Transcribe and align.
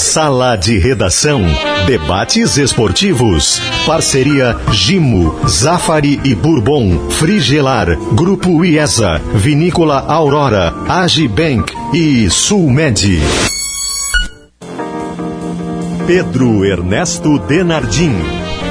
Sala 0.00 0.56
de 0.56 0.78
Redação. 0.78 1.42
Debates 1.86 2.56
esportivos. 2.56 3.60
Parceria 3.86 4.56
Gimo, 4.72 5.38
Zafari 5.46 6.18
e 6.24 6.34
Bourbon. 6.34 7.10
Frigelar. 7.10 7.94
Grupo 8.14 8.64
IESA. 8.64 9.20
Vinícola 9.34 9.98
Aurora. 9.98 10.74
Agibank 10.88 11.70
e 11.92 12.30
Sulmed. 12.30 13.20
Pedro 16.06 16.64
Ernesto 16.64 17.38
Denardim. 17.40 18.14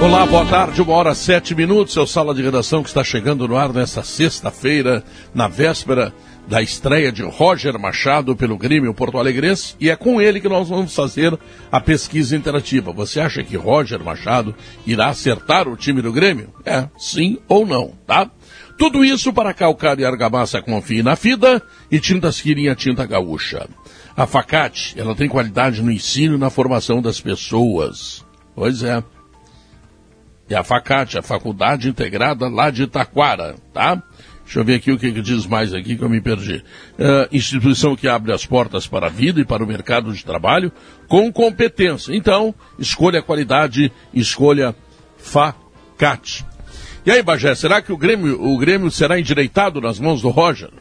Olá, 0.02 0.26
boa 0.26 0.46
tarde, 0.46 0.82
uma 0.82 0.94
hora 0.94 1.14
sete 1.14 1.54
minutos. 1.54 1.96
É 1.96 2.02
o 2.02 2.08
Sala 2.08 2.34
de 2.34 2.42
Redação 2.42 2.82
que 2.82 2.90
está 2.90 3.04
chegando 3.04 3.48
no 3.48 3.56
ar 3.56 3.72
nesta 3.72 4.02
sexta-feira, 4.02 5.04
na 5.34 5.48
véspera 5.48 6.12
da 6.50 6.64
estreia 6.64 7.12
de 7.12 7.22
Roger 7.22 7.78
Machado 7.80 8.36
pelo 8.36 8.58
Grêmio 8.58 8.92
Porto 8.92 9.20
Alegrense 9.20 9.76
e 9.80 9.88
é 9.88 9.96
com 9.96 10.20
ele 10.20 10.42
que 10.42 10.50
nós 10.50 10.68
vamos 10.68 10.96
fazer 10.96 11.38
a 11.72 11.80
pesquisa 11.80 12.36
interativa. 12.36 12.92
Você 12.92 13.20
acha 13.20 13.44
que 13.44 13.56
Roger 13.56 14.04
Machado 14.04 14.56
irá 14.86 15.10
acertar 15.10 15.68
o 15.68 15.78
time 15.78 16.02
do 16.02 16.12
Grêmio? 16.12 16.52
É, 16.66 16.90
sim 16.98 17.38
ou 17.48 17.68
não, 17.68 17.94
tá? 18.08 18.32
Tudo 18.80 19.06
isso 19.06 19.32
para 19.32 19.54
calcar 19.54 20.00
e 20.00 20.06
argamassa 20.06 20.60
confie 20.60 21.04
na 21.04 21.16
FIDA 21.16 21.62
e 21.92 22.00
tintas 22.00 22.42
Quirinha 22.42 22.74
Tinta 22.74 23.06
Gaúcha. 23.06 23.70
A 24.18 24.26
Facate, 24.26 25.00
ela 25.00 25.14
tem 25.14 25.30
qualidade 25.30 25.84
no 25.84 25.92
ensino 25.92 26.34
e 26.34 26.40
na 26.40 26.50
formação 26.50 27.00
das 27.00 27.22
pessoas. 27.22 28.26
Pois 28.56 28.82
é. 28.82 29.04
E 30.50 30.56
a 30.56 30.64
Facate, 30.64 31.20
a 31.20 31.22
Faculdade 31.22 31.88
Integrada 31.88 32.48
lá 32.48 32.72
de 32.72 32.88
Taquara, 32.88 33.56
tá? 33.72 34.02
Deixa 34.50 34.62
eu 34.62 34.66
ver 34.66 34.76
aqui 34.78 34.92
o 34.92 34.98
que, 34.98 35.12
que 35.12 35.22
diz 35.22 35.46
mais 35.46 35.76
aqui 35.76 35.96
que 35.96 36.04
eu 36.04 36.10
me 36.10 36.20
perdi. 36.20 36.56
Uh, 36.98 37.30
instituição 37.32 37.96
que 37.96 38.08
abre 38.08 38.34
as 38.34 38.48
portas 38.48 38.88
para 38.88 39.06
a 39.06 39.10
vida 39.10 39.40
e 39.40 39.46
para 39.46 39.64
o 39.64 39.68
mercado 39.68 40.12
de 40.12 40.26
trabalho 40.26 40.72
com 41.08 41.32
competência. 41.32 42.16
Então, 42.16 42.56
escolha 42.80 43.22
qualidade, 43.22 43.92
escolha 44.12 44.76
Facate. 45.20 46.44
E 47.06 47.12
aí, 47.12 47.22
Bagé, 47.22 47.54
será 47.54 47.80
que 47.80 47.94
o 47.94 47.98
Grêmio, 47.98 48.44
o 48.44 48.58
Grêmio 48.58 48.90
será 48.90 49.20
endireitado 49.20 49.80
nas 49.80 50.00
mãos 50.00 50.20
do 50.24 50.30
Roger? 50.30 50.72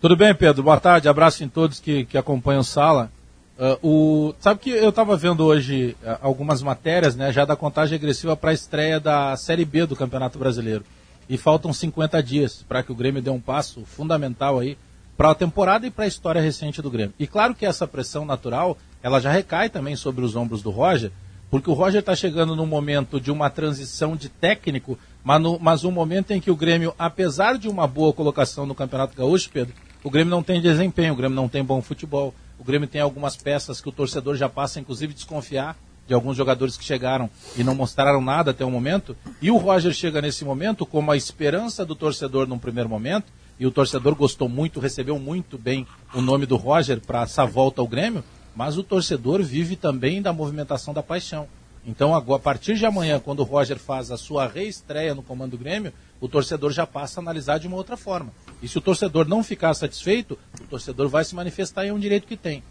Tudo 0.00 0.16
bem, 0.16 0.34
Pedro? 0.34 0.62
Boa 0.62 0.80
tarde, 0.80 1.10
abraço 1.10 1.44
em 1.44 1.48
todos 1.48 1.78
que, 1.78 2.06
que 2.06 2.16
acompanham 2.16 2.62
Sala. 2.62 3.12
Uh, 3.58 3.86
o, 3.86 4.34
sabe 4.40 4.60
que 4.60 4.70
eu 4.70 4.88
estava 4.88 5.14
vendo 5.14 5.44
hoje 5.44 5.94
uh, 6.02 6.16
algumas 6.22 6.62
matérias, 6.62 7.14
né, 7.14 7.30
já 7.34 7.44
da 7.44 7.54
contagem 7.54 7.96
agressiva 7.98 8.34
para 8.34 8.52
a 8.52 8.54
estreia 8.54 8.98
da 8.98 9.36
Série 9.36 9.66
B 9.66 9.84
do 9.84 9.94
Campeonato 9.94 10.38
Brasileiro 10.38 10.82
e 11.28 11.36
faltam 11.36 11.72
50 11.72 12.22
dias 12.22 12.64
para 12.68 12.82
que 12.82 12.92
o 12.92 12.94
Grêmio 12.94 13.22
dê 13.22 13.30
um 13.30 13.40
passo 13.40 13.84
fundamental 13.84 14.58
aí 14.58 14.76
para 15.16 15.30
a 15.30 15.34
temporada 15.34 15.86
e 15.86 15.90
para 15.90 16.04
a 16.04 16.08
história 16.08 16.40
recente 16.40 16.82
do 16.82 16.90
Grêmio. 16.90 17.14
E 17.18 17.26
claro 17.26 17.54
que 17.54 17.64
essa 17.64 17.86
pressão 17.86 18.24
natural, 18.24 18.76
ela 19.02 19.20
já 19.20 19.30
recai 19.30 19.70
também 19.70 19.96
sobre 19.96 20.24
os 20.24 20.36
ombros 20.36 20.62
do 20.62 20.70
Roger, 20.70 21.10
porque 21.50 21.70
o 21.70 21.74
Roger 21.74 22.00
está 22.00 22.14
chegando 22.14 22.54
num 22.54 22.66
momento 22.66 23.20
de 23.20 23.30
uma 23.30 23.48
transição 23.48 24.16
de 24.16 24.28
técnico, 24.28 24.98
mas, 25.24 25.40
no, 25.40 25.58
mas 25.58 25.84
um 25.84 25.90
momento 25.90 26.32
em 26.32 26.40
que 26.40 26.50
o 26.50 26.56
Grêmio, 26.56 26.94
apesar 26.98 27.56
de 27.56 27.68
uma 27.68 27.86
boa 27.86 28.12
colocação 28.12 28.66
no 28.66 28.74
Campeonato 28.74 29.16
Gaúcho, 29.16 29.50
Pedro, 29.50 29.74
o 30.04 30.10
Grêmio 30.10 30.30
não 30.30 30.42
tem 30.42 30.60
desempenho, 30.60 31.14
o 31.14 31.16
Grêmio 31.16 31.36
não 31.36 31.48
tem 31.48 31.64
bom 31.64 31.80
futebol, 31.80 32.34
o 32.58 32.64
Grêmio 32.64 32.88
tem 32.88 33.00
algumas 33.00 33.36
peças 33.36 33.80
que 33.80 33.88
o 33.88 33.92
torcedor 33.92 34.36
já 34.36 34.48
passa, 34.48 34.80
inclusive, 34.80 35.14
desconfiar 35.14 35.76
de 36.06 36.14
alguns 36.14 36.36
jogadores 36.36 36.76
que 36.76 36.84
chegaram 36.84 37.28
e 37.56 37.64
não 37.64 37.74
mostraram 37.74 38.20
nada 38.20 38.52
até 38.52 38.64
o 38.64 38.70
momento. 38.70 39.16
E 39.40 39.50
o 39.50 39.56
Roger 39.56 39.92
chega 39.92 40.22
nesse 40.22 40.44
momento 40.44 40.86
como 40.86 41.10
a 41.10 41.16
esperança 41.16 41.84
do 41.84 41.94
torcedor 41.94 42.46
num 42.46 42.58
primeiro 42.58 42.88
momento. 42.88 43.32
E 43.58 43.66
o 43.66 43.70
torcedor 43.70 44.14
gostou 44.14 44.48
muito, 44.48 44.80
recebeu 44.80 45.18
muito 45.18 45.56
bem 45.56 45.86
o 46.14 46.20
nome 46.20 46.44
do 46.44 46.56
Roger 46.56 47.00
para 47.00 47.22
essa 47.22 47.46
volta 47.46 47.80
ao 47.80 47.88
Grêmio. 47.88 48.22
Mas 48.54 48.76
o 48.78 48.82
torcedor 48.82 49.42
vive 49.42 49.76
também 49.76 50.20
da 50.20 50.32
movimentação 50.32 50.94
da 50.94 51.02
paixão. 51.02 51.48
Então, 51.86 52.14
a 52.14 52.38
partir 52.38 52.74
de 52.74 52.84
amanhã, 52.84 53.20
quando 53.20 53.40
o 53.40 53.44
Roger 53.44 53.78
faz 53.78 54.10
a 54.10 54.16
sua 54.16 54.48
reestreia 54.48 55.14
no 55.14 55.22
comando 55.22 55.52
do 55.52 55.58
Grêmio, 55.58 55.92
o 56.20 56.28
torcedor 56.28 56.72
já 56.72 56.84
passa 56.84 57.20
a 57.20 57.22
analisar 57.22 57.58
de 57.58 57.68
uma 57.68 57.76
outra 57.76 57.96
forma. 57.96 58.32
E 58.60 58.66
se 58.66 58.76
o 58.76 58.80
torcedor 58.80 59.28
não 59.28 59.44
ficar 59.44 59.72
satisfeito, 59.74 60.36
o 60.60 60.64
torcedor 60.64 61.08
vai 61.08 61.24
se 61.24 61.34
manifestar 61.34 61.84
e 61.84 61.88
é 61.88 61.92
um 61.92 61.98
direito 61.98 62.26
que 62.26 62.36
tem. 62.36 62.62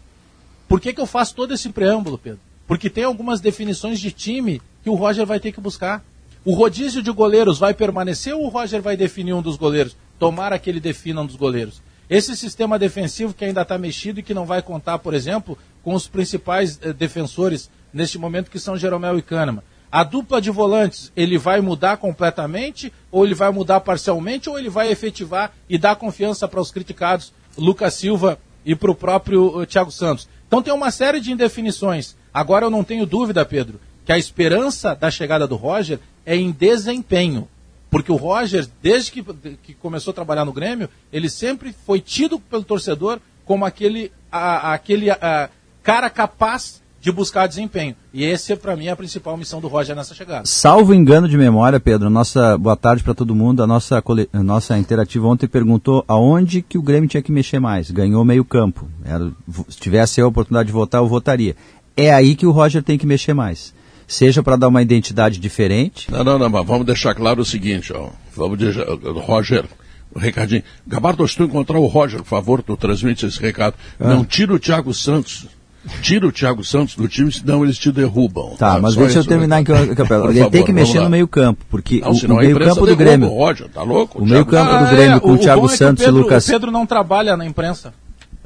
Por 0.68 0.80
que, 0.80 0.92
que 0.92 1.00
eu 1.00 1.06
faço 1.06 1.34
todo 1.34 1.54
esse 1.54 1.70
preâmbulo, 1.70 2.18
Pedro? 2.18 2.40
Porque 2.66 2.90
tem 2.90 3.04
algumas 3.04 3.40
definições 3.40 4.00
de 4.00 4.10
time 4.10 4.60
que 4.82 4.90
o 4.90 4.94
Roger 4.94 5.24
vai 5.24 5.40
ter 5.40 5.52
que 5.52 5.60
buscar. 5.60 6.04
O 6.44 6.54
rodízio 6.54 7.02
de 7.02 7.10
goleiros 7.10 7.58
vai 7.58 7.74
permanecer 7.74 8.34
ou 8.34 8.44
o 8.44 8.48
Roger 8.48 8.80
vai 8.80 8.96
definir 8.96 9.32
um 9.32 9.42
dos 9.42 9.56
goleiros? 9.56 9.96
Tomara 10.18 10.58
que 10.58 10.70
ele 10.70 10.80
defina 10.80 11.20
um 11.20 11.26
dos 11.26 11.36
goleiros. 11.36 11.82
Esse 12.08 12.36
sistema 12.36 12.78
defensivo 12.78 13.34
que 13.34 13.44
ainda 13.44 13.62
está 13.62 13.76
mexido 13.76 14.20
e 14.20 14.22
que 14.22 14.32
não 14.32 14.46
vai 14.46 14.62
contar, 14.62 14.98
por 14.98 15.12
exemplo, 15.12 15.58
com 15.82 15.92
os 15.92 16.06
principais 16.06 16.78
eh, 16.82 16.92
defensores 16.92 17.68
neste 17.92 18.18
momento, 18.18 18.50
que 18.50 18.60
são 18.60 18.76
Jeromel 18.76 19.18
e 19.18 19.22
Kahneman. 19.22 19.62
A 19.90 20.04
dupla 20.04 20.40
de 20.40 20.50
volantes, 20.50 21.10
ele 21.16 21.38
vai 21.38 21.60
mudar 21.60 21.96
completamente, 21.96 22.92
ou 23.10 23.24
ele 23.24 23.34
vai 23.34 23.50
mudar 23.50 23.80
parcialmente, 23.80 24.48
ou 24.48 24.58
ele 24.58 24.68
vai 24.68 24.90
efetivar 24.90 25.52
e 25.68 25.78
dar 25.78 25.96
confiança 25.96 26.46
para 26.46 26.60
os 26.60 26.70
criticados 26.70 27.32
Lucas 27.56 27.94
Silva 27.94 28.38
e 28.64 28.74
para 28.74 28.90
o 28.90 28.94
próprio 28.94 29.60
uh, 29.60 29.66
Thiago 29.66 29.90
Santos. 29.90 30.28
Então 30.46 30.62
tem 30.62 30.72
uma 30.72 30.90
série 30.90 31.20
de 31.20 31.32
indefinições. 31.32 32.16
Agora 32.36 32.66
eu 32.66 32.70
não 32.70 32.84
tenho 32.84 33.06
dúvida, 33.06 33.46
Pedro, 33.46 33.80
que 34.04 34.12
a 34.12 34.18
esperança 34.18 34.94
da 34.94 35.10
chegada 35.10 35.46
do 35.46 35.56
Roger 35.56 35.98
é 36.26 36.36
em 36.36 36.52
desempenho. 36.52 37.48
Porque 37.88 38.12
o 38.12 38.16
Roger, 38.16 38.68
desde 38.82 39.10
que, 39.10 39.22
que 39.62 39.72
começou 39.72 40.10
a 40.10 40.14
trabalhar 40.14 40.44
no 40.44 40.52
Grêmio, 40.52 40.86
ele 41.10 41.30
sempre 41.30 41.74
foi 41.86 41.98
tido 41.98 42.38
pelo 42.38 42.62
torcedor 42.62 43.20
como 43.46 43.64
aquele, 43.64 44.12
a, 44.30 44.74
aquele 44.74 45.10
a, 45.10 45.48
cara 45.82 46.10
capaz 46.10 46.82
de 47.00 47.10
buscar 47.10 47.46
desempenho. 47.46 47.94
E 48.12 48.24
esse, 48.24 48.54
para 48.56 48.76
mim, 48.76 48.86
é 48.86 48.90
a 48.90 48.96
principal 48.96 49.36
missão 49.36 49.60
do 49.60 49.68
Roger 49.68 49.96
nessa 49.96 50.14
chegada. 50.14 50.44
Salvo 50.44 50.92
engano 50.92 51.28
de 51.28 51.38
memória, 51.38 51.80
Pedro, 51.80 52.10
nossa 52.10 52.58
boa 52.58 52.76
tarde 52.76 53.02
para 53.02 53.14
todo 53.14 53.34
mundo. 53.34 53.62
A 53.62 53.66
nossa, 53.66 54.02
a 54.32 54.42
nossa 54.42 54.76
interativa 54.76 55.26
ontem 55.26 55.46
perguntou 55.46 56.04
aonde 56.06 56.60
que 56.60 56.76
o 56.76 56.82
Grêmio 56.82 57.08
tinha 57.08 57.22
que 57.22 57.32
mexer 57.32 57.60
mais. 57.60 57.90
Ganhou 57.90 58.24
meio 58.24 58.44
campo. 58.44 58.88
Era, 59.04 59.30
se 59.68 59.78
tivesse 59.78 60.20
a 60.20 60.26
oportunidade 60.26 60.66
de 60.66 60.72
votar, 60.72 61.00
eu 61.00 61.08
votaria 61.08 61.54
é 61.96 62.12
aí 62.12 62.34
que 62.34 62.46
o 62.46 62.50
Roger 62.50 62.82
tem 62.82 62.98
que 62.98 63.06
mexer 63.06 63.34
mais. 63.34 63.74
Seja 64.06 64.42
para 64.42 64.56
dar 64.56 64.68
uma 64.68 64.82
identidade 64.82 65.40
diferente. 65.40 66.10
Não, 66.12 66.22
não, 66.22 66.38
não, 66.38 66.48
mas 66.48 66.64
vamos 66.64 66.86
deixar 66.86 67.14
claro 67.14 67.40
o 67.40 67.44
seguinte, 67.44 67.92
ó. 67.92 68.10
Vamos 68.36 68.58
deixar, 68.58 68.84
Roger, 68.86 69.64
o 70.14 70.18
recadinho. 70.18 70.62
Gabardo, 70.86 71.26
se 71.26 71.36
tu 71.36 71.44
encontrar 71.44 71.78
o 71.78 71.86
Roger, 71.86 72.20
por 72.20 72.28
favor, 72.28 72.62
tu 72.62 72.76
transmite 72.76 73.26
esse 73.26 73.40
recado. 73.40 73.74
Ah. 73.98 74.08
Não 74.08 74.24
tira 74.24 74.54
o 74.54 74.58
Thiago 74.58 74.94
Santos. 74.94 75.46
Tira 76.02 76.26
o 76.26 76.32
Thiago 76.32 76.64
Santos 76.64 76.96
do 76.96 77.06
time, 77.06 77.30
senão 77.30 77.62
eles 77.62 77.78
te 77.78 77.92
derrubam. 77.92 78.56
Tá, 78.56 78.74
tá 78.74 78.80
mas 78.80 78.96
deixa 78.96 79.20
eu 79.20 79.24
terminar 79.24 79.58
aqui. 79.58 79.70
Ele 79.70 79.94
favor, 79.94 80.50
tem 80.50 80.64
que 80.64 80.72
mexer 80.72 81.00
no 81.00 81.08
meio 81.08 81.28
campo, 81.28 81.64
porque 81.70 82.00
não, 82.00 82.10
o, 82.10 82.34
o 82.34 82.36
meio 82.38 82.58
campo 82.58 82.86
do 82.86 82.96
Grêmio. 82.96 83.28
O 83.28 83.38
Roger, 83.38 83.68
tá 83.68 83.82
louco? 83.84 84.20
O, 84.20 84.26
meio 84.26 84.44
campo 84.44 84.68
ah, 84.68 84.82
do 84.82 84.90
Grêmio 84.90 85.16
é, 85.16 85.20
com 85.20 85.30
o, 85.30 85.34
o 85.34 85.38
Thiago 85.38 85.66
é 85.66 85.76
Santos 85.76 86.04
Pedro, 86.04 86.18
e 86.18 86.22
Lucas. 86.22 86.48
O 86.48 86.50
Pedro 86.50 86.70
não 86.72 86.84
trabalha 86.86 87.36
na 87.36 87.46
imprensa. 87.46 87.94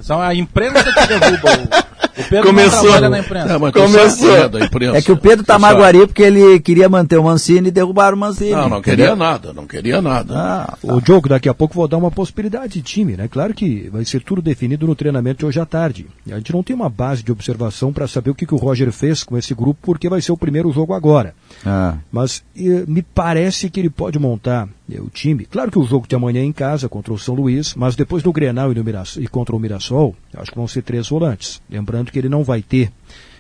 São 0.03 0.21
a 0.21 0.35
imprensa 0.35 0.85
que 0.85 1.07
derruba 1.07 1.91
o 2.21 2.29
Pedro 2.29 2.47
Começou. 2.49 3.01
na 3.01 3.19
imprensa. 3.19 3.59
Não, 3.59 3.73
Começou. 3.73 4.47
Imprensa. 4.63 4.99
É 4.99 5.03
que 5.03 5.13
o 5.13 5.17
Pedro 5.17 5.45
tá 5.45 5.59
maguari 5.59 6.07
porque 6.07 6.23
ele 6.23 6.61
queria 6.61 6.89
manter 6.89 7.19
o 7.19 7.25
Mancini 7.25 7.69
e 7.69 7.71
derrubar 7.71 8.13
o 8.13 8.17
Mancini. 8.17 8.53
Não, 8.53 8.69
não 8.69 8.83
queria 8.83 9.17
nada, 9.17 9.53
não 9.53 9.67
queria 9.67 10.03
nada. 10.03 10.35
Ah, 10.37 10.77
tá. 10.81 10.95
O 10.95 11.01
jogo 11.05 11.29
daqui 11.29 11.49
a 11.49 11.55
pouco 11.55 11.75
vou 11.75 11.89
dar 11.89 11.97
uma 11.97 12.11
possibilidade 12.11 12.75
de 12.75 12.83
time, 12.83 13.17
né? 13.17 13.29
Claro 13.29 13.55
que 13.55 13.89
vai 13.91 14.05
ser 14.05 14.23
tudo 14.23 14.43
definido 14.43 14.87
no 14.87 14.95
treinamento 14.95 15.41
de 15.41 15.47
hoje 15.47 15.61
à 15.61 15.67
tarde. 15.67 16.07
A 16.31 16.37
gente 16.37 16.53
não 16.53 16.63
tem 16.63 16.75
uma 16.75 16.89
base 16.89 17.23
de 17.23 17.33
observação 17.33 17.93
para 17.93 18.07
saber 18.07 18.31
o 18.31 18.35
que, 18.35 18.47
que 18.47 18.55
o 18.55 18.59
Roger 18.59 18.93
fez 18.93 19.23
com 19.23 19.37
esse 19.37 19.55
grupo, 19.55 19.79
porque 19.83 20.09
vai 20.09 20.21
ser 20.21 20.33
o 20.33 20.37
primeiro 20.37 20.71
jogo 20.73 20.93
agora. 20.93 21.35
Ah. 21.65 21.95
Mas 22.11 22.43
me 22.55 23.03
parece 23.03 23.71
que 23.71 23.81
ele 23.81 23.91
pode 23.91 24.19
montar 24.19 24.69
o 24.99 25.09
time. 25.09 25.45
Claro 25.45 25.71
que 25.71 25.79
o 25.79 25.85
jogo 25.85 26.09
de 26.09 26.17
amanhã 26.17 26.41
é 26.41 26.45
em 26.45 26.53
casa 26.53 26.89
contra 26.89 27.13
o 27.13 27.19
São 27.19 27.35
Luís, 27.35 27.75
mas 27.75 27.95
depois 27.95 28.23
do 28.23 28.33
Grenal 28.33 28.73
e, 28.73 28.75
no 28.75 28.85
e 29.19 29.29
contra 29.29 29.55
o 29.55 29.59
Mirassol, 29.59 30.17
acho 30.35 30.51
que 30.51 30.57
vão 30.57 30.67
ser 30.67 30.83
três 30.83 31.09
volantes. 31.09 31.61
Lembrando 31.69 32.11
que 32.11 32.19
ele 32.19 32.29
não 32.29 32.43
vai 32.43 32.63
ter, 32.63 32.91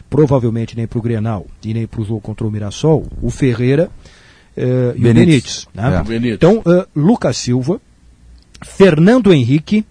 provavelmente 0.08 0.76
nem 0.76 0.86
para 0.86 0.98
o 0.98 1.02
Grenal 1.02 1.46
e 1.64 1.72
nem 1.72 1.86
para 1.86 2.00
o 2.00 2.04
jogo 2.04 2.20
contra 2.20 2.46
o 2.46 2.50
Mirassol, 2.50 3.06
o 3.22 3.30
Ferreira 3.30 3.90
eh, 4.56 4.94
e 4.96 5.00
o 5.00 5.02
Benítez. 5.02 5.66
Né? 5.74 6.04
É. 6.08 6.28
Então, 6.28 6.58
uh, 6.58 6.86
Lucas 6.94 7.36
Silva, 7.38 7.80
Fernando 8.62 9.32
Henrique, 9.32 9.84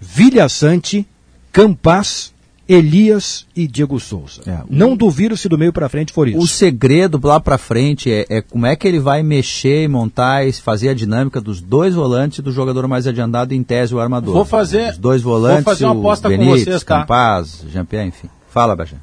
Vilha 0.00 0.48
Sante, 0.48 1.06
Campas 1.52 2.32
Elias 2.72 3.46
e 3.56 3.66
Diego 3.66 3.98
Souza. 3.98 4.42
É, 4.46 4.60
Não 4.70 4.96
duvido 4.96 5.36
se 5.36 5.48
do 5.48 5.58
meio 5.58 5.72
para 5.72 5.88
frente 5.88 6.12
for 6.12 6.28
isso. 6.28 6.38
O 6.38 6.46
segredo 6.46 7.18
lá 7.20 7.40
para 7.40 7.58
frente 7.58 8.12
é, 8.12 8.24
é, 8.30 8.40
como 8.40 8.64
é 8.64 8.76
que 8.76 8.86
ele 8.86 9.00
vai 9.00 9.24
mexer, 9.24 9.88
montar 9.88 10.46
e 10.46 10.52
fazer 10.52 10.90
a 10.90 10.94
dinâmica 10.94 11.40
dos 11.40 11.60
dois 11.60 11.96
volantes 11.96 12.38
e 12.38 12.42
do 12.42 12.52
jogador 12.52 12.86
mais 12.86 13.08
adiantado 13.08 13.52
em 13.52 13.64
tese 13.64 13.92
o 13.92 13.98
armador. 13.98 14.32
Vou 14.32 14.44
fazer. 14.44 14.92
Os 14.92 14.98
dois 14.98 15.20
volantes, 15.20 15.64
vou 15.64 15.74
fazer 15.74 15.84
uma 15.84 15.98
aposta 15.98 16.28
o 16.28 16.30
Benítez, 16.30 16.52
com 16.52 16.64
vocês, 16.64 16.84
tá? 16.84 17.00
Campaz, 17.00 17.64
Jean-Pierre, 17.68 18.06
enfim. 18.06 18.30
Fala, 18.48 18.76
Bajé. 18.76 18.98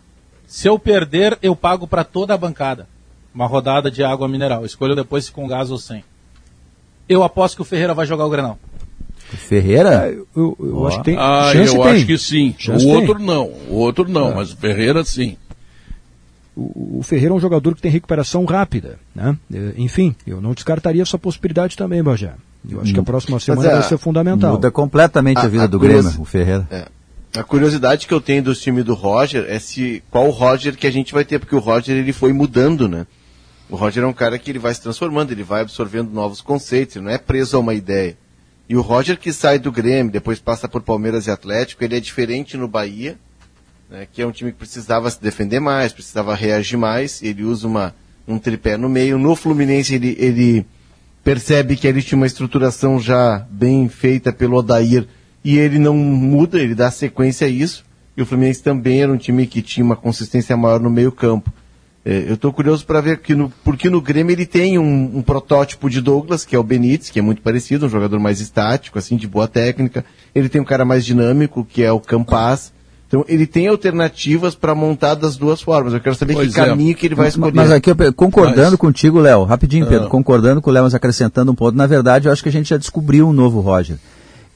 Se 0.47 0.69
eu 0.69 0.79
perder, 0.79 1.37
eu 1.41 1.53
pago 1.53 1.85
para 1.85 2.05
toda 2.05 2.33
a 2.33 2.37
bancada. 2.37 2.87
Uma 3.35 3.47
rodada 3.47 3.91
de 3.91 4.01
água 4.01 4.29
mineral. 4.29 4.65
Escolho 4.65 4.95
depois 4.95 5.25
se 5.25 5.31
com 5.33 5.45
gás 5.45 5.71
ou 5.71 5.77
sem. 5.77 6.05
Eu 7.09 7.21
aposto 7.21 7.57
que 7.57 7.61
o 7.63 7.65
Ferreira 7.65 7.93
vai 7.93 8.05
jogar 8.05 8.25
o 8.25 8.29
Grenal. 8.29 8.57
Ferreira? 9.35 10.07
É, 10.09 10.17
eu, 10.35 10.55
eu 10.59 10.87
acho 10.87 10.97
que 10.99 11.03
tem. 11.05 11.17
Ah, 11.17 11.49
chance 11.51 11.75
eu 11.75 11.81
tem. 11.83 11.91
acho 11.91 12.05
que 12.05 12.17
sim. 12.17 12.55
Chance 12.57 12.85
o 12.85 12.87
tem. 12.89 12.95
outro 12.97 13.19
não. 13.19 13.43
O 13.69 13.75
outro 13.75 14.07
não, 14.09 14.33
mas 14.35 14.53
o 14.53 14.57
Ferreira 14.57 15.03
sim. 15.03 15.35
O, 16.55 16.99
o 16.99 17.03
Ferreira 17.03 17.33
é 17.33 17.35
um 17.37 17.39
jogador 17.39 17.75
que 17.75 17.81
tem 17.81 17.91
recuperação 17.91 18.43
rápida, 18.45 18.97
né? 19.15 19.37
Eh, 19.53 19.73
Enfim, 19.77 20.15
eu 20.25 20.41
não 20.41 20.53
descartaria 20.53 21.01
essa 21.01 21.17
possibilidade 21.17 21.75
também, 21.77 22.01
Bajé. 22.01 22.33
Eu 22.69 22.81
acho 22.81 22.93
que 22.93 22.99
a 22.99 23.03
próxima 23.03 23.39
semana 23.39 23.69
é, 23.69 23.73
vai 23.73 23.83
ser 23.83 23.97
fundamental. 23.97 24.53
Muda 24.53 24.71
completamente 24.71 25.37
a, 25.37 25.43
A- 25.43 25.47
vida 25.47 25.63
a 25.65 25.67
do 25.67 25.79
Grêmio, 25.79 26.11
o 26.19 26.25
Ferreira. 26.25 26.67
É. 26.71 26.85
A 27.39 27.43
curiosidade 27.43 28.07
que 28.07 28.13
eu 28.13 28.19
tenho 28.19 28.41
dos 28.41 28.59
times 28.59 28.83
do 28.83 28.93
Roger 28.95 29.45
é 29.47 29.59
se 29.59 30.01
qual 30.09 30.29
Roger 30.31 30.75
que 30.75 30.87
a 30.87 30.91
gente 30.91 31.13
vai 31.13 31.23
ter, 31.23 31.37
porque 31.39 31.55
o 31.55 31.59
Roger 31.59 31.95
ele 31.95 32.11
foi 32.11 32.33
mudando, 32.33 32.87
né? 32.89 33.05
O 33.69 33.75
Roger 33.75 34.03
é 34.03 34.07
um 34.07 34.13
cara 34.13 34.39
que 34.39 34.49
ele 34.49 34.57
vai 34.59 34.73
se 34.73 34.81
transformando, 34.81 35.31
ele 35.31 35.43
vai 35.43 35.61
absorvendo 35.61 36.09
novos 36.11 36.41
conceitos, 36.41 36.95
ele 36.95 37.05
não 37.05 37.11
é 37.11 37.17
preso 37.17 37.55
a 37.55 37.59
uma 37.59 37.73
ideia. 37.75 38.17
E 38.69 38.75
o 38.75 38.81
Roger 38.81 39.17
que 39.17 39.31
sai 39.31 39.57
do 39.57 39.71
Grêmio, 39.71 40.11
depois 40.11 40.39
passa 40.39 40.67
por 40.67 40.81
Palmeiras 40.81 41.27
e 41.27 41.31
Atlético, 41.31 41.83
ele 41.83 41.95
é 41.95 41.99
diferente 41.99 42.57
no 42.57 42.67
Bahia, 42.67 43.17
né, 43.89 44.07
que 44.11 44.21
é 44.21 44.27
um 44.27 44.31
time 44.31 44.51
que 44.51 44.57
precisava 44.57 45.09
se 45.09 45.21
defender 45.21 45.59
mais, 45.59 45.93
precisava 45.93 46.35
reagir 46.35 46.77
mais, 46.77 47.21
ele 47.23 47.43
usa 47.43 47.65
uma, 47.65 47.95
um 48.27 48.37
tripé 48.37 48.75
no 48.75 48.89
meio. 48.89 49.17
No 49.17 49.35
Fluminense 49.35 49.95
ele, 49.95 50.17
ele 50.19 50.65
percebe 51.23 51.77
que 51.77 51.87
ele 51.87 52.01
tinha 52.01 52.17
uma 52.17 52.27
estruturação 52.27 52.99
já 52.99 53.45
bem 53.49 53.87
feita 53.87 54.33
pelo 54.33 54.57
Odair 54.57 55.07
e 55.43 55.57
ele 55.57 55.79
não 55.79 55.95
muda, 55.95 56.59
ele 56.59 56.75
dá 56.75 56.91
sequência 56.91 57.47
a 57.47 57.49
isso. 57.49 57.85
E 58.17 58.21
o 58.21 58.25
Fluminense 58.25 58.61
também 58.63 59.01
era 59.01 59.11
um 59.11 59.17
time 59.17 59.47
que 59.47 59.61
tinha 59.61 59.85
uma 59.85 59.95
consistência 59.95 60.57
maior 60.57 60.79
no 60.79 60.89
meio 60.89 61.11
campo. 61.11 61.53
É, 62.09 62.23
eu 62.29 62.35
estou 62.35 62.53
curioso 62.53 62.85
para 62.85 63.01
ver 63.01 63.17
que 63.19 63.35
no, 63.35 63.51
porque 63.65 63.89
no 63.89 63.99
Grêmio 63.99 64.31
ele 64.31 64.45
tem 64.45 64.79
um, 64.79 65.17
um 65.17 65.21
protótipo 65.21 65.89
de 65.89 65.99
Douglas, 65.99 66.45
que 66.45 66.55
é 66.55 66.59
o 66.59 66.63
Benítez, 66.63 67.09
que 67.09 67.19
é 67.19 67.21
muito 67.21 67.41
parecido, 67.41 67.85
um 67.85 67.89
jogador 67.89 68.17
mais 68.17 68.39
estático, 68.39 68.97
assim, 68.97 69.17
de 69.17 69.27
boa 69.27 69.45
técnica. 69.45 70.05
Ele 70.33 70.47
tem 70.47 70.61
um 70.61 70.63
cara 70.63 70.85
mais 70.85 71.05
dinâmico, 71.05 71.65
que 71.69 71.83
é 71.83 71.91
o 71.91 71.99
Campas. 71.99 72.71
Então 73.09 73.25
ele 73.27 73.45
tem 73.45 73.67
alternativas 73.67 74.55
para 74.55 74.73
montar 74.73 75.15
das 75.15 75.35
duas 75.35 75.61
formas. 75.61 75.93
Eu 75.93 75.99
quero 75.99 76.15
saber 76.15 76.33
Pois 76.35 76.53
que 76.53 76.59
é. 76.61 76.65
caminho 76.65 76.95
que 76.95 77.05
ele 77.07 77.15
vai 77.15 77.27
escolher. 77.27 77.53
Mas 77.53 77.71
aqui, 77.71 77.91
concordando 78.15 78.71
Mas- 78.71 78.79
contigo, 78.79 79.19
Léo, 79.19 79.43
rapidinho, 79.43 79.85
Pedro, 79.85 80.07
Ah. 80.07 80.09
concordando 80.09 80.61
com 80.61 80.69
o 80.69 80.73
Léo, 80.73 80.83
mas 80.83 80.93
acrescentando 80.95 81.51
um 81.51 81.55
ponto. 81.55 81.75
Na 81.75 81.87
verdade, 81.87 82.27
eu 82.29 82.31
acho 82.31 82.41
que 82.41 82.47
a 82.49 82.51
gente 82.53 82.69
já 82.69 82.77
descobriu 82.77 83.27
um 83.27 83.33
novo 83.33 83.59
Roger. 83.59 83.97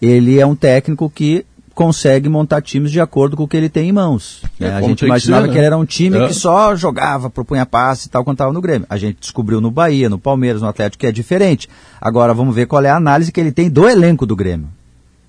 Ele 0.01 0.39
é 0.39 0.45
um 0.45 0.56
técnico 0.56 1.09
que 1.09 1.45
consegue 1.74 2.28
montar 2.30 2.62
times 2.62 2.92
de 2.92 3.00
acordo 3.00 3.36
com 3.38 3.44
o 3.44 3.48
que 3.48 3.56
ele 3.58 3.70
tem 3.70 3.90
em 3.90 3.92
mãos. 3.92 4.42
É, 4.60 4.66
né? 4.66 4.74
A 4.76 4.82
gente 4.82 4.88
tem 4.88 4.96
que 4.98 5.06
imaginava 5.06 5.44
ser, 5.44 5.48
né? 5.48 5.54
que 5.54 5.60
ele 5.60 5.66
era 5.66 5.78
um 5.78 5.86
time 5.86 6.18
É. 6.18 6.28
que 6.28 6.34
só 6.34 6.76
jogava, 6.76 7.30
propunha 7.30 7.66
passe 7.66 8.08
e 8.08 8.10
tal 8.12 8.24
quando 8.24 8.36
estava 8.36 8.52
no 8.54 8.62
Grêmio. 8.62 8.86
A 8.90 8.98
gente 8.98 9.18
descobriu 9.20 9.62
no 9.62 9.72
Bahia, 9.72 10.10
no 10.10 10.20
Palmeiras, 10.20 10.62
no 10.62 10.68
Atlético 10.68 11.00
que 11.02 11.08
é 11.08 11.12
diferente. 11.12 11.68
Agora 12.00 12.34
vamos 12.34 12.54
ver 12.54 12.66
qual 12.68 12.84
é 12.84 12.90
a 12.90 12.96
análise 12.98 13.32
que 13.32 13.40
ele 13.40 13.52
tem 13.52 13.70
do 13.70 13.88
elenco 13.88 14.26
do 14.26 14.36
Grêmio. 14.36 14.68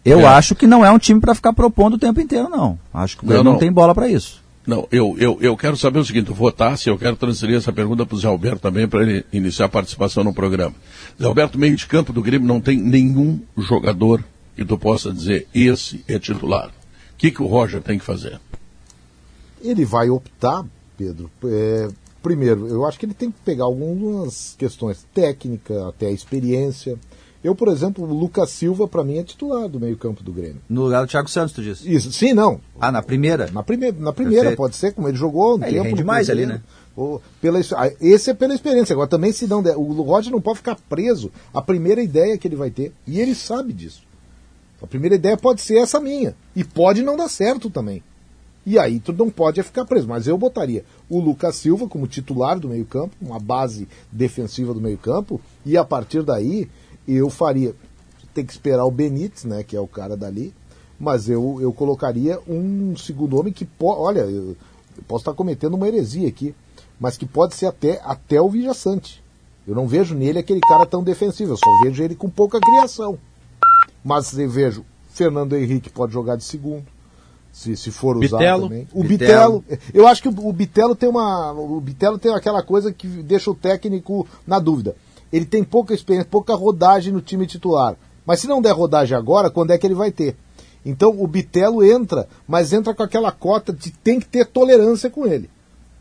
Eu 0.05 0.21
É. 0.21 0.25
acho 0.27 0.55
que 0.57 0.67
não 0.67 0.85
é 0.85 0.91
um 0.91 0.99
time 0.99 1.21
para 1.21 1.35
ficar 1.35 1.53
propondo 1.53 1.95
o 1.95 1.99
tempo 1.99 2.21
inteiro, 2.21 2.49
não. 2.49 2.77
Acho 2.93 3.17
que 3.17 3.23
o 3.25 3.27
Não, 3.27 3.29
Grêmio 3.35 3.45
não, 3.45 3.53
não. 3.53 3.59
tem 3.61 3.71
bola 3.73 3.95
para 3.95 4.09
isso. 4.09 4.43
Não, 4.67 4.87
eu, 4.93 5.17
eu, 5.19 5.39
eu 5.41 5.57
quero 5.57 5.77
saber 5.77 5.99
o 5.99 6.05
seguinte, 6.05 6.31
votasse, 6.33 6.89
eu 6.89 6.97
quero 6.97 7.17
transferir 7.17 7.57
essa 7.57 7.73
pergunta 7.73 8.07
para 8.07 8.15
o 8.15 8.19
Zé 8.19 8.29
Alberto 8.29 8.61
também, 8.61 8.87
para 8.87 9.03
ele 9.03 9.25
iniciar 9.33 9.67
a 9.67 9.69
participação 9.69 10.23
no 10.23 10.33
programa. 10.33 10.73
Zé 11.21 11.27
Alberto, 11.27 11.59
meio 11.59 11.75
de 11.77 11.85
campo 11.87 12.13
do 12.13 12.23
Grêmio 12.23 12.47
não 12.47 12.61
tem 12.61 12.77
nenhum 12.77 13.41
jogador 13.59 14.23
que 14.57 14.65
tu 14.65 14.77
possa 14.79 15.13
dizer, 15.13 15.47
esse 15.55 16.05
é 16.09 16.19
titular. 16.19 16.69
O 16.69 17.17
que, 17.17 17.31
que 17.31 17.43
o 17.43 17.47
Roger 17.47 17.81
tem 17.83 17.99
que 17.99 18.05
fazer? 18.05 18.41
Ele 19.61 19.85
vai 19.85 20.11
optar, 20.11 20.65
Pedro. 20.99 21.31
é, 21.45 21.89
primeiro, 22.23 22.67
eu 22.69 22.85
acho 22.85 22.99
que 22.99 23.07
ele 23.07 23.15
tem 23.15 23.31
que 23.31 23.39
pegar 23.45 23.65
algumas 23.65 24.55
questões 24.59 25.05
técnicas, 25.15 25.77
até 25.85 26.07
a 26.09 26.11
experiência. 26.13 26.99
Eu, 27.45 27.55
por 27.57 27.69
exemplo, 27.69 28.05
o 28.05 28.15
Lucas 28.15 28.51
Silva, 28.51 28.87
para 28.87 29.03
mim, 29.03 29.19
é 29.19 29.25
titular 29.25 29.69
do 29.69 29.81
meio-campo 29.81 30.23
do 30.23 30.33
Grêmio. 30.33 30.61
No 30.69 30.83
lugar 30.85 31.05
do 31.05 31.09
Thiago 31.09 31.29
Santos, 31.29 31.53
tu 31.53 31.61
disse. 31.63 31.93
Isso, 31.93 32.13
sim, 32.13 32.33
não. 32.33 32.61
Ah, 32.81 32.93
na 32.93 33.03
primeira? 33.03 33.51
Na 33.51 33.65
primeira, 33.65 33.97
na 33.99 34.13
primeira 34.13 34.43
Perfeito. 34.43 34.59
pode 34.59 34.77
ser, 34.77 34.93
como 34.93 35.09
ele 35.09 35.17
jogou 35.17 35.59
um 35.59 35.65
É, 35.65 35.69
ele 35.69 35.77
tempo. 35.79 35.89
rende 35.89 36.01
no 36.03 36.07
mais 36.07 36.31
ali, 36.31 36.47
né? 36.47 36.61
Ou 36.95 37.21
pela, 37.41 37.59
ah, 37.77 37.91
esse 38.01 38.31
é 38.31 38.35
pela 38.35 38.55
experiência. 38.55 38.93
Agora, 38.93 39.09
também, 39.09 39.33
se 39.33 39.49
não 39.49 39.61
der, 39.63 39.77
o 39.77 40.03
Roger 40.03 40.31
não 40.31 40.41
pode 40.41 40.59
ficar 40.59 40.77
preso 40.89 41.33
à 41.53 41.61
primeira 41.61 42.01
ideia 42.01 42.39
que 42.39 42.47
ele 42.47 42.55
vai 42.55 42.71
ter. 42.71 42.93
E 43.07 43.19
ele 43.21 43.35
sabe 43.35 43.73
disso. 43.73 44.03
A 44.83 44.87
primeira 44.87 45.15
ideia 45.15 45.37
pode 45.37 45.61
ser 45.61 45.79
essa 45.79 46.01
minha. 46.01 46.35
E 46.57 46.65
pode 46.65 47.03
não 47.03 47.17
dar 47.17 47.29
certo 47.29 47.71
também. 47.71 48.03
E 48.65 48.79
aí 48.79 49.01
tu 49.01 49.13
não 49.13 49.31
pode 49.31 49.61
é 49.61 49.63
ficar 49.63 49.85
preso. 49.85 50.09
Mas 50.09 50.27
eu 50.27 50.37
botaria 50.37 50.85
o 51.09 51.21
Lucas 51.21 51.57
Silva 51.57 51.89
como 51.89 52.07
titular 52.07 52.59
do 52.59 52.69
meio-campo, 52.69 53.15
uma 53.21 53.39
base 53.39 53.89
defensiva 54.11 54.75
do 54.75 54.81
meio-campo, 54.81 55.41
e 55.65 55.77
a 55.77 55.85
partir 55.85 56.23
daí 56.23 56.69
eu 57.07 57.31
faria. 57.31 57.75
Tem 58.35 58.45
que 58.45 58.53
esperar 58.53 58.85
o 58.85 58.91
Benítez, 58.91 59.45
né? 59.45 59.63
Que 59.63 59.77
é 59.77 59.81
o 59.81 59.87
cara 59.87 60.17
dali. 60.17 60.53
Mas 60.99 61.29
eu, 61.29 61.59
eu 61.61 61.73
colocaria 61.73 62.39
um 62.49 62.97
segundo 62.97 63.39
homem 63.39 63.53
que 63.53 63.65
pode. 63.65 64.01
Olha, 64.01 64.21
eu, 64.21 64.57
eu 64.97 65.03
posso 65.07 65.23
estar 65.23 65.35
cometendo 65.35 65.75
uma 65.75 65.87
heresia 65.87 66.29
aqui, 66.29 66.55
mas 66.99 67.17
que 67.17 67.27
pode 67.27 67.55
ser 67.55 67.67
até, 67.67 68.01
até 68.05 68.41
o 68.41 68.49
Vijaçante. 68.49 69.23
Eu 69.67 69.75
não 69.75 69.87
vejo 69.87 70.15
nele 70.15 70.39
aquele 70.39 70.61
cara 70.61 70.87
tão 70.87 71.03
defensivo, 71.05 71.53
eu 71.53 71.57
só 71.57 71.85
vejo 71.85 72.03
ele 72.03 72.17
com 72.17 72.29
pouca 72.29 72.59
criação. 72.59 73.19
Mas 74.05 74.37
eu 74.37 74.49
vejo 74.49 74.85
Fernando 75.11 75.57
Henrique 75.57 75.91
pode 75.91 76.13
jogar 76.13 76.37
de 76.37 76.45
segundo, 76.45 76.85
se, 77.53 77.77
se 77.77 77.91
for 77.91 78.17
usar 78.17 78.39
Bitelo. 78.39 78.63
também. 78.69 78.89
O 78.93 79.05
Bitelo. 79.05 79.61
Bitelo. 79.61 79.83
eu 79.93 80.07
acho 80.07 80.23
que 80.23 80.29
o, 80.29 80.49
o 80.49 80.53
Bitelo 80.53 80.97
tem 80.97 81.09
uma, 81.09 81.53
o 81.53 81.81
Bitelo 81.81 82.19
tem 82.19 82.35
aquela 82.35 82.63
coisa 82.63 82.93
que 82.93 83.07
deixa 83.07 83.51
o 83.51 83.55
técnico 83.55 84.27
na 84.47 84.59
dúvida. 84.59 84.97
Ele 85.33 85.45
tem 85.45 85.63
pouca 85.63 85.95
experiência, 85.95 86.29
pouca 86.31 86.55
rodagem 86.55 87.13
no 87.13 87.21
time 87.21 87.47
titular. 87.47 87.97
Mas 88.25 88.41
se 88.41 88.47
não 88.47 88.63
der 88.63 88.73
rodagem 88.73 89.17
agora, 89.17 89.51
quando 89.51 89.71
é 89.71 89.79
que 89.79 89.87
ele 89.87 89.95
vai 89.95 90.11
ter? 90.11 90.37
Então 90.85 91.11
o 91.23 91.27
Bitelo 91.27 91.85
entra, 91.85 92.27
mas 92.47 92.73
entra 92.73 92.95
com 92.95 93.03
aquela 93.03 93.31
cota 93.31 93.73
de 93.73 93.91
tem 93.91 94.19
que 94.19 94.27
ter 94.27 94.47
tolerância 94.47 95.11
com 95.11 95.27
ele. 95.27 95.49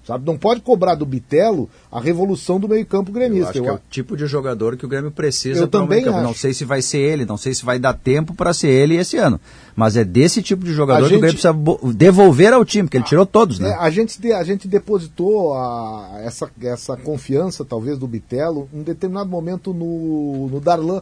Sabe? 0.06 0.26
Não 0.26 0.36
pode 0.36 0.62
cobrar 0.62 0.96
do 0.96 1.06
Bitelo 1.06 1.70
a 1.92 2.00
revolução 2.02 2.60
do 2.60 2.68
meio-campo 2.68 3.12
Eu 3.12 3.14
gremista. 3.14 3.50
acho 3.52 3.62
que 3.62 3.68
é 3.68 3.72
o 3.74 3.80
tipo 3.90 4.18
de 4.18 4.26
jogador 4.26 4.76
que 4.76 4.84
o 4.84 4.90
Grêmio 4.90 5.12
precisa 5.12 5.60
Eu 5.62 5.66
um 5.66 5.70
também 5.70 6.00
meio-campo. 6.02 6.24
Não 6.24 6.32
acho. 6.32 6.40
sei 6.40 6.54
se 6.56 6.66
vai 6.66 6.82
ser 6.82 6.98
ele, 6.98 7.24
não 7.26 7.38
sei 7.38 7.54
se 7.54 7.64
vai 7.64 7.78
dar 7.78 7.94
tempo 7.94 8.34
para 8.34 8.52
ser 8.54 8.70
ele 8.70 8.96
esse 8.96 9.18
ano. 9.18 9.40
Mas 9.76 9.96
é 9.96 10.04
desse 10.04 10.42
tipo 10.42 10.66
de 10.66 10.74
jogador 10.74 11.06
A 11.06 11.10
que 11.10 11.16
o 11.16 11.20
Grêmio 11.20 11.40
precisa 11.40 11.54
devolver 11.94 12.52
ao 12.52 12.66
time, 12.66 12.86
porque 12.86 12.98
ele 12.98 13.04
tirou 13.06 13.26
todos, 13.26 13.60
né? 13.60 13.70
É, 13.70 13.74
a, 13.76 13.90
gente, 13.92 14.32
a 14.34 14.44
gente 14.44 14.68
depositou 14.68 15.54
a- 15.54 16.20
essa, 16.24 16.50
essa 16.64 16.98
confiança, 16.98 17.64
talvez, 17.64 17.98
do 18.00 18.08
Bitelo, 18.08 18.68
em 18.74 18.82
determinado 18.82 19.30
momento 19.30 19.74
no, 19.74 20.48
no 20.48 20.60
Darlan. 20.60 21.02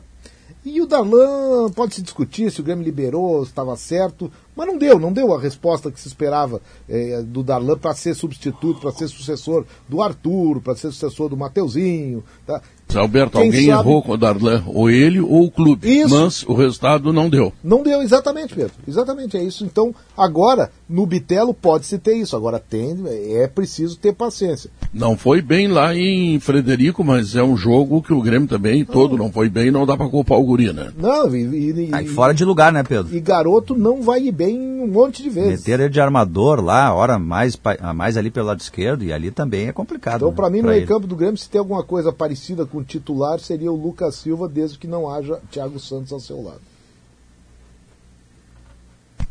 E 0.63 0.81
o 0.81 0.85
Darlan 0.85 1.71
pode 1.71 1.95
se 1.95 2.01
discutir 2.01 2.51
se 2.51 2.59
o 2.59 2.63
Grêmio 2.63 2.83
liberou, 2.83 3.45
se 3.45 3.51
estava 3.51 3.75
certo, 3.77 4.29
mas 4.53 4.67
não 4.67 4.77
deu, 4.77 4.99
não 4.99 5.13
deu 5.13 5.33
a 5.33 5.39
resposta 5.39 5.89
que 5.89 5.99
se 5.99 6.09
esperava 6.09 6.61
eh, 6.87 7.21
do 7.25 7.41
Darlan 7.41 7.77
para 7.77 7.95
ser 7.95 8.13
substituto, 8.13 8.81
para 8.81 8.91
ser 8.91 9.07
sucessor 9.07 9.65
do 9.87 10.01
Arthur, 10.01 10.59
para 10.59 10.75
ser 10.75 10.91
sucessor 10.91 11.29
do 11.29 11.37
Mateuzinho. 11.37 12.25
Tá? 12.45 12.61
Alberto, 12.97 13.37
Quem 13.37 13.47
alguém 13.47 13.65
sabe- 13.67 13.79
errou 13.87 14.01
com 14.01 14.13
o 14.13 14.17
Darlan, 14.17 14.63
ou 14.67 14.89
ele 14.89 15.19
ou 15.19 15.45
o 15.45 15.51
clube, 15.51 15.87
Isso. 15.87 16.09
mas 16.19 16.43
o 16.43 16.53
resultado 16.53 17.13
não 17.13 17.29
deu. 17.29 17.53
Não 17.63 17.83
deu, 17.83 18.01
exatamente, 18.01 18.55
Pedro. 18.55 18.73
Exatamente, 18.87 19.37
é 19.37 19.43
isso. 19.43 19.63
Então, 19.63 19.93
agora, 20.17 20.71
no 20.89 21.05
Bitelo 21.05 21.53
pode-se 21.53 21.97
ter 21.99 22.15
isso. 22.15 22.35
Agora 22.35 22.59
tem, 22.59 22.97
é 23.07 23.47
preciso 23.47 23.97
ter 23.97 24.13
paciência. 24.13 24.69
Não 24.91 25.15
foi 25.15 25.41
bem 25.41 25.67
lá 25.67 25.95
em 25.95 26.39
Frederico, 26.39 27.03
mas 27.03 27.35
é 27.35 27.43
um 27.43 27.55
jogo 27.55 28.01
que 28.01 28.11
o 28.13 28.21
Grêmio 28.21 28.47
também 28.47 28.83
todo 28.83 29.15
não 29.17 29.31
foi 29.31 29.49
bem, 29.49 29.69
não 29.69 29.85
dá 29.85 29.95
para 29.95 30.09
culpar 30.09 30.39
o 30.39 30.43
Guri, 30.43 30.73
né? 30.73 30.91
Não, 30.97 31.35
e, 31.35 31.41
e, 31.43 31.89
Aí 31.91 32.05
e- 32.05 32.07
fora 32.07 32.33
de 32.33 32.43
lugar, 32.43 32.71
né, 32.73 32.81
Pedro? 32.81 33.15
e 33.15 33.19
garoto 33.19 33.75
não 33.75 34.01
vai 34.01 34.23
ir 34.23 34.31
bem 34.31 34.59
um 34.59 34.87
monte 34.87 35.21
de 35.21 35.29
vezes. 35.29 35.59
Meter 35.59 35.79
ele 35.81 35.89
de 35.89 36.01
armador 36.01 36.59
lá, 36.61 36.91
hora 36.93 37.19
mais, 37.19 37.55
mais 37.95 38.17
ali 38.17 38.31
pelo 38.31 38.47
lado 38.47 38.59
esquerdo, 38.61 39.03
e 39.03 39.13
ali 39.13 39.29
também 39.29 39.67
é 39.67 39.71
complicado. 39.71 40.17
Então, 40.17 40.29
né, 40.29 40.35
para 40.35 40.49
mim, 40.49 40.57
no 40.57 40.63
pra 40.63 40.71
meio 40.71 40.79
ele. 40.81 40.87
campo 40.87 41.05
do 41.05 41.15
Grêmio, 41.15 41.37
se 41.37 41.47
tem 41.49 41.59
alguma 41.59 41.83
coisa 41.83 42.11
parecida 42.11 42.65
com 42.65 42.78
o 42.79 42.83
titular, 42.83 43.39
seria 43.39 43.71
o 43.71 43.75
Lucas 43.75 44.15
Silva, 44.15 44.47
desde 44.47 44.77
que 44.77 44.87
não 44.87 45.09
haja 45.09 45.39
Thiago 45.51 45.79
Santos 45.79 46.11
ao 46.11 46.19
seu 46.19 46.41
lado. 46.41 46.61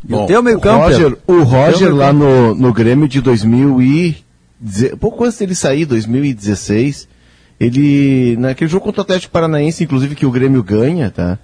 E 0.06 0.14
o 0.14 0.18
Bom, 0.18 0.26
teu 0.26 0.42
meio 0.42 0.58
O 0.58 0.60
campo, 0.60 0.84
Roger, 0.84 1.18
o 1.26 1.42
Roger 1.42 1.88
Teu 1.88 1.96
lá 1.96 2.12
no, 2.12 2.54
no 2.54 2.72
Grêmio 2.72 3.08
de 3.08 3.20
2000 3.20 3.82
e... 3.82 4.16
Pouco 4.98 5.24
antes 5.24 5.38
dele 5.38 5.54
sair, 5.54 5.84
2016, 5.84 7.08
ele... 7.58 8.36
Naquele 8.36 8.70
jogo 8.70 8.84
contra 8.84 9.00
o 9.00 9.04
Atlético 9.04 9.32
Paranaense, 9.32 9.84
inclusive, 9.84 10.14
que 10.14 10.26
o 10.26 10.30
Grêmio 10.30 10.62
ganha, 10.62 11.10
tá? 11.10 11.38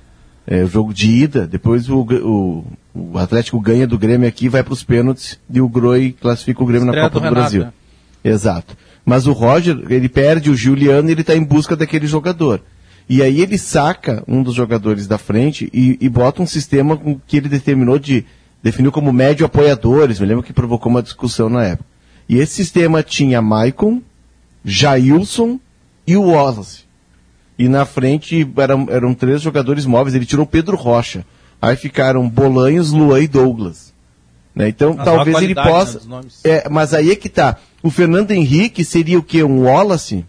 É 0.46 0.62
o 0.62 0.66
jogo 0.66 0.92
de 0.92 1.10
ida, 1.10 1.46
depois 1.46 1.88
o, 1.88 2.00
o, 2.00 2.64
o 2.94 3.18
Atlético 3.18 3.58
ganha 3.60 3.86
do 3.86 3.98
Grêmio 3.98 4.28
aqui, 4.28 4.48
vai 4.48 4.62
para 4.62 4.74
os 4.74 4.84
pênaltis, 4.84 5.38
e 5.50 5.60
o 5.60 5.68
Groi 5.68 6.14
classifica 6.20 6.62
o 6.62 6.66
Grêmio 6.66 6.86
Estreia 6.86 7.04
na 7.04 7.10
Copa 7.10 7.20
do 7.20 7.30
do, 7.30 7.34
Brasil. 7.34 7.62
né? 7.62 7.72
Exato. 8.22 8.76
Mas 9.04 9.26
o 9.26 9.32
Roger, 9.32 9.76
ele 9.90 10.08
perde 10.08 10.50
o 10.50 10.56
Juliano 10.56 11.08
e 11.08 11.12
ele 11.12 11.20
está 11.20 11.34
em 11.34 11.42
busca 11.42 11.76
daquele 11.76 12.06
jogador. 12.06 12.62
E 13.08 13.22
aí 13.22 13.40
ele 13.40 13.58
saca 13.58 14.24
um 14.26 14.42
dos 14.42 14.54
jogadores 14.54 15.06
da 15.06 15.18
frente 15.18 15.68
e, 15.72 15.98
e 16.00 16.08
bota 16.08 16.40
um 16.40 16.46
sistema 16.46 16.98
que 17.26 17.36
ele 17.36 17.48
determinou 17.48 17.98
de. 17.98 18.24
definiu 18.62 18.90
como 18.90 19.12
médio 19.12 19.44
apoiadores. 19.44 20.18
Me 20.18 20.26
lembro 20.26 20.42
que 20.42 20.52
provocou 20.52 20.90
uma 20.90 21.02
discussão 21.02 21.50
na 21.50 21.64
época. 21.64 21.88
E 22.26 22.38
esse 22.38 22.54
sistema 22.54 23.02
tinha 23.02 23.42
Maicon, 23.42 24.00
Jailson 24.64 25.60
e 26.06 26.16
o 26.16 26.30
Wallace. 26.30 26.84
E 27.58 27.68
na 27.68 27.84
frente 27.84 28.50
eram, 28.56 28.86
eram 28.90 29.14
três 29.14 29.42
jogadores 29.42 29.84
móveis. 29.84 30.14
Ele 30.14 30.24
tirou 30.24 30.44
o 30.44 30.48
Pedro 30.48 30.76
Rocha. 30.76 31.26
Aí 31.60 31.76
ficaram 31.76 32.28
Bolanhos, 32.28 32.90
Luan 32.90 33.20
e 33.20 33.28
Douglas. 33.28 33.92
Né? 34.54 34.68
Então 34.68 34.94
Mas 34.94 35.04
talvez 35.04 35.36
ele 35.42 35.54
qualidade, 35.54 35.68
possa. 35.68 36.08
né. 36.08 36.22
É, 36.44 36.68
mas 36.68 36.94
aí 36.94 37.10
é 37.10 37.16
que 37.16 37.28
tá. 37.28 37.58
O 37.84 37.90
Fernando 37.90 38.30
Henrique 38.32 38.84
seria 38.84 39.18
o 39.18 39.22
quê? 39.22 39.44
Um 39.44 39.64
Wallace? 39.64 40.24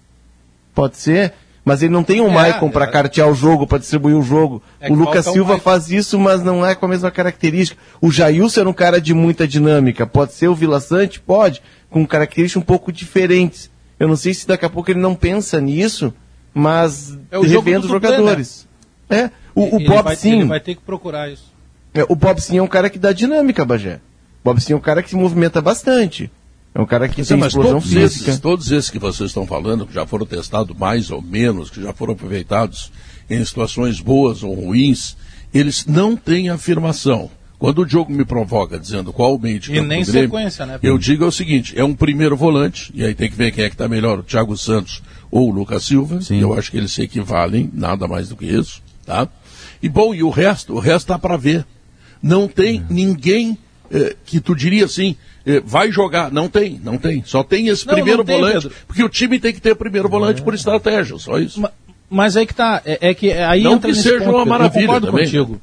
Pode 0.73 0.97
ser. 0.97 1.33
Mas 1.63 1.81
ele 1.81 1.91
não 1.93 2.03
tem 2.03 2.21
um 2.21 2.29
É, 2.29 2.33
Maicon 2.33 2.69
para 2.69 2.85
é. 2.85 2.87
cartear 2.87 3.27
o 3.27 3.33
jogo, 3.33 3.65
para 3.65 3.79
distribuir 3.79 4.15
o 4.15 4.21
jogo. 4.21 4.61
É 4.79 4.91
o 4.91 4.93
Lucas 4.93 5.25
um 5.25 5.33
Silva 5.33 5.53
Maicon. 5.53 5.63
faz 5.63 5.89
isso, 5.89 6.19
mas 6.19 6.43
não 6.43 6.63
é 6.63 6.75
com 6.75 6.85
a 6.85 6.89
mesma 6.89 7.09
característica. 7.09 7.81
O 7.99 8.11
Jailson 8.11 8.59
era 8.59 8.69
um 8.69 8.73
cara 8.73 9.01
de 9.01 9.13
muita 9.15 9.47
dinâmica. 9.47 10.05
Pode 10.05 10.33
ser 10.33 10.47
o 10.47 10.53
Vila 10.53 10.79
Sante? 10.79 11.19
Pode. 11.19 11.63
Com 11.89 12.05
características 12.05 12.61
um 12.61 12.65
pouco 12.65 12.91
diferentes. 12.91 13.71
Eu 13.99 14.07
não 14.07 14.15
sei 14.17 14.33
se 14.33 14.45
daqui 14.45 14.65
a 14.65 14.69
pouco 14.69 14.91
ele 14.91 14.99
não 14.99 15.15
pensa 15.15 15.59
nisso, 15.61 16.13
mas 16.53 17.17
É 17.31 17.39
o 17.39 17.41
revendo 17.41 17.85
os 17.87 17.91
dublê, 17.91 18.09
jogadores. 18.11 18.67
É. 19.09 19.31
O, 19.55 19.75
o 19.75 19.79
Ele 19.79 19.87
Bob 19.87 20.03
vai, 20.03 20.15
sim. 20.17 20.33
ele 20.41 20.45
vai 20.45 20.59
ter 20.59 20.75
que 20.75 20.81
procurar 20.81 21.31
isso. 21.31 21.51
É, 21.93 22.03
O 22.09 22.15
Bob 22.15 22.41
Sim 22.41 22.57
é 22.57 22.61
um 22.61 22.67
cara 22.67 22.89
que 22.89 22.99
dá 22.99 23.13
dinâmica, 23.13 23.63
Bagé. 23.63 23.95
O 23.95 23.99
Bob 24.43 24.59
Sim 24.61 24.73
é 24.73 24.75
um 24.75 24.79
cara 24.81 25.01
que 25.01 25.09
se 25.09 25.15
movimenta 25.15 25.61
bastante. 25.61 26.29
É 26.75 26.81
um 26.81 26.85
cara 26.85 27.07
que 27.07 27.23
Sim, 27.23 27.29
tem 27.29 27.37
mas 27.37 27.53
explosão 27.53 27.79
todos 27.79 27.87
física. 27.87 28.29
esses, 28.31 28.39
todos 28.39 28.69
esses 28.69 28.89
que 28.89 28.99
vocês 28.99 29.29
estão 29.29 29.47
falando, 29.47 29.87
que 29.87 29.93
já 29.93 30.05
foram 30.05 30.25
testados 30.25 30.77
mais 30.77 31.09
ou 31.09 31.21
menos, 31.21 31.69
que 31.69 31.81
já 31.81 31.93
foram 31.93 32.13
aproveitados 32.13 32.91
em 33.29 33.43
situações 33.45 34.01
boas 34.01 34.43
ou 34.43 34.53
ruins, 34.53 35.15
eles 35.53 35.85
não 35.85 36.17
têm 36.17 36.49
afirmação. 36.49 37.31
Quando 37.57 37.79
o 37.79 37.85
Diogo 37.85 38.11
me 38.11 38.25
provoca 38.25 38.77
dizendo 38.77 39.13
qual 39.13 39.35
o 39.35 39.39
meio 39.39 39.57
de 39.57 39.71
E 39.71 39.75
campo 39.75 39.87
nem 39.87 40.03
do 40.03 40.11
Grêmio, 40.11 40.29
sequência, 40.29 40.65
né, 40.65 40.77
Eu 40.83 40.97
digo 40.97 41.23
é 41.23 41.27
o 41.27 41.31
seguinte, 41.31 41.73
é 41.79 41.83
um 41.83 41.95
primeiro 41.95 42.35
volante, 42.35 42.91
e 42.93 43.05
aí 43.05 43.15
tem 43.15 43.29
que 43.29 43.37
ver 43.37 43.53
quem 43.53 43.63
é 43.63 43.69
que 43.69 43.75
está 43.75 43.87
melhor, 43.87 44.19
o 44.19 44.23
Thiago 44.23 44.57
Santos 44.57 45.01
ou 45.31 45.49
o 45.49 45.53
Lucas 45.53 45.85
Silva. 45.85 46.21
Sim. 46.21 46.41
Eu 46.41 46.53
acho 46.53 46.69
que 46.69 46.77
eles 46.77 46.91
se 46.91 47.01
equivalem, 47.01 47.69
nada 47.73 48.05
mais 48.05 48.27
do 48.27 48.35
que 48.35 48.45
isso, 48.45 48.81
tá? 49.05 49.29
E 49.81 49.87
bom, 49.87 50.13
e 50.13 50.21
o 50.21 50.29
resto, 50.29 50.73
o 50.73 50.79
resto 50.79 51.07
tá 51.07 51.17
para 51.17 51.37
ver. 51.37 51.65
Não 52.21 52.49
tem 52.49 52.83
ninguém 52.89 53.57
eh, 53.89 54.15
que 54.25 54.41
tu 54.41 54.53
diria 54.53 54.83
assim, 54.83 55.15
vai 55.63 55.91
jogar. 55.91 56.31
Não 56.31 56.47
tem, 56.49 56.79
não 56.83 56.97
tem. 56.97 57.23
Só 57.25 57.43
tem 57.43 57.67
esse 57.67 57.85
Não, 57.85 57.93
primeiro 57.93 58.19
não 58.19 58.25
tem, 58.25 58.37
volante, 58.39 58.53
Pedro. 58.63 58.71
porque 58.87 59.03
o 59.03 59.09
time 59.09 59.39
tem 59.39 59.53
que 59.53 59.61
ter 59.61 59.75
primeiro 59.75 60.09
volante 60.09 60.41
por 60.41 60.53
estratégia, 60.53 61.17
só 61.19 61.37
isso. 61.37 61.61
Ma- 61.61 61.71
Mas 62.09 62.35
aí 62.37 62.45
que 62.45 62.53
tá, 62.53 62.81
é, 62.85 63.09
é 63.09 63.13
que 63.13 63.31
aí 63.31 63.61
Não 63.63 63.73
entra 63.73 63.91
que 63.91 63.97
seja 63.97 64.25
ponto, 64.25 64.35
uma 64.37 64.45
maravilha 64.45 64.91
Eu 64.93 65.01
também, 65.01 65.25
contigo. 65.25 65.61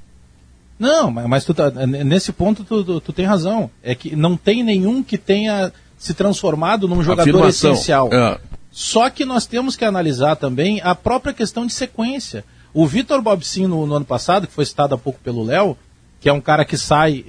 Não, 0.78 1.10
mas, 1.10 1.26
mas 1.28 1.44
tu 1.44 1.54
tá, 1.54 1.70
n- 1.70 2.04
nesse 2.04 2.32
ponto 2.32 2.64
tu, 2.64 2.82
tu, 2.84 3.00
tu 3.00 3.12
tem 3.12 3.24
razão. 3.24 3.70
É 3.82 3.94
que 3.94 4.16
não 4.16 4.36
tem 4.36 4.62
nenhum 4.64 5.02
que 5.02 5.16
tenha 5.18 5.72
se 5.98 6.14
transformado 6.14 6.88
num 6.88 7.02
jogador 7.02 7.30
Afirmação. 7.30 7.72
essencial. 7.72 8.08
É. 8.12 8.38
Só 8.70 9.08
que 9.10 9.24
nós 9.24 9.46
temos 9.46 9.76
que 9.76 9.84
analisar 9.84 10.34
também 10.36 10.80
a 10.82 10.94
própria 10.94 11.32
questão 11.32 11.66
de 11.66 11.72
sequência. 11.72 12.44
O 12.74 12.86
Vitor 12.86 13.20
Bobsin 13.20 13.66
no, 13.66 13.86
no 13.86 13.94
ano 13.94 14.04
passado, 14.04 14.46
que 14.46 14.52
foi 14.52 14.64
citado 14.64 14.94
há 14.94 14.98
pouco 14.98 15.20
pelo 15.22 15.44
Léo, 15.44 15.76
que 16.22 16.28
é 16.28 16.32
um 16.32 16.40
cara 16.40 16.64
que 16.64 16.78
sai, 16.78 17.24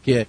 que 0.00 0.12
é, 0.12 0.26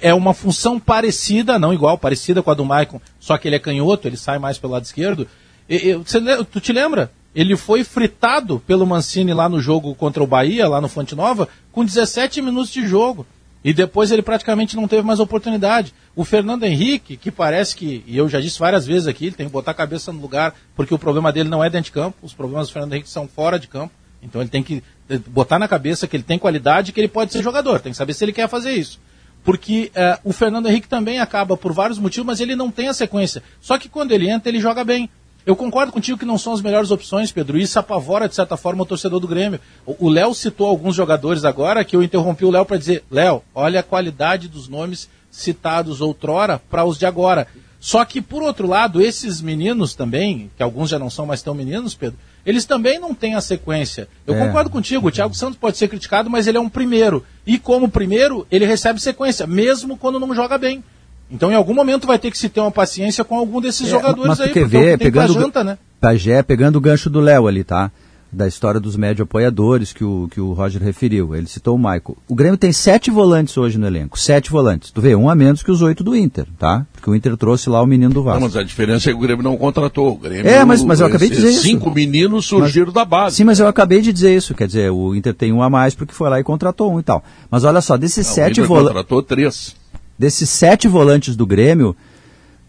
é, 0.00 0.14
uma 0.14 0.32
função 0.32 0.78
parecida, 0.78 1.58
não 1.58 1.74
igual, 1.74 1.98
parecida 1.98 2.40
com 2.40 2.52
a 2.52 2.54
do 2.54 2.64
Maicon, 2.64 3.00
só 3.18 3.36
que 3.36 3.48
ele 3.48 3.56
é 3.56 3.58
canhoto, 3.58 4.06
ele 4.06 4.16
sai 4.16 4.38
mais 4.38 4.58
pelo 4.58 4.74
lado 4.74 4.84
esquerdo. 4.84 5.26
E- 5.68 5.88
e- 5.90 5.94
você 5.94 6.20
tu 6.44 6.60
te 6.60 6.72
lembra? 6.72 7.10
Ele 7.34 7.56
foi 7.56 7.82
fritado 7.82 8.62
pelo 8.64 8.86
Mancini 8.86 9.34
lá 9.34 9.48
no 9.48 9.60
jogo 9.60 9.92
contra 9.96 10.22
o 10.22 10.26
Bahia, 10.26 10.68
lá 10.68 10.80
no 10.80 10.86
Fonte 10.88 11.16
Nova, 11.16 11.48
com 11.72 11.84
17 11.84 12.40
minutos 12.40 12.70
de 12.72 12.86
jogo. 12.86 13.26
E 13.64 13.74
depois 13.74 14.12
ele 14.12 14.22
praticamente 14.22 14.76
não 14.76 14.86
teve 14.86 15.02
mais 15.02 15.18
oportunidade. 15.18 15.92
O 16.14 16.24
Fernando 16.24 16.62
Henrique, 16.62 17.16
que 17.16 17.32
parece 17.32 17.74
que, 17.74 18.04
e 18.06 18.16
eu 18.16 18.28
já 18.28 18.40
disse 18.40 18.60
várias 18.60 18.86
vezes 18.86 19.08
aqui, 19.08 19.26
ele 19.26 19.34
tem 19.34 19.46
que 19.46 19.52
botar 19.52 19.72
a 19.72 19.74
cabeça 19.74 20.12
no 20.12 20.20
lugar, 20.20 20.54
porque 20.76 20.94
o 20.94 20.98
problema 20.98 21.32
dele 21.32 21.48
não 21.48 21.64
é 21.64 21.68
dentro 21.68 21.86
de 21.86 21.92
campo, 21.92 22.18
os 22.22 22.32
problemas 22.32 22.68
do 22.68 22.72
Fernando 22.72 22.92
Henrique 22.92 23.10
são 23.10 23.26
fora 23.26 23.58
de 23.58 23.66
campo. 23.66 23.92
Então 24.22 24.40
ele 24.40 24.48
tem 24.50 24.62
que 24.62 24.82
botar 25.28 25.58
na 25.58 25.68
cabeça 25.68 26.06
que 26.06 26.16
ele 26.16 26.22
tem 26.22 26.38
qualidade 26.38 26.90
e 26.90 26.92
que 26.92 27.00
ele 27.00 27.08
pode 27.08 27.32
ser 27.32 27.42
jogador. 27.42 27.80
Tem 27.80 27.92
que 27.92 27.98
saber 27.98 28.14
se 28.14 28.24
ele 28.24 28.32
quer 28.32 28.48
fazer 28.48 28.72
isso. 28.72 29.00
Porque 29.44 29.92
eh, 29.94 30.18
o 30.24 30.32
Fernando 30.32 30.66
Henrique 30.66 30.88
também 30.88 31.20
acaba 31.20 31.56
por 31.56 31.72
vários 31.72 31.98
motivos, 31.98 32.26
mas 32.26 32.40
ele 32.40 32.56
não 32.56 32.70
tem 32.70 32.88
a 32.88 32.94
sequência. 32.94 33.42
Só 33.60 33.78
que 33.78 33.88
quando 33.88 34.12
ele 34.12 34.28
entra, 34.28 34.50
ele 34.50 34.58
joga 34.58 34.82
bem. 34.82 35.08
Eu 35.46 35.54
concordo 35.54 35.92
contigo 35.92 36.18
que 36.18 36.24
não 36.24 36.36
são 36.36 36.52
as 36.52 36.60
melhores 36.60 36.90
opções, 36.90 37.30
Pedro. 37.30 37.56
Isso 37.56 37.78
apavora, 37.78 38.28
de 38.28 38.34
certa 38.34 38.56
forma, 38.56 38.82
o 38.82 38.86
torcedor 38.86 39.20
do 39.20 39.28
Grêmio. 39.28 39.60
O 39.86 40.08
Léo 40.08 40.34
citou 40.34 40.66
alguns 40.66 40.96
jogadores 40.96 41.44
agora 41.44 41.84
que 41.84 41.94
eu 41.94 42.02
interrompi 42.02 42.44
o 42.44 42.50
Léo 42.50 42.66
para 42.66 42.76
dizer: 42.76 43.04
Léo, 43.08 43.44
olha 43.54 43.78
a 43.78 43.84
qualidade 43.84 44.48
dos 44.48 44.66
nomes 44.66 45.08
citados 45.30 46.00
outrora 46.00 46.60
para 46.68 46.84
os 46.84 46.98
de 46.98 47.06
agora. 47.06 47.46
Só 47.78 48.04
que, 48.04 48.20
por 48.20 48.42
outro 48.42 48.66
lado, 48.66 49.00
esses 49.00 49.40
meninos 49.40 49.94
também, 49.94 50.50
que 50.56 50.62
alguns 50.64 50.90
já 50.90 50.98
não 50.98 51.08
são 51.08 51.24
mais 51.24 51.42
tão 51.42 51.54
meninos, 51.54 51.94
Pedro, 51.94 52.18
eles 52.46 52.64
também 52.64 52.98
não 52.98 53.12
têm 53.12 53.34
a 53.34 53.40
sequência. 53.40 54.08
Eu 54.26 54.34
É. 54.36 54.46
concordo 54.46 54.70
contigo, 54.70 55.08
o 55.08 55.10
Thiago 55.10 55.34
Santos 55.34 55.58
pode 55.58 55.76
ser 55.76 55.88
criticado, 55.88 56.30
mas 56.30 56.46
ele 56.46 56.56
é 56.56 56.60
um 56.60 56.68
primeiro. 56.68 57.24
E 57.46 57.58
como 57.58 57.88
primeiro, 57.88 58.46
ele 58.50 58.64
recebe 58.64 59.00
sequência, 59.00 59.46
mesmo 59.46 59.96
quando 59.96 60.20
não 60.20 60.32
joga 60.34 60.56
bem. 60.56 60.82
Então, 61.28 61.50
em 61.50 61.56
algum 61.56 61.74
momento, 61.74 62.06
vai 62.06 62.20
ter 62.20 62.30
que 62.30 62.38
se 62.38 62.48
ter 62.48 62.60
uma 62.60 62.70
paciência 62.70 63.24
com 63.24 63.36
algum 63.36 63.60
desses 63.60 63.88
É, 63.88 63.90
jogadores 63.90 64.28
mas 64.28 64.38
tu 64.38 64.44
aí, 64.44 64.52
quer 64.52 64.60
porque 64.60 64.76
é 64.76 64.78
o 64.78 64.82
ver, 64.82 64.92
que 64.92 65.04
tem 65.04 65.12
pra 65.12 65.22
pegando, 65.22 65.40
janta, 65.40 65.64
né? 65.64 65.76
Pajé, 66.00 66.40
pegando 66.42 66.76
o 66.76 66.80
gancho 66.80 67.10
do 67.10 67.18
Léo 67.20 67.48
ali, 67.48 67.64
tá? 67.64 67.90
Da 68.36 68.46
história 68.46 68.78
dos 68.78 68.96
médio 68.96 69.22
apoiadores 69.22 69.94
que 69.94 70.04
o, 70.04 70.28
que 70.30 70.38
o 70.42 70.52
Roger 70.52 70.82
referiu. 70.82 71.34
Ele 71.34 71.46
citou 71.46 71.74
o 71.74 71.78
Michael. 71.78 72.18
O 72.28 72.34
Grêmio 72.34 72.58
tem 72.58 72.70
sete 72.70 73.10
volantes 73.10 73.56
hoje 73.56 73.78
no 73.78 73.86
elenco. 73.86 74.18
Sete 74.18 74.50
volantes. 74.50 74.90
Tu 74.90 75.00
vê, 75.00 75.16
um 75.16 75.30
a 75.30 75.34
menos 75.34 75.62
que 75.62 75.70
os 75.70 75.80
oito 75.80 76.04
do 76.04 76.14
Inter, 76.14 76.46
tá? 76.58 76.84
Porque 76.92 77.08
o 77.08 77.14
Inter 77.14 77.34
trouxe 77.38 77.70
lá 77.70 77.80
o 77.80 77.86
menino 77.86 78.10
do 78.12 78.16
Não, 78.16 78.24
Vasco. 78.24 78.40
mas 78.42 78.54
a 78.56 78.62
diferença 78.62 79.08
é 79.08 79.12
que 79.14 79.18
o 79.18 79.22
Grêmio 79.22 79.42
não 79.42 79.56
contratou. 79.56 80.12
O 80.12 80.16
Grêmio, 80.18 80.46
É, 80.46 80.62
mas- 80.66 80.84
mas 80.84 81.00
eu 81.00 81.06
acabei 81.06 81.30
de 81.30 81.36
dizer 81.36 81.48
isso. 81.48 81.62
Cinco 81.62 81.90
meninos 81.90 82.44
surgiram 82.44 82.92
da 82.92 83.06
base. 83.06 83.36
Sim, 83.36 83.44
mas 83.44 83.58
eu 83.58 83.66
acabei 83.68 84.02
de 84.02 84.12
dizer 84.12 84.36
isso. 84.36 84.54
Quer 84.54 84.66
dizer, 84.66 84.90
o 84.90 85.14
Inter 85.14 85.32
tem 85.32 85.50
um 85.50 85.62
a 85.62 85.70
mais 85.70 85.94
porque 85.94 86.12
foi 86.12 86.28
lá 86.28 86.38
e 86.38 86.44
contratou 86.44 86.92
um 86.92 87.00
e 87.00 87.02
tal. 87.02 87.24
Mas 87.50 87.64
olha 87.64 87.80
só, 87.80 87.96
desses 87.96 88.26
Não, 88.26 88.34
sete 88.34 88.60
volantes. 88.60 88.88
contratou 88.88 89.22
três. 89.22 89.74
desses 90.18 90.50
sete 90.50 90.86
volantes 90.88 91.36
do 91.36 91.46
Grêmio, 91.46 91.96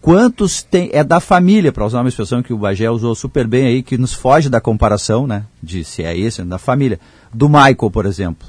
quantos 0.01 0.63
tem 0.63 0.89
é 0.93 1.03
da 1.03 1.19
família, 1.19 1.71
para 1.71 1.85
usar 1.85 2.01
uma 2.01 2.09
expressão 2.09 2.43
que 2.43 2.53
o 2.53 2.57
Bagé 2.57 2.89
usou 2.89 3.13
super 3.15 3.47
bem 3.47 3.65
aí, 3.65 3.83
que 3.83 3.97
nos 3.97 4.13
foge 4.13 4.49
da 4.49 4.61
comparação, 4.61 5.27
né? 5.27 5.43
De 5.61 5.83
se 5.83 6.03
é 6.03 6.17
esse, 6.17 6.43
da 6.43 6.57
família. 6.57 6.99
Do 7.33 7.49
Michael, 7.49 7.91
por 7.91 8.05
exemplo. 8.05 8.47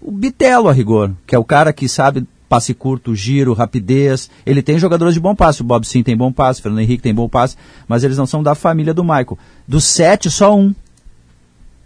O 0.00 0.10
Bitelo, 0.10 0.68
a 0.68 0.72
rigor, 0.72 1.12
que 1.26 1.34
é 1.34 1.38
o 1.38 1.44
cara 1.44 1.72
que 1.72 1.88
sabe 1.88 2.26
passe 2.52 2.74
curto, 2.74 3.14
giro, 3.14 3.54
rapidez. 3.54 4.28
Ele 4.44 4.62
tem 4.62 4.78
jogadores 4.78 5.14
de 5.14 5.20
bom 5.20 5.34
passe. 5.34 5.62
O 5.62 5.64
Bob 5.64 5.86
Sim 5.86 6.02
tem 6.02 6.14
bom 6.14 6.30
passe, 6.30 6.60
o 6.60 6.62
Fernando 6.62 6.82
Henrique 6.82 7.02
tem 7.02 7.14
bom 7.14 7.26
passe, 7.26 7.56
mas 7.88 8.04
eles 8.04 8.18
não 8.18 8.26
são 8.26 8.42
da 8.42 8.54
família 8.54 8.92
do 8.92 9.02
Michael. 9.02 9.38
Dos 9.66 9.84
sete, 9.84 10.30
só 10.30 10.54
um. 10.54 10.74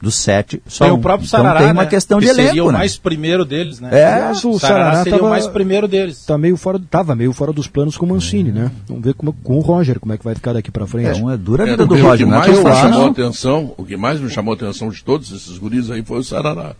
Dos 0.01 0.15
sete, 0.17 0.63
só 0.67 0.85
Tem 0.85 0.93
um. 0.93 0.97
o 0.97 1.01
próprio 1.01 1.27
então 1.27 1.41
Sarará, 1.41 1.61
tem 1.61 1.73
uma 1.73 1.85
né? 1.85 1.89
questão 1.89 2.19
de 2.21 2.27
que 2.27 2.35
seria 2.35 2.51
elenco, 2.51 2.69
o 2.69 2.73
né? 2.73 2.79
mais 2.79 2.99
primeiro 2.99 3.47
deles, 3.47 3.81
né? 3.81 3.89
É, 3.93 4.05
Aliás, 4.05 4.45
o 4.45 4.51
o 4.51 4.59
Sarará, 4.61 4.85
Sarará 4.85 5.03
seria 5.05 5.13
tava- 5.19 5.27
o 5.27 5.31
mais 5.31 5.47
primeiro 5.47 5.89
deles. 5.89 6.25
Tá 6.27 6.37
meio 6.37 6.57
fora, 6.59 6.79
tava 6.91 7.15
meio 7.15 7.33
fora 7.33 7.51
dos 7.51 7.67
planos 7.67 7.97
com 7.97 8.05
o 8.05 8.09
Mancini, 8.11 8.53
né? 8.53 8.71
Vamos 8.87 9.03
ver 9.03 9.15
como, 9.15 9.33
com 9.33 9.57
o 9.57 9.61
Roger 9.61 9.99
como 9.99 10.13
é 10.13 10.19
que 10.19 10.25
vai 10.25 10.35
ficar 10.35 10.53
daqui 10.53 10.71
pra 10.71 10.87
frente. 10.87 11.17
Então 11.19 11.31
é 11.31 11.37
dura 11.39 11.65
É, 11.65 11.71
vida 11.71 11.85
o 11.85 11.87
do 11.87 11.95
que 11.95 12.03
Roger, 12.03 12.27
não 12.27 12.35
é 12.35 12.39
mais 12.41 12.53
tão 12.53 12.63
me 12.65 12.71
chamou 12.77 12.87
a 12.87 12.91
não. 13.05 13.07
atenção, 13.11 13.75
o 13.79 13.85
que 13.85 13.97
mais 13.97 14.21
me 14.21 14.29
chamou 14.29 14.53
a 14.53 14.57
atenção 14.57 14.91
de 14.91 15.03
todos 15.03 15.33
esses 15.33 15.57
guris 15.57 15.91
aí 15.91 16.03
foi 16.03 16.19
o 16.19 16.23
Sarará. 16.23 16.75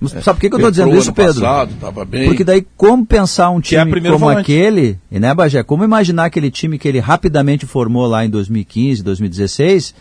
Mas 0.00 0.12
Sabe 0.12 0.22
por 0.36 0.40
que, 0.42 0.48
que 0.48 0.54
eu 0.54 0.58
estou 0.58 0.70
dizendo 0.70 0.96
isso, 0.96 1.12
Pedro? 1.12 1.40
Passado, 1.40 1.72
tava 1.80 2.04
bem. 2.04 2.26
Porque 2.28 2.44
daí, 2.44 2.64
como 2.76 3.04
pensar 3.04 3.50
um 3.50 3.60
Que 3.60 3.74
é 3.74 3.80
time 3.80 3.90
primeiro 3.90 4.16
como 4.16 4.26
volante. 4.26 4.42
aquele, 4.52 4.96
e 5.10 5.18
né, 5.18 5.34
Bagé? 5.34 5.62
Como 5.64 5.82
imaginar 5.82 6.26
aquele 6.26 6.52
time 6.52 6.78
que 6.78 6.86
ele 6.86 7.00
rapidamente 7.00 7.66
formou 7.66 8.06
lá 8.06 8.24
em 8.24 8.30
2015, 8.30 9.02
2016, 9.02 9.94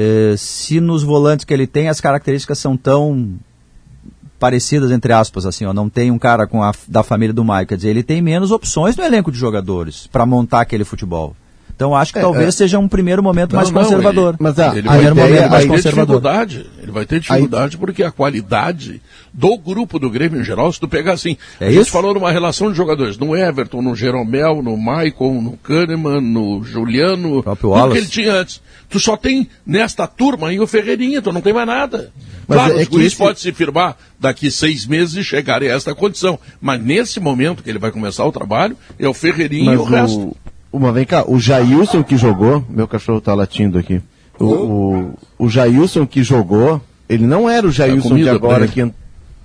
eh, 0.00 0.36
se 0.36 0.80
nos 0.80 1.02
volantes 1.02 1.44
que 1.44 1.52
ele 1.52 1.66
tem 1.66 1.88
as 1.88 2.00
características 2.00 2.56
são 2.60 2.76
tão 2.76 3.34
parecidas, 4.38 4.92
entre 4.92 5.12
aspas, 5.12 5.44
assim, 5.44 5.64
ó, 5.64 5.72
não 5.72 5.88
tem 5.88 6.12
um 6.12 6.18
cara 6.18 6.46
com 6.46 6.62
a, 6.62 6.72
da 6.86 7.02
família 7.02 7.34
do 7.34 7.44
Maicon, 7.44 7.70
quer 7.70 7.76
dizer, 7.76 7.88
ele 7.88 8.04
tem 8.04 8.22
menos 8.22 8.52
opções 8.52 8.96
no 8.96 9.02
elenco 9.02 9.32
de 9.32 9.38
jogadores 9.38 10.06
para 10.06 10.24
montar 10.24 10.60
aquele 10.60 10.84
futebol. 10.84 11.34
Então 11.78 11.94
acho 11.94 12.12
que 12.12 12.18
É, 12.18 12.22
talvez 12.22 12.48
é. 12.48 12.50
seja 12.50 12.76
um 12.76 12.88
primeiro 12.88 13.22
momento 13.22 13.52
Não, 13.52 13.58
mais 13.60 13.70
não, 13.70 13.80
conservador. 13.84 14.30
ele- 14.30 14.38
Mas 14.40 14.58
a, 14.58 14.76
ele 14.76 14.82
vai, 14.88 14.98
ter, 14.98 15.14
momento 15.14 15.48
mais 15.50 15.64
conservador. 15.64 16.16
dificuldade. 16.16 16.66
Ele 16.82 16.90
vai 16.90 17.06
ter 17.06 17.20
dificuldade 17.20 17.78
porque 17.78 18.02
a 18.02 18.10
qualidade 18.10 19.00
do 19.32 19.56
grupo 19.56 19.96
do 20.00 20.10
Grêmio 20.10 20.40
em 20.40 20.44
geral, 20.44 20.72
se 20.72 20.80
tu 20.80 20.88
pegar 20.88 21.12
assim, 21.12 21.36
É 21.60 21.68
a 21.68 21.70
gente 21.70 21.82
isso? 21.82 21.90
falou 21.92 22.12
numa 22.12 22.32
relação 22.32 22.68
de 22.72 22.76
jogadores, 22.76 23.16
no 23.16 23.36
Everton, 23.36 23.80
no 23.80 23.94
Jeromel, 23.94 24.60
no 24.60 24.76
Maicon, 24.76 25.40
no 25.40 25.56
Kahneman, 25.58 26.20
no 26.20 26.64
Juliano, 26.64 27.44
Wallace. 27.62 27.92
que 27.92 27.98
ele 27.98 28.06
tinha 28.08 28.32
antes. 28.34 28.60
Tu 28.90 28.98
só 28.98 29.16
tem 29.16 29.48
nesta 29.64 30.04
turma 30.08 30.48
aí 30.48 30.58
o 30.58 30.66
Ferreirinha, 30.66 31.22
tu 31.22 31.30
não 31.32 31.40
tem 31.40 31.52
mais 31.52 31.66
nada. 31.68 32.10
Mas 32.48 32.58
claro, 32.58 32.72
é 32.72 32.76
os 32.76 32.84
que 32.86 32.90
guris 32.90 33.06
esse- 33.08 33.16
podem 33.18 33.36
se 33.36 33.52
firmar 33.52 33.96
daqui 34.18 34.50
seis 34.50 34.84
meses 34.84 35.14
e 35.14 35.22
chegarem 35.22 35.70
a 35.70 35.74
esta 35.76 35.94
condição. 35.94 36.40
Mas 36.60 36.82
nesse 36.82 37.20
momento 37.20 37.62
que 37.62 37.70
ele 37.70 37.78
vai 37.78 37.92
começar 37.92 38.24
o 38.24 38.32
trabalho, 38.32 38.76
é 38.98 39.06
o 39.06 39.14
Ferreirinha 39.14 39.74
e 39.74 39.76
Mas 39.76 39.80
o 39.80 39.84
resto. 39.84 40.36
O, 40.72 40.76
uma, 40.78 40.92
vem 40.92 41.04
cá, 41.04 41.24
o 41.26 41.38
Jailson 41.38 42.02
que 42.02 42.16
jogou, 42.16 42.64
meu 42.68 42.86
cachorro 42.88 43.20
tá 43.20 43.34
latindo 43.34 43.78
aqui. 43.78 44.00
O, 44.38 44.44
o, 44.44 45.14
o 45.38 45.48
Jailson 45.48 46.06
que 46.06 46.22
jogou, 46.22 46.80
ele 47.08 47.26
não 47.26 47.48
era 47.50 47.66
o 47.66 47.70
Jailson 47.72 48.16
de 48.16 48.28
agora 48.28 48.66
que. 48.68 48.80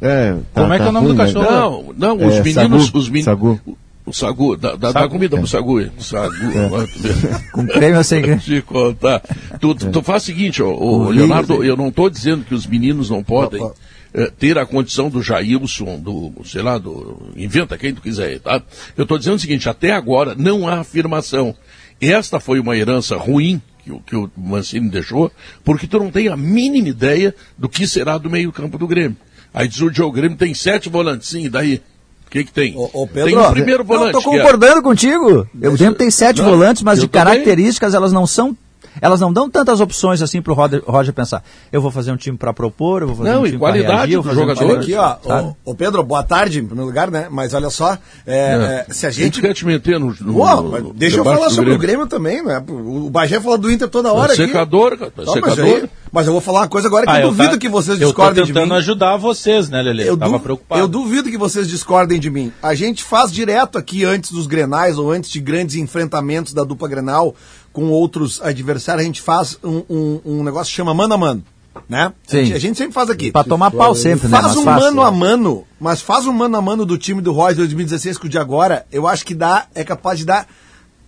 É, 0.01 0.35
tá- 0.53 0.61
Como 0.61 0.73
é 0.73 0.77
que 0.77 0.83
tá 0.83 0.87
é 0.87 0.89
o 0.89 0.91
nome 0.91 1.07
do 1.07 1.13
ruim, 1.13 1.17
né? 1.17 1.25
cachorro? 1.33 1.93
Não, 1.97 2.15
não, 2.17 2.27
os 2.27 2.33
É, 2.35 2.43
meninos, 2.43 2.85
Sagu, 2.85 2.97
os 2.97 3.07
meninos. 3.09 3.25
Sagu. 3.25 3.59
O 4.05 4.11
Sagu, 4.11 4.57
dá, 4.57 4.75
dá, 4.75 4.91
dá 4.91 5.07
comida 5.07 5.37
pro 5.37 5.47
Sagu. 5.47 5.81
Sagu, 5.99 6.29
ver. 6.33 7.41
Com 7.53 7.65
creme 7.65 7.97
ou 7.97 8.03
sem 8.03 8.21
creme? 8.21 8.41
te 8.41 8.61
contar. 8.61 9.21
Tu, 9.61 9.73
tu, 9.75 9.89
tu 9.91 10.01
faz 10.03 10.23
o 10.23 10.25
seguinte, 10.25 10.61
ó, 10.61 10.67
ô, 10.71 11.05
O 11.05 11.09
Leonardo, 11.09 11.63
eu 11.63 11.77
não 11.77 11.87
estou 11.87 12.09
dizendo 12.09 12.43
que 12.43 12.53
os 12.53 12.67
meninos 12.67 13.09
não 13.09 13.23
podem 13.23 13.61
pa- 13.61 13.71
eh, 14.13 14.32
ter 14.38 14.58
a 14.58 14.65
condição 14.65 15.10
do 15.10 15.22
Jailson, 15.22 16.00
do, 16.00 16.32
sei 16.46 16.62
lá, 16.62 16.77
do. 16.77 17.29
Inventa 17.36 17.77
quem 17.77 17.93
tu 17.93 18.01
quiser 18.01 18.39
tá? 18.39 18.62
Eu 18.98 19.03
estou 19.03 19.17
dizendo 19.17 19.36
o 19.36 19.39
seguinte, 19.39 19.67
até 19.70 19.91
agora 19.91 20.36
não 20.38 20.67
há 20.67 20.79
afirmação. 20.79 21.55
Esta 22.01 22.39
foi 22.39 22.60
uma 22.60 22.75
herança 22.75 23.15
ruim 23.17 23.62
que, 23.84 23.91
o- 23.91 24.00
que 24.00 24.15
o 24.15 24.29
Mancini 24.38 24.89
deixou, 24.89 25.32
porque 25.63 25.88
tu 25.88 26.00
não 26.00 26.12
tem 26.12 26.27
a 26.27 26.38
mínima 26.38 26.89
ideia 26.89 27.34
do 27.58 27.67
que 27.70 27.88
será 27.88 28.17
do 28.17 28.29
meio-campo 28.29 28.77
do 28.77 28.88
Grêmio. 28.88 29.17
Aí 29.53 29.67
diz 29.67 29.82
o 29.82 29.89
Diogo 29.91 30.12
Grêmio 30.15 30.38
tem 30.38 30.53
sete 30.53 30.89
volantes, 30.89 31.29
sim, 31.29 31.46
e 31.46 31.50
daí? 31.50 31.82
O 32.27 32.32
que, 32.34 32.43
que 32.46 32.51
tem? 32.51 32.75
Ô, 32.75 32.89
ô, 32.91 33.05
Pedro, 33.08 33.25
tem 33.29 33.38
o 33.38 33.51
primeiro 33.51 33.84
Não, 33.84 33.86
volante. 33.88 34.12
tô 34.13 34.20
que 34.22 34.29
é- 34.36 34.38
concordando 34.39 34.82
contigo. 34.82 35.48
O 35.53 35.72
Grêmio 35.77 35.93
tem 35.93 36.10
sete 36.10 36.41
Não, 36.41 36.50
volantes, 36.50 36.82
mas 36.82 36.98
eu 36.98 37.05
de 37.05 37.12
também. 37.12 37.25
características 37.34 37.93
elas 37.93 38.12
não 38.12 38.25
são. 38.25 38.58
Elas 39.01 39.19
não 39.19 39.31
dão 39.33 39.50
tantas 39.50 39.79
opções 39.81 40.21
assim 40.21 40.41
pro 40.41 40.53
Roger, 40.53 40.81
Roger 40.85 41.13
pensar. 41.13 41.43
Eu 41.71 41.81
vou 41.81 41.91
fazer 41.91 42.12
um 42.12 42.17
time 42.17 42.38
para 42.38 42.53
propor, 42.53 43.01
eu 43.01 43.07
vou 43.07 43.17
fazer 43.17 43.29
Não, 43.31 43.41
um 43.41 43.45
time 43.45 43.57
pra 43.57 43.67
qualidade 43.69 43.95
reagir, 43.97 44.13
eu 44.13 44.21
vou 44.23 44.33
fazer 44.33 44.51
um 44.51 44.55
time 44.55 44.71
aqui, 44.73 44.93
ó. 44.95 45.15
Sabe? 45.25 45.55
Ô, 45.65 45.75
Pedro, 45.75 46.03
boa 46.03 46.23
tarde, 46.23 46.59
em 46.59 46.65
primeiro 46.65 46.88
lugar, 46.88 47.09
né? 47.12 47.27
Mas 47.29 47.53
olha 47.53 47.69
só, 47.69 47.97
é, 48.25 48.85
é, 48.88 48.93
se 48.93 49.05
a 49.07 49.12
gente 49.12 49.41
quer 49.41 49.53
te 49.53 49.65
meter 49.65 50.00
no. 50.00 50.13
no 50.21 50.33
no 50.73 50.93
deixa 50.93 51.17
eu 51.17 51.23
falar 51.23 51.50
sobre 51.50 51.71
o 51.73 51.77
Grêmio 51.77 52.07
também, 52.07 52.43
né? 52.43 52.63
O 52.67 53.09
Bagé 53.09 53.39
fala 53.39 53.57
do 53.57 53.71
Inter 53.71 53.88
toda 53.89 54.12
hora 54.13 54.31
É 54.31 54.35
aqui. 54.35 54.45
secador, 54.47 54.97
cara. 54.97 55.12
É 55.17 55.25
Não, 55.25 55.33
mas, 55.41 55.53
secador. 55.55 55.89
mas 56.12 56.27
eu 56.27 56.33
vou 56.33 56.41
falar 56.41 56.62
uma 56.62 56.67
coisa 56.67 56.88
agora 56.88 57.05
que 57.05 57.12
Ah, 57.12 57.19
eu 57.19 57.23
eu 57.25 57.29
duvido 57.31 57.51
tá- 57.51 57.57
que 57.57 57.69
vocês 57.69 58.00
eu 58.00 58.07
tô 58.07 58.13
discordem 58.13 58.43
de 58.45 58.53
tentando 58.53 58.71
mim. 58.71 58.77
ajudar 58.77 59.17
vocês, 59.17 59.69
né, 59.69 59.81
Lele? 59.81 60.07
Eu, 60.07 60.17
tava 60.17 60.33
du- 60.33 60.39
preocupado. 60.39 60.79
eu 60.81 60.88
duvido 60.88 61.29
que 61.29 61.38
vocês 61.38 61.67
discordem 61.67 62.19
de 62.19 62.29
mim. 62.29 62.51
A 62.62 62.73
gente 62.75 63.03
faz 63.03 63.31
direto 63.31 63.77
aqui 63.77 64.03
antes 64.05 64.31
dos 64.31 64.47
Grenais 64.47 64.97
ou 64.97 65.12
antes 65.12 65.29
de 65.31 65.39
grandes 65.39 65.75
enfrentamentos 65.75 66.53
da 66.53 66.63
dupla 66.63 66.88
Grenal 66.88 67.35
com 67.73 67.89
outros 67.89 68.39
adversários, 68.41 69.03
a 69.03 69.05
gente 69.05 69.21
faz 69.21 69.57
um, 69.63 69.83
um, 69.89 70.21
um 70.23 70.43
negócio 70.43 70.69
que 70.69 70.75
chama 70.77 70.93
mano 70.93 71.15
a 71.15 71.17
mano. 71.17 71.43
Né? 71.89 72.03
A, 72.03 72.13
Sim. 72.27 72.45
gente, 72.45 72.53
a 72.53 72.59
gente 72.59 72.77
sempre 72.77 72.93
faz 72.93 73.09
aqui. 73.09 73.31
Pra 73.31 73.43
tomar 73.43 73.71
pau 73.71 73.95
sempre, 73.95 74.27
né? 74.27 74.39
Faz 74.39 74.55
um 74.55 74.63
fácil. 74.63 74.85
mano 74.85 75.01
a 75.01 75.11
mano, 75.11 75.65
mas 75.79 76.01
faz 76.01 76.27
um 76.27 76.31
mano 76.31 76.55
a 76.55 76.61
mano 76.61 76.85
do 76.85 76.97
time 76.99 77.19
do 77.19 77.31
Royce 77.31 77.57
2016 77.57 78.19
com 78.19 78.27
o 78.27 78.29
de 78.29 78.37
agora, 78.37 78.85
eu 78.91 79.07
acho 79.07 79.25
que 79.25 79.33
dá, 79.33 79.65
é 79.73 79.83
capaz 79.83 80.19
de 80.19 80.25
dar 80.25 80.47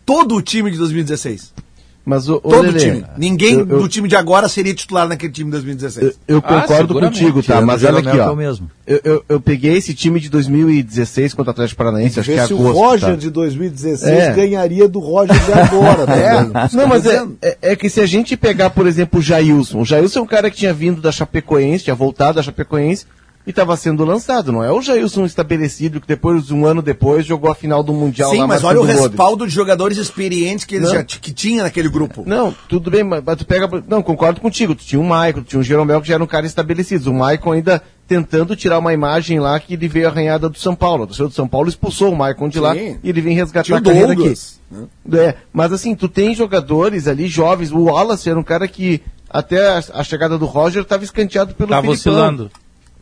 todo 0.03 0.35
o 0.35 0.41
time 0.41 0.71
de 0.71 0.77
2016. 0.77 1.53
Mas 2.05 2.29
o, 2.29 2.39
Todo 2.39 2.69
o 2.69 2.73
time. 2.73 3.03
Ninguém 3.17 3.63
do 3.65 3.87
time 3.89 4.07
de 4.07 4.15
agora 4.15 4.47
seria 4.47 4.75
titular 4.75 5.07
naquele 5.07 5.33
time 5.33 5.47
de 5.47 5.53
2016. 5.53 6.05
Eu, 6.27 6.35
eu 6.35 6.43
Ah, 6.45 6.61
concordo 6.61 6.93
contigo, 6.93 7.41
tá? 7.41 7.59
Mas 7.61 7.83
olha 7.83 7.97
aqui, 7.97 8.11
que 8.11 8.17
é 8.19 8.21
ó. 8.27 8.35
mesmo. 8.35 8.69
Eu, 8.85 9.01
eu, 9.03 9.25
eu 9.27 9.41
peguei 9.41 9.75
esse 9.75 9.93
time 9.95 10.19
de 10.19 10.29
2016 10.29 11.33
contra 11.33 11.49
o 11.49 11.53
Atlético 11.53 11.77
Paranaense, 11.79 12.19
acho 12.19 12.29
que 12.29 12.35
é 12.37 12.41
agosto. 12.41 12.61
o 12.61 12.71
Roger 12.71 13.09
tá? 13.09 13.15
de 13.15 13.29
2016 13.31 14.11
É. 14.11 14.33
ganharia 14.33 14.87
do 14.87 14.99
Roger 14.99 15.35
de 15.43 15.51
agora, 15.53 16.05
né? 16.53 16.67
Não, 16.73 16.87
mas 16.87 17.07
é, 17.07 17.25
é, 17.41 17.57
é 17.61 17.75
que 17.75 17.89
se 17.89 17.99
a 17.99 18.05
gente 18.05 18.37
pegar, 18.37 18.69
por 18.69 18.85
exemplo, 18.85 19.19
o 19.19 19.23
Jailson, 19.23 19.81
o 19.81 19.85
Jailson 19.85 20.19
é 20.19 20.21
um 20.21 20.27
cara 20.27 20.51
que 20.51 20.57
tinha 20.57 20.73
vindo 20.73 21.01
da 21.01 21.11
Chapecoense, 21.11 21.85
tinha 21.85 21.95
voltado 21.95 22.35
da 22.35 22.43
Chapecoense 22.43 23.07
e 23.45 23.51
estava 23.51 23.77
sendo 23.77 24.03
lançado, 24.03 24.51
não 24.51 24.63
é 24.63 24.71
o 24.71 24.81
Jailson 24.81 25.25
estabelecido 25.25 26.01
que 26.01 26.07
depois, 26.07 26.49
um 26.49 26.65
ano 26.65 26.81
depois, 26.81 27.25
jogou 27.25 27.51
a 27.51 27.55
final 27.55 27.83
do 27.83 27.93
Mundial 27.93 28.31
Sim, 28.31 28.39
lá 28.39 28.47
mas 28.47 28.63
olha 28.63 28.79
o 28.79 28.85
Modric. 28.85 29.01
respaldo 29.03 29.45
de 29.45 29.53
jogadores 29.53 29.97
experientes 29.97 30.65
que 30.65 30.75
eles 30.75 30.87
Não. 30.89 30.95
já 30.95 31.03
que 31.03 31.31
tinha 31.31 31.63
naquele 31.63 31.87
grupo. 31.89 32.23
Não, 32.25 32.53
tudo 32.67 32.89
bem, 32.89 33.03
mas, 33.03 33.23
mas 33.23 33.37
tu 33.37 33.45
pega. 33.45 33.69
Não, 33.87 34.01
concordo 34.01 34.41
contigo. 34.41 34.73
Tu 34.73 34.83
tinha 34.85 34.99
o 34.99 35.05
Maicon, 35.05 35.41
tu 35.41 35.49
tinha 35.49 35.59
o 35.59 35.63
Jeromel 35.63 36.01
que 36.01 36.07
já 36.07 36.15
era 36.15 36.23
um 36.23 36.27
cara 36.27 36.45
estabelecido. 36.45 37.11
O 37.11 37.13
Maicon 37.13 37.51
ainda 37.51 37.81
tentando 38.07 38.55
tirar 38.55 38.79
uma 38.79 38.93
imagem 38.93 39.39
lá 39.39 39.59
que 39.59 39.73
ele 39.73 39.87
veio 39.87 40.07
arranhada 40.07 40.47
do 40.49 40.57
São 40.57 40.75
Paulo. 40.75 41.03
O 41.03 41.07
torcedor 41.07 41.29
do 41.29 41.35
São 41.35 41.47
Paulo 41.47 41.69
expulsou 41.69 42.11
o 42.11 42.15
Maicon 42.15 42.49
de 42.49 42.59
lá 42.59 42.73
Sim. 42.73 42.97
e 43.03 43.09
ele 43.09 43.21
vem 43.21 43.35
resgatar 43.35 43.77
a 43.77 43.81
carreira 43.81 44.13
aqui. 44.13 44.15
Douglas, 44.17 44.59
né? 44.71 44.87
É, 45.19 45.35
mas 45.53 45.71
assim, 45.71 45.95
tu 45.95 46.07
tem 46.07 46.33
jogadores 46.33 47.07
ali 47.07 47.27
jovens. 47.27 47.71
O 47.71 47.83
Wallace 47.83 48.29
era 48.29 48.39
um 48.39 48.43
cara 48.43 48.67
que 48.67 49.01
até 49.29 49.67
a, 49.67 49.81
a 49.93 50.03
chegada 50.03 50.37
do 50.37 50.45
Roger 50.45 50.81
estava 50.83 51.03
escanteado 51.03 51.53
pelo 51.55 51.69
Tava 51.69 51.81
Filipão. 51.81 51.93
oscilando. 52.13 52.51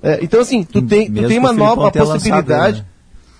É, 0.04 0.20
então 0.22 0.42
assim, 0.42 0.64
tu 0.64 0.82
tem, 0.82 1.10
tu 1.10 1.28
tem 1.28 1.40
uma 1.40 1.54
nova 1.54 1.90
possibilidade. 1.90 2.86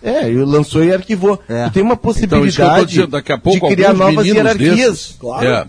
ele, 0.02 0.16
É, 0.16 0.28
ele 0.30 0.44
lançou 0.46 0.84
e 0.84 0.94
arquivou. 0.94 1.40
É. 1.48 1.66
Tu 1.66 1.74
tem 1.74 1.84
uma 1.84 1.94
Então, 1.94 2.10
eu 2.10 2.14
possibilidade 2.14 2.86
dizendo, 2.90 3.08
daqui 3.10 3.32
a 3.34 3.38
pouco 3.38 3.68
de 3.68 3.76
criar 3.76 3.90
alguns 3.90 4.00
novas 4.00 4.26
hierarquias. 4.26 4.78
desses, 4.78 5.18
é, 5.44 5.68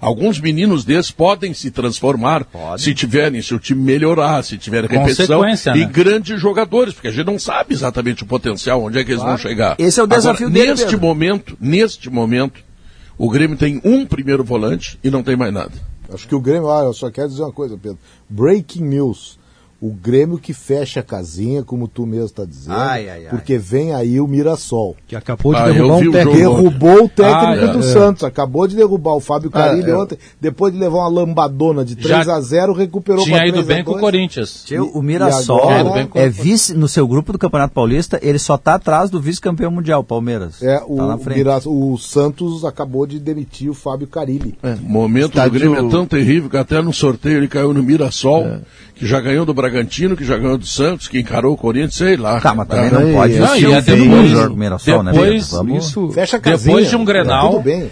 alguns 0.00 0.38
meninos 0.40 0.84
desses 0.84 1.10
podem 1.10 1.54
se 1.54 1.70
transformar 1.70 2.46
se 2.78 2.94
tiverem, 2.94 3.40
se 3.40 3.54
o 3.54 3.58
time 3.58 3.82
melhorar, 3.82 4.42
se 4.42 4.58
tiver 4.58 4.84
repetição 4.84 5.42
e 5.48 5.78
né? 5.78 5.90
grandes 5.90 6.38
jogadores, 6.40 6.92
porque 6.94 7.08
a 7.08 7.10
gente 7.10 7.26
não 7.26 7.38
sabe 7.38 7.72
exatamente 7.74 8.22
o 8.22 8.26
potencial, 8.26 8.82
onde 8.82 8.98
é 8.98 9.04
que 9.04 9.12
eles 9.12 9.22
vão 9.22 9.38
chegar. 9.38 9.74
Esse 9.78 10.00
é 10.00 10.02
o 10.02 10.06
desafio 10.06 10.48
Agora, 10.48 10.50
dele, 10.60 10.70
Neste 10.72 10.84
Pedro. 10.86 11.00
momento, 11.00 11.56
neste 11.60 12.10
momento, 12.10 12.60
o 13.18 13.30
Grêmio 13.30 13.56
tem 13.56 13.80
um 13.84 14.04
primeiro 14.04 14.44
volante 14.44 14.98
e 15.02 15.10
não 15.10 15.22
tem 15.22 15.34
mais 15.36 15.52
nada. 15.52 15.72
Acho 16.12 16.28
que 16.28 16.34
o 16.34 16.40
Grêmio, 16.40 16.66
olha, 16.66 16.86
eu 16.86 16.92
só 16.94 17.10
quero 17.10 17.28
dizer 17.28 17.42
uma 17.42 17.52
coisa, 17.52 17.76
Pedro. 17.76 17.98
Breaking 18.28 18.84
news. 18.84 19.38
O 19.86 19.92
Grêmio 19.92 20.38
que 20.38 20.52
fecha 20.52 21.00
a 21.00 21.02
casinha, 21.02 21.62
como 21.62 21.86
tu 21.86 22.04
mesmo 22.06 22.26
está 22.26 22.44
dizendo, 22.44 22.74
Ai, 22.76 23.08
ai, 23.08 23.24
ai. 23.26 23.30
porque 23.30 23.56
vem 23.58 23.94
aí 23.94 24.20
o 24.20 24.26
Mirassol. 24.26 24.96
Que 25.06 25.14
acabou 25.14 25.54
de 25.54 25.60
Ah, 25.60 25.66
derrubar 25.70 25.94
um 25.96 26.08
o 26.08 26.12
técnico. 26.12 26.36
Derrubou 26.36 27.04
o 27.04 27.08
técnico 27.08 27.46
Ah, 27.46 27.54
é. 27.70 27.72
do 27.72 27.82
Santos, 27.82 28.24
acabou 28.24 28.66
de 28.66 28.74
derrubar 28.76 29.14
o 29.14 29.20
Fábio 29.20 29.50
Carilli 29.50 29.90
é. 29.90 29.94
ontem, 29.96 30.18
depois 30.40 30.72
de 30.72 30.78
levar 30.78 30.98
uma 30.98 31.08
lambadona 31.08 31.84
de 31.84 31.94
3 31.94 32.26
Já 32.26 32.34
a 32.34 32.40
0 32.40 32.72
recuperou 32.72 33.24
Tinha 33.24 33.46
ido 33.46 33.62
3 33.62 33.70
a 33.70 33.74
bem 33.74 33.84
com 33.84 33.90
o 33.90 33.94
2. 33.94 34.00
Corinthians. 34.00 34.62
Tio, 34.64 34.90
o 34.92 35.02
Mirassol 35.02 35.68
agora- 35.70 36.08
é 36.14 36.28
vice 36.28 36.74
no 36.74 36.88
seu 36.88 37.06
grupo 37.06 37.32
do 37.32 37.38
Campeonato 37.38 37.74
Paulista, 37.74 38.18
ele 38.22 38.38
só 38.38 38.56
tá 38.56 38.74
atrás 38.74 39.08
do 39.10 39.20
vice-campeão 39.20 39.70
mundial, 39.70 40.02
Palmeiras. 40.02 40.62
É, 40.62 40.78
tá 40.78 40.84
o, 40.88 40.96
na 40.96 41.14
o 41.14 41.18
frente. 41.18 41.36
Mirassol- 41.38 41.92
o 41.92 41.96
Santos 41.98 42.64
acabou 42.64 43.06
de 43.06 43.18
demitir 43.20 43.70
o 43.70 43.74
Fábio 43.74 44.06
Carilli. 44.08 44.54
O 44.62 44.88
momento 44.90 45.28
Estádio- 45.28 45.52
do 45.52 45.58
Grêmio 45.58 45.86
é 45.86 45.90
tão 45.90 46.06
terrível 46.06 46.50
que 46.50 46.56
até 46.56 46.80
no 46.82 46.92
sorteio 46.92 47.36
ele 47.38 47.48
caiu 47.48 47.72
no 47.72 47.82
Mirassol, 47.82 48.44
que 48.94 49.06
já 49.06 49.20
ganhou 49.20 49.44
do 49.44 49.52
Bragantino, 49.52 49.75
que 50.16 50.24
já 50.24 50.36
ganhou 50.36 50.56
do 50.58 50.66
Santos, 50.66 51.08
que 51.08 51.18
encarou 51.20 51.54
o 51.54 51.56
Corinthians, 51.56 51.94
sei 51.94 52.16
lá. 52.16 52.40
Tá, 52.40 52.54
mas 52.54 52.68
também 52.68 52.86
Ah, 52.86 52.90
não 53.00 53.12
pode 53.12 53.38
Não, 53.38 53.48
ser 53.48 53.60
e 53.60 53.66
um 53.66 53.74
é 53.74 53.82
feio 53.82 54.02
depois- 54.04 54.30
né, 55.02 55.12
depois 55.12 55.44
Pedro? 55.44 55.56
Vamos... 55.56 55.86
Isso, 55.86 56.10
Fecha 56.12 56.36
a 56.36 56.40
Depois 56.40 56.62
casinha. 56.64 56.82
de 56.90 56.96
um 56.96 57.04
tá 57.04 57.04
Grenal- 57.12 57.50
Tudo 57.50 57.62
bem. 57.62 57.90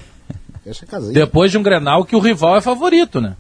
Fecha 0.65 0.85
a 0.85 0.89
casinha. 0.89 1.13
Depois 1.13 1.51
de 1.51 1.59
um 1.59 1.63
Grenal 1.63 2.05
que 2.05 2.17
o 2.17 2.21
rival 2.21 2.57
é 2.57 2.61
favorito, 2.61 3.21
né? 3.21 3.35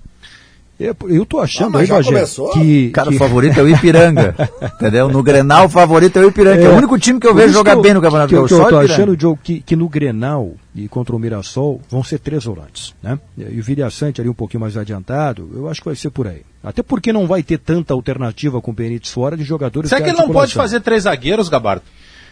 É, 0.80 0.92
eu 1.08 1.24
tô 1.24 1.38
achando 1.40 1.76
Ah, 1.76 1.80
aí, 1.80 1.86
já 1.86 1.94
Bagé, 1.94 2.08
começou? 2.12 2.50
que, 2.52 2.90
Cara, 2.90 3.08
que- 3.10 3.16
o 3.16 3.18
favorito 3.18 3.58
é 3.60 3.62
o 3.62 3.68
Ipiranga. 3.68 4.34
entendeu? 4.74 5.08
No 5.08 5.22
Grenal, 5.22 5.66
o 5.66 5.68
favorito 5.68 6.18
é 6.18 6.22
o 6.24 6.28
Ipiranga. 6.28 6.58
que 6.58 6.64
É, 6.66 6.70
o 6.70 6.76
único 6.76 6.98
time 6.98 7.20
que 7.20 7.26
eu 7.26 7.34
vejo 7.34 7.52
jogar 7.52 7.72
que 7.72 7.78
eu- 7.78 7.82
bem 7.82 7.94
no 7.94 8.00
Campeonato 8.00 8.28
que, 8.28 8.34
eu- 8.34 8.44
que 8.44 8.50
Gaúcho. 8.50 8.54
eu 8.54 8.70
só 8.70 8.70
tô 8.70 8.92
achando, 8.92 9.20
Joe, 9.20 9.36
que, 9.42 9.60
que 9.60 9.76
no 9.76 9.88
Grenal 9.88 10.52
e 10.74 10.88
contra 10.88 11.14
o 11.14 11.18
Mirassol 11.18 11.80
vão 11.88 12.02
ser 12.02 12.18
três 12.18 12.44
volantes, 12.44 12.92
né? 13.02 13.18
E 13.38 13.60
o 13.60 13.62
Viriaçante 13.62 14.20
ali 14.20 14.28
um 14.28 14.34
pouquinho 14.34 14.60
mais 14.60 14.76
adiantado, 14.76 15.48
eu 15.54 15.68
acho 15.68 15.80
que 15.80 15.86
vai 15.88 15.96
ser 15.96 16.10
por 16.10 16.26
aí. 16.26 16.42
Até 16.62 16.82
porque 16.82 17.12
não 17.12 17.26
vai 17.26 17.42
ter 17.42 17.58
tanta 17.58 17.92
alternativa 17.94 18.60
com 18.60 18.70
o 18.70 18.74
Benítez 18.74 19.12
fora 19.12 19.36
de 19.36 19.44
jogadores 19.44 19.90
Será 19.90 20.00
de 20.00 20.04
que 20.06 20.10
ele 20.16 20.18
não 20.26 20.32
pode 20.32 20.54
fazer 20.54 20.80
três 20.80 21.02
zagueiros, 21.04 21.48
Gabardo? 21.48 21.82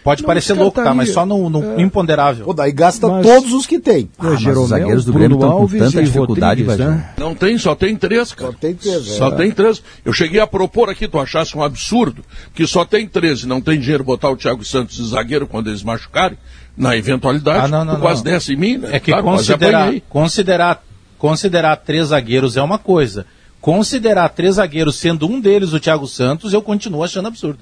Pode 0.03 0.23
Não 0.23 0.27
parecer 0.27 0.55
louco, 0.55 0.83
tá? 0.83 0.93
Mas 0.93 1.13
só 1.13 1.25
no, 1.25 1.49
no 1.49 1.81
imponderável. 1.81 2.45
Pô, 2.45 2.53
daí 2.53 2.73
gasta 2.73 3.07
Mas- 3.07 3.25
todos 3.25 3.53
os 3.53 3.67
que 3.67 3.79
tem. 3.79 4.03
É, 4.03 4.07
Ah, 4.19 4.25
mas 4.25 4.35
os 4.35 4.41
Jeromel, 4.41 4.67
zagueiros 4.67 5.05
do 5.05 5.13
Bruno 5.13 5.29
Grêmio 5.29 5.37
estão 5.37 5.51
com 5.51 5.63
Alves 5.63 5.79
tanta 5.79 6.03
dificuldade, 6.03 6.63
né? 6.65 7.11
Não 7.17 7.35
tem, 7.37 7.57
só 7.57 7.75
tem 7.77 7.95
três, 7.97 8.33
cara. 8.33 8.51
Só 8.51 8.59
tem 8.59 8.75
três, 8.75 9.03
Só 9.07 9.29
é. 9.29 9.31
tem 9.37 9.51
três. 9.53 9.83
Eu 10.05 10.13
cheguei 10.13 10.41
a 10.41 10.47
propor 10.47 10.91
aqui, 10.91 11.07
tu 11.07 11.21
achasse 11.21 11.57
um 11.57 11.63
absurdo, 11.63 12.25
que 12.53 12.67
só 12.67 12.85
tem 12.85 13.07
13, 13.07 13.47
não 13.47 13.61
tem 13.61 13.79
dinheiro 13.79 14.03
botar 14.03 14.29
o 14.31 14.37
Thiago 14.37 14.65
Santos 14.65 14.97
de 14.97 15.07
zagueiro 15.09 15.47
quando 15.47 15.69
eles 15.69 15.85
machucarem, 15.85 16.37
na 16.77 16.97
eventualidade, 16.97 17.67
Ah, 17.67 17.69
não, 17.69 17.85
não, 17.85 17.95
tu 17.95 18.01
quase 18.01 18.25
desce 18.25 18.55
em 18.55 18.57
mim, 18.57 18.79
né? 18.79 18.89
É 18.93 18.99
que 18.99 19.13
Claro, 19.13 19.25
considerar, 19.25 19.93
considerar, 20.09 20.83
considerar 21.17 21.77
três 21.77 22.09
zagueiros 22.09 22.57
é 22.57 22.63
uma 22.63 22.79
coisa. 22.79 23.25
Considerar 23.61 24.29
três 24.31 24.57
zagueiros 24.57 24.97
sendo 24.97 25.29
um 25.29 25.41
deles 25.41 25.73
o 25.73 25.79
Thiago 25.79 26.09
Santos, 26.09 26.53
eu 26.53 26.61
continuo 26.61 27.05
achando 27.05 27.29
absurdo. 27.29 27.61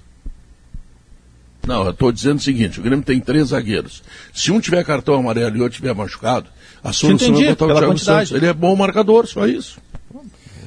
Não, 1.67 1.85
eu 1.85 1.91
estou 1.91 2.11
dizendo 2.11 2.39
o 2.39 2.43
seguinte, 2.43 2.81
o 2.81 2.83
Grêmio 2.83 3.05
tem 3.05 3.21
três 3.21 3.49
zagueiros. 3.49 4.03
Se 4.33 4.51
um 4.51 4.59
tiver 4.61 4.83
cartão 4.85 5.15
amarelo 5.15 5.57
e 5.59 5.61
outro 5.61 5.77
tiver 5.77 5.95
machucado, 5.95 6.47
a 6.83 6.93
solução 6.93 7.29
entendi, 7.29 7.47
é 7.47 7.51
botar 7.51 7.65
o 7.67 7.69
Thiago 7.69 7.87
quantidade. 7.89 8.29
Santos. 8.29 8.43
Ele 8.43 8.51
é 8.51 8.53
bom 8.55 8.75
marcador, 8.75 9.27
só 9.27 9.47
isso. 9.47 9.79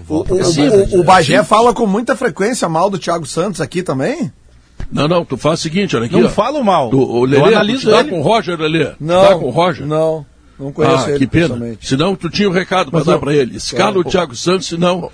O, 0.07 0.15
o, 0.17 0.23
o, 0.97 0.99
o 0.99 1.03
Bagé 1.03 1.43
fala 1.43 1.73
com 1.73 1.87
muita 1.87 2.15
frequência 2.15 2.67
mal 2.69 2.89
do 2.89 2.99
Thiago 2.99 3.25
Santos 3.25 3.61
aqui 3.61 3.81
também? 3.81 4.31
Não, 4.91 5.07
não, 5.07 5.25
tu 5.25 5.37
faz 5.37 5.59
o 5.59 5.63
seguinte, 5.63 5.95
olha 5.95 6.05
aqui. 6.05 6.15
Não 6.15 6.27
ó. 6.27 6.29
falo 6.29 6.63
mal. 6.63 6.89
Tu, 6.89 6.97
o 7.01 7.17
eu 7.19 7.23
Lelê, 7.25 7.41
tu 7.41 7.47
analiso 7.55 7.89
dá 7.89 7.99
ele. 8.01 8.09
com 8.09 8.19
o 8.19 8.21
Roger, 8.21 8.59
Lelê? 8.59 8.91
Dá 8.99 9.35
com 9.35 9.45
o 9.45 9.49
Roger? 9.49 9.87
Não, 9.87 10.25
não 10.59 10.71
conheço 10.71 11.05
Ah, 11.05 11.09
ele 11.09 11.19
que 11.19 11.27
pena. 11.27 11.77
Senão 11.81 12.15
tu 12.15 12.29
tinha 12.29 12.47
um 12.49 12.51
recado 12.51 12.91
para 12.91 12.99
Mas 12.99 13.07
dar 13.07 13.13
eu- 13.13 13.19
para 13.19 13.33
ele. 13.33 13.55
Escala 13.57 13.97
o 13.97 14.03
Thiago 14.03 14.35
Santos, 14.35 14.67
senão 14.67 15.09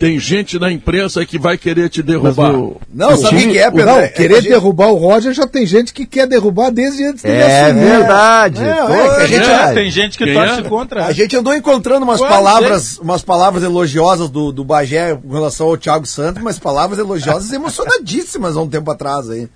tem 0.00 0.18
gente 0.18 0.58
na 0.58 0.72
imprensa 0.72 1.26
que 1.26 1.38
vai 1.38 1.58
querer 1.58 1.90
te 1.90 2.02
derrubar. 2.02 2.54
o- 2.54 2.80
Não, 2.92 3.12
o 3.12 3.16
sabe 3.18 3.36
o 3.36 3.38
time- 3.38 3.52
que 3.52 3.58
é, 3.58 3.70
Pedro? 3.70 3.84
Não, 3.86 3.98
É- 4.00 4.04
é 4.04 4.08
querer 4.08 4.36
gente- 4.36 4.48
derrubar 4.48 4.86
o 4.88 4.94
Roger 4.96 5.34
já 5.34 5.46
tem 5.46 5.66
gente 5.66 5.92
que 5.92 6.06
quer 6.06 6.26
derrubar 6.26 6.70
desde 6.70 7.04
antes 7.04 7.22
dele 7.22 7.36
É 7.36 7.64
assumir. 7.66 7.80
verdade. 7.84 8.64
É, 8.64 8.68
é, 8.70 8.76
Pô, 8.80 8.86
que 8.86 8.92
a 9.22 9.26
gente- 9.26 9.38
verdade. 9.40 9.74
Tem 9.74 9.90
gente 9.90 10.16
que 10.16 10.24
Quem 10.24 10.32
torce 10.32 10.60
é? 10.60 10.62
contra. 10.62 11.04
A 11.04 11.12
gente 11.12 11.36
andou 11.36 11.54
encontrando 11.54 12.02
umas 12.04 12.18
palavras, 12.18 12.96
umas 12.98 13.20
palavras 13.20 13.62
elogiosas 13.62 14.30
do, 14.30 14.50
do 14.50 14.64
Bagé 14.64 15.14
com 15.14 15.34
relação 15.34 15.66
ao 15.66 15.76
Thiago 15.76 16.06
Santos, 16.06 16.42
mas 16.42 16.58
palavras 16.58 16.98
elogiosas 16.98 17.52
emocionadíssimas 17.52 18.56
há 18.56 18.62
um 18.62 18.68
tempo 18.68 18.90
atrás 18.90 19.28
aí. 19.28 19.48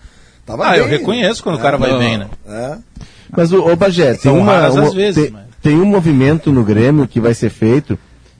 Tava 0.45 0.69
Ah, 0.69 0.77
eu 0.77 0.85
bem. 0.87 0.99
reconheço 0.99 1.43
quando 1.43 1.57
o 1.57 1.61
cara 1.63 1.79
vai 1.79 1.91
Não. 1.91 1.99
bem, 1.99 2.19
né? 2.19 2.27
É. 2.47 2.77
Mas 3.35 3.51
o, 3.51 3.61
o 3.67 3.75
Bagé, 3.77 4.13
tem, 4.13 4.31
uma, 4.31 4.69
uma- 4.69 4.91
tem, 4.93 5.31
mas- 5.31 5.43
tem 5.63 5.81
um 5.81 5.87
movimento 5.87 6.53
no 6.53 6.63
Grêmio 6.63 7.09
que 7.09 7.19
vai 7.19 7.33
ser 7.33 7.49
feito 7.49 7.99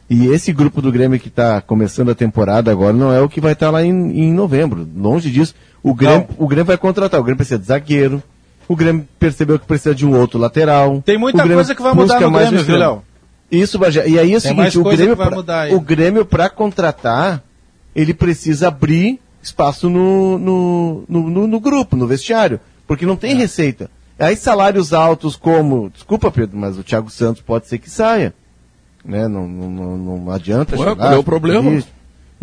E 0.09 0.27
esse 0.29 0.53
grupo 0.53 0.83
do 0.83 0.93
Grêmio 0.93 1.19
que 1.19 1.29
está 1.29 1.61
começando 1.61 2.11
a 2.11 2.15
temporada 2.15 2.71
agora 2.71 2.93
não 2.93 3.13
é 3.13 3.21
o 3.21 3.29
que 3.29 3.41
vai 3.41 3.53
estar 3.53 3.71
lá 3.71 3.83
em, 3.83 3.91
em 3.91 4.33
novembro. 4.33 4.87
Longe 4.97 5.31
disso. 5.31 5.55
O 5.83 5.95
Grêmio, 5.95 6.27
o 6.39 6.47
Grêmio 6.47 6.67
vai 6.67 6.77
contratar. 6.77 7.19
O 7.21 7.23
Grêmio 7.25 7.39
precisa 7.39 7.59
de 7.59 7.67
zagueiro. 7.67 8.23
O 8.69 8.77
Grêmio 8.77 9.07
percebeu 9.19 9.59
que 9.59 9.67
precisa 9.67 9.95
de 9.95 10.07
um 10.07 10.15
outro 10.19 10.39
lateral. 10.39 11.03
Tem 11.05 11.19
muita 11.19 11.43
coisa 11.47 11.75
que 11.75 11.83
vai 11.83 11.95
mudar 11.95 12.21
no 12.21 12.31
Grêmio, 12.31 12.65
viu. 12.65 12.77
Léo? 12.79 13.03
Isso, 13.51 13.79
Bagé. 13.79 14.09
E 14.09 14.19
aí 14.19 14.33
é 14.33 14.37
o 14.37 14.41
Tem 14.41 14.51
seguinte, 14.55 14.79
o 14.79 14.85
Grêmio, 14.85 15.17
pra, 15.17 15.75
o 15.75 15.81
Grêmio 15.81 16.25
para 16.25 16.49
contratar, 16.51 17.43
ele 17.95 18.13
precisa 18.15 18.69
abrir 18.69 19.21
espaço 19.43 19.89
no, 19.91 20.39
no, 20.39 21.05
no, 21.09 21.31
no- 21.31 21.47
no 21.47 21.61
grupo, 21.61 21.95
no 21.97 22.07
vestiário, 22.07 22.59
porque 22.87 23.05
não 23.07 23.17
tem 23.17 23.33
É. 23.33 23.35
receita. 23.35 23.91
Aí 24.19 24.35
salários 24.37 24.93
altos 24.95 25.37
como, 25.37 25.91
desculpa 25.91 26.31
Pedro, 26.31 26.57
mas 26.59 26.79
o 26.79 26.83
Thiago 26.83 27.11
Santos 27.11 27.43
pode 27.43 27.67
ser 27.69 27.79
que 27.79 27.91
saia. 27.91 28.33
Né? 29.05 29.29
Não, 29.29 29.47
não, 29.47 29.99
não, 29.99 30.31
adianta 30.31 30.73
Ué, 30.77 30.79
chegar, 30.79 30.97
qual 30.97 31.13
é 31.13 31.17
o 31.19 31.25
problema? 31.25 31.71
pedir. 31.71 31.87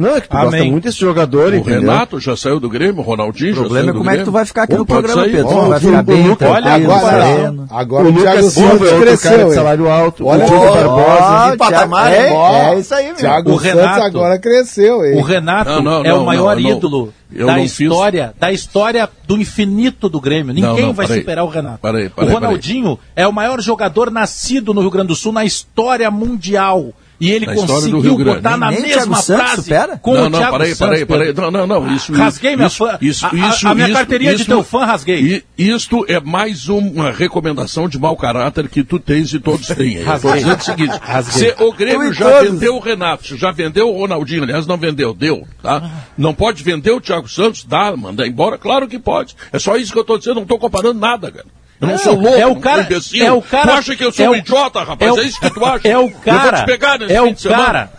Não, 0.02 0.16
é 0.16 0.22
que 0.22 0.28
tu 0.28 0.32
gosta 0.36 0.48
Amém. 0.58 0.72
muito 0.72 0.84
desse 0.86 1.00
jogador, 1.00 1.54
O 1.54 1.56
entendeu? 1.56 1.80
Renato 1.82 2.20
já 2.20 2.36
saiu 2.36 2.60
do 2.60 2.70
Grêmio, 2.70 3.00
o 3.00 3.04
Ronaldinho 3.04 3.52
O 3.52 3.56
já 3.56 3.62
problema 3.62 3.80
saiu 3.86 3.90
é 3.90 3.94
do 3.94 3.98
como 4.00 4.10
é 4.10 4.14
que 4.14 4.18
Grêmio. 4.18 4.26
tu 4.26 4.34
vai 4.34 4.46
ficar 4.46 4.64
aqui 4.64 4.74
Pô, 4.74 4.80
no 4.80 4.86
programa, 4.86 5.22
sair. 5.22 5.32
Pedro. 5.32 5.48
Tu 5.50 5.56
vai 5.56 5.78
o 5.78 5.82
ficar 5.82 6.04
bem, 6.04 6.28
Lucas- 6.28 6.50
olha, 6.50 6.74
Agora, 6.74 7.22
sereno. 7.26 7.68
agora 7.70 8.04
o 8.06 8.10
o, 8.10 8.14
Thiago 8.14 8.38
Lucas 8.38 8.54
Silva 8.54 8.70
Santos 8.72 8.82
é 8.82 8.94
outro 8.94 8.98
cara 8.98 9.18
cresceu, 9.18 9.48
de 9.50 9.54
salário 9.56 9.90
alto. 9.90 10.26
Olha 10.26 10.44
o 10.44 10.48
Diogo 10.48 10.66
só. 10.68 10.74
Barbosa. 10.74 11.52
de 11.52 11.58
patamar, 11.58 12.12
é, 12.12 12.28
é 12.74 12.80
isso 12.80 12.94
aí, 12.96 13.06
meu. 13.08 13.16
Thiago 13.16 13.50
O 13.52 13.60
Santos 13.60 13.74
Renato- 13.82 14.02
agora 14.04 14.40
cresceu, 14.40 15.06
hein? 15.06 15.18
O 15.18 15.22
Renato 15.22 15.70
Não, 15.72 15.82
não, 15.82 16.06
é 16.06 16.10
não, 16.10 16.24
o 16.24 16.26
maior 16.26 16.60
ídolo 16.60 17.14
da 17.32 17.56
fiz- 17.56 17.80
história, 17.80 18.34
da 18.40 18.52
história 18.52 19.10
do 19.26 19.38
infinito 19.38 20.10
do 20.10 20.20
Grêmio. 20.20 20.54
Ninguém 20.54 20.92
vai 20.94 21.08
superar 21.08 21.46
o 21.46 21.50
Renato. 21.50 21.80
O 22.18 22.26
Ronaldinho 22.26 23.00
é 23.16 23.28
o 23.28 23.32
maior 23.34 23.62
jogador 23.62 24.12
nascido 24.12 24.74
no 24.74 24.82
Rio 24.82 24.92
Grande 24.92 25.08
do 25.10 25.16
Sul 25.16 25.32
na 25.32 25.46
história 25.46 26.10
mundial. 26.12 26.92
E 27.21 27.31
ele 27.31 27.45
Na 27.45 27.53
conseguiu 27.53 28.17
botar 28.17 28.57
na 28.57 28.71
Nem- 28.71 28.81
mesma 28.81 28.95
Thiago 28.97 29.15
Santos 29.15 29.43
frase 29.45 29.62
supera? 29.62 29.97
com 29.97 30.13
não, 30.15 30.21
o 30.25 30.29
não, 30.31 30.39
Thiago 30.39 30.57
peraí, 30.57 30.75
Santos. 30.75 30.79
peraí, 30.89 31.05
peraí. 31.05 31.27
Pedro. 31.27 31.51
Não, 31.51 31.67
não, 31.67 31.81
não. 31.81 31.95
Isso, 31.95 32.12
Rasguei 32.13 32.55
minha 32.55 32.67
isso, 32.67 32.77
fã- 32.77 32.97
Isso, 32.99 33.25
a- 33.25 33.29
a- 33.29 33.49
isso, 33.49 33.67
a 33.67 33.75
minha 33.75 33.88
isso, 33.88 33.95
carteirinha 33.95 34.31
de 34.36 34.41
isso- 34.41 34.49
teu 34.49 34.63
fã 34.63 34.86
rasguei. 34.86 35.43
E 35.57 35.69
isto 35.69 36.03
é 36.10 36.19
mais 36.19 36.67
uma 36.67 37.12
recomendação 37.12 37.88
de 37.88 37.99
mau 37.99 38.17
caráter 38.17 38.67
que 38.67 38.84
tu 38.84 38.97
tens 38.99 39.31
e 39.34 39.39
todos 39.39 39.67
têm. 39.67 40.01
Rasguei. 40.01 40.34
dizendo 40.34 40.60
o 40.60 40.63
seguinte: 40.63 40.99
se 41.31 41.55
o 41.60 41.71
Grêmio 41.71 42.12
e 42.12 42.13
já 42.13 42.29
todos. 42.31 42.49
vendeu 42.51 42.75
o 42.75 42.79
Renato, 42.79 43.38
já 43.38 43.51
vendeu 43.51 43.89
o 43.89 43.97
Ronaldinho, 43.99 44.41
aliás, 44.43 44.65
não 44.65 44.77
vendeu, 44.77 45.13
deu, 45.13 45.47
tá? 45.62 45.89
Não 46.17 46.34
pode 46.34 46.63
vender 46.63 46.89
o 46.91 46.99
Thiago 46.99 47.29
Santos, 47.29 47.63
dá, 47.63 47.95
manda 47.95 48.25
embora, 48.27 48.57
claro 48.57 48.88
que 48.88 48.97
pode. 48.97 49.36
É 49.53 49.60
só 49.60 49.75
isso 49.77 49.93
que 49.93 49.99
eu 49.99 50.03
tô 50.03 50.17
dizendo, 50.17 50.38
não 50.39 50.45
tô 50.47 50.57
comparando 50.57 50.99
nada, 50.99 51.31
cara. 51.31 51.45
Eu 51.82 51.88
não, 51.88 51.96
Não, 51.96 52.04
sou 52.04 52.13
louco, 52.13 52.38
é 52.38 52.46
o 52.46 52.56
cara- 52.60 52.84
imbecil. 52.84 53.26
é 53.26 53.32
o 53.32 53.41
cara- 53.41 53.72
Tu 53.74 53.78
acha 53.80 53.96
que 53.96 54.06
eu 54.06 54.12
sou 54.12 54.26
é 54.26 54.30
um 54.30 54.34
o- 54.34 54.36
idiota, 54.36 54.84
rapaz? 54.84 55.10
é 55.10 55.13
o- 55.13 55.20
É, 55.20 55.26
isso 55.26 55.39
que 55.39 55.50
tu 55.50 55.65
acha? 55.65 55.88
É 55.88 55.98
o 55.98 56.02
Eu 56.02 56.10
vou 56.10 56.20
cara. 56.22 56.60
te 56.60 56.65
pegar 56.67 57.00
nesse 57.00 57.12
é 57.13 57.22
fim 57.24 57.48
o 57.48 57.50
cara. 57.52 57.91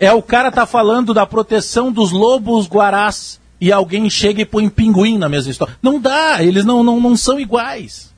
É 0.00 0.12
o 0.12 0.20
cara 0.22 0.50
tá 0.50 0.66
falando 0.66 1.14
da 1.14 1.24
proteção 1.24 1.92
dos 1.92 2.10
lobos 2.10 2.66
guarás 2.66 3.38
e 3.60 3.70
alguém 3.70 4.10
chega 4.10 4.40
e 4.42 4.44
põe 4.44 4.68
pinguim 4.68 5.16
na 5.16 5.28
mesma 5.28 5.50
história. 5.52 5.76
Não 5.80 6.00
dá, 6.00 6.42
eles 6.42 6.64
não, 6.64 6.82
não, 6.82 6.98
não 7.00 7.16
são 7.16 7.38
iguais. 7.38 8.10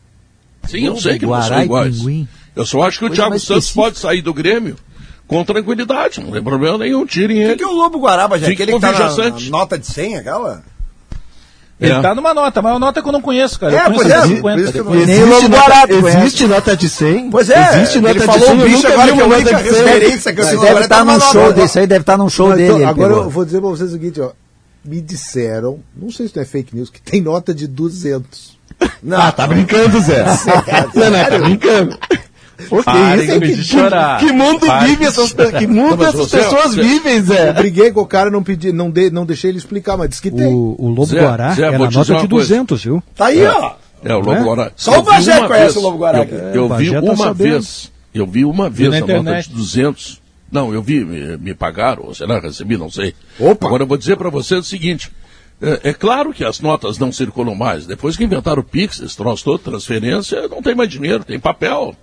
Sim, 0.66 0.86
eu 0.86 0.96
sei 0.96 1.18
que 1.18 1.26
não 1.26 1.42
são 1.42 1.62
iguais. 1.62 1.98
Pinguim. 1.98 2.28
Eu 2.56 2.64
só 2.64 2.82
acho 2.82 2.98
que 2.98 3.04
o 3.04 3.08
Coisa 3.08 3.20
Thiago 3.22 3.30
mais 3.30 3.42
Santos 3.42 3.64
específica. 3.64 3.82
pode 3.84 3.98
sair 3.98 4.22
do 4.22 4.32
Grêmio 4.32 4.76
com 5.26 5.44
tranquilidade, 5.44 6.20
não 6.20 6.30
tem 6.30 6.42
problema 6.42 6.78
nenhum, 6.78 7.04
tirem 7.04 7.38
O 7.38 7.40
ele. 7.40 7.50
que, 7.52 7.56
que 7.58 7.64
é 7.64 7.66
o 7.66 7.72
Lobo 7.72 7.98
Guaraba, 7.98 8.38
já? 8.38 8.46
Aquele 8.48 8.72
com 8.72 8.78
que 8.80 8.86
tá 8.86 8.90
o 8.90 9.16
na, 9.18 9.30
na 9.30 9.40
nota 9.50 9.78
de 9.78 9.86
100, 9.86 10.18
aquela? 10.18 10.62
Ele 11.82 11.92
É. 11.92 12.00
tá 12.00 12.14
numa 12.14 12.32
nota, 12.32 12.62
mas 12.62 12.70
é 12.70 12.74
uma 12.74 12.78
nota 12.86 13.02
que 13.02 13.08
eu 13.08 13.12
não 13.12 13.20
conheço, 13.20 13.58
cara. 13.58 13.74
É, 13.76 13.90
pois 13.90 14.08
é, 14.08 14.14
a 14.14 14.20
por 14.22 14.28
50. 14.28 14.60
isso 14.62 14.72
que 14.72 14.78
não- 14.78 14.84
depois. 14.84 15.06
Nem 15.06 15.22
o 15.22 15.26
Lobo 15.26 15.48
nota, 15.48 15.92
existe 15.92 16.46
nota 16.46 16.76
de 16.76 16.88
100? 16.88 17.30
Pois 17.30 17.50
é, 17.50 17.74
existe 17.80 17.98
nota 18.00 18.10
ele 18.14 18.20
de 18.20 18.26
falou 18.26 18.40
100, 18.48 18.56
o 18.56 18.60
eu 18.60 18.68
bicho 18.68 18.86
agora 18.86 19.12
que 19.12 19.18
é 19.18 19.22
a 19.22 19.26
única 19.26 19.50
nota 19.52 19.62
de 19.64 19.70
100. 19.70 19.84
referência 19.84 20.32
que 20.32 20.40
eu 20.40 20.44
sei 20.44 20.58
deve 20.58 20.80
estar 20.80 21.04
num 21.04 21.20
show 21.20 21.52
desse 21.52 21.78
aí, 21.80 21.86
deve 21.86 22.00
estar 22.02 22.16
num 22.16 22.28
show 22.28 22.48
Não, 22.50 22.56
dele. 22.56 22.66
então, 22.68 22.76
ele 22.78 22.84
agora 22.86 23.12
eu 23.14 23.30
vou 23.30 23.44
dizer 23.44 23.60
pra 23.60 23.68
vocês 23.70 23.90
o 23.90 23.92
seguinte, 23.92 24.20
ó. 24.20 24.30
Me 24.84 25.00
disseram, 25.00 25.78
não 25.96 26.10
sei 26.10 26.26
se 26.28 26.34
não 26.36 26.42
é 26.42 26.46
fake 26.46 26.74
news, 26.74 26.90
que 26.90 27.00
tem 27.00 27.20
nota 27.20 27.54
de 27.54 27.66
200. 27.68 28.56
Ah, 29.12 29.30
tá 29.30 29.46
brincando, 29.46 30.00
Zé. 30.00 30.24
Não, 30.94 31.10
não, 31.10 31.24
tá 31.24 31.38
brincando. 31.38 31.98
Pô, 32.68 32.78
que 32.78 32.84
Parem 32.84 33.24
isso, 33.24 33.40
de 33.40 33.54
que, 33.56 33.64
chorar. 33.64 34.18
que 34.18 34.32
mundo 34.32 34.66
Parem 34.66 34.88
vive 34.90 35.04
essas 35.06 35.32
Que 35.32 35.66
mundo 35.66 35.96
Não, 35.96 36.06
essas 36.08 36.30
pessoas 36.30 36.74
vivem, 36.74 37.16
Eu 37.16 37.22
Zé? 37.22 37.52
briguei 37.52 37.90
com 37.92 38.00
o 38.00 38.06
cara, 38.06 38.30
não 38.30 38.42
pedi, 38.42 38.72
não, 38.72 38.90
de, 38.90 39.10
não 39.10 39.24
deixei 39.26 39.50
ele 39.50 39.58
explicar, 39.58 39.96
mas 39.96 40.08
disse 40.10 40.22
que 40.22 40.30
tem. 40.30 40.46
O, 40.46 40.74
o 40.78 40.88
Lobo 40.88 41.06
Zé, 41.06 41.20
Guará 41.20 41.52
Zé, 41.54 41.66
é 41.66 41.70
te 41.72 41.78
nota 41.78 41.90
de 42.04 42.12
uma 42.12 42.18
coisa. 42.28 42.28
200, 42.28 42.84
viu? 42.84 43.02
Tá 43.14 43.26
aí, 43.26 43.44
ó. 43.46 43.72
É, 44.04 44.14
o 44.14 44.18
Lobo 44.18 44.32
Né? 44.32 44.42
Guará. 44.42 44.72
Só 44.76 44.92
o 44.92 44.94
Eu 44.96 45.02
Bagé 45.02 45.38
uma 45.38 45.46
conhece 45.48 45.64
vez- 45.64 45.76
o 45.76 45.80
Lobo 45.80 45.98
Guará. 45.98 46.18
Eu, 46.18 46.22
É, 46.24 46.56
eu 46.56 46.76
vi 46.76 46.90
tá 46.92 47.00
uma 47.00 47.16
sabendo. 47.16 47.34
vez, 47.50 47.92
eu 48.14 48.26
vi 48.26 48.44
uma 48.44 48.68
vez 48.70 48.92
a 48.94 49.00
nota 49.06 49.42
de 49.42 49.48
200. 49.50 50.20
Não, 50.50 50.74
eu 50.74 50.82
vi, 50.82 51.04
me, 51.04 51.36
me 51.38 51.54
pagaram, 51.54 52.04
ou 52.04 52.14
será 52.14 52.38
recebi, 52.38 52.76
não 52.76 52.90
sei. 52.90 53.14
Opa! 53.40 53.66
Agora 53.66 53.84
eu 53.84 53.86
vou 53.86 53.96
dizer 53.96 54.16
para 54.16 54.28
você 54.28 54.56
o 54.56 54.62
seguinte. 54.62 55.10
É, 55.62 55.90
é 55.90 55.92
claro 55.94 56.32
que 56.32 56.44
as 56.44 56.58
notas 56.60 56.98
não 56.98 57.12
circulam 57.12 57.54
mais. 57.54 57.86
Depois 57.86 58.16
que 58.16 58.24
inventaram 58.24 58.60
o 58.60 58.64
Pix, 58.64 59.00
esse 59.00 59.16
troço 59.16 59.44
todo, 59.44 59.60
transferência, 59.60 60.48
não 60.48 60.60
tem 60.60 60.74
mais 60.74 60.90
dinheiro, 60.90 61.22
tem 61.24 61.38
papel. 61.38 61.94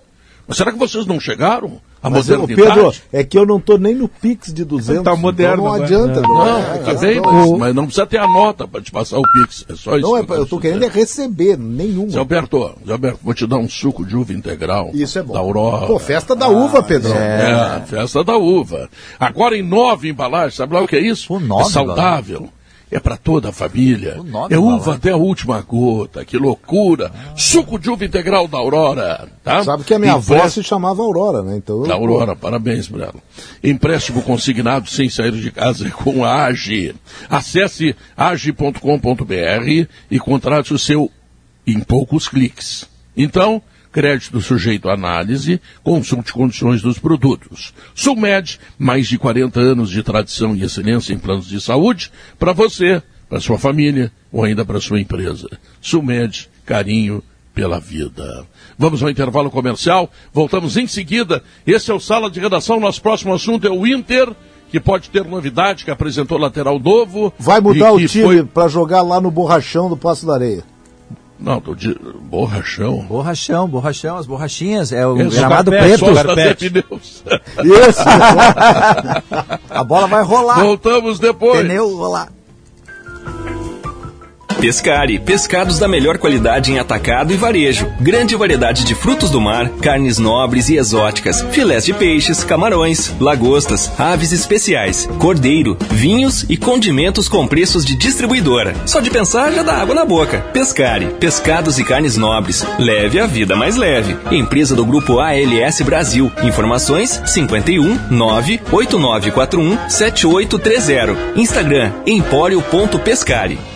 Mas 0.50 0.56
será 0.56 0.72
que 0.72 0.78
vocês 0.78 1.06
não 1.06 1.20
chegaram 1.20 1.80
à 2.02 2.10
Mas, 2.10 2.26
modernidade? 2.28 2.74
Pedro, 2.74 2.92
é 3.12 3.22
que 3.22 3.38
eu 3.38 3.46
não 3.46 3.60
tô 3.60 3.78
nem 3.78 3.94
no 3.94 4.08
Pix 4.08 4.52
de 4.52 4.64
200. 4.64 5.04
Tá 5.04 5.14
moderno 5.14 5.62
então 5.62 5.76
não 5.76 5.84
adianta. 5.84 6.20
Não, 6.22 6.44
é, 6.44 6.74
é 6.74 6.78
que 6.78 6.94
vem, 6.96 7.18
então, 7.18 7.32
mas, 7.32 7.58
mas 7.60 7.74
não 7.76 7.84
precisa 7.84 8.04
ter 8.04 8.18
a 8.18 8.26
nota 8.26 8.66
para 8.66 8.82
te 8.82 8.90
passar 8.90 9.20
o 9.20 9.22
Pix. 9.22 9.64
É 9.68 9.76
só 9.76 9.96
isso. 9.96 10.08
Não, 10.08 10.16
é, 10.16 10.24
que 10.24 10.32
eu 10.32 10.36
tô 10.38 10.58
preciso 10.58 10.60
querendo 10.60 10.84
é 10.84 10.88
receber, 10.88 11.56
nenhuma. 11.56 12.10
Zé 12.10 12.18
Alberto, 12.18 12.74
Zé 12.84 12.92
Alberto, 12.92 13.20
vou 13.22 13.32
te 13.32 13.46
dar 13.46 13.58
um 13.58 13.68
suco 13.68 14.04
de 14.04 14.16
uva 14.16 14.32
integral. 14.32 14.90
Isso 14.92 15.20
é 15.20 15.22
bom. 15.22 15.34
Da 15.34 15.38
Aurora. 15.38 15.86
Pô, 15.86 16.00
festa 16.00 16.34
da 16.34 16.48
uva, 16.48 16.82
Pedro. 16.82 17.12
É, 17.12 17.84
festa 17.86 18.24
da 18.24 18.36
uva. 18.36 18.90
Agora 19.20 19.56
em 19.56 19.62
nove 19.62 20.08
embalagens, 20.08 20.56
sabe 20.56 20.74
lá 20.74 20.82
o 20.82 20.88
que 20.88 20.96
é 20.96 21.00
isso? 21.00 21.28
Pô, 21.28 21.38
nove 21.38 21.62
é 21.62 21.66
saudável. 21.66 22.48
É 22.90 22.98
para 22.98 23.16
toda 23.16 23.50
a 23.50 23.52
família. 23.52 24.16
É 24.50 24.58
uva 24.58 24.94
até 24.96 25.10
a 25.12 25.16
última 25.16 25.60
gota. 25.60 26.24
Que 26.24 26.36
loucura. 26.36 27.12
Suco 27.36 27.78
de 27.78 27.88
uva 27.88 28.04
integral 28.04 28.48
da 28.48 28.58
Aurora. 28.58 29.28
Tá? 29.44 29.62
Sabe 29.62 29.84
que 29.84 29.94
a 29.94 29.98
minha 29.98 30.14
avó 30.14 30.34
Empréstimo- 30.34 30.64
se 30.64 30.68
chamava 30.68 31.00
Aurora, 31.02 31.42
né? 31.42 31.56
Então, 31.56 31.84
da 31.84 31.94
Aurora, 31.94 32.34
parabéns 32.34 32.88
para 32.88 33.04
ela. 33.04 33.14
Empréstimo 33.62 34.22
consignado 34.22 34.88
sem 34.90 35.08
sair 35.08 35.30
de 35.32 35.50
casa 35.52 35.88
com 35.94 36.24
a 36.24 36.46
AGE. 36.46 36.94
Acesse 37.28 37.94
age.com.br 38.16 39.86
e 40.10 40.18
contrate 40.18 40.74
o 40.74 40.78
seu 40.78 41.10
em 41.66 41.78
poucos 41.80 42.28
cliques. 42.28 42.88
Então, 43.16 43.62
crédito 43.92 44.40
sujeito 44.40 44.88
à 44.88 44.94
análise, 44.94 45.60
consulte 45.82 46.32
condições 46.32 46.80
dos 46.82 46.98
produtos. 46.98 47.74
Sulmed, 47.94 48.58
mais 48.78 49.08
de 49.08 49.18
40 49.18 49.58
anos 49.60 49.90
de 49.90 50.02
tradição 50.02 50.54
e 50.54 50.62
excelência 50.62 51.12
em 51.12 51.18
planos 51.18 51.46
de 51.46 51.60
saúde, 51.60 52.10
para 52.38 52.52
você, 52.52 53.02
para 53.28 53.40
sua 53.40 53.58
família 53.58 54.12
ou 54.32 54.44
ainda 54.44 54.64
para 54.64 54.80
sua 54.80 55.00
empresa. 55.00 55.48
Sulmed, 55.80 56.48
carinho 56.64 57.22
pela 57.54 57.80
vida. 57.80 58.46
Vamos 58.78 59.02
ao 59.02 59.10
intervalo 59.10 59.50
comercial, 59.50 60.10
voltamos 60.32 60.76
em 60.76 60.86
seguida. 60.86 61.42
Esse 61.66 61.90
é 61.90 61.94
o 61.94 62.00
Sala 62.00 62.30
de 62.30 62.38
Redação, 62.40 62.78
nosso 62.80 63.02
próximo 63.02 63.34
assunto 63.34 63.66
é 63.66 63.70
o 63.70 63.86
Inter, 63.86 64.28
que 64.70 64.78
pode 64.78 65.10
ter 65.10 65.24
novidade, 65.24 65.84
que 65.84 65.90
apresentou 65.90 66.38
lateral 66.38 66.78
novo. 66.78 67.34
Vai 67.38 67.60
mudar 67.60 67.92
o 67.92 67.98
time 68.06 68.24
foi- 68.24 68.44
pra 68.44 68.68
jogar 68.68 69.02
lá 69.02 69.20
no 69.20 69.30
Borrachão 69.30 69.88
do 69.88 69.96
Passo 69.96 70.24
da 70.24 70.34
Areia. 70.34 70.62
Não, 71.40 71.60
tô 71.60 71.74
de... 71.74 71.94
borrachão. 72.22 72.98
Borrachão, 73.08 73.66
borrachão, 73.66 74.16
as 74.16 74.26
borrachinhas. 74.26 74.92
É 74.92 75.06
o 75.06 75.18
Esse 75.20 75.36
gramado 75.38 75.70
carpete, 75.70 75.98
preto. 75.98 76.14
Só 76.14 76.24
carpete. 76.24 76.70
pneus. 76.70 77.24
Isso! 77.88 78.04
A 79.70 79.82
bola 79.84 80.06
vai 80.06 80.22
rolar. 80.22 80.60
Voltamos 80.60 81.18
depois. 81.18 81.62
Pneu 81.62 81.96
rolar. 81.96 82.28
Pescari, 84.60 85.18
pescados 85.18 85.78
da 85.78 85.88
melhor 85.88 86.18
qualidade 86.18 86.70
em 86.70 86.78
atacado 86.78 87.32
e 87.32 87.36
varejo. 87.36 87.90
Grande 87.98 88.36
variedade 88.36 88.84
de 88.84 88.94
frutos 88.94 89.30
do 89.30 89.40
mar, 89.40 89.70
carnes 89.80 90.18
nobres 90.18 90.68
e 90.68 90.76
exóticas, 90.76 91.40
filés 91.50 91.86
de 91.86 91.94
peixes, 91.94 92.44
camarões, 92.44 93.10
lagostas, 93.18 93.90
aves 93.98 94.32
especiais, 94.32 95.08
cordeiro, 95.18 95.78
vinhos 95.90 96.44
e 96.46 96.58
condimentos 96.58 97.26
com 97.26 97.48
preços 97.48 97.86
de 97.86 97.96
distribuidora. 97.96 98.74
Só 98.84 99.00
de 99.00 99.08
pensar 99.08 99.50
já 99.50 99.62
dá 99.62 99.76
água 99.76 99.94
na 99.94 100.04
boca. 100.04 100.40
Pescari, 100.52 101.06
pescados 101.18 101.78
e 101.78 101.84
carnes 101.84 102.18
nobres. 102.18 102.62
Leve 102.78 103.18
a 103.18 103.26
vida 103.26 103.56
mais 103.56 103.76
leve. 103.76 104.14
Empresa 104.30 104.76
do 104.76 104.84
grupo 104.84 105.20
ALS 105.20 105.80
Brasil. 105.80 106.30
Informações 106.42 107.22
51 107.24 107.98
98941 108.10 109.88
7830. 109.88 111.40
Instagram 111.40 111.92
empório.pescari. 112.06 113.69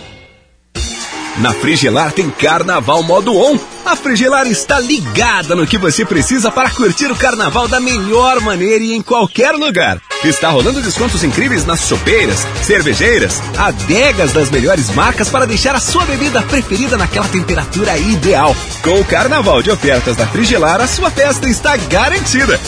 Na 1.39 1.53
Frigelar 1.53 2.13
tem 2.13 2.31
Carnaval 2.31 3.03
Modo 3.03 3.37
On. 3.37 3.59
A 3.85 3.97
Frigelar 3.97 4.47
está 4.47 4.79
ligada 4.79 5.57
no 5.57 5.67
que 5.67 5.77
você 5.77 6.05
precisa 6.05 6.51
para 6.51 6.71
curtir 6.71 7.11
o 7.11 7.17
carnaval 7.17 7.67
da 7.67 7.81
melhor 7.81 8.41
maneira 8.41 8.85
e 8.85 8.95
em 8.95 9.03
qualquer 9.03 9.53
lugar. 9.53 10.01
Está 10.23 10.49
rolando 10.49 10.81
descontos 10.81 11.25
incríveis 11.25 11.67
nas 11.67 11.89
chopeiras, 11.89 12.47
cervejeiras, 12.63 13.43
adegas 13.59 14.33
das 14.33 14.49
melhores 14.49 14.91
marcas 14.91 15.29
para 15.29 15.47
deixar 15.47 15.75
a 15.75 15.81
sua 15.81 16.05
bebida 16.05 16.41
preferida 16.43 16.97
naquela 16.97 17.29
temperatura 17.29 17.99
ideal. 17.99 18.55
Com 18.83 19.01
o 19.01 19.05
carnaval 19.05 19.61
de 19.61 19.73
ofertas 19.73 20.17
da 20.17 20.29
Frigelar, 20.29 20.81
a 20.81 20.87
sua 20.87 21.11
festa 21.11 21.49
está 21.49 21.77
garantida. 21.77 22.61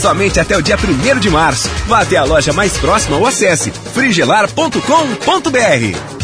Somente 0.00 0.40
até 0.40 0.56
o 0.56 0.62
dia 0.62 0.76
1 0.76 1.20
de 1.20 1.30
março. 1.30 1.70
Vá 1.86 2.00
até 2.00 2.16
a 2.16 2.24
loja 2.24 2.52
mais 2.52 2.72
próxima 2.78 3.18
ou 3.18 3.26
acesse 3.26 3.70
frigelar.com.br. 3.70 6.23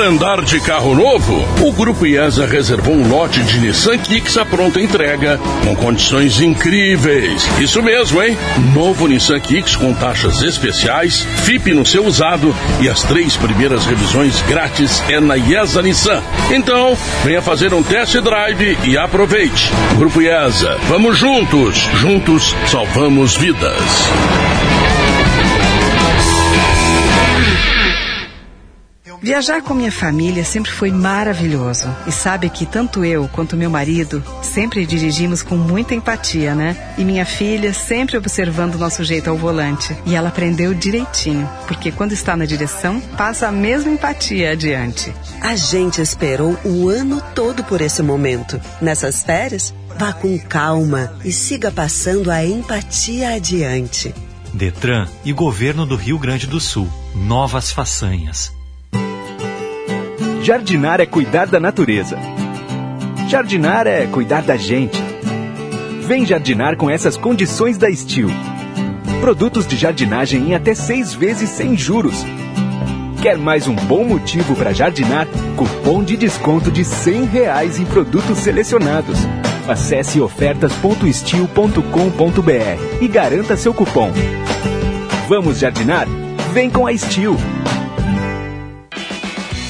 Andar 0.00 0.42
de 0.42 0.60
carro 0.60 0.94
novo? 0.94 1.44
O 1.60 1.72
Grupo 1.72 2.06
IESA 2.06 2.46
reservou 2.46 2.94
um 2.94 3.08
lote 3.08 3.42
de 3.42 3.58
Nissan 3.58 3.98
Kicks 3.98 4.38
à 4.38 4.44
pronta 4.44 4.80
entrega, 4.80 5.40
com 5.64 5.74
condições 5.74 6.40
incríveis. 6.40 7.42
Isso 7.58 7.82
mesmo, 7.82 8.22
hein? 8.22 8.38
Novo 8.72 9.08
Nissan 9.08 9.40
Kicks 9.40 9.74
com 9.74 9.92
taxas 9.92 10.40
especiais, 10.40 11.26
FIP 11.42 11.74
no 11.74 11.84
seu 11.84 12.06
usado 12.06 12.54
e 12.80 12.88
as 12.88 13.02
três 13.02 13.36
primeiras 13.36 13.86
revisões 13.86 14.40
grátis 14.42 15.02
é 15.08 15.18
na 15.18 15.36
IESA 15.36 15.82
Nissan. 15.82 16.22
Então, 16.52 16.96
venha 17.24 17.42
fazer 17.42 17.74
um 17.74 17.82
test 17.82 18.14
drive 18.20 18.78
e 18.84 18.96
aproveite. 18.96 19.70
Grupo 19.96 20.22
IESA, 20.22 20.78
vamos 20.88 21.18
juntos. 21.18 21.88
Juntos 21.96 22.54
salvamos 22.66 23.36
vidas. 23.36 23.74
Viajar 29.28 29.60
com 29.60 29.74
minha 29.74 29.92
família 29.92 30.42
sempre 30.42 30.70
foi 30.70 30.90
maravilhoso. 30.90 31.86
E 32.06 32.10
sabe 32.10 32.48
que 32.48 32.64
tanto 32.64 33.04
eu 33.04 33.28
quanto 33.28 33.58
meu 33.58 33.68
marido 33.68 34.24
sempre 34.40 34.86
dirigimos 34.86 35.42
com 35.42 35.54
muita 35.54 35.94
empatia, 35.94 36.54
né? 36.54 36.94
E 36.96 37.04
minha 37.04 37.26
filha 37.26 37.74
sempre 37.74 38.16
observando 38.16 38.76
o 38.76 38.78
nosso 38.78 39.04
jeito 39.04 39.28
ao 39.28 39.36
volante. 39.36 39.94
E 40.06 40.14
ela 40.14 40.30
aprendeu 40.30 40.72
direitinho, 40.72 41.46
porque 41.66 41.92
quando 41.92 42.12
está 42.12 42.34
na 42.38 42.46
direção, 42.46 43.02
passa 43.18 43.48
a 43.48 43.52
mesma 43.52 43.92
empatia 43.92 44.52
adiante. 44.52 45.12
A 45.42 45.54
gente 45.56 46.00
esperou 46.00 46.58
o 46.64 46.88
ano 46.88 47.22
todo 47.34 47.62
por 47.62 47.82
esse 47.82 48.02
momento. 48.02 48.58
Nessas 48.80 49.22
férias, 49.22 49.74
vá 49.98 50.10
com 50.10 50.38
calma 50.38 51.12
e 51.22 51.30
siga 51.32 51.70
passando 51.70 52.30
a 52.30 52.42
empatia 52.46 53.34
adiante. 53.34 54.14
Detran 54.54 55.06
e 55.22 55.34
Governo 55.34 55.84
do 55.84 55.96
Rio 55.96 56.18
Grande 56.18 56.46
do 56.46 56.58
Sul. 56.58 56.88
Novas 57.14 57.70
façanhas. 57.70 58.56
Jardinar 60.42 61.00
é 61.00 61.06
cuidar 61.06 61.46
da 61.46 61.60
natureza. 61.60 62.18
Jardinar 63.28 63.86
é 63.86 64.06
cuidar 64.06 64.42
da 64.42 64.56
gente. 64.56 65.02
Vem 66.02 66.24
jardinar 66.24 66.76
com 66.76 66.88
essas 66.88 67.16
condições 67.16 67.76
da 67.76 67.92
Steel. 67.92 68.30
Produtos 69.20 69.66
de 69.66 69.76
jardinagem 69.76 70.50
em 70.50 70.54
até 70.54 70.74
seis 70.74 71.12
vezes 71.12 71.50
sem 71.50 71.76
juros. 71.76 72.24
Quer 73.20 73.36
mais 73.36 73.66
um 73.66 73.74
bom 73.74 74.04
motivo 74.04 74.54
para 74.54 74.72
jardinar? 74.72 75.26
Cupom 75.56 76.02
de 76.02 76.16
desconto 76.16 76.70
de 76.70 76.82
R$ 76.82 77.28
reais 77.30 77.78
em 77.78 77.84
produtos 77.84 78.38
selecionados. 78.38 79.18
Acesse 79.68 80.20
ofertas.steel.com.br 80.20 83.02
e 83.02 83.08
garanta 83.08 83.56
seu 83.56 83.74
cupom. 83.74 84.10
Vamos 85.28 85.58
jardinar? 85.58 86.06
Vem 86.54 86.70
com 86.70 86.86
a 86.86 86.96
Steel. 86.96 87.36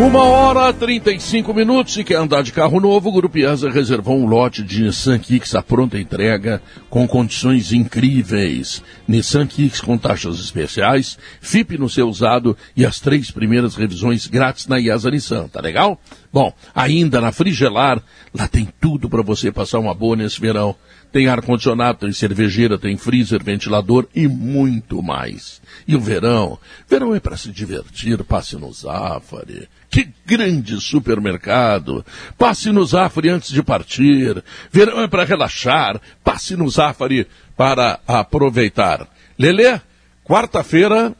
Uma 0.00 0.24
hora 0.24 0.72
35 0.72 1.54
minutos 1.54 1.96
e 1.96 2.02
quer 2.02 2.16
andar 2.16 2.42
de 2.42 2.52
carro 2.52 2.80
novo, 2.80 3.10
o 3.10 3.12
Grupo 3.12 3.38
IESA 3.38 3.70
reservou 3.70 4.18
um 4.18 4.26
lote 4.26 4.60
de 4.60 4.82
Nissan 4.82 5.20
Kicks 5.20 5.54
à 5.54 5.62
pronta 5.62 5.96
entrega 5.96 6.60
com 6.90 7.06
condições 7.06 7.72
incríveis. 7.72 8.82
Nissan 9.06 9.46
Kicks 9.46 9.80
com 9.80 9.96
taxas 9.96 10.40
especiais, 10.40 11.16
FIP 11.40 11.78
no 11.78 11.88
seu 11.88 12.08
usado 12.08 12.56
e 12.76 12.84
as 12.84 12.98
três 12.98 13.30
primeiras 13.30 13.76
revisões 13.76 14.26
grátis 14.26 14.66
na 14.66 14.80
IESA 14.80 15.12
Nissan, 15.12 15.46
tá 15.46 15.60
legal? 15.60 15.96
Bom, 16.34 16.52
ainda 16.74 17.20
na 17.20 17.30
Frigelar, 17.30 18.02
lá 18.34 18.48
tem 18.48 18.68
tudo 18.80 19.08
para 19.08 19.22
você 19.22 19.52
passar 19.52 19.78
uma 19.78 19.94
boa 19.94 20.16
nesse 20.16 20.40
verão. 20.40 20.74
Tem 21.12 21.28
ar-condicionado, 21.28 22.00
tem 22.00 22.12
cervejeira, 22.12 22.76
tem 22.76 22.96
freezer, 22.96 23.40
ventilador 23.40 24.08
e 24.12 24.26
muito 24.26 25.00
mais. 25.00 25.62
E 25.86 25.94
o 25.94 26.00
verão? 26.00 26.58
Verão 26.88 27.14
é 27.14 27.20
para 27.20 27.36
se 27.36 27.52
divertir, 27.52 28.24
passe 28.24 28.56
no 28.56 28.72
Zafari. 28.72 29.68
Que 29.88 30.08
grande 30.26 30.80
supermercado! 30.80 32.04
Passe 32.36 32.72
no 32.72 32.84
Zafari 32.84 33.28
antes 33.28 33.52
de 33.52 33.62
partir. 33.62 34.42
Verão 34.72 35.02
é 35.02 35.06
para 35.06 35.22
relaxar, 35.22 36.00
passe 36.24 36.56
no 36.56 36.68
Zafari 36.68 37.28
para 37.56 38.00
aproveitar. 38.08 39.08
Lelê, 39.38 39.80
quarta-feira 40.24 41.14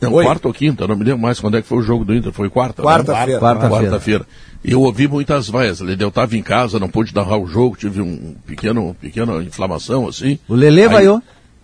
não, 0.00 0.12
Oi. 0.14 0.24
quarta 0.24 0.48
ou 0.48 0.54
quinta, 0.54 0.86
não 0.86 0.96
me 0.96 1.04
lembro 1.04 1.20
mais 1.20 1.38
quando 1.40 1.56
é 1.56 1.62
que 1.62 1.68
foi 1.68 1.78
o 1.78 1.82
jogo 1.82 2.04
do 2.04 2.14
Inter, 2.14 2.32
foi 2.32 2.48
quarta. 2.48 2.82
né? 2.82 2.88
Quarta-feira. 2.88 3.40
Quarta-feira. 3.40 3.84
Quarta-feira. 3.84 4.26
Eu 4.64 4.82
ouvi 4.82 5.08
muitas 5.08 5.48
vaias, 5.48 5.80
Lele, 5.80 6.02
eu 6.04 6.08
estava 6.08 6.36
em 6.36 6.42
casa, 6.42 6.78
não 6.78 6.88
pude 6.88 7.14
narrar 7.14 7.38
o 7.38 7.46
jogo, 7.46 7.76
tive 7.76 8.00
um 8.02 8.34
pequeno, 8.46 8.94
pequena 9.00 9.42
inflamação, 9.42 10.06
assim. 10.08 10.38
O 10.48 10.54
Lelê 10.54 10.82
Aí- 10.82 10.88
vaiou. 10.88 11.22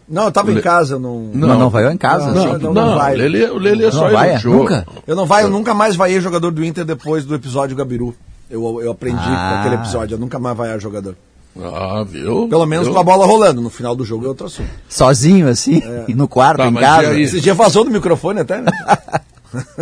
Não, 0.08 0.24
eu 0.26 0.30
tava 0.32 0.52
Le- 0.52 0.60
em 0.60 0.62
casa, 0.62 0.94
eu 0.94 1.00
não. 1.00 1.30
Não, 1.34 1.58
não 1.58 1.68
vaiou 1.68 1.90
em 1.90 1.96
casa? 1.96 2.30
Não, 2.32 2.42
Sim. 2.42 2.48
não, 2.62 2.72
não, 2.72 2.86
Não, 2.90 2.94
vai. 2.96 3.16
Lelê- 3.16 3.50
o 3.50 3.58
Lelê 3.58 3.90
só 3.90 4.04
Não 4.04 4.12
vai, 4.12 4.30
elogiou. 4.30 4.58
nunca? 4.58 4.86
Eu 5.04 5.16
não 5.16 5.26
vai, 5.26 5.42
eu 5.42 5.50
nunca 5.50 5.74
mais 5.74 5.96
vaiei 5.96 6.20
jogador 6.20 6.52
do 6.52 6.64
Inter 6.64 6.84
depois 6.84 7.24
do 7.24 7.34
episódio 7.34 7.74
Gabiru. 7.76 8.14
Eu, 8.48 8.80
eu 8.80 8.92
aprendi 8.92 9.18
Ah. 9.20 9.50
com 9.54 9.58
aquele 9.60 9.74
episódio, 9.82 10.14
eu 10.14 10.18
nunca 10.18 10.38
mais 10.38 10.56
vaiar 10.56 10.78
jogador. 10.80 11.16
Ah, 11.62 12.04
viu? 12.06 12.48
Pelo 12.48 12.66
menos 12.66 12.86
Viu? 12.86 12.94
com 12.94 13.00
a 13.00 13.04
bola 13.04 13.24
rolando. 13.26 13.60
No 13.60 13.70
final 13.70 13.94
do 13.96 14.04
jogo 14.04 14.24
é 14.26 14.28
outro 14.28 14.46
assunto. 14.46 14.68
Sozinho, 14.88 15.48
assim, 15.48 15.82
no 16.08 16.28
quarto, 16.28 16.58
Tá, 16.58 16.68
em 16.68 16.74
casa. 16.74 17.18
Esse 17.18 17.40
dia 17.40 17.54
vazou 17.54 17.84
do 17.84 17.90
microfone 17.90 18.40
até, 18.40 18.60
né? 18.60 18.70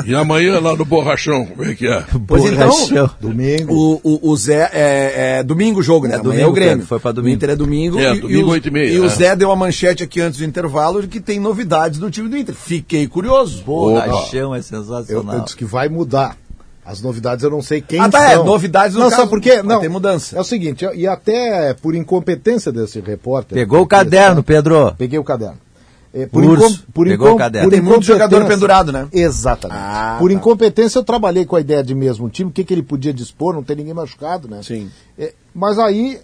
E 0.06 0.14
amanhã 0.14 0.60
lá 0.60 0.76
no 0.76 0.84
Borrachão, 0.84 1.46
como 1.46 1.64
é 1.68 1.74
que 1.74 1.86
é? 1.88 2.04
Pois 2.28 2.44
então, 2.44 2.68
Borrachão. 2.68 3.10
Domingo. 3.20 3.74
o, 3.74 4.00
o, 4.04 4.30
o 4.30 4.36
Zé 4.36 4.70
é, 4.72 5.38
é 5.38 5.42
domingo 5.42 5.80
o 5.80 5.82
jogo, 5.82 6.06
né? 6.06 6.14
É 6.14 6.18
Amanhã 6.18 6.30
domingo, 6.30 6.46
é 6.46 6.50
o 6.50 6.52
Grêmio. 6.52 6.86
Foi 6.86 7.00
pra 7.00 7.10
O 7.10 7.14
domingo. 7.14 7.34
Inter 7.34 7.50
é 7.50 7.56
domingo. 7.56 7.98
É, 7.98 8.14
e, 8.14 8.20
domingo, 8.20 8.30
e, 8.40 8.44
o- 8.44 8.48
oito 8.50 8.68
e 8.68 8.70
meia, 8.70 8.92
E 8.92 9.00
o 9.00 9.06
é. 9.06 9.08
Zé 9.08 9.34
deu 9.34 9.48
uma 9.48 9.56
manchete 9.56 10.04
aqui 10.04 10.20
antes 10.20 10.38
do 10.38 10.44
intervalo 10.44 11.00
de 11.02 11.08
que 11.08 11.18
tem 11.18 11.40
novidades 11.40 11.98
do 11.98 12.08
time 12.08 12.28
do 12.28 12.36
Inter. 12.36 12.54
Fiquei 12.54 13.08
curioso. 13.08 13.64
Borrachão 13.64 14.54
é 14.54 14.62
sensacional. 14.62 15.32
Eu, 15.34 15.38
eu 15.40 15.44
disse 15.44 15.56
que 15.56 15.64
vai 15.64 15.88
mudar. 15.88 16.36
As 16.84 17.00
novidades 17.00 17.42
eu 17.42 17.50
não 17.50 17.62
sei 17.62 17.80
quem 17.80 17.98
Ah, 17.98 18.08
tá, 18.08 18.30
é, 18.30 18.34
são. 18.34 18.44
novidades 18.44 18.94
no 18.94 19.00
não, 19.00 19.08
caso, 19.08 19.22
sabe 19.22 19.30
por 19.30 19.40
quê? 19.40 19.62
Não, 19.62 19.80
ter 19.80 19.88
mudança. 19.88 20.36
É 20.36 20.40
o 20.40 20.44
seguinte, 20.44 20.84
e 20.94 21.06
até 21.06 21.72
por 21.74 21.94
incompetência 21.94 22.70
desse 22.70 23.00
repórter... 23.00 23.56
Pegou 23.56 23.80
o 23.80 23.86
caderno, 23.86 24.42
Pedro. 24.42 24.94
Peguei 24.98 25.18
o 25.18 25.24
caderno. 25.24 25.58
É, 26.12 26.26
por 26.26 26.44
Urso, 26.44 26.84
por 26.94 27.08
pegou 27.08 27.32
o 27.32 27.36
caderno. 27.36 27.68
por 27.68 27.74
Tem 27.74 27.82
muito 27.82 28.04
jogador 28.04 28.46
pendurado, 28.46 28.92
né? 28.92 29.08
Exatamente. 29.12 29.80
Ah, 29.82 30.16
por 30.20 30.30
tá. 30.30 30.36
incompetência, 30.36 30.98
eu 31.00 31.02
trabalhei 31.02 31.44
com 31.44 31.56
a 31.56 31.60
ideia 31.60 31.82
de 31.82 31.92
mesmo 31.92 32.28
time, 32.30 32.50
o 32.50 32.52
que, 32.52 32.62
que 32.62 32.72
ele 32.72 32.84
podia 32.84 33.12
dispor, 33.12 33.52
não 33.52 33.64
tem 33.64 33.74
ninguém 33.74 33.94
machucado, 33.94 34.46
né? 34.46 34.60
Sim. 34.62 34.88
É, 35.18 35.32
mas 35.52 35.76
aí 35.76 36.20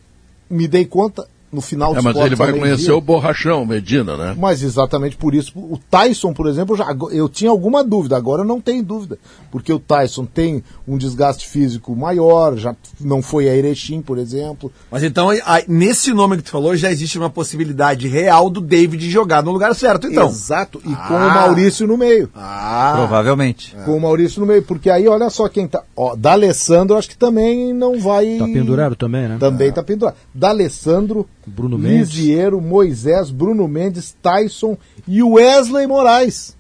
me 0.49 0.69
dei 0.69 0.85
conta, 0.85 1.27
no 1.53 1.61
final 1.61 1.93
É, 1.93 1.97
do 1.97 2.03
mas 2.05 2.13
esporte 2.15 2.29
ele 2.29 2.37
vai 2.37 2.53
conhecer 2.53 2.93
o 2.93 3.01
Borrachão, 3.01 3.65
Medina, 3.67 4.17
né? 4.17 4.37
Mas 4.39 4.63
exatamente 4.63 5.17
por 5.17 5.35
isso. 5.35 5.53
O 5.59 5.79
Tyson, 5.91 6.33
por 6.33 6.47
exemplo, 6.49 6.77
já, 6.77 6.87
eu 7.11 7.29
tinha 7.29 7.51
alguma 7.51 7.83
dúvida, 7.83 8.17
agora 8.17 8.43
eu 8.43 8.47
não 8.47 8.61
tenho 8.61 8.83
dúvida. 8.83 9.19
Porque 9.51 9.73
o 9.73 9.81
Tyson 9.81 10.25
tem 10.25 10.63
um 10.87 10.97
desgaste 10.97 11.49
físico 11.49 11.95
maior, 11.97 12.57
já 12.57 12.75
não 13.01 13.21
foi 13.21 13.49
a 13.49 13.57
Erechim, 13.57 14.01
por 14.01 14.17
exemplo. 14.17 14.71
Mas 14.91 15.03
então, 15.03 15.29
aí, 15.31 15.65
nesse 15.67 16.13
nome 16.13 16.37
que 16.37 16.45
tu 16.45 16.51
falou, 16.51 16.77
já 16.77 16.91
existe 16.91 17.19
uma 17.19 17.29
possibilidade 17.31 18.07
real 18.07 18.49
do 18.49 18.61
David 18.61 19.11
jogar 19.11 19.43
no 19.43 19.51
lugar 19.51 19.75
certo, 19.75 20.07
então. 20.07 20.29
Exato, 20.29 20.81
e 20.85 20.95
com 20.95 21.17
Ah. 21.17 21.27
o 21.27 21.35
Maurício 21.35 21.87
no 21.87 21.97
meio. 21.97 22.31
Ah, 22.35 22.93
Provavelmente. 22.97 23.75
Com 23.85 23.97
o 23.97 24.01
Maurício 24.01 24.41
no 24.41 24.47
meio, 24.47 24.63
porque 24.63 24.89
aí 24.89 25.09
olha 25.09 25.29
só 25.31 25.49
quem 25.49 25.67
tá. 25.67 25.83
Ó, 25.97 26.15
D'Alessandro 26.15 26.97
acho 26.97 27.09
que 27.09 27.17
também 27.19 27.73
não 27.75 27.99
vai. 27.99 28.37
Tá 28.39 28.45
pendurado 28.45 28.95
também, 28.95 29.29
né? 29.29 29.37
Também 29.41 29.73
tá 29.73 29.83
pendurado. 29.83 30.15
D'Alessandro, 30.33 31.27
Bruno 31.47 31.79
Mendes. 31.79 32.11
Lisieiro, 32.11 32.61
Moisés, 32.61 33.31
Bruno 33.31 33.67
Mendes, 33.67 34.15
Tyson 34.23 34.77
e 35.09 35.23
Wesley 35.23 35.87
Moraes. 35.87 36.57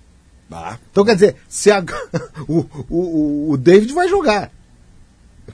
Então 0.90 1.04
quer 1.04 1.14
dizer, 1.14 1.36
se 1.48 1.70
a- 1.70 1.84
o, 2.48 2.64
o, 2.88 3.50
o 3.52 3.56
David 3.56 3.92
vai 3.92 4.08
jogar. 4.08 4.50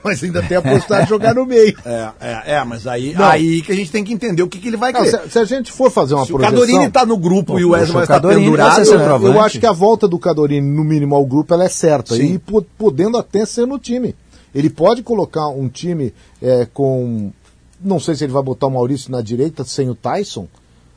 Mas 0.04 0.22
ainda 0.22 0.42
tem 0.42 0.56
a 0.58 0.62
possibilidade 0.62 1.04
de 1.04 1.08
jogar 1.08 1.34
no 1.34 1.46
meio. 1.46 1.74
É, 1.84 2.10
é, 2.20 2.42
é, 2.54 2.64
mas 2.64 2.86
aí, 2.86 3.14
Não. 3.14 3.24
aí 3.26 3.62
que 3.62 3.72
a 3.72 3.74
gente 3.74 3.90
tem 3.90 4.04
que 4.04 4.12
entender 4.12 4.42
o 4.42 4.48
que, 4.48 4.58
que 4.58 4.68
ele 4.68 4.76
vai 4.76 4.92
Não, 4.92 5.02
querer. 5.02 5.22
se, 5.22 5.30
se 5.30 5.38
a 5.38 5.44
gente 5.44 5.72
for 5.72 5.90
fazer 5.90 6.14
uma 6.14 6.24
Se 6.26 6.32
o 6.32 6.36
projeção... 6.36 6.60
Cadorini 6.66 6.90
tá 6.90 7.04
no 7.06 7.16
grupo 7.16 7.58
e 7.58 7.64
o 7.64 7.70
Wesley 7.70 7.92
vai 7.92 8.02
estar 8.04 8.14
Cadorini 8.14 8.44
pendurado, 8.44 8.84
ser 8.84 8.94
eu, 8.94 9.40
acho 9.40 9.58
que 9.58 9.66
a 9.66 9.72
volta 9.72 10.06
do 10.06 10.18
Cadorini, 10.18 10.66
no 10.68 10.84
mínimo, 10.84 11.14
ao 11.14 11.24
grupo, 11.24 11.52
ela 11.54 11.64
é 11.64 11.68
certa. 11.68 12.14
Sim. 12.14 12.34
E 12.34 12.38
po- 12.38 12.62
podendo 12.78 13.16
até 13.18 13.44
ser 13.46 13.66
no 13.66 13.78
time. 13.78 14.14
Ele 14.54 14.70
pode 14.70 15.02
colocar 15.02 15.48
um 15.48 15.68
time 15.68 16.12
é, 16.42 16.66
com. 16.72 17.30
Não 17.80 18.00
sei 18.00 18.14
se 18.14 18.24
ele 18.24 18.32
vai 18.32 18.42
botar 18.42 18.66
o 18.66 18.70
Maurício 18.70 19.10
na 19.10 19.20
direita 19.20 19.64
sem 19.64 19.88
o 19.88 19.94
Tyson, 19.94 20.48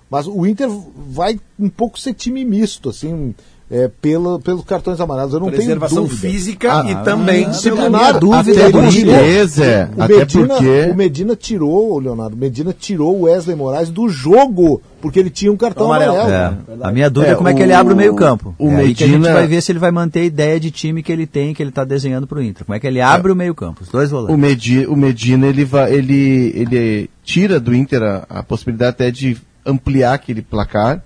mas 0.09 0.27
o 0.27 0.45
Inter 0.45 0.69
vai 0.69 1.39
um 1.59 1.69
pouco 1.69 1.99
ser 1.99 2.13
time 2.13 2.43
misto, 2.43 2.89
assim, 2.89 3.35
é, 3.71 3.87
pela, 4.01 4.39
pelos 4.39 4.63
cartões 4.63 4.99
amarelos. 4.99 5.33
Eu 5.33 5.39
não 5.41 5.47
Preservação 5.51 5.97
tenho 5.99 6.09
dúvida. 6.09 6.27
física 6.33 6.81
Ah, 6.81 6.85
e 6.89 6.95
também 7.03 7.49
disciplinar. 7.49 8.19
dúvida 8.19 8.51
Até 8.51 8.61
é 8.61 8.65
do 8.65 8.71
porque, 8.71 8.85
Medina. 8.85 9.11
O 9.13 10.01
até 10.03 10.17
Medina, 10.17 10.47
porque- 10.47 10.87
o 10.91 10.95
Medina 10.95 11.35
tirou, 11.35 11.93
o 11.93 11.99
Leonardo, 11.99 12.35
o 12.35 12.39
Medina 12.39 12.75
tirou 12.77 13.15
o 13.15 13.21
Wesley 13.23 13.55
Moraes 13.55 13.89
do 13.89 14.09
jogo, 14.09 14.81
porque 15.01 15.19
ele 15.19 15.29
tinha 15.29 15.51
um 15.51 15.55
cartão 15.57 15.85
Amarelo. 15.85 16.13
amarelo. 16.19 16.57
É. 16.81 16.87
A 16.87 16.91
minha 16.91 17.09
dúvida 17.09 17.31
é, 17.31 17.33
É, 17.33 17.37
como 17.37 17.47
é 17.49 17.53
que 17.53 17.61
o- 17.61 17.63
ele 17.63 17.73
abre 17.73 17.93
o 17.93 17.95
meio 17.97 18.15
campo. 18.15 18.55
o 18.57 18.69
é 18.69 18.75
que 18.75 19.03
a 19.03 19.07
gente 19.07 19.17
Medina- 19.19 19.33
vai 19.33 19.45
ver 19.47 19.61
se 19.61 19.71
ele 19.71 19.79
vai 19.79 19.91
manter 19.91 20.21
a 20.21 20.25
ideia 20.25 20.59
de 20.59 20.71
time 20.71 21.03
que 21.03 21.11
ele 21.11 21.27
tem, 21.27 21.53
que 21.53 21.61
ele 21.61 21.69
está 21.69 21.83
desenhando 21.83 22.25
para 22.25 22.39
o 22.39 22.41
Inter. 22.43 22.65
Como 22.65 22.75
é 22.75 22.79
que 22.79 22.87
ele 22.87 22.99
abre 23.01 23.31
o 23.31 23.35
meio 23.35 23.53
campo, 23.53 23.83
os 23.83 23.89
dois 23.89 24.11
O, 24.11 24.15
volantes. 24.15 24.37
Medi, 24.37 24.85
o 24.87 24.95
Medina, 24.95 25.45
ele, 25.47 25.63
vai, 25.63 25.93
ele, 25.93 26.51
ele 26.55 27.09
tira 27.23 27.59
do 27.59 27.75
Inter 27.75 28.01
a, 28.01 28.25
a 28.29 28.41
possibilidade 28.43 28.89
até 28.91 29.11
de 29.11 29.37
ampliar 29.65 30.13
aquele 30.13 30.41
placar. 30.41 31.03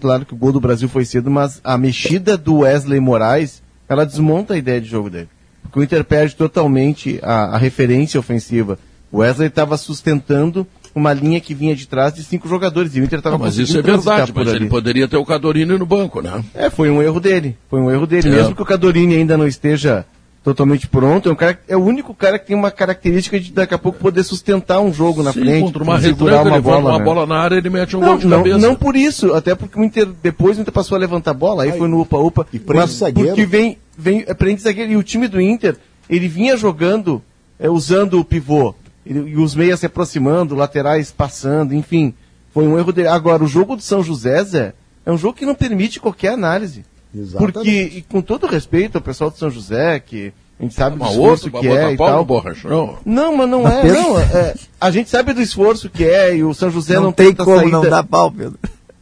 Claro 0.00 0.24
que 0.24 0.34
o 0.34 0.36
gol 0.36 0.52
do 0.52 0.60
Brasil 0.60 0.88
foi 0.88 1.04
cedo, 1.04 1.30
mas 1.30 1.60
a 1.64 1.76
mexida 1.76 2.36
do 2.36 2.58
Wesley 2.58 3.00
Moraes, 3.00 3.62
ela 3.88 4.04
desmonta 4.06 4.54
a 4.54 4.58
ideia 4.58 4.80
de 4.80 4.88
jogo 4.88 5.10
dele. 5.10 5.28
Porque 5.62 5.80
o 5.80 5.82
Inter 5.82 6.04
perde 6.04 6.34
totalmente 6.34 7.18
a, 7.22 7.56
a 7.56 7.58
referência 7.58 8.18
ofensiva. 8.18 8.78
O 9.10 9.18
Wesley 9.18 9.48
estava 9.48 9.76
sustentando 9.76 10.66
uma 10.94 11.12
linha 11.12 11.40
que 11.40 11.54
vinha 11.54 11.74
de 11.74 11.86
trás 11.86 12.14
de 12.14 12.22
cinco 12.22 12.48
jogadores. 12.48 12.94
E 12.96 13.00
o 13.00 13.04
Inter 13.04 13.18
estava 13.18 13.38
mas 13.38 13.56
isso 13.56 13.78
é 13.78 13.82
verdade, 13.82 14.32
mas 14.34 14.48
ele 14.48 14.68
poderia 14.68 15.08
ter 15.08 15.16
o 15.16 15.24
Cadorini 15.24 15.76
no 15.78 15.86
banco, 15.86 16.20
né? 16.20 16.42
É, 16.54 16.70
foi 16.70 16.90
um 16.90 17.02
erro 17.02 17.20
dele. 17.20 17.56
Foi 17.68 17.80
um 17.80 17.90
erro 17.90 18.06
dele. 18.06 18.28
É. 18.28 18.32
Mesmo 18.32 18.54
que 18.54 18.62
o 18.62 18.66
Cadorini 18.66 19.16
ainda 19.16 19.36
não 19.36 19.46
esteja 19.46 20.04
totalmente 20.42 20.86
pronto, 20.88 21.28
é, 21.28 21.32
um 21.32 21.34
cara, 21.34 21.58
é 21.68 21.76
o 21.76 21.80
único 21.84 22.14
cara 22.14 22.38
que 22.38 22.46
tem 22.46 22.56
uma 22.56 22.70
característica 22.70 23.38
de 23.38 23.52
daqui 23.52 23.74
a 23.74 23.78
pouco 23.78 23.98
poder 23.98 24.22
sustentar 24.22 24.80
um 24.80 24.92
jogo 24.92 25.22
na 25.22 25.32
Sim, 25.32 25.40
frente. 25.40 25.64
contra 25.64 25.82
uma 25.82 26.00
segurar 26.00 26.46
ele 26.46 26.60
bota 26.60 26.78
uma 26.78 26.98
né? 26.98 27.04
bola 27.04 27.26
na 27.26 27.38
área, 27.38 27.56
ele 27.56 27.68
mete 27.70 27.96
um 27.96 28.00
não, 28.00 28.08
gol 28.08 28.18
de 28.18 28.26
não, 28.26 28.36
cabeça. 28.38 28.58
não 28.58 28.74
por 28.74 28.96
isso, 28.96 29.34
até 29.34 29.54
porque 29.54 29.78
o 29.78 29.84
Inter, 29.84 30.08
depois 30.22 30.56
o 30.56 30.60
Inter 30.62 30.72
passou 30.72 30.96
a 30.96 30.98
levantar 30.98 31.32
a 31.32 31.34
bola, 31.34 31.64
aí, 31.64 31.72
foi 31.72 31.88
no 31.88 32.00
upa-upa. 32.00 32.46
E 32.52 32.58
prende 32.58 32.84
o 32.84 32.88
zagueiro. 32.88 33.28
Porque 33.30 33.46
vem, 33.46 33.78
vem, 33.96 34.24
é, 34.26 34.32
prende 34.34 34.62
zagueiro. 34.62 34.92
E 34.92 34.96
o 34.96 35.02
time 35.02 35.28
do 35.28 35.40
Inter, 35.40 35.76
ele 36.08 36.28
vinha 36.28 36.56
jogando, 36.56 37.22
é, 37.58 37.68
usando 37.68 38.18
o 38.18 38.24
pivô. 38.24 38.74
Ele- 39.04 39.30
e 39.30 39.36
os 39.36 39.54
meias 39.54 39.80
se 39.80 39.86
aproximando, 39.86 40.54
laterais 40.54 41.10
passando, 41.10 41.74
enfim. 41.74 42.14
Foi 42.54 42.66
um 42.66 42.78
erro 42.78 42.92
dele. 42.92 43.08
Agora, 43.08 43.42
o 43.42 43.46
jogo 43.48 43.76
do 43.76 43.82
São 43.82 44.02
José, 44.02 44.42
Zé, 44.44 44.72
é 45.04 45.12
um 45.12 45.18
jogo 45.18 45.34
que 45.36 45.46
não 45.46 45.54
permite 45.54 46.00
qualquer 46.00 46.32
análise. 46.32 46.84
Exatamente. 47.14 47.52
Porque, 47.52 47.70
e 47.70 48.02
com 48.02 48.20
todo 48.20 48.46
respeito 48.46 48.96
ao 48.96 49.02
pessoal 49.02 49.30
do 49.30 49.36
São 49.38 49.50
José, 49.50 49.98
que 50.00 50.32
a 50.58 50.62
gente 50.62 50.74
sabe 50.74 50.96
do 50.96 51.02
Uma 51.02 51.10
esforço 51.10 51.46
outra, 51.46 51.60
que 51.60 51.68
é 51.68 51.92
e 51.92 51.96
tal. 51.96 52.18
no 52.18 52.24
borrachão. 52.24 52.98
Não, 53.04 53.36
mas 53.36 53.48
não 53.48 53.68
é, 53.68 53.84
não. 53.84 54.18
é, 54.18 54.54
a 54.80 54.90
gente 54.90 55.08
sabe 55.08 55.32
do 55.32 55.40
esforço 55.40 55.88
que 55.88 56.04
é 56.04 56.36
e 56.36 56.44
o 56.44 56.52
São 56.52 56.70
José 56.70 56.94
não, 56.96 57.04
não 57.04 57.12
tem 57.12 57.28
outra 57.28 57.44
como 57.44 57.58
saída. 57.58 57.72
não 57.72 57.88
dar 57.88 58.02
pau, 58.02 58.30
Pedro. 58.30 58.58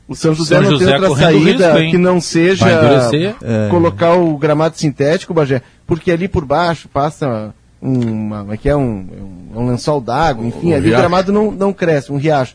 O 0.08 0.14
São 0.14 0.34
José 0.34 0.54
São 0.54 0.64
não 0.64 0.70
José 0.70 0.84
tem 0.84 0.94
outra 0.94 1.16
saída 1.16 1.74
risco, 1.74 1.90
que 1.90 1.98
não 1.98 2.20
seja. 2.20 2.66
É. 3.42 3.68
colocar 3.70 4.14
o 4.14 4.36
gramado 4.36 4.76
sintético, 4.76 5.34
Bagé, 5.34 5.62
porque 5.86 6.12
ali 6.12 6.28
por 6.28 6.44
baixo 6.44 6.88
passa 6.88 7.52
uma, 7.80 8.46
é 8.54 8.56
que 8.56 8.68
é 8.68 8.76
um, 8.76 8.82
um, 9.54 9.60
um 9.60 9.66
lençol 9.68 10.00
d'água, 10.00 10.46
enfim, 10.46 10.72
Um 10.72 10.76
ali 10.76 10.86
riacho. 10.86 10.94
o 10.94 10.98
gramado 11.00 11.32
não, 11.32 11.50
não 11.50 11.72
cresce, 11.72 12.12
um 12.12 12.16
riacho. 12.16 12.54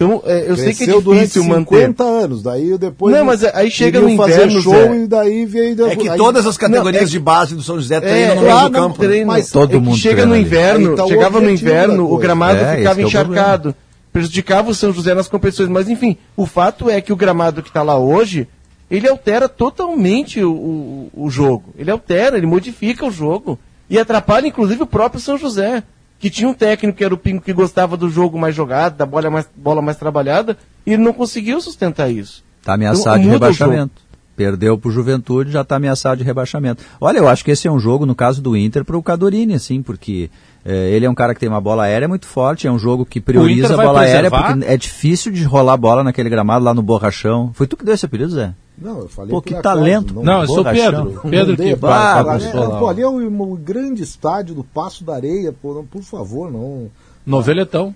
Então, 0.00 0.22
é, 0.24 0.48
eu 0.48 0.54
sei 0.54 0.66
que 0.66 0.84
é 0.84 0.86
Cresceu 0.86 1.00
durante 1.00 1.22
difícil 1.22 1.42
manter. 1.42 1.74
50 1.80 2.04
anos, 2.04 2.40
daí 2.40 2.78
depois. 2.78 3.12
Não, 3.12 3.24
mas 3.24 3.42
aí 3.42 3.68
chega 3.68 4.00
no 4.00 4.16
fazer 4.16 4.32
inverno, 4.46 4.62
show 4.62 4.72
Zé. 4.72 4.96
e 4.96 5.06
daí 5.08 5.44
veio. 5.44 5.86
É 5.88 5.96
que 5.96 6.08
aí- 6.08 6.16
todas 6.16 6.46
as 6.46 6.56
categorias 6.56 7.02
Não, 7.02 7.08
é- 7.08 7.10
de 7.10 7.18
base 7.18 7.56
do 7.56 7.62
São 7.64 7.74
José 7.80 8.00
treinam 8.00 8.32
É, 8.32 8.34
no 8.36 8.42
não 8.46 8.70
campo. 8.70 8.98
treino, 9.00 9.26
Mas 9.26 9.50
todo 9.50 9.70
é 9.70 9.72
que 9.72 9.84
mundo 9.84 9.96
chega 9.96 10.24
no 10.24 10.36
inverno, 10.36 10.90
Aí 10.90 10.96
tá 10.96 11.04
o 11.04 11.08
chegava 11.08 11.40
no 11.40 11.50
inverno, 11.50 12.12
o 12.12 12.16
gramado 12.16 12.60
É, 12.60 12.76
ficava 12.76 13.00
é 13.00 13.04
encharcado. 13.04 13.74
prejudicava 14.12 14.70
o 14.70 14.74
São 14.74 14.92
José 14.92 15.14
nas 15.14 15.26
competições. 15.26 15.68
Mas 15.68 15.88
enfim, 15.88 16.16
o 16.36 16.46
fato 16.46 16.88
é 16.88 17.00
que 17.00 17.12
o 17.12 17.16
gramado 17.16 17.60
que 17.60 17.68
está 17.68 17.82
lá 17.82 17.98
hoje, 17.98 18.46
ele 18.88 19.08
altera 19.08 19.48
totalmente 19.48 20.40
o, 20.44 20.52
o, 20.52 21.24
o 21.24 21.28
jogo. 21.28 21.74
Ele 21.76 21.90
altera, 21.90 22.36
ele 22.36 22.46
modifica 22.46 23.04
o 23.04 23.10
jogo. 23.10 23.58
E 23.90 23.98
atrapalha 23.98 24.46
inclusive 24.46 24.80
o 24.80 24.86
próprio 24.86 25.20
São 25.20 25.36
José. 25.36 25.82
Que 26.18 26.28
tinha 26.30 26.48
um 26.48 26.54
técnico 26.54 26.98
que 26.98 27.04
era 27.04 27.14
o 27.14 27.18
Pingo 27.18 27.40
que 27.40 27.52
gostava 27.52 27.96
do 27.96 28.10
jogo 28.10 28.38
mais 28.38 28.54
jogado, 28.54 28.96
da 28.96 29.06
bola 29.06 29.30
mais, 29.30 29.48
bola 29.54 29.80
mais 29.80 29.96
trabalhada, 29.96 30.56
e 30.84 30.92
ele 30.94 31.02
não 31.02 31.12
conseguiu 31.12 31.60
sustentar 31.60 32.10
isso. 32.10 32.42
Está 32.60 32.74
ameaçado 32.74 33.18
Então, 33.18 33.22
de 33.22 33.28
rebaixamento. 33.28 34.08
Perdeu 34.36 34.78
para 34.78 34.88
o 34.88 34.92
Juventude, 34.92 35.50
já 35.50 35.62
está 35.62 35.76
ameaçado 35.76 36.18
de 36.18 36.24
rebaixamento. 36.24 36.84
Olha, 37.00 37.18
eu 37.18 37.28
acho 37.28 37.44
que 37.44 37.50
esse 37.50 37.66
é 37.66 37.70
um 37.70 37.78
jogo, 37.78 38.06
no 38.06 38.14
caso 38.14 38.40
do 38.40 38.56
Inter, 38.56 38.84
para 38.84 38.96
o 38.96 39.02
Cadorini, 39.02 39.54
assim, 39.54 39.82
porque 39.82 40.30
eh, 40.64 40.90
ele 40.92 41.06
é 41.06 41.10
um 41.10 41.14
cara 41.14 41.34
que 41.34 41.40
tem 41.40 41.48
uma 41.48 41.60
bola 41.60 41.84
aérea 41.84 42.06
muito 42.06 42.26
forte, 42.26 42.66
é 42.66 42.70
um 42.70 42.78
jogo 42.78 43.04
que 43.04 43.20
prioriza 43.20 43.74
a 43.74 43.76
bola 43.76 44.00
aérea, 44.02 44.30
preservar? 44.30 44.54
porque 44.54 44.72
é 44.72 44.76
difícil 44.76 45.32
de 45.32 45.42
rolar 45.42 45.76
bola 45.76 46.04
naquele 46.04 46.28
gramado 46.30 46.64
lá 46.64 46.72
no 46.72 46.82
Borrachão. 46.82 47.50
Foi 47.52 47.66
tu 47.66 47.76
que 47.76 47.84
deu 47.84 47.94
esse 47.94 48.06
apelido, 48.06 48.30
Zé? 48.30 48.54
Não, 48.80 49.00
eu 49.00 49.08
falei 49.08 49.30
Pô, 49.30 49.42
que 49.42 49.54
acaso, 49.54 49.62
talento. 49.76 50.14
Não, 50.22 50.42
eu 50.42 50.46
sou. 50.46 50.62
Pedro. 50.64 51.20
Pedro 51.28 51.56
que 51.56 51.62
é, 51.70 51.78
lá. 51.80 52.78
pô, 52.78 52.88
ali 52.88 53.02
é 53.02 53.08
um, 53.08 53.26
um 53.42 53.56
grande 53.56 54.02
estádio 54.02 54.54
do 54.54 54.62
Passo 54.62 55.02
da 55.04 55.14
Areia, 55.14 55.52
pô, 55.52 55.74
não, 55.74 55.84
por 55.84 56.02
favor, 56.02 56.50
não. 56.50 56.88
Noveletão. 57.26 57.94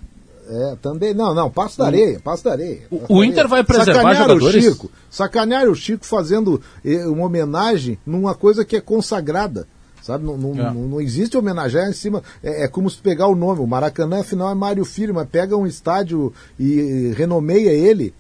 É, 0.48 0.76
também. 0.82 1.14
Não, 1.14 1.32
não, 1.34 1.48
Passo 1.48 1.78
da 1.78 1.86
Areia, 1.86 2.20
Passo 2.22 2.44
da 2.44 2.50
Areia. 2.52 2.80
O- 2.90 2.98
Passo 2.98 3.12
o 3.12 3.20
da 3.20 3.26
Inter 3.26 3.38
Areia. 3.38 3.48
vai 3.48 3.64
preservar 3.64 3.94
Sacanearam 4.02 4.28
jogadores? 4.34 4.66
O 4.66 4.70
Chico, 4.70 4.90
sacanearam 5.08 5.72
o 5.72 5.74
Chico 5.76 6.04
fazendo 6.04 6.60
eh, 6.84 7.06
uma 7.06 7.26
homenagem 7.26 7.96
numa 8.04 8.34
coisa 8.34 8.64
que 8.64 8.76
é 8.76 8.80
consagrada. 8.80 9.66
Sabe, 10.02 10.24
não, 10.24 10.36
não, 10.36 10.50
É. 10.60 10.64
não, 10.74 10.82
não 10.88 11.00
existe 11.00 11.36
homenagear 11.36 11.88
em 11.88 11.92
cima. 11.92 12.24
É, 12.42 12.64
é 12.64 12.68
como 12.68 12.90
se 12.90 12.98
pegar 12.98 13.28
o 13.28 13.36
nome. 13.36 13.60
O 13.60 13.66
Maracanã, 13.68 14.18
afinal, 14.20 14.50
é 14.50 14.54
Mário 14.54 14.84
Filho, 14.84 15.14
mas 15.14 15.28
pega 15.30 15.56
um 15.56 15.64
estádio 15.64 16.32
e 16.58 17.14
renomeia 17.16 17.70
ele. 17.70 18.12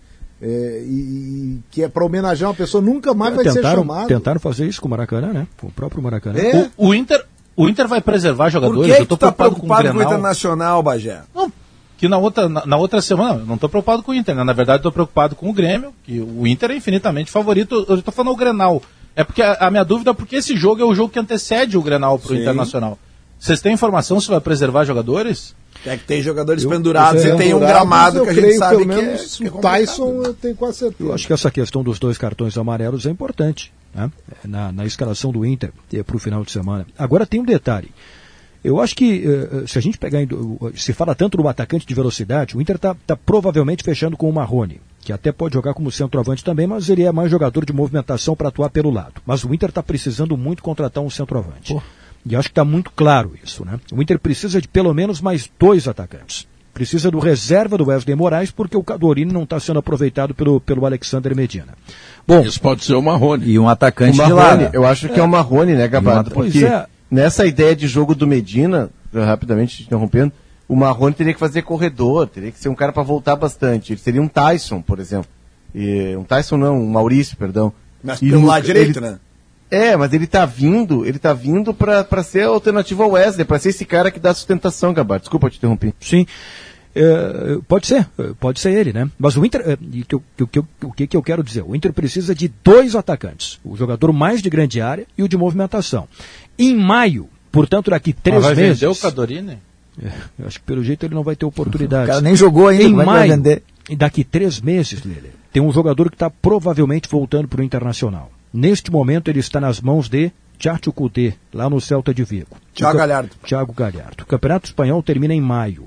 É, 0.42 0.82
e, 0.84 0.90
e 0.90 1.60
que 1.70 1.84
é 1.84 1.88
para 1.88 2.04
homenagear 2.04 2.50
uma 2.50 2.56
pessoa, 2.56 2.82
nunca 2.82 3.14
mais 3.14 3.36
vai 3.36 3.44
ser 3.44 3.54
tentaram, 3.54 3.82
chamado. 3.82 4.08
tentaram 4.08 4.40
fazer 4.40 4.66
isso 4.66 4.80
com 4.80 4.88
o 4.88 4.90
Maracanã, 4.90 5.32
né? 5.32 5.46
Com 5.56 5.68
o 5.68 5.70
próprio 5.70 6.02
Maracanã. 6.02 6.36
É. 6.36 6.68
O, 6.76 6.88
o 6.88 6.94
Inter, 6.94 7.24
o 7.56 7.68
Inter 7.68 7.86
vai 7.86 8.00
preservar 8.00 8.46
Por 8.46 8.50
jogadores. 8.50 8.86
que, 8.86 8.90
eu 8.90 9.02
que 9.02 9.06
tô 9.06 9.16
tu 9.16 9.20
tá 9.20 9.30
preocupado, 9.30 9.60
com 9.60 9.66
o 9.66 9.68
preocupado 9.68 9.92
com 9.92 9.98
o. 9.98 10.02
Internacional, 10.02 10.82
Bagé? 10.82 11.20
Não, 11.32 11.52
que 11.96 12.08
na 12.08 12.18
outra, 12.18 12.48
na, 12.48 12.66
na 12.66 12.76
outra 12.76 13.00
semana, 13.00 13.38
eu 13.38 13.46
não 13.46 13.54
estou 13.54 13.68
preocupado 13.68 14.02
com 14.02 14.10
o 14.10 14.14
Inter, 14.14 14.34
né? 14.34 14.42
Na 14.42 14.52
verdade, 14.52 14.80
estou 14.80 14.90
preocupado 14.90 15.36
com 15.36 15.48
o 15.48 15.52
Grêmio, 15.52 15.94
que 16.02 16.20
o 16.20 16.44
Inter 16.44 16.72
é 16.72 16.76
infinitamente 16.76 17.30
favorito. 17.30 17.86
Eu 17.88 17.98
estou 17.98 18.12
falando 18.12 18.32
o 18.32 18.36
Grenal. 18.36 18.82
É 19.14 19.22
porque 19.22 19.42
a, 19.42 19.52
a 19.54 19.70
minha 19.70 19.84
dúvida 19.84 20.10
é 20.10 20.14
porque 20.14 20.34
esse 20.34 20.56
jogo 20.56 20.82
é 20.82 20.84
o 20.84 20.92
jogo 20.92 21.12
que 21.12 21.18
antecede 21.20 21.78
o 21.78 21.82
Grenal 21.82 22.18
para 22.18 22.32
o. 22.32 22.36
Internacional. 22.36 22.98
Vocês 23.38 23.60
têm 23.60 23.74
informação 23.74 24.20
se 24.20 24.28
vai 24.28 24.40
preservar 24.40 24.84
jogadores? 24.84 25.54
É 25.84 25.96
que 25.96 26.04
tem 26.04 26.22
jogadores 26.22 26.62
Eu- 26.62 26.70
pendurados 26.70 27.24
e 27.24 27.36
tem 27.36 27.54
um 27.54 27.60
gramado 27.60 28.22
que 28.22 28.28
a 28.28 28.32
gente 28.32 28.42
creio, 28.42 28.58
sabe 28.58 28.76
pelo 28.76 28.88
que 28.88 29.00
é, 29.00 29.02
menos, 29.02 29.36
que 29.36 29.46
é 29.46 29.50
o 29.50 29.58
Tyson 29.58 30.12
né? 30.20 30.34
tenho 30.40 30.54
quase 30.54 30.78
certeza. 30.78 31.08
Eu 31.10 31.14
acho 31.14 31.26
que 31.26 31.32
essa 31.32 31.50
questão 31.50 31.82
dos 31.82 31.98
dois 31.98 32.16
cartões 32.18 32.56
amarelos 32.56 33.06
é 33.06 33.10
importante 33.10 33.72
né? 33.94 34.10
na, 34.44 34.70
na 34.70 34.84
escalação 34.84 35.32
do 35.32 35.44
Inter 35.44 35.72
para 36.06 36.16
o 36.16 36.18
final 36.18 36.44
de 36.44 36.52
semana. 36.52 36.86
Agora 36.96 37.26
tem 37.26 37.40
um 37.40 37.44
detalhe. 37.44 37.90
Eu 38.64 38.80
acho 38.80 38.94
que 38.94 39.24
eh, 39.26 39.64
se 39.66 39.76
a 39.76 39.82
gente 39.82 39.98
pegar, 39.98 40.20
se 40.76 40.92
fala 40.92 41.16
tanto 41.16 41.36
do 41.36 41.48
atacante 41.48 41.84
de 41.84 41.94
velocidade, 41.94 42.56
o 42.56 42.60
Inter 42.60 42.76
está 42.76 42.94
provavelmente 43.16 43.82
fechando 43.82 44.16
com 44.16 44.30
o 44.30 44.32
Marrone, 44.32 44.80
que 45.00 45.12
até 45.12 45.32
pode 45.32 45.54
jogar 45.54 45.74
como 45.74 45.90
centroavante 45.90 46.44
também, 46.44 46.66
mas 46.68 46.88
ele 46.88 47.02
é 47.02 47.10
mais 47.10 47.28
jogador 47.28 47.64
de 47.64 47.72
movimentação 47.72 48.36
para 48.36 48.48
atuar 48.48 48.70
pelo 48.70 48.90
lado. 48.90 49.14
Mas 49.26 49.42
o 49.42 49.52
Inter 49.52 49.70
está 49.70 49.82
precisando 49.82 50.36
muito 50.36 50.62
contratar 50.62 51.02
um 51.02 51.10
centroavante. 51.10 51.76
E 52.24 52.36
acho 52.36 52.48
que 52.48 52.52
está 52.52 52.64
muito 52.64 52.90
claro 52.94 53.32
isso, 53.42 53.64
né? 53.64 53.80
O 53.92 54.00
Inter 54.00 54.18
precisa 54.18 54.60
de 54.60 54.68
pelo 54.68 54.94
menos 54.94 55.20
mais 55.20 55.50
dois 55.58 55.88
atacantes. 55.88 56.46
Precisa 56.72 57.10
do 57.10 57.18
reserva 57.18 57.76
do 57.76 57.86
Wesley 57.88 58.16
Moraes, 58.16 58.50
porque 58.50 58.76
o 58.76 58.82
Cadorini 58.82 59.30
não 59.32 59.42
está 59.42 59.60
sendo 59.60 59.78
aproveitado 59.80 60.34
pelo, 60.34 60.58
pelo 60.60 60.86
Alexander 60.86 61.34
Medina. 61.36 61.74
Bom, 62.26 62.40
Isso 62.40 62.60
pode 62.60 62.84
ser 62.84 62.94
o 62.94 63.02
Marrone. 63.02 63.46
E 63.46 63.58
um 63.58 63.68
atacante 63.68 64.18
o 64.20 64.24
de 64.24 64.32
Marrone, 64.32 64.64
lado. 64.64 64.74
eu 64.74 64.86
acho 64.86 65.08
que 65.08 65.20
é 65.20 65.22
o 65.22 65.28
Marrone, 65.28 65.74
né, 65.74 65.86
Gabardo? 65.88 66.30
Pois 66.30 66.50
Porque 66.52 66.64
é. 66.64 66.86
nessa 67.10 67.44
ideia 67.44 67.76
de 67.76 67.86
jogo 67.86 68.14
do 68.14 68.26
Medina, 68.26 68.88
rapidamente 69.12 69.76
te 69.78 69.82
interrompendo, 69.82 70.32
o 70.66 70.74
Marrone 70.74 71.14
teria 71.14 71.34
que 71.34 71.40
fazer 71.40 71.60
corredor, 71.62 72.26
teria 72.28 72.50
que 72.50 72.58
ser 72.58 72.70
um 72.70 72.74
cara 72.74 72.92
para 72.92 73.02
voltar 73.02 73.36
bastante. 73.36 73.92
Ele 73.92 74.00
seria 74.00 74.22
um 74.22 74.28
Tyson, 74.28 74.80
por 74.80 74.98
exemplo. 74.98 75.28
E, 75.74 76.16
um 76.16 76.24
Tyson 76.24 76.56
não, 76.56 76.80
um 76.80 76.88
Maurício, 76.88 77.36
perdão. 77.36 77.70
Mas 78.02 78.22
E 78.22 78.30
pelo 78.30 78.46
lado 78.46 78.64
direito, 78.64 78.98
ele- 78.98 79.10
né? 79.10 79.18
É, 79.74 79.96
mas 79.96 80.12
ele 80.12 80.26
tá 80.26 80.44
vindo, 80.44 81.06
ele 81.06 81.18
tá 81.18 81.32
vindo 81.32 81.72
pra, 81.72 82.04
pra 82.04 82.22
ser 82.22 82.42
a 82.42 82.48
alternativa 82.48 83.04
ao 83.04 83.12
Wesley, 83.12 83.46
pra 83.46 83.58
ser 83.58 83.70
esse 83.70 83.86
cara 83.86 84.10
que 84.10 84.20
dá 84.20 84.34
sustentação, 84.34 84.92
Gabardo. 84.92 85.22
Desculpa 85.22 85.48
te 85.48 85.56
interromper. 85.56 85.94
Sim. 85.98 86.26
É, 86.94 87.56
pode 87.66 87.86
ser, 87.86 88.06
pode 88.38 88.60
ser 88.60 88.70
ele, 88.72 88.92
né? 88.92 89.08
Mas 89.18 89.34
o 89.38 89.44
Inter, 89.46 89.62
é, 89.66 89.78
e 89.92 90.04
que 90.04 90.14
eu- 90.14 90.22
que 90.36 90.46
que 90.46 90.58
eu- 90.58 90.66
o 90.84 90.92
que, 90.92 91.06
que 91.06 91.16
eu 91.16 91.22
quero 91.22 91.42
dizer? 91.42 91.64
O 91.66 91.74
Inter 91.74 91.90
precisa 91.90 92.34
de 92.34 92.52
dois 92.62 92.94
atacantes: 92.94 93.58
o 93.64 93.74
jogador 93.74 94.12
mais 94.12 94.42
de 94.42 94.50
grande 94.50 94.78
área 94.78 95.06
e 95.16 95.22
o 95.22 95.28
de 95.28 95.38
movimentação. 95.38 96.06
Em 96.58 96.76
maio, 96.76 97.30
portanto, 97.50 97.90
daqui 97.90 98.12
três 98.12 98.42
Mas 98.42 98.54
vai 98.54 98.54
meses. 98.66 98.80
vender 98.80 98.92
o 98.92 98.96
Cadorini? 98.96 99.58
É, 100.02 100.10
eu 100.38 100.46
acho 100.46 100.58
que 100.60 100.66
pelo 100.66 100.84
jeito 100.84 101.06
ele 101.06 101.14
não 101.14 101.22
vai 101.22 101.34
ter 101.34 101.46
oportunidade. 101.46 102.04
O 102.04 102.08
cara 102.08 102.20
nem 102.20 102.36
jogou 102.36 102.68
ainda, 102.68 102.84
Em 102.84 102.90
que 102.90 102.96
vai 102.96 103.06
maio, 103.06 103.32
vender? 103.32 103.62
e 103.88 103.96
daqui 103.96 104.22
três 104.22 104.60
meses, 104.60 105.02
Lele, 105.02 105.30
tem 105.50 105.62
um 105.62 105.72
jogador 105.72 106.10
que 106.10 106.16
está 106.16 106.28
provavelmente 106.28 107.08
voltando 107.08 107.48
para 107.48 107.62
o 107.62 107.64
Internacional. 107.64 108.30
Neste 108.52 108.90
momento 108.90 109.28
ele 109.28 109.40
está 109.40 109.60
nas 109.60 109.80
mãos 109.80 110.08
de 110.08 110.30
Tchatcho 110.58 110.92
Kudê, 110.92 111.34
lá 111.52 111.68
no 111.70 111.80
Celta 111.80 112.12
de 112.14 112.22
Vigo. 112.22 112.56
Thiago 112.74 112.96
O 112.96 113.00
ca- 113.00 113.06
Galhardo. 113.06 113.30
Thiago 113.44 113.72
Galhardo. 113.72 114.22
O 114.22 114.26
Campeonato 114.26 114.66
Espanhol 114.66 115.02
termina 115.02 115.34
em 115.34 115.40
maio. 115.40 115.86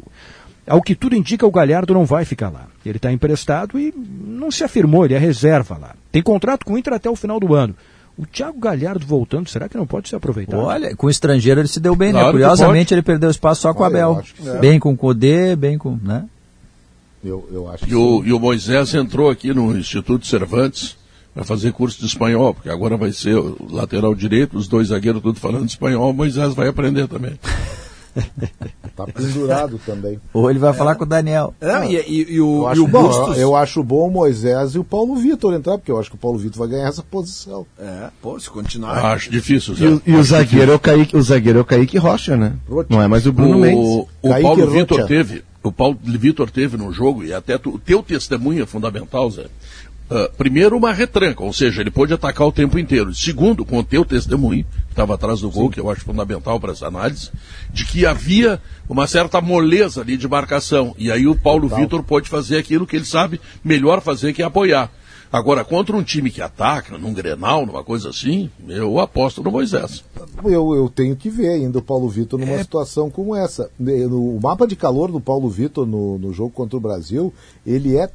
Ao 0.68 0.82
que 0.82 0.96
tudo 0.96 1.16
indica, 1.16 1.46
o 1.46 1.52
Galhardo 1.52 1.94
não 1.94 2.06
vai 2.06 2.26
ficar 2.26 2.50
lá. 2.50 2.66
Ele 2.86 2.98
está 2.98 3.12
emprestado 3.12 3.80
e 3.80 3.94
não 3.96 4.50
se 4.50 4.64
afirmou, 4.64 5.06
ele 5.06 5.14
é 5.14 5.18
reserva 5.20 5.78
lá. 5.78 5.96
Tem 6.12 6.24
contrato 6.24 6.66
com 6.66 6.74
o 6.74 6.78
Inter 6.78 6.94
até 6.94 7.10
o 7.10 7.16
final 7.16 7.40
do 7.40 7.54
ano. 7.54 7.76
O 8.18 8.26
Thiago 8.26 8.58
Galhardo 8.60 9.06
voltando, 9.06 9.48
será 9.50 9.70
que 9.70 9.78
não 9.78 9.86
pode 9.86 10.10
ser 10.10 10.16
aproveitado? 10.16 10.60
Olha, 10.60 10.96
com 10.96 11.06
o 11.08 11.10
estrangeiro 11.10 11.60
ele 11.62 11.68
se 11.68 11.80
deu 11.80 11.96
bem, 11.96 12.12
Claro 12.12 12.26
né? 12.28 12.32
Curiosamente 12.32 12.94
ele 12.94 13.02
perdeu 13.04 13.30
espaço 13.30 13.62
só 13.62 13.74
com 13.74 13.84
o 13.84 13.86
Abel. 13.86 14.24
sim. 14.42 14.58
Bem 14.60 14.80
com 14.80 14.94
o 14.94 14.98
Codê, 14.98 15.56
bem 15.56 15.78
com. 15.78 16.00
Né? 16.02 16.26
Eu, 17.24 17.48
eu 17.52 17.70
acho 17.70 17.86
que 17.86 17.92
E 17.92 17.96
o, 17.96 18.24
e 18.26 18.32
o 18.34 18.40
Moisés 18.40 18.94
entrou 18.96 19.30
aqui 19.30 19.54
no 19.54 19.78
Instituto 19.78 20.26
Cervantes 20.26 20.98
para 21.36 21.44
fazer 21.44 21.72
curso 21.74 22.00
de 22.00 22.06
espanhol, 22.08 22.54
porque 22.56 22.70
agora 22.70 22.96
vai 22.98 23.12
ser 23.12 23.36
o 23.36 23.58
lateral 23.70 24.16
direito, 24.16 24.58
os 24.58 24.68
dois 24.68 24.88
zagueiros 24.88 25.22
tudo 25.22 25.40
falando 25.40 25.68
espanhol, 25.70 26.12
Moisés 26.14 26.54
vai 26.56 26.68
aprender 26.70 27.08
também. 27.10 27.38
tá 28.96 29.06
pendurado 29.08 29.78
também. 29.86 30.20
Ou 30.34 30.50
ele 30.50 30.60
vai 30.60 30.74
falar 30.74 30.96
com 30.96 31.04
o 31.04 31.08
Daniel. 31.08 31.54
Não, 31.60 31.84
e, 31.84 31.96
e- 31.98 32.34
e 32.36 32.42
o, 32.42 32.62
Eu 32.64 32.70
e 32.70 32.72
acho, 32.72 32.84
o 32.84 32.88
bom, 32.88 33.02
Bustos... 33.04 33.38
eu 33.38 33.56
acho 33.56 33.84
bom 33.84 34.08
o 34.08 34.12
Moisés 34.12 34.76
e 34.76 34.80
o 34.80 34.84
Paulo 34.86 35.16
Vitor 35.18 35.54
entrar, 35.54 35.78
porque 35.78 35.92
eu 35.92 36.00
acho 36.00 36.10
que 36.10 36.16
o 36.16 36.20
Paulo 36.20 36.38
Vitor 36.38 36.60
vai 36.60 36.70
ganhar 36.70 36.88
essa 36.88 37.04
posição. 37.04 37.66
É, 37.78 38.08
pô, 38.22 38.40
se 38.40 38.50
continuar... 38.50 39.04
Acho 39.14 39.30
difícil, 39.30 39.76
E, 39.78 39.86
o- 39.88 40.02
e 40.06 40.16
o 40.16 40.24
zagueiro 40.24 40.72
é 40.72 40.76
o 40.76 40.80
Kaique, 40.80 41.18
o 41.18 41.22
zagueiro 41.22 41.60
é 41.60 41.62
o 41.62 41.66
Kaique 41.66 41.98
Rocha, 41.98 42.38
né? 42.38 42.54
Não 42.90 43.02
é 43.02 43.08
mais 43.10 43.28
o 43.28 43.34
Bruno 43.34 43.58
o, 43.58 43.60
Mendes. 43.60 43.86
O 44.22 44.30
Kaique 44.30 44.42
Paulo 44.44 44.66
Rocha. 44.66 44.80
Vitor 44.80 45.06
teve, 45.08 45.44
o 45.62 45.72
Paulo 45.72 46.00
Vitor 46.02 46.50
teve 46.50 46.78
no 46.78 46.94
jogo, 46.94 47.24
e 47.26 47.34
até 47.34 47.58
tu- 47.58 47.72
o 47.76 47.80
teu 47.80 48.02
testemunho 48.02 48.64
é 48.64 48.66
fundamental, 48.66 49.30
Zé. 49.30 49.48
Ah, 50.10 50.30
primeiro, 50.38 50.78
uma 50.78 50.94
retranca, 50.94 51.44
ou 51.44 51.52
seja, 51.52 51.82
ele 51.82 51.90
pôde 51.90 52.14
atacar 52.14 52.48
o 52.48 52.52
tempo 52.52 52.78
inteiro. 52.78 53.14
Segundo, 53.14 53.66
com 53.66 53.80
o 53.80 53.84
teu 53.84 54.06
testemunho, 54.06 54.64
que 54.64 54.92
estava 54.92 55.16
atrás 55.16 55.42
do 55.42 55.50
gol, 55.50 55.70
que 55.70 55.80
eu 55.80 55.90
acho 55.90 56.06
fundamental 56.06 56.60
para 56.60 56.74
essa 56.74 56.88
análise, 56.88 57.32
de 57.72 57.86
que 57.86 58.06
havia 58.06 58.62
uma 58.88 59.08
certa 59.08 59.42
moleza 59.42 60.02
ali 60.02 60.16
de 60.16 60.28
marcação. 60.28 60.96
E 60.98 61.12
aí 61.12 61.26
o 61.28 61.36
Paulo 61.36 61.68
Vitor 61.68 62.04
pôde 62.04 62.30
fazer 62.30 62.58
aquilo 62.58 62.86
que 62.86 62.96
ele 62.96 63.06
sabe 63.06 63.42
melhor 63.64 64.02
fazer, 64.02 64.34
que 64.34 64.44
é 64.44 64.46
apoiar. 64.46 64.92
Agora, 65.32 65.66
contra 65.66 65.98
um 65.98 66.04
time 66.04 66.30
que 66.30 66.42
ataca, 66.42 66.98
num 66.98 67.12
Grenal, 67.12 67.66
numa 67.66 67.84
coisa 67.84 68.10
assim, 68.10 68.50
eu 68.70 69.00
aposto 69.00 69.44
no 69.44 69.52
Moisés. 69.52 70.04
Eu, 70.44 70.76
eu 70.76 70.88
tenho 70.88 71.16
que 71.16 71.30
ver 71.30 71.50
ainda 71.50 71.80
o 71.80 71.82
Paulo 71.82 72.08
Vitor 72.08 72.40
numa 72.40 72.58
situação 72.60 73.10
como 73.10 73.36
essa. 73.36 73.70
O 73.80 74.40
mapa 74.42 74.68
de 74.68 74.76
calor 74.76 75.12
do 75.12 75.20
Paulo 75.20 75.50
Vitor 75.50 75.86
no, 75.86 76.18
no 76.20 76.32
jogo 76.32 76.52
contra 76.52 76.78
o 76.78 76.80
Brasil, 76.80 77.34
ele 77.66 77.98
é 77.98 78.10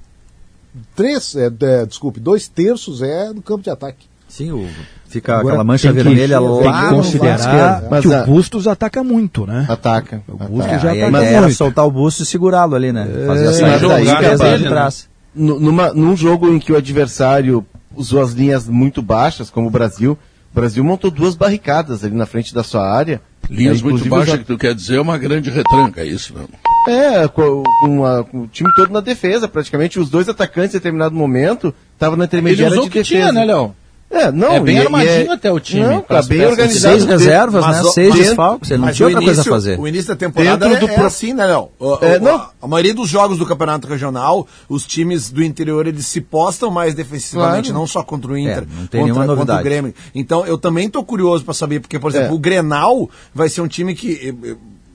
três, 0.94 1.34
é, 1.36 1.50
é, 1.60 1.86
desculpe, 1.86 2.20
dois 2.20 2.48
terços 2.48 3.02
é 3.02 3.32
no 3.32 3.42
campo 3.42 3.62
de 3.62 3.70
ataque. 3.70 4.06
Sim, 4.28 4.52
o, 4.52 4.64
fica 5.08 5.32
Agora, 5.34 5.48
aquela 5.48 5.64
mancha 5.64 5.88
tem 5.92 5.96
que- 5.96 6.02
vermelha 6.04 6.38
tem 6.38 6.46
lá 6.46 6.52
que 6.52 6.60
no 6.62 6.70
lado 6.70 6.94
considerar 6.96 7.80
que 7.82 7.88
Mas 7.90 8.06
a- 8.12 8.22
o 8.22 8.26
Bustos 8.26 8.68
ataca 8.68 9.02
muito, 9.02 9.44
né? 9.44 9.66
Ataca. 9.68 10.22
O. 10.28 10.36
Bustos 10.36 10.72
É, 10.72 10.78
já 10.78 10.92
ataca 10.92 11.24
era 11.24 11.40
muito. 11.42 11.56
soltar 11.56 11.84
o 11.84 11.90
busto 11.90 12.22
e 12.22 12.26
segurá-lo 12.26 12.76
ali, 12.76 12.92
né? 12.92 13.06
Fazer 13.26 13.42
a 13.42 13.46
Mas 13.50 13.56
saída 13.56 13.94
aí, 13.96 14.04
da 14.04 14.12
Gabriel, 14.12 14.32
esquerda 14.34 14.58
de 14.58 14.64
né? 14.64 14.70
trás. 14.70 15.08
Nu- 15.34 15.58
numa, 15.58 15.92
num 15.92 16.16
jogo 16.16 16.48
em 16.48 16.60
que 16.60 16.72
o 16.72 16.76
adversário 16.76 17.66
usou 17.96 18.22
as 18.22 18.30
linhas 18.32 18.68
muito 18.68 19.02
baixas, 19.02 19.50
como 19.50 19.66
o 19.66 19.70
Brasil, 19.70 20.16
o 20.52 20.54
Brasil 20.54 20.84
montou 20.84 21.10
duas 21.10 21.34
barricadas 21.34 22.04
ali 22.04 22.14
na 22.14 22.26
frente 22.26 22.54
da 22.54 22.62
sua 22.62 22.88
área. 22.88 23.20
Linhas 23.48 23.80
É, 23.80 23.82
muito 23.82 24.08
baixas, 24.08 24.38
que 24.38 24.44
tu 24.44 24.56
quer 24.56 24.76
dizer, 24.76 24.96
é 24.98 25.00
uma 25.00 25.18
grande 25.18 25.50
retranca, 25.50 26.02
é 26.02 26.06
isso, 26.06 26.32
não? 26.34 26.48
É, 26.90 27.28
com, 27.28 27.62
com 27.82 28.04
a- 28.04 28.24
com 28.24 28.42
o 28.42 28.46
time 28.46 28.70
todo 28.74 28.92
na 28.92 29.00
defesa, 29.00 29.48
praticamente. 29.48 29.98
Os 30.00 30.10
dois 30.10 30.28
atacantes, 30.28 30.74
em 30.74 30.78
determinado 30.78 31.14
momento, 31.14 31.74
estavam 31.94 32.16
na 32.16 32.24
Ele 32.24 32.28
intermediária 32.28 32.72
usou 32.72 32.82
de 32.84 32.88
o 32.88 32.92
que 32.92 32.98
defesa. 33.02 33.30
tinha, 33.30 33.32
né, 33.32 33.44
Léo? 33.44 33.74
É, 34.12 34.32
não, 34.32 34.54
É 34.54 34.58
bem 34.58 34.74
e- 34.74 34.78
e 34.78 34.82
armadinho 34.82 35.30
até 35.30 35.52
o 35.52 35.60
time, 35.60 35.86
Não, 35.86 36.00
tá 36.00 36.20
bem 36.22 36.44
organizado. 36.44 36.98
Seis 36.98 37.04
reservas, 37.08 37.64
Mas 37.64 37.84
né? 37.84 37.90
Seis 37.92 38.12
desfalques, 38.12 38.68
ele 38.72 38.80
não 38.82 38.90
tinha 38.92 39.06
outra 39.06 39.22
coisa 39.22 39.30
a 39.30 39.34
início- 39.44 39.52
fazer. 39.52 39.78
O 39.78 39.86
início 39.86 40.08
da 40.08 40.16
temporada 40.16 40.68
Dentro 40.68 40.84
é, 40.84 40.96
do 40.96 41.00
é 41.00 41.06
assim, 41.06 41.32
né, 41.32 41.46
Léo? 41.46 41.68
É, 42.00 42.18
não. 42.18 42.34
A, 42.34 42.50
a 42.60 42.66
maioria 42.66 42.92
dos 42.92 43.08
jogos 43.08 43.38
do 43.38 43.46
Campeonato 43.46 43.86
Regional, 43.86 44.48
os 44.68 44.84
times 44.84 45.30
do 45.30 45.44
interior, 45.44 45.86
eles 45.86 46.06
se 46.06 46.20
postam 46.20 46.72
mais 46.72 46.92
defensivamente, 46.92 47.68
Claro. 47.68 47.78
não 47.78 47.86
só 47.86 48.02
contra 48.02 48.32
o 48.32 48.36
Inter, 48.36 48.64
É, 48.64 48.80
não 48.80 48.86
tem 48.88 49.08
contra, 49.14 49.36
contra 49.36 49.60
o. 49.60 49.62
Grêmio. 49.62 49.94
Então, 50.12 50.44
eu 50.44 50.58
também 50.58 50.90
tô 50.90 51.04
curioso 51.04 51.44
para 51.44 51.54
saber, 51.54 51.78
porque, 51.78 51.96
por 52.00 52.10
exemplo, 52.10 52.30
É. 52.30 52.32
o 52.32 52.38
Grenal 52.40 53.08
vai 53.32 53.48
ser 53.48 53.60
um 53.60 53.68
time 53.68 53.94
que... 53.94 54.34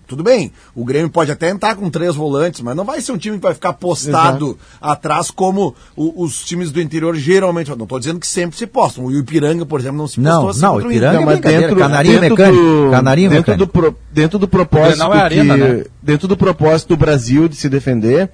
Tudo 0.07 0.21
bem, 0.23 0.51
o 0.75 0.85
Grêmio 0.85 1.09
pode 1.09 1.31
até 1.31 1.49
entrar 1.49 1.75
com 1.75 1.89
três 1.89 2.15
volantes, 2.15 2.61
mas 2.61 2.75
não 2.75 2.85
vai 2.85 3.01
ser 3.01 3.11
um 3.11 3.17
time 3.17 3.37
que 3.37 3.43
vai 3.43 3.53
ficar 3.53 3.73
postado 3.73 4.57
atrás 4.81 5.31
como 5.31 5.75
o- 5.95 6.23
os 6.23 6.43
times 6.45 6.71
do 6.71 6.79
interior 6.79 7.15
geralmente. 7.15 7.69
Não 7.75 7.83
estou 7.83 7.99
dizendo 7.99 8.19
que 8.19 8.27
sempre 8.27 8.57
se 8.57 8.67
postam. 8.67 9.05
O 9.05 9.11
Ipiranga, 9.11 9.65
por 9.65 9.79
exemplo, 9.79 9.97
não 9.97 10.07
se 10.07 10.15
postou 10.17 10.41
Não, 10.41 10.49
assim 10.49 10.61
não, 10.61 10.75
o 10.75 10.81
Ipiranga 10.91 11.21
é 11.21 11.25
mas 11.25 11.39
dentro, 11.39 11.75
canarinho 11.75 12.19
dentro 12.21 12.37
mecânico, 12.37 12.63
do, 12.85 12.91
canarinho 12.91 13.29
dentro 13.29 13.51
mecânico. 13.51 13.65
do, 13.65 13.71
pro- 13.71 13.97
dentro 14.11 14.39
do 14.39 14.47
propósito 14.47 15.03
é 15.03 15.17
arena, 15.19 15.53
que, 15.57 15.63
né? 15.63 15.83
dentro 16.01 16.27
do 16.27 16.37
propósito 16.37 16.89
do 16.89 16.97
Brasil 16.97 17.47
de 17.47 17.55
se 17.55 17.67
defender, 17.69 18.29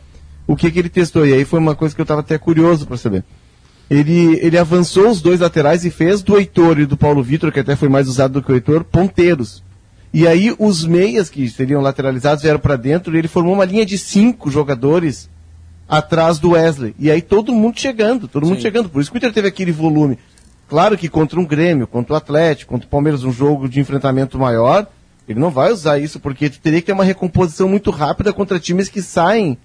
o 0.47 0.55
que 0.55 0.69
que 0.69 0.79
ele 0.79 0.89
testou? 0.89 1.25
E 1.25 1.33
aí 1.33 1.45
foi 1.45 1.59
uma 1.59 1.75
coisa 1.75 1.95
que 1.95 2.01
eu 2.01 2.03
estava 2.03 2.19
até 2.21 2.37
curioso 2.37 2.85
para 2.85 2.97
saber. 2.97 3.23
Ele, 3.89 4.39
ele 4.41 4.57
avançou 4.57 5.09
os 5.09 5.21
dois 5.21 5.41
laterais 5.41 5.83
e 5.83 5.89
fez 5.91 6.21
do 6.21 6.37
Heitor 6.37 6.79
e 6.79 6.85
do 6.85 6.95
Paulo 6.95 7.21
Vitor, 7.21 7.51
que 7.51 7.59
até 7.59 7.75
foi 7.75 7.89
mais 7.89 8.07
usado 8.07 8.33
do 8.33 8.41
que 8.41 8.51
o 8.51 8.55
Heitor, 8.55 8.83
ponteiros. 8.85 9.61
E 10.13 10.27
aí 10.27 10.53
os 10.59 10.85
meias 10.85 11.29
que 11.29 11.49
seriam 11.49 11.81
lateralizados 11.81 12.41
vieram 12.41 12.59
para 12.59 12.75
dentro 12.75 13.15
e 13.15 13.17
ele 13.17 13.27
formou 13.27 13.53
uma 13.53 13.65
linha 13.65 13.85
de 13.85 13.97
cinco 13.97 14.51
jogadores 14.51 15.29
atrás 15.87 16.37
do 16.37 16.51
Wesley. 16.51 16.93
E 16.99 17.09
aí 17.09 17.21
todo 17.21 17.53
mundo 17.53 17.79
chegando, 17.79 18.27
todo 18.27 18.45
mundo 18.45 18.61
chegando. 18.61 18.89
Por 18.89 19.01
isso 19.01 19.09
que 19.09 19.17
o 19.17 19.19
Inter 19.19 19.33
teve 19.33 19.47
aquele 19.47 19.71
volume. 19.71 20.17
Claro 20.67 20.97
que 20.97 21.09
contra 21.09 21.39
um 21.39 21.45
Grêmio, 21.45 21.87
contra 21.87 22.13
o 22.13 22.15
Atlético, 22.17 22.71
contra 22.71 22.87
o 22.87 22.89
Palmeiras, 22.89 23.23
um 23.23 23.31
jogo 23.31 23.67
de 23.67 23.79
enfrentamento 23.79 24.37
maior, 24.37 24.87
ele 25.27 25.39
não 25.39 25.49
vai 25.49 25.71
usar 25.71 25.99
isso, 25.99 26.19
porque 26.19 26.49
teria 26.49 26.79
que 26.79 26.87
ter 26.87 26.93
uma 26.93 27.03
recomposição 27.03 27.67
muito 27.67 27.91
rápida 27.91 28.31
contra 28.31 28.59
times 28.59 28.89
que 28.89 29.01
saem 29.01 29.57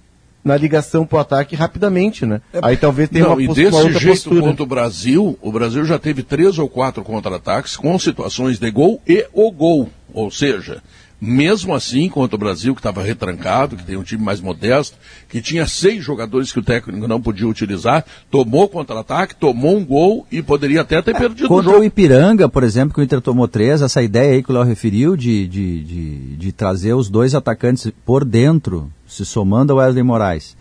na 0.46 0.56
ligação 0.56 1.04
pro 1.04 1.18
ataque 1.18 1.56
rapidamente, 1.56 2.24
né? 2.24 2.40
Aí 2.62 2.76
talvez 2.76 3.08
tenha 3.08 3.24
Não, 3.24 3.32
uma, 3.32 3.42
e 3.42 3.48
desse 3.48 3.72
uma 3.74 3.78
outra 3.82 3.98
jeito 3.98 4.14
postura. 4.22 4.40
contra 4.42 4.62
o 4.62 4.66
Brasil, 4.66 5.36
o 5.42 5.50
Brasil 5.50 5.84
já 5.84 5.98
teve 5.98 6.22
três 6.22 6.56
ou 6.56 6.68
quatro 6.68 7.02
contra-ataques 7.02 7.76
com 7.76 7.98
situações 7.98 8.56
de 8.58 8.70
gol 8.70 9.02
e 9.08 9.26
o 9.32 9.50
gol. 9.50 9.90
Ou 10.14 10.30
seja, 10.30 10.80
Mesmo 11.18 11.74
assim, 11.74 12.10
contra 12.10 12.36
o 12.36 12.38
Brasil, 12.38 12.74
que 12.74 12.78
estava 12.80 13.02
retrancado, 13.02 13.74
que 13.74 13.84
tem 13.86 13.96
um 13.96 14.02
time 14.02 14.22
mais 14.22 14.38
modesto, 14.38 14.98
que 15.30 15.40
tinha 15.40 15.66
seis 15.66 16.04
jogadores 16.04 16.52
que 16.52 16.58
o 16.58 16.62
técnico 16.62 17.08
não 17.08 17.22
podia 17.22 17.48
utilizar, 17.48 18.04
tomou 18.30 18.68
contra-ataque, 18.68 19.34
tomou 19.34 19.78
um 19.78 19.84
gol 19.84 20.26
e 20.30 20.42
poderia 20.42 20.82
até 20.82 21.00
ter 21.00 21.16
perdido 21.16 21.46
o 21.46 21.48
Contra 21.48 21.70
jogo. 21.70 21.82
o 21.82 21.84
Ipiranga, 21.84 22.50
por 22.50 22.62
exemplo, 22.62 22.92
que 22.94 23.00
o 23.00 23.02
Inter 23.02 23.22
tomou 23.22 23.48
três, 23.48 23.80
essa 23.80 24.02
ideia 24.02 24.34
aí 24.34 24.42
que 24.42 24.50
o 24.50 24.54
Léo 24.54 24.64
referiu 24.64 25.16
de, 25.16 25.48
de, 25.48 25.84
de, 25.84 26.36
de 26.36 26.52
trazer 26.52 26.92
os 26.92 27.08
dois 27.08 27.34
atacantes 27.34 27.90
por 28.04 28.22
dentro, 28.22 28.92
se 29.06 29.24
somando 29.24 29.72
ao 29.72 29.78
Wesley 29.78 30.02
Moraes, 30.02 30.56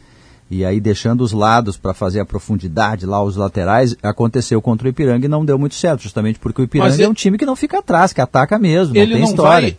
e 0.49 0.63
aí 0.63 0.79
deixando 0.79 1.21
os 1.21 1.31
lados 1.31 1.75
para 1.77 1.93
fazer 1.93 2.19
a 2.19 2.25
profundidade 2.25 3.05
lá, 3.05 3.23
os 3.23 3.35
laterais, 3.35 3.95
aconteceu 4.03 4.61
contra 4.61 4.87
o 4.87 4.89
Ipiranga 4.89 5.25
e 5.25 5.29
não 5.29 5.43
deu 5.43 5.57
muito 5.57 5.75
certo, 5.75 6.01
justamente 6.03 6.37
porque 6.39 6.61
o 6.61 6.65
Ipiranga 6.65 6.89
Mas 6.91 6.99
é 6.99 7.03
ele- 7.03 7.09
um 7.11 7.13
time 7.13 7.37
que 7.37 7.45
não 7.45 7.55
fica 7.55 7.79
atrás, 7.79 8.13
que 8.13 8.21
ataca 8.21 8.59
mesmo, 8.59 8.93
não 8.93 9.01
ele 9.01 9.13
tem 9.13 9.21
não 9.21 9.29
história. 9.29 9.69
vai 9.69 9.77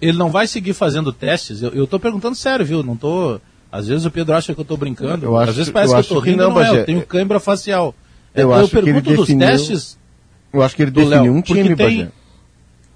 ele 0.00 0.18
não 0.18 0.28
vai 0.30 0.46
seguir 0.46 0.74
fazendo 0.74 1.12
testes. 1.12 1.62
Eu, 1.62 1.70
eu 1.70 1.86
tô 1.86 1.98
perguntando 1.98 2.34
sério, 2.34 2.66
viu? 2.66 2.82
Não 2.82 2.94
tô. 2.94 3.40
Às 3.72 3.86
vezes 3.88 4.04
o 4.04 4.10
Pedro 4.10 4.34
acha 4.34 4.54
que 4.54 4.60
eu 4.60 4.64
tô 4.64 4.76
brincando. 4.76 5.24
Eu 5.24 5.36
acho- 5.38 5.50
Às 5.50 5.56
vezes 5.56 5.72
parece 5.72 5.92
eu 5.92 5.94
que 5.94 5.96
eu 5.96 6.00
acho 6.00 6.08
tô 6.14 6.20
que 6.22 6.30
rindo, 6.30 6.42
não, 6.42 6.50
não, 6.50 6.60
é. 6.62 6.80
Eu 6.80 6.84
tenho 6.84 7.06
cãibra 7.06 7.40
facial. 7.40 7.94
É, 8.34 8.42
Eu 8.42 8.52
acho 8.52 8.68
que 8.68 8.76
ele 8.76 8.84
pergunto 8.86 9.10
dos 9.10 9.20
definiu- 9.20 9.46
testes. 9.46 9.98
Eu 10.52 10.62
acho 10.62 10.76
que 10.76 10.82
ele 10.82 10.90
definiu 10.90 11.22
Léo, 11.22 11.32
um 11.34 11.40
time, 11.40 11.74
tem- 11.74 11.98
Bagé. 11.98 12.10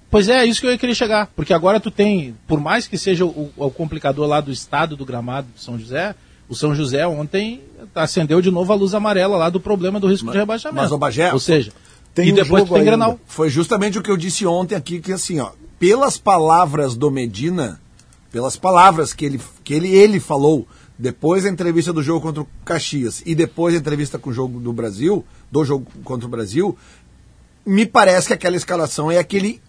Pois 0.09 0.27
é, 0.27 0.39
é 0.39 0.45
isso 0.45 0.61
que 0.61 0.67
eu 0.67 0.77
queria 0.77 0.95
chegar. 0.95 1.27
Porque 1.35 1.53
agora 1.53 1.79
tu 1.79 1.91
tem, 1.91 2.35
por 2.47 2.59
mais 2.59 2.87
que 2.87 2.97
seja 2.97 3.25
o, 3.25 3.51
o 3.55 3.69
complicador 3.69 4.27
lá 4.27 4.41
do 4.41 4.51
estado 4.51 4.95
do 4.95 5.05
gramado 5.05 5.47
de 5.55 5.61
São 5.61 5.77
José, 5.77 6.15
o 6.47 6.55
São 6.55 6.73
José 6.73 7.05
ontem 7.07 7.61
acendeu 7.93 8.41
de 8.41 8.49
novo 8.49 8.73
a 8.73 8.75
luz 8.75 8.93
amarela 8.93 9.37
lá 9.37 9.49
do 9.49 9.59
problema 9.59 9.99
do 9.99 10.07
risco 10.07 10.31
de 10.31 10.37
rebaixamento. 10.37 10.81
Mas 10.81 10.91
o 10.91 10.97
Bagé, 10.97 11.31
Ou 11.31 11.39
seja, 11.39 11.71
tem 12.13 12.29
e 12.29 12.31
um 12.31 12.35
depois 12.35 12.63
jogo 12.63 12.73
tem 12.73 12.79
ainda. 12.79 12.91
Grenal. 12.91 13.19
Foi 13.27 13.49
justamente 13.49 13.99
o 13.99 14.01
que 14.01 14.09
eu 14.09 14.17
disse 14.17 14.45
ontem 14.47 14.75
aqui, 14.75 14.99
que 14.99 15.13
assim, 15.13 15.39
ó, 15.39 15.51
pelas 15.77 16.17
palavras 16.17 16.95
do 16.95 17.11
Medina, 17.11 17.79
pelas 18.31 18.55
palavras 18.57 19.13
que 19.13 19.25
ele, 19.25 19.39
que 19.63 19.73
ele, 19.73 19.89
ele 19.89 20.19
falou 20.19 20.67
depois 20.97 21.43
da 21.43 21.49
entrevista 21.49 21.93
do 21.93 22.03
jogo 22.03 22.19
contra 22.19 22.41
o 22.41 22.47
Caxias 22.65 23.23
e 23.25 23.33
depois 23.33 23.73
da 23.73 23.79
entrevista 23.79 24.19
com 24.19 24.31
o 24.31 24.33
jogo 24.33 24.59
do 24.59 24.73
Brasil, 24.73 25.23
do 25.51 25.63
jogo 25.63 25.87
contra 26.03 26.27
o 26.27 26.29
Brasil, 26.29 26.77
me 27.65 27.85
parece 27.85 28.27
que 28.27 28.33
aquela 28.33 28.57
escalação 28.57 29.09
é 29.09 29.17
a 29.17 29.23
que 29.23 29.37
ele 29.37 29.61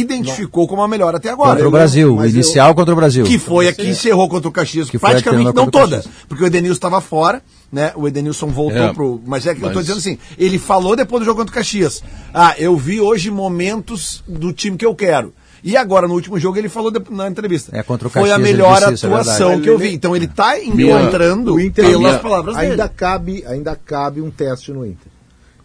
identificou 0.00 0.66
como 0.68 0.82
a 0.82 0.88
melhor 0.88 1.14
até 1.14 1.30
agora. 1.30 1.50
Contra 1.50 1.68
o 1.68 1.70
Brasil, 1.70 2.12
o 2.12 2.16
mas 2.16 2.32
inicial 2.34 2.68
eu- 2.70 2.74
contra 2.74 2.92
o 2.92 2.96
Brasil. 2.96 3.24
Que 3.24 3.38
foi 3.38 3.68
a 3.68 3.72
que 3.72 3.86
encerrou 3.88 4.28
contra 4.28 4.48
o 4.48 4.52
Caxias, 4.52 4.88
Que 4.90 4.98
praticamente 4.98 5.44
não 5.44 5.52
contra 5.52 5.62
o 5.68 5.70
toda, 5.70 5.96
Caxias. 5.96 6.14
porque 6.28 6.44
o 6.44 6.46
Edenilson 6.46 6.74
estava 6.74 7.00
fora, 7.00 7.42
né? 7.70 7.92
O 7.96 8.06
Edenilson 8.08 8.46
voltou 8.48 8.82
É, 8.82 8.92
pro. 8.92 9.20
Mas 9.26 9.46
é 9.46 9.54
que 9.54 9.60
eu 9.62 9.68
tô 9.68 9.74
mas- 9.76 9.84
dizendo 9.86 9.98
assim, 9.98 10.18
ele 10.38 10.58
falou 10.58 10.96
depois 10.96 11.20
do 11.22 11.24
jogo 11.26 11.38
contra 11.40 11.52
o 11.52 11.54
Caxias. 11.54 12.02
Ah, 12.32 12.54
eu 12.58 12.76
vi 12.76 13.00
hoje 13.00 13.30
momentos 13.30 14.22
do 14.26 14.52
time 14.52 14.76
que 14.76 14.86
eu 14.86 14.94
quero. 14.94 15.32
E 15.64 15.76
agora, 15.76 16.08
no 16.08 16.14
último 16.14 16.40
jogo, 16.40 16.58
ele 16.58 16.68
falou 16.68 16.90
de- 16.90 17.00
na 17.10 17.28
entrevista. 17.28 17.70
É, 17.76 17.84
contra 17.84 18.08
o 18.08 18.10
Foi 18.10 18.22
a 18.30 18.34
Caxias, 18.36 18.40
melhor 18.50 18.82
é 18.82 18.86
atuação 18.86 19.10
verdade. 19.48 19.62
que 19.62 19.70
eu 19.70 19.78
vi. 19.78 19.94
Então 19.94 20.16
ele 20.16 20.26
tá 20.26 20.56
Minha- 20.56 21.00
encontrando 21.00 21.60
Inter 21.60 21.84
pelas 21.84 22.00
minha- 22.00 22.18
palavras 22.18 22.56
ainda 22.56 22.76
dele. 22.78 22.88
cabe 22.96 23.44
ainda 23.46 23.76
cabe 23.76 24.20
um 24.20 24.28
teste 24.30 24.72
no 24.72 24.84
Inter 24.84 25.12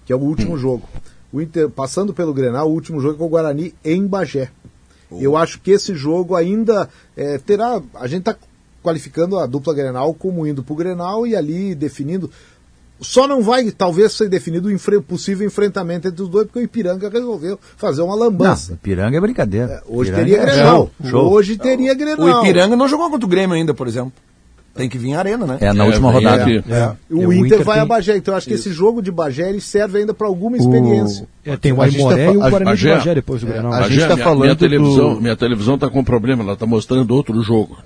que 0.05 0.13
é 0.13 0.15
o 0.15 0.19
último 0.19 0.53
Hum. 0.53 0.57
jogo 0.57 0.83
o 1.31 1.41
Inter 1.41 1.69
passando 1.69 2.13
pelo 2.13 2.33
Grenal 2.33 2.69
o 2.69 2.73
último 2.73 2.99
jogo 3.01 3.15
é 3.15 3.17
com 3.17 3.25
o 3.25 3.29
Guarani 3.29 3.73
em 3.83 4.05
Bagé 4.05 4.49
eu 5.11 5.37
acho 5.37 5.59
que 5.61 5.71
esse 5.71 5.95
jogo 5.95 6.35
ainda 6.35 6.89
é, 7.15 7.37
terá 7.37 7.81
a 7.95 8.07
gente 8.07 8.19
está 8.29 8.35
qualificando 8.83 9.37
a 9.39 9.45
dupla 9.45 9.73
Grenal 9.73 10.13
como 10.13 10.45
indo 10.47 10.63
para 10.63 10.73
o 10.73 10.75
Grenal 10.75 11.25
e 11.27 11.35
ali 11.35 11.73
definindo 11.75 12.29
só 12.99 13.27
não 13.27 13.43
vai 13.43 13.69
talvez 13.71 14.13
ser 14.13 14.27
definido 14.27 14.69
o 14.69 14.71
enfre- 14.71 14.99
possível 14.99 15.45
enfrentamento 15.45 16.07
entre 16.07 16.21
os 16.23 16.29
dois 16.29 16.47
porque 16.47 16.59
o 16.59 16.61
Ipiranga 16.63 17.09
resolveu 17.09 17.59
fazer 17.77 18.01
uma 18.01 18.15
lambança 18.15 18.71
Não, 18.71 18.77
Piranga 18.79 19.17
é 19.17 19.21
brincadeira. 19.21 19.83
hoje 19.87 20.09
Piranga 20.11 20.25
teria 20.31 20.41
é 20.41 20.45
Grenal 20.45 20.91
show, 21.01 21.09
show. 21.09 21.31
hoje 21.31 21.57
teria 21.57 21.93
Grenal 21.93 22.25
O 22.25 22.39
Ipiranga 22.41 22.75
não 22.75 22.87
jogou 22.87 23.09
contra 23.11 23.25
o 23.25 23.29
Grêmio 23.29 23.55
ainda, 23.55 23.73
por 23.73 23.87
exemplo. 23.87 24.11
Tem 24.77 24.89
que 24.89 24.97
vir 24.97 25.13
a 25.15 25.19
arena, 25.19 25.45
né? 25.45 25.57
É, 25.59 25.73
na 25.73 25.83
É, 25.83 25.87
última 25.87 26.11
rodada. 26.11 26.41
aqui. 26.43 26.63
É. 26.69 26.91
O, 27.09 27.21
É, 27.23 27.27
o 27.27 27.33
Inter, 27.33 27.45
Inter 27.45 27.63
vai 27.63 27.75
tem- 27.75 27.83
a 27.83 27.85
Bagé, 27.85 28.17
então 28.17 28.33
eu 28.33 28.37
acho 28.37 28.47
que 28.47 28.53
esse 28.53 28.71
jogo 28.71 29.01
de 29.01 29.11
Bagé 29.11 29.49
ele 29.49 29.59
serve 29.61 29.99
ainda 29.99 30.13
para 30.13 30.27
alguma 30.27 30.55
experiência. 30.57 31.27
É, 31.45 31.55
tem 31.57 31.71
o 31.71 31.81
A 31.81 31.87
gente 31.89 31.99
Aimoré 32.01 32.25
tá 32.27 32.31
e 32.33 32.37
o 32.37 32.43
a- 32.43 32.49
Guarani 32.49 32.59
de 32.77 32.85
Bagé- 32.85 32.97
Bagé 32.97 33.15
depois 33.15 33.41
do 33.41 33.47
Grenal. 33.47 33.73
a 33.73 33.79
Bagé, 33.79 33.93
gente 33.95 34.07
tá 34.07 34.13
minha, 34.15 34.23
falando 34.23 34.41
minha 34.41 34.55
televisão, 34.55 35.13
do- 35.15 35.21
minha 35.21 35.35
televisão 35.35 35.77
tá 35.77 35.89
com 35.89 36.03
problema, 36.03 36.43
ela 36.43 36.55
tá 36.55 36.65
mostrando 36.65 37.11
outro 37.13 37.41
jogo. 37.41 37.77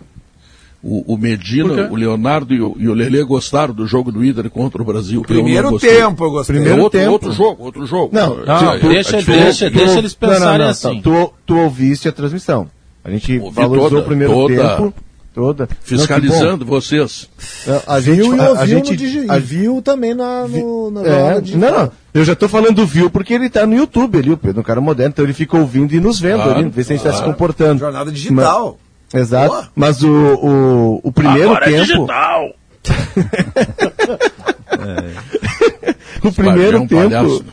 O, 0.83 1.13
o 1.13 1.15
Medina, 1.17 1.89
o 1.91 1.95
Leonardo 1.95 2.55
e 2.55 2.59
o, 2.61 2.75
e 2.79 2.89
o 2.89 2.93
Lelê 2.95 3.23
gostaram 3.23 3.71
do 3.71 3.85
jogo 3.85 4.11
do 4.11 4.25
Inter 4.25 4.49
contra 4.49 4.81
o 4.81 4.85
Brasil. 4.85 5.17
eu 5.17 5.17
não 5.17 5.23
Primeiro 5.43 5.69
gostei. 5.69 5.91
tempo 5.95 6.23
eu 6.25 6.31
gostei. 6.31 6.55
É 6.55 6.59
Primeiro 6.59 6.81
outro, 6.81 6.99
tempo. 6.99 7.11
outro 7.11 7.31
jogo, 7.31 7.63
outro 7.63 7.85
jogo. 7.85 8.09
Não, 8.11 8.37
não, 8.43 8.73
é 8.73 8.79
deixa- 8.79 9.17
diferente. 9.19 9.43
deixa- 9.43 9.69
deixa 9.69 9.97
eles 9.99 10.15
pensarem 10.15 10.65
assim. 10.65 10.95
tá. 10.95 11.01
Tu, 11.03 11.33
tu 11.45 11.55
ouviste 11.55 12.07
a 12.07 12.11
transmissão. 12.11 12.67
A 13.03 13.11
gente 13.11 13.37
Ouvi 13.37 13.55
valorizou 13.55 13.89
toda, 13.91 14.01
o 14.01 14.05
primeiro 14.05 14.33
toda. 14.33 14.55
tempo. 14.77 14.93
Toda. 15.33 15.67
Fiscalizando 15.81 16.65
vocês. 16.65 17.29
Não, 17.65 17.79
que 17.79 17.85
bom. 17.85 17.91
A 17.93 18.01
gente, 18.01 18.21
Viu 18.21 18.35
e 18.35 18.39
a, 18.39 18.45
a 18.45 18.49
ouviu 18.49 18.65
gente, 18.67 18.91
no 18.91 18.97
digi- 18.97 19.25
a- 19.29 19.37
viu 19.37 19.81
também 19.81 20.13
na, 20.13 20.45
no, 20.47 20.91
na 20.91 21.01
É, 21.01 21.05
jornada 21.09 21.41
digital. 21.41 21.71
não. 21.71 21.91
Eu 22.13 22.25
já 22.25 22.35
tô 22.35 22.49
falando 22.49 22.75
do 22.75 22.85
Viu 22.85 23.09
porque 23.09 23.33
ele 23.33 23.49
tá 23.49 23.65
no 23.65 23.73
YouTube 23.75 24.17
ali, 24.17 24.29
o 24.31 24.35
Pedro, 24.37 24.59
um 24.59 24.63
cara 24.63 24.81
moderno, 24.81 25.11
então 25.13 25.23
ele 25.23 25.33
fica 25.33 25.57
ouvindo 25.57 25.93
e 25.93 26.01
nos 26.01 26.19
vendo 26.19 26.43
Claro, 26.43 26.59
ali, 26.59 26.69
ver 26.69 26.83
se 26.83 26.91
a 26.91 26.95
gente 26.97 27.05
tá 27.05 27.13
se 27.13 27.23
comportando. 27.23 27.79
Jornada 27.79 28.11
digital. 28.11 28.77
Mas- 29.13 29.21
exato. 29.23 29.47
Boa. 29.53 29.69
Mas 29.73 30.03
o, 30.03 30.09
o, 30.11 30.99
o 31.03 31.11
primeiro 31.13 31.51
Agora 31.51 31.65
é 31.65 31.69
tempo. 31.75 31.85
digital. 31.85 32.53
o 36.23 36.31
primeiro 36.31 36.77
é 36.77 36.79
tempo. 36.87 36.95
palhaço. 36.95 37.45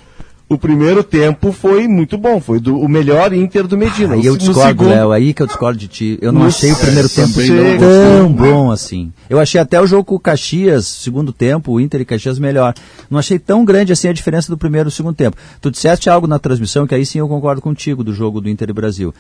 O 0.51 0.57
primeiro 0.57 1.05
tempo 1.05 1.53
foi 1.53 1.87
muito 1.87 2.17
bom, 2.17 2.41
foi 2.41 2.59
do, 2.59 2.75
o 2.81 2.89
melhor 2.89 3.35
Inter 3.35 3.67
do 3.67 3.77
Medina. 3.77 4.15
Aí 4.15 4.25
eu 4.25 4.35
discordo, 4.35 4.69
segundo- 4.69 4.89
Léo, 4.89 5.13
aí 5.13 5.35
que 5.35 5.43
eu 5.43 5.47
discordo 5.47 5.79
de 5.79 5.89
ti. 5.89 6.19
Eu 6.23 6.33
não 6.33 6.45
achei 6.45 6.73
o 6.73 6.77
primeiro 6.77 7.07
tempo 7.07 7.39
não 7.39 7.79
tão 7.79 8.33
bom 8.33 8.71
assim. 8.73 9.13
Eu 9.29 9.39
achei 9.39 9.61
até 9.61 9.79
o 9.79 9.87
jogo 9.87 10.05
com 10.05 10.15
o 10.15 10.19
Caxias, 10.21 10.87
segundo 10.87 11.35
tempo, 11.35 11.73
o 11.73 11.79
Inter 11.81 12.01
e 12.01 12.05
Caxias 12.07 12.39
melhor. 12.39 12.73
Não 13.11 13.19
achei 13.19 13.39
tão 13.39 13.63
grande 13.63 13.93
assim 13.93 14.09
a 14.09 14.13
diferença 14.15 14.51
do 14.51 14.57
primeiro 14.57 14.89
e 14.89 14.91
do 14.91 14.95
segundo 14.95 15.15
tempo. 15.15 15.37
Tu 15.61 15.71
disseste 15.71 16.09
algo 16.09 16.27
na 16.27 16.39
transmissão 16.39 16.87
que 16.87 16.95
aí 16.95 17.05
sim 17.05 17.19
eu 17.19 17.29
concordo 17.29 17.61
contigo 17.61 18.03
do 18.03 18.15
jogo 18.15 18.41
do 18.41 18.49
Inter 18.49 18.71
e 18.71 18.73
Brasil. 18.73 19.15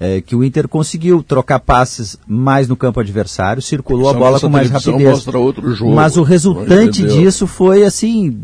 É, 0.00 0.20
que 0.20 0.34
o 0.34 0.42
Inter 0.42 0.66
conseguiu 0.66 1.22
trocar 1.22 1.60
passes 1.60 2.16
mais 2.26 2.66
no 2.66 2.74
campo 2.76 2.98
adversário, 2.98 3.62
circulou 3.62 4.08
a 4.08 4.12
bola 4.12 4.40
com 4.40 4.48
mais 4.48 4.68
rapidez. 4.68 5.22
jogo. 5.76 5.94
Mas 5.94 6.16
o 6.16 6.22
resultante 6.22 7.02
disso 7.04 7.46
foi 7.46 7.84
assim, 7.84 8.36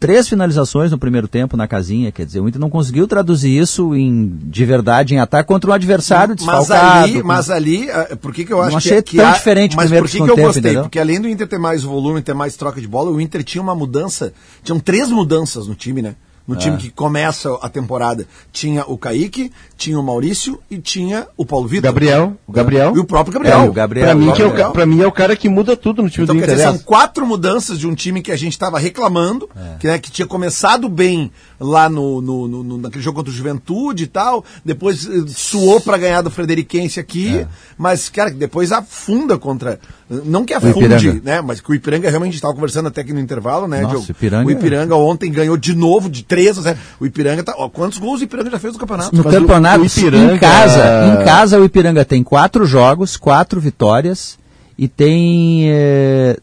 três 0.00 0.26
finalizações 0.28 0.90
no 0.90 0.98
primeiro 0.98 1.28
tempo 1.28 1.56
na 1.58 1.68
casinha, 1.68 2.10
quer 2.10 2.24
dizer, 2.24 2.40
o 2.40 2.48
Inter 2.48 2.58
não 2.60 2.70
conseguiu 2.70 3.06
traduzir 3.06 3.54
isso 3.56 3.94
em 3.94 4.34
de 4.44 4.64
verdade 4.64 5.14
em 5.14 5.18
ataque 5.18 5.46
contra 5.46 5.70
um 5.70 5.74
adversário 5.74 6.34
Mas 6.40 6.46
desfalcado. 6.46 7.04
ali, 7.04 7.20
com- 7.20 7.26
mas 7.28 7.50
ali, 7.50 7.90
ah, 7.90 8.16
por 8.20 8.32
que, 8.32 8.44
que 8.46 8.52
eu 8.52 8.60
acho 8.62 8.72
Não 8.72 8.80
que, 8.80 8.88
achei 8.88 9.02
que 9.02 9.16
tão 9.18 9.32
diferente 9.32 9.76
Mas 9.76 9.84
primeiro 9.86 10.06
por 10.06 10.10
que, 10.10 10.16
que 10.16 10.22
eu 10.22 10.26
segundo 10.26 10.42
gostei? 10.46 10.62
tempo, 10.62 10.68
entendeu? 10.72 10.82
Porque 10.84 10.98
além 10.98 11.20
do 11.20 11.28
Inter 11.28 11.46
ter 11.46 11.58
mais 11.58 11.82
volume, 11.82 12.22
ter 12.22 12.34
mais 12.34 12.56
troca 12.56 12.80
de 12.80 12.88
bola, 12.88 13.10
o 13.10 13.20
Inter 13.20 13.44
tinha 13.44 13.60
uma 13.62 13.74
mudança, 13.74 14.32
tinham 14.62 14.80
três 14.80 15.10
mudanças 15.10 15.66
no 15.68 15.74
time, 15.74 16.00
né? 16.00 16.14
No 16.46 16.54
É. 16.56 16.58
time 16.58 16.76
que 16.76 16.90
começa 16.90 17.48
a 17.62 17.68
temporada. 17.70 18.26
Tinha 18.52 18.84
o 18.86 18.98
Kaique, 18.98 19.50
tinha 19.78 19.98
o 19.98 20.02
Maurício 20.02 20.60
e 20.70 20.76
tinha 20.78 21.26
o 21.38 21.46
Paulo 21.46 21.66
Vitor. 21.66 21.84
Gabriel, 21.84 22.36
o 22.46 22.52
Gabriel. 22.52 22.92
E 22.94 22.98
o 22.98 23.04
próprio 23.04 23.32
Gabriel. 23.32 23.60
É, 23.60 23.68
o 23.68 23.72
Gabriel. 23.72 24.06
pra, 24.06 24.14
mim, 24.14 24.30
que 24.32 24.42
é 24.42 24.46
o, 24.46 24.70
pra 24.72 24.84
mim 24.86 25.00
é 25.00 25.06
o 25.06 25.12
cara 25.12 25.34
que 25.36 25.48
muda 25.48 25.74
tudo 25.74 26.02
no 26.02 26.10
time 26.10 26.24
Então, 26.24 26.36
do 26.36 26.42
Inter. 26.42 26.58
são 26.58 26.76
quatro 26.78 27.26
mudanças 27.26 27.78
de 27.78 27.86
um 27.86 27.94
time 27.94 28.20
que 28.20 28.30
a 28.30 28.36
gente 28.36 28.52
estava 28.52 28.78
reclamando, 28.78 29.48
É. 29.56 29.76
que, 29.78 29.86
né, 29.86 29.98
que 29.98 30.10
tinha 30.10 30.26
começado 30.26 30.86
bem 30.88 31.32
lá 31.60 31.88
no, 31.88 32.20
no, 32.20 32.48
no- 32.48 32.64
no- 32.64 32.78
naquele 32.78 33.02
jogo 33.02 33.16
contra 33.18 33.30
o 33.32 33.34
Juventude 33.34 34.04
e 34.04 34.06
tal, 34.06 34.44
depois 34.64 35.06
eh, 35.06 35.24
suou 35.28 35.80
para 35.80 35.96
ganhar 35.96 36.20
do 36.22 36.30
Frederiquense 36.30 36.98
aqui, 37.00 37.38
É. 37.38 37.46
mas, 37.78 38.08
cara, 38.08 38.30
depois 38.30 38.72
afunda 38.72 39.38
contra. 39.38 39.78
Não 40.08 40.44
que 40.44 40.52
O 40.52 40.56
afunde, 40.58 40.78
Ipiranga. 40.94 41.20
né? 41.24 41.40
Mas 41.40 41.60
que 41.60 41.70
o 41.70 41.74
Ipiranga 41.74 42.08
realmente 42.10 42.28
a 42.28 42.32
gente 42.32 42.38
estava 42.38 42.54
conversando 42.54 42.88
até 42.88 43.00
aqui 43.00 43.12
no 43.12 43.20
intervalo, 43.20 43.66
né, 43.66 43.80
Nossa, 43.80 43.96
o 43.98 44.10
Ipiranga- 44.10 44.46
O 44.46 44.50
Ipiranga 44.50 44.96
ontem 44.96 45.30
ganhou 45.32 45.56
de 45.56 45.74
novo, 45.74 46.10
de 46.10 46.22
3 46.24 46.58
a 46.58 46.62
0. 46.62 46.78
O 47.00 47.06
Ipiranga 47.06 47.42
tá. 47.42 47.54
Ó, 47.56 47.68
quantos 47.68 47.98
gols 47.98 48.20
o 48.20 48.24
Ipiranga 48.24 48.50
já 48.50 48.58
fez 48.58 48.72
no 48.74 48.78
campeonato? 48.78 49.16
No 49.16 49.24
Mas 49.24 49.32
o- 49.34 49.36
campeonato, 49.40 49.82
o 49.82 49.86
Ipiranga- 49.86 50.34
em 50.34 50.38
casa, 50.38 51.20
em 51.20 51.24
casa 51.24 51.60
o 51.60 51.64
Ipiranga 51.64 52.04
tem 52.04 52.22
quatro 52.22 52.66
jogos, 52.66 53.16
quatro 53.16 53.60
vitórias 53.60 54.38
e 54.76 54.86
tem 54.88 55.64
eh, 55.70 56.36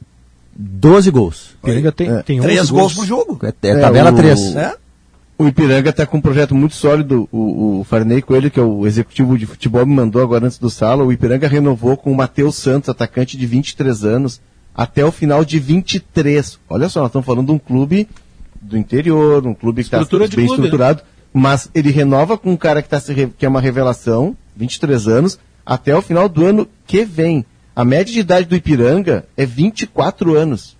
12 0.56 1.12
gols. 1.12 1.52
O 1.62 1.66
Piranga 1.66 1.92
tem, 1.92 2.08
tem 2.24 2.40
11 2.40 2.48
Três 2.48 2.70
gols 2.70 2.94
por 2.94 3.06
jogo. 3.06 3.40
É, 3.44 3.68
é 3.70 3.76
tabela 3.80 4.12
o- 4.12 4.16
3. 4.16 4.56
É? 4.56 4.74
O 5.42 5.48
Ipiranga 5.48 5.90
está 5.90 6.06
com 6.06 6.18
um 6.18 6.22
projeto 6.22 6.54
muito 6.54 6.76
sólido. 6.76 7.28
O, 7.32 7.80
o 7.80 7.84
Farney 7.84 8.22
Coelho, 8.22 8.52
que 8.52 8.60
é 8.60 8.64
o 8.64 8.86
executivo 8.86 9.36
de 9.40 9.48
futebol, 9.48 9.84
me 9.88 9.96
mandou 9.96 10.22
agora 10.22 10.46
antes 10.46 10.60
do 10.60 10.70
sala. 10.70 11.04
O 11.04 11.12
Ipiranga 11.12 11.48
renovou 11.48 11.98
com 11.98 12.12
o 12.12 12.16
Matheus 12.16 12.56
Santos, 12.58 12.90
atacante 12.90 13.36
de 13.36 13.48
23 13.48 14.04
anos, 14.04 14.40
até 14.76 15.04
o 15.04 15.12
final 15.12 15.44
de 15.44 15.58
23. 15.58 16.60
Olha 16.70 16.88
só, 16.90 17.00
nós 17.00 17.10
estamos 17.10 17.26
falando 17.26 17.48
de 17.48 17.52
um 17.54 17.58
clube 17.58 18.08
do 18.62 18.78
interior, 18.78 19.48
um 19.48 19.56
clube 19.56 19.82
que 19.82 19.88
está 19.88 19.98
Estrutura 19.98 20.28
de 20.30 20.36
bem 20.36 20.46
clube, 20.46 20.62
né? 20.62 20.68
estruturado. 20.68 21.02
Mas 21.34 21.72
ele 21.74 21.90
renova 21.90 22.38
com 22.38 22.52
um 22.52 22.58
cara 22.58 22.84
que, 22.84 22.90
tá 22.90 23.00
re- 23.08 23.32
que 23.36 23.44
é 23.44 23.50
uma 23.50 23.62
revelação, 23.62 24.38
23 24.56 25.08
anos, 25.08 25.40
até 25.66 25.96
o 25.98 26.04
final 26.04 26.30
do 26.30 26.46
ano 26.46 26.68
que 26.86 27.04
vem. 27.04 27.44
A 27.76 27.84
média 27.84 28.14
de 28.14 28.20
idade 28.20 28.48
do 28.48 28.56
Ipiranga 28.56 29.26
é 29.36 29.44
24 29.44 30.36
anos. 30.36 30.78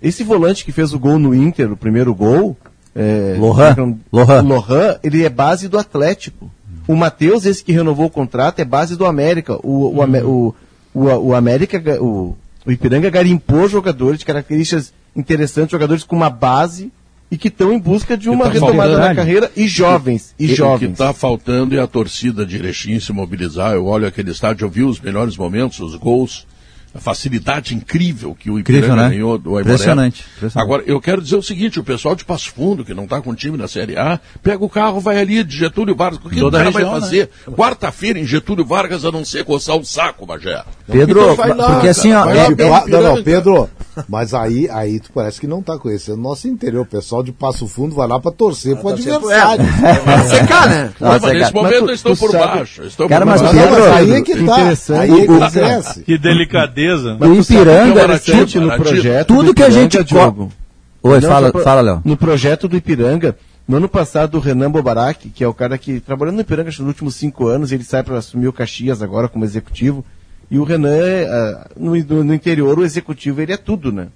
Esse 0.00 0.22
volante 0.22 0.64
que 0.64 0.70
fez 0.70 0.92
o 0.92 0.98
gol 1.00 1.18
no 1.18 1.34
Inter, 1.34 1.72
o 1.72 1.76
primeiro 1.76 2.14
gol, 2.14 2.56
é, 2.96 3.36
Lohan. 3.38 3.96
Lohan. 4.12 4.42
Lohan, 4.42 4.96
ele 5.04 5.24
é 5.24 5.28
base 5.28 5.68
do 5.68 5.78
Atlético. 5.78 6.50
O 6.88 6.94
Matheus, 6.96 7.44
esse 7.44 7.62
que 7.64 7.72
renovou 7.72 8.06
o 8.06 8.10
contrato, 8.10 8.60
é 8.60 8.64
base 8.64 8.96
do 8.96 9.04
América. 9.04 9.58
O, 9.62 9.96
o, 9.96 10.02
Amé- 10.02 10.22
o, 10.22 10.54
o, 10.94 11.04
o 11.04 11.34
América, 11.34 11.82
o, 12.02 12.36
o 12.64 12.72
Ipiranga 12.72 13.10
garimpou 13.10 13.68
jogadores 13.68 14.18
de 14.20 14.24
características 14.24 14.92
interessantes, 15.14 15.72
jogadores 15.72 16.04
com 16.04 16.14
uma 16.16 16.30
base 16.30 16.90
e 17.28 17.36
que 17.36 17.48
estão 17.48 17.72
em 17.72 17.78
busca 17.78 18.16
de 18.16 18.30
uma 18.30 18.44
tá 18.44 18.50
retomada 18.52 18.90
faltando. 18.90 19.08
na 19.08 19.14
carreira 19.16 19.50
e 19.56 19.66
jovens. 19.66 20.32
E 20.38 20.44
O 20.44 20.48
que 20.48 20.54
jovens. 20.54 20.92
está 20.92 21.12
faltando 21.12 21.76
é 21.76 21.80
a 21.80 21.86
torcida 21.88 22.46
de 22.46 22.54
Erechim 22.56 23.00
se 23.00 23.12
mobilizar. 23.12 23.72
Eu 23.74 23.86
olho 23.86 24.06
aquele 24.06 24.30
estádio, 24.30 24.64
eu 24.64 24.70
vi 24.70 24.84
os 24.84 25.00
melhores 25.00 25.36
momentos, 25.36 25.80
os 25.80 25.96
gols, 25.96 26.46
a 26.94 26.98
facilidade 26.98 27.74
incrível 27.74 28.34
que 28.34 28.50
o 28.50 28.58
Ipiranga 28.58 28.86
Incrível, 28.86 28.96
né? 29.04 29.10
ganhou 29.10 29.36
do 29.38 29.50
Aimoré. 29.50 29.64
Impressionante, 29.74 30.24
impressionante. 30.36 30.58
Agora, 30.66 30.82
eu 30.86 31.00
quero 31.00 31.20
dizer 31.20 31.36
o 31.36 31.42
seguinte, 31.42 31.78
o 31.78 31.84
pessoal 31.84 32.14
de 32.14 32.24
Passo 32.24 32.50
Fundo, 32.52 32.84
que 32.84 32.94
não 32.94 33.04
está 33.04 33.20
com 33.20 33.34
time 33.34 33.56
na 33.58 33.68
Série 33.68 33.98
A, 33.98 34.18
pega 34.42 34.64
o 34.64 34.68
carro, 34.68 34.98
vai 35.00 35.18
ali 35.18 35.44
de 35.44 35.56
Getúlio 35.58 35.94
Vargas. 35.94 36.18
O 36.24 36.28
que 36.30 36.42
o 36.42 36.50
cara 36.50 36.70
vai 36.70 36.84
fazer 36.84 37.28
quarta-feira 37.54 38.18
em 38.18 38.24
Getúlio 38.24 38.64
Vargas 38.64 39.04
a 39.04 39.12
não 39.12 39.24
ser 39.24 39.44
coçar 39.44 39.76
o 39.76 39.84
saco, 39.84 40.24
Bagé? 40.24 40.62
Pedro, 40.90 41.20
Então 41.20 41.36
vai 41.36 41.52
lá, 41.54 41.72
porque 41.74 41.88
assim, 41.88 42.12
ó, 42.12 42.24
vai 42.24 42.38
é- 42.38 42.42
lá, 42.68 42.78
Ah, 42.78 42.84
o 42.84 42.88
não, 42.88 43.02
não. 43.16 43.22
Pedro, 43.22 43.68
mas 44.08 44.32
aí, 44.32 44.68
aí 44.70 44.98
tu 45.00 45.10
parece 45.12 45.38
que 45.40 45.46
não 45.46 45.60
tá 45.62 45.78
conhecendo 45.78 46.18
o 46.18 46.22
nosso 46.22 46.48
interior. 46.48 46.82
O 46.82 46.86
pessoal 46.86 47.22
de 47.22 47.32
Passo 47.32 47.66
Fundo 47.68 47.94
vai 47.94 48.06
lá 48.08 48.18
pra 48.18 48.30
torcer 48.32 48.74
pro 48.76 48.90
torcer 48.90 49.18
pro- 49.18 49.28
adversário. 49.30 49.64
Vai 50.04 50.28
secar, 50.28 50.68
né? 50.68 50.90
Não, 51.00 51.08
mas 51.10 51.22
nesse 51.22 51.52
momento 51.54 51.72
mas 51.72 51.78
tu- 51.80 51.88
eles 51.88 51.98
estão 51.98 52.14
tu 52.14 52.18
por 52.18 52.30
sabe- 52.30 52.44
baixo. 52.56 52.82
Estão 52.84 53.08
Cara, 53.08 53.26
por 53.26 53.30
mas 53.32 53.50
Pedro, 53.50 53.92
aí 53.92 54.12
é 54.12 54.20
que 54.22 54.34
tá. 54.36 54.40
interessante. 54.40 55.00
Aí 55.00 55.20
é 55.20 55.26
que 55.26 55.50
cresce. 55.52 56.02
Que 56.02 56.16
delicadeza. 56.18 56.85
O 56.94 57.34
Ipiranga, 57.40 57.90
interessante 57.90 58.58
no 58.58 58.68
Baratinho. 58.68 58.88
projeto 58.90 59.26
tudo 59.28 59.42
do 59.46 59.54
que 59.54 59.62
a 59.62 59.70
gente 59.70 60.02
Diogo. 60.04 60.52
Oi, 61.02 61.20
Não, 61.20 61.28
fala, 61.28 61.52
pra- 61.52 61.62
fala, 61.62 61.80
Léo. 61.80 62.02
No 62.04 62.16
projeto 62.16 62.66
do 62.68 62.76
Ipiranga, 62.76 63.36
no 63.68 63.76
ano 63.76 63.88
passado, 63.88 64.36
o 64.36 64.40
Renan 64.40 64.70
Bobarak, 64.70 65.28
que 65.28 65.44
é 65.44 65.48
o 65.48 65.54
cara 65.54 65.76
que 65.78 66.00
trabalhou 66.00 66.34
no 66.34 66.40
Ipiranga 66.40 66.68
nos 66.68 66.80
últimos 66.80 67.14
cinco 67.14 67.46
anos, 67.46 67.70
ele 67.72 67.84
sai 67.84 68.02
para 68.02 68.18
assumir 68.18 68.48
o 68.48 68.52
Caxias 68.52 69.02
agora 69.02 69.28
como 69.28 69.44
executivo. 69.44 70.04
E 70.50 70.58
o 70.58 70.64
Renan, 70.64 70.88
ah, 71.28 71.68
no, 71.76 71.96
no- 71.96 72.24
no 72.24 72.34
interior, 72.34 72.78
o 72.78 72.84
executivo, 72.84 73.40
ele 73.40 73.52
é 73.52 73.56
tudo, 73.56 73.90
né? 73.92 74.08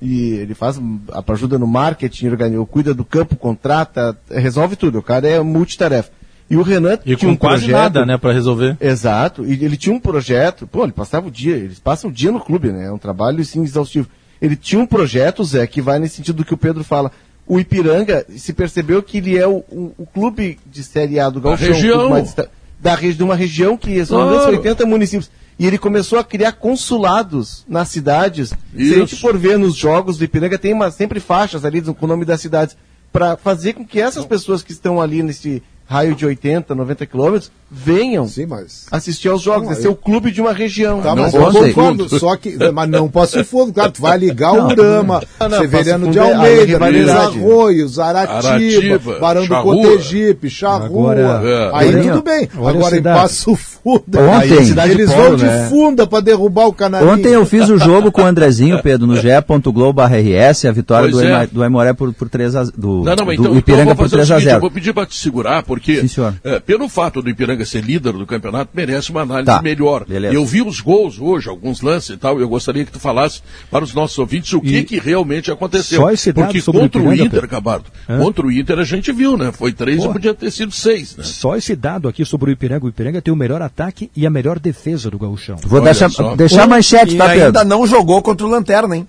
E 0.00 0.30
ele 0.34 0.54
faz, 0.54 0.80
ajuda 1.28 1.58
no 1.58 1.66
marketing, 1.66 2.28
organiza, 2.28 2.64
cuida 2.66 2.94
do 2.94 3.04
campo, 3.04 3.34
contrata, 3.34 4.16
resolve 4.30 4.76
tudo. 4.76 4.98
O 4.98 5.02
cara 5.02 5.26
é 5.28 5.40
multitarefa. 5.40 6.10
E 6.50 6.56
o 6.56 6.62
Renan 6.62 6.98
E 7.04 7.14
tinha 7.14 7.28
com 7.28 7.34
um 7.34 7.36
quase 7.36 7.64
projeto, 7.66 7.76
nada, 7.78 8.06
né, 8.06 8.16
pra 8.16 8.32
resolver. 8.32 8.76
Exato. 8.80 9.44
E 9.44 9.52
ele 9.64 9.76
tinha 9.76 9.94
um 9.94 10.00
projeto, 10.00 10.66
pô, 10.66 10.84
ele 10.84 10.92
passava 10.92 11.28
o 11.28 11.30
dia, 11.30 11.54
eles 11.56 11.78
passam 11.78 12.08
o 12.08 12.12
dia 12.12 12.32
no 12.32 12.40
clube, 12.40 12.72
né? 12.72 12.86
É 12.86 12.92
um 12.92 12.96
trabalho 12.98 13.44
sim 13.44 13.62
exaustivo. 13.62 14.08
Ele 14.40 14.56
tinha 14.56 14.80
um 14.80 14.86
projeto, 14.86 15.44
Zé, 15.44 15.66
que 15.66 15.82
vai 15.82 15.98
nesse 15.98 16.16
sentido 16.16 16.36
do 16.36 16.44
que 16.44 16.54
o 16.54 16.58
Pedro 16.58 16.82
fala. 16.84 17.10
O 17.46 17.58
Ipiranga 17.60 18.24
se 18.36 18.52
percebeu 18.52 19.02
que 19.02 19.18
ele 19.18 19.36
é 19.36 19.46
o, 19.46 19.56
o- 19.70 19.92
o 19.98 20.06
clube 20.06 20.58
de 20.66 20.82
Série 20.84 21.18
A 21.20 21.28
do 21.28 21.40
Gauchão, 21.40 21.68
o 21.68 21.72
região. 21.72 22.08
mais 22.10 22.34
da 22.80 22.94
regi- 22.94 23.16
de 23.16 23.22
uma 23.24 23.34
região 23.34 23.76
que 23.76 24.04
são 24.06 24.18
Claro. 24.28 24.52
80 24.52 24.86
municípios. 24.86 25.30
E 25.58 25.66
ele 25.66 25.76
começou 25.76 26.18
a 26.18 26.24
criar 26.24 26.52
consulados 26.52 27.64
nas 27.68 27.88
cidades. 27.88 28.50
Se 28.50 28.54
a 28.76 28.80
Isso. 28.82 28.94
gente 28.94 29.16
for 29.20 29.36
ver 29.36 29.58
nos 29.58 29.74
jogos 29.74 30.16
do 30.16 30.24
Ipiranga, 30.24 30.56
tem 30.58 30.72
uma, 30.72 30.90
sempre 30.90 31.20
faixas 31.20 31.64
ali 31.64 31.82
com 31.82 32.06
o 32.06 32.08
nome 32.08 32.24
das 32.24 32.40
cidades, 32.40 32.76
para 33.12 33.36
fazer 33.36 33.72
com 33.72 33.84
que 33.84 34.00
essas 34.00 34.24
pessoas 34.24 34.62
que 34.62 34.70
estão 34.72 35.00
ali 35.00 35.22
nesse 35.22 35.62
raio 35.88 36.14
de 36.14 36.26
80, 36.26 36.74
90 36.74 37.06
quilômetros 37.06 37.50
venham 37.70 38.26
Sim, 38.26 38.46
mas. 38.46 38.86
assistir 38.90 39.28
aos 39.28 39.42
jogos. 39.42 39.64
Não, 39.68 39.72
é 39.72 39.74
ser 39.76 39.86
eu- 39.88 39.92
o 39.92 39.96
clube 39.96 40.30
de 40.30 40.40
uma 40.40 40.52
região. 40.52 41.00
Tá, 41.02 41.14
Não 41.14 41.22
mas 41.24 41.32
posso 41.34 41.66
ir 41.66 41.74
fundo. 41.74 42.18
só 42.18 42.36
que, 42.36 42.56
mas 42.72 42.88
não 42.88 43.08
posso 43.10 43.38
ir 43.38 43.44
fundo, 43.44 43.72
claro, 43.72 43.92
tu 43.92 44.00
vai 44.02 44.16
ligar 44.18 44.52
o 44.52 44.66
Urama, 44.68 45.22
Não, 45.40 45.48
não, 45.48 45.58
Severiano 45.58 46.10
de 46.10 46.18
é- 46.18 46.22
é 46.22 46.34
Almeida, 46.34 46.78
Luiz. 46.78 47.08
Arroios, 47.08 47.98
Aratiba, 47.98 48.48
Aratiba, 48.48 49.18
Barão 49.20 49.46
do. 49.46 49.62
Cotegipe, 49.62 50.48
Charrua, 50.50 51.12
Agora- 51.12 51.70
aí 51.74 51.88
Olha, 51.94 52.02
tudo 52.12 52.22
bem. 52.22 52.48
olha 52.58 52.78
Agora 52.78 52.96
em. 52.98 53.02
Passo 53.02 53.54
Fundo, 53.56 54.02
Ontem- 54.18 54.58
aí 54.58 54.64
Cidade 54.66 54.92
eles 54.92 55.10
Polo, 55.10 55.22
vão 55.28 55.36
de 55.36 55.44
né? 55.44 55.66
funda 55.70 56.06
pra 56.06 56.20
derrubar 56.20 56.66
o 56.66 56.72
canarinho. 56.72 57.10
Ontem 57.12 57.28
eu 57.32 57.46
fiz 57.46 57.68
o 57.70 57.78
jogo 57.78 58.10
com 58.12 58.22
o 58.22 58.24
Andrezinho, 58.26 58.82
Pedro, 58.82 59.06
no 59.06 59.16
ge.globo.rs, 59.16 60.64
a 60.64 60.72
vitória 60.72 61.10
Pois 61.10 61.22
do, 61.24 61.28
é. 61.32 61.46
Do 61.46 61.62
Aimoré 61.62 61.92
por, 61.92 62.12
por 62.12 62.28
3 62.28 62.54
a, 62.56 62.64
do, 62.64 63.02
Não, 63.04 63.16
não, 63.16 63.24
mas 63.24 63.36
do 63.36 63.42
então, 63.42 63.44
então 63.44 63.52
eu 63.52 63.58
Ipiranga 63.58 63.84
vou 63.86 63.96
por 63.96 64.02
fazer 64.04 64.16
o 64.16 64.18
3 64.18 64.30
a 64.30 64.34
seguinte, 64.34 64.44
eu 64.46 64.50
0 64.50 64.60
vou 64.60 64.70
pedir 64.70 64.92
para 64.92 65.06
te 65.06 65.14
segurar, 65.16 65.62
porque 65.62 66.00
Sim, 66.00 66.08
senhor. 66.08 66.34
eh, 66.44 66.60
pelo 66.60 66.88
fato 66.88 67.22
do 67.22 67.30
Ipiranga 67.30 67.57
ser 67.64 67.82
líder 67.84 68.12
do 68.12 68.26
campeonato, 68.26 68.70
merece 68.74 69.10
uma 69.10 69.22
análise 69.22 69.46
Tá, 69.46 69.60
melhor. 69.62 70.04
beleza. 70.06 70.34
Eu 70.34 70.44
vi 70.44 70.62
os 70.62 70.80
gols 70.80 71.18
hoje, 71.18 71.48
alguns 71.48 71.80
lances 71.80 72.10
e 72.10 72.16
tal, 72.16 72.38
e 72.38 72.42
eu 72.42 72.48
gostaria 72.48 72.84
que 72.84 72.92
tu 72.92 73.00
falasse 73.00 73.40
para 73.70 73.84
os 73.84 73.92
nossos 73.94 74.18
ouvintes 74.18 74.52
o 74.52 74.60
que, 74.60 74.76
E 74.78 74.84
que 74.84 74.98
realmente 74.98 75.50
aconteceu. 75.50 76.00
só 76.00 76.10
esse 76.10 76.32
dado 76.32 76.44
porque 76.46 76.60
sobre 76.60 76.80
o 76.80 76.84
contra 76.84 76.98
o 77.00 77.02
Ipiranga, 77.04 77.22
Inter, 77.24 77.40
Pedro. 77.40 77.48
Cabardo, 77.48 77.84
Hã? 78.08 78.18
contra 78.18 78.46
o 78.46 78.52
Inter 78.52 78.78
a 78.78 78.84
gente 78.84 79.12
viu, 79.12 79.36
né? 79.36 79.52
Foi 79.52 79.72
três 79.72 80.02
e 80.04 80.08
podia 80.08 80.34
ter 80.34 80.50
sido 80.50 80.72
seis, 80.72 81.16
né? 81.16 81.24
Só 81.24 81.56
esse 81.56 81.74
dado 81.76 82.08
aqui 82.08 82.24
sobre 82.24 82.50
o 82.50 82.52
Ipiranga. 82.52 82.84
O 82.86 82.88
Ipiranga 82.88 83.20
tem 83.22 83.32
o 83.32 83.36
melhor 83.36 83.62
ataque 83.62 84.10
e 84.16 84.26
a 84.26 84.30
melhor 84.30 84.58
defesa 84.58 85.10
do 85.10 85.18
gauchão. 85.18 85.56
Vou 85.64 85.80
Olha 85.80 85.86
deixar, 85.90 86.10
só. 86.10 86.34
deixar 86.36 86.64
a 86.64 86.66
manchete, 86.66 87.14
E 87.14 87.18
tá, 87.18 87.26
ainda 87.30 87.44
Pedro? 87.60 87.64
não 87.68 87.86
jogou 87.86 88.20
contra 88.22 88.46
o 88.46 88.50
Lanterna, 88.50 88.96
hein? 88.96 89.06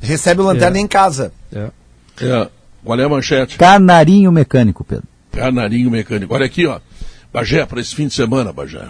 Recebe 0.00 0.40
o 0.40 0.44
Lanterna 0.44 0.78
É. 0.78 0.80
em 0.80 0.86
casa. 0.86 1.32
É. 1.52 1.68
É. 2.22 2.48
Qual 2.84 2.98
é 2.98 3.04
a 3.04 3.08
manchete? 3.08 3.58
Canarinho 3.58 4.32
mecânico, 4.32 4.82
Pedro. 4.84 5.04
Canarinho 5.32 5.90
mecânico. 5.90 6.34
Olha 6.34 6.46
aqui, 6.46 6.66
ó. 6.66 6.80
Bagé, 7.32 7.64
para 7.66 7.80
esse 7.80 7.94
fim 7.94 8.08
de 8.08 8.14
semana, 8.14 8.52
Bagé. 8.52 8.88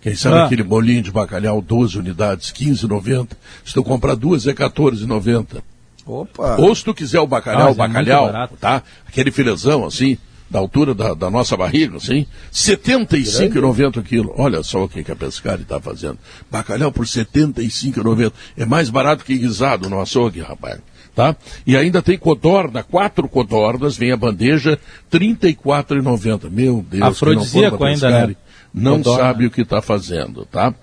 Quem 0.00 0.14
sabe 0.14 0.36
Ah. 0.36 0.44
aquele 0.44 0.62
bolinho 0.62 1.02
de 1.02 1.10
bacalhau, 1.10 1.60
12 1.60 1.98
unidades, 1.98 2.50
15,90. 2.52 3.36
Se 3.64 3.74
tu 3.74 3.82
comprar 3.82 4.14
duas, 4.14 4.46
é 4.46 4.52
14,90. 4.54 5.62
Opa. 6.06 6.56
Ou 6.60 6.72
se 6.74 6.84
tu 6.84 6.94
quiser 6.94 7.18
o 7.20 7.26
bacalhau, 7.26 7.68
Ah, 7.68 7.70
é 7.72 7.74
bacalhau, 7.74 8.26
barato. 8.26 8.56
tá? 8.60 8.82
Aquele 9.08 9.32
filezão, 9.32 9.84
assim, 9.84 10.16
da 10.48 10.60
altura 10.60 10.94
da, 10.94 11.12
da 11.14 11.28
nossa 11.28 11.56
barriga, 11.56 11.96
assim, 11.96 12.20
R$ 12.20 12.26
75,90 12.52 13.96
o 13.98 14.02
quilo. 14.04 14.32
Olha 14.36 14.62
só 14.62 14.84
o 14.84 14.88
que, 14.88 15.02
que 15.02 15.10
a 15.10 15.16
Pescari 15.16 15.62
está 15.62 15.80
fazendo. 15.80 16.18
Bacalhau 16.48 16.92
por 16.92 17.04
R$ 17.04 17.08
75,90. 17.10 18.32
É 18.56 18.64
mais 18.64 18.88
barato 18.88 19.24
que 19.24 19.36
guisado 19.36 19.90
no 19.90 20.00
açougue, 20.00 20.40
rapaz. 20.40 20.78
Tá? 21.16 21.34
E 21.66 21.74
ainda 21.74 22.02
tem 22.02 22.18
codorna, 22.18 22.82
quatro 22.82 23.26
codornas, 23.26 23.96
vem 23.96 24.12
a 24.12 24.16
bandeja, 24.18 24.78
R$ 25.10 25.18
34,90. 25.18 26.50
Meu 26.50 26.84
Deus, 26.86 27.02
Afrodisíaco 27.02 27.82
ainda, 27.82 28.10
né? 28.10 28.36
Não 28.78 28.98
Codorna. 28.98 29.24
sabe 29.24 29.46
o 29.46 29.50
que 29.50 29.62
está 29.62 29.80
fazendo, 29.80 30.44
tá? 30.44 30.74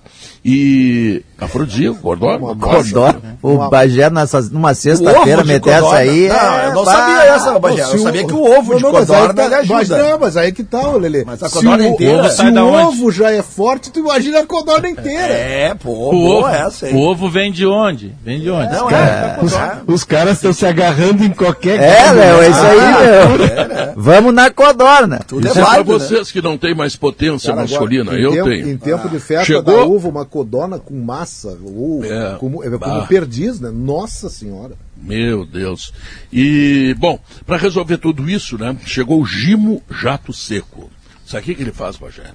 E 0.43 1.21
afrodisíaco, 1.39 1.99
codorna? 2.01 2.55
Codorna. 2.55 3.37
O 3.41 3.51
Uma- 3.51 3.69
Bagé 3.69 4.09
nessa, 4.09 4.41
numa 4.41 4.71
O 4.71 4.75
sexta-feira 4.75 5.43
meter 5.43 5.69
essa 5.73 5.95
aí. 5.95 6.27
Não, 6.27 6.35
é, 6.35 6.67
eu 6.67 6.73
não 6.73 6.85
sabia 6.85 7.23
essa, 7.25 7.59
Bagé. 7.59 7.83
Eu 7.83 7.95
o- 7.95 7.99
sabia 7.99 8.25
que 8.25 8.33
o 8.33 8.43
ovo 8.43 8.71
Não, 8.71 8.77
de 8.77 8.83
não, 8.83 8.91
mas 8.93 9.09
aí 9.11 9.15
codorna 9.21 9.33
tá- 9.33 9.45
ele 9.45 9.67
mas 9.73 9.91
ajuda. 9.91 10.09
não, 10.09 10.19
mas 10.19 10.37
aí 10.37 10.51
que 10.51 10.63
tá, 10.63 10.89
ô, 10.89 10.97
Lelê. 10.97 11.23
Mas 11.23 11.43
a 11.43 11.49
Se 11.49 11.53
codorna 11.55 11.83
o- 11.83 11.87
inteira- 11.87 12.29
Se 12.29 12.41
o 12.41 12.73
ovo 12.87 13.11
já 13.11 13.31
é 13.31 13.41
forte, 13.43 13.91
tu 13.91 13.99
imagina 13.99 14.39
a 14.39 14.45
codorna 14.45 14.89
inteira. 14.89 15.33
É, 15.33 15.73
pô, 15.75 15.91
O 15.91 16.11
boa 16.11 16.39
ovo, 16.39 16.47
essa 16.49 16.85
aí. 16.87 16.93
o 16.93 16.99
ovo 16.99 17.29
vem 17.29 17.51
de 17.51 17.65
onde? 17.65 18.13
Vem 18.23 18.39
de 18.41 18.49
onde? 18.49 18.73
Não, 18.73 18.87
Cara, 18.87 19.37
é, 19.39 19.45
os, 19.45 19.53
é. 19.53 19.77
os 19.87 20.03
caras 20.03 20.37
estão 20.37 20.51
se 20.51 20.65
agarrando 20.65 21.23
em 21.23 21.29
qualquer 21.31 21.79
É, 21.79 22.11
Léo, 22.11 22.37
né? 22.37 22.45
é 22.45 22.49
isso 22.49 22.61
aí, 22.65 22.77
Léo. 22.77 23.93
Vamos 23.95 24.33
na 24.33 24.49
codorna. 24.49 25.19
Tudo 25.27 25.47
é 25.47 25.51
é 25.51 25.53
para 25.53 25.63
válido, 25.63 25.93
né? 25.93 25.99
vocês 25.99 26.31
que 26.31 26.41
não 26.41 26.57
têm 26.57 26.73
mais 26.75 26.95
potência 26.95 27.53
Cara, 27.53 27.67
em 27.91 28.21
Eu 28.21 28.31
tempo, 28.31 28.49
tenho. 28.49 28.69
Em 28.69 28.77
tempo 28.77 29.09
de 29.09 29.19
festa 29.19 29.45
Chegou? 29.45 29.63
da 29.63 29.84
uva, 29.84 30.07
uma 30.09 30.25
codorna 30.25 30.79
com 30.79 30.93
massa, 30.99 31.57
ou 31.63 32.03
É. 32.03 32.36
como, 32.39 32.63
é 32.63 32.69
como 32.77 33.07
perdiz, 33.07 33.59
né? 33.59 33.69
Nossa 33.71 34.29
senhora. 34.29 34.75
Meu 34.97 35.45
Deus. 35.45 35.93
E, 36.31 36.95
bom, 36.97 37.19
para 37.45 37.57
resolver 37.57 37.97
tudo 37.97 38.29
isso, 38.29 38.57
né, 38.57 38.75
chegou 38.86 39.21
o 39.21 39.25
Gimo 39.25 39.81
Jato 40.01 40.31
Seco. 40.31 40.89
Sabe 41.25 41.41
o 41.43 41.45
que, 41.45 41.55
que 41.55 41.61
ele 41.63 41.71
faz, 41.71 41.95
Bagé? 41.95 42.31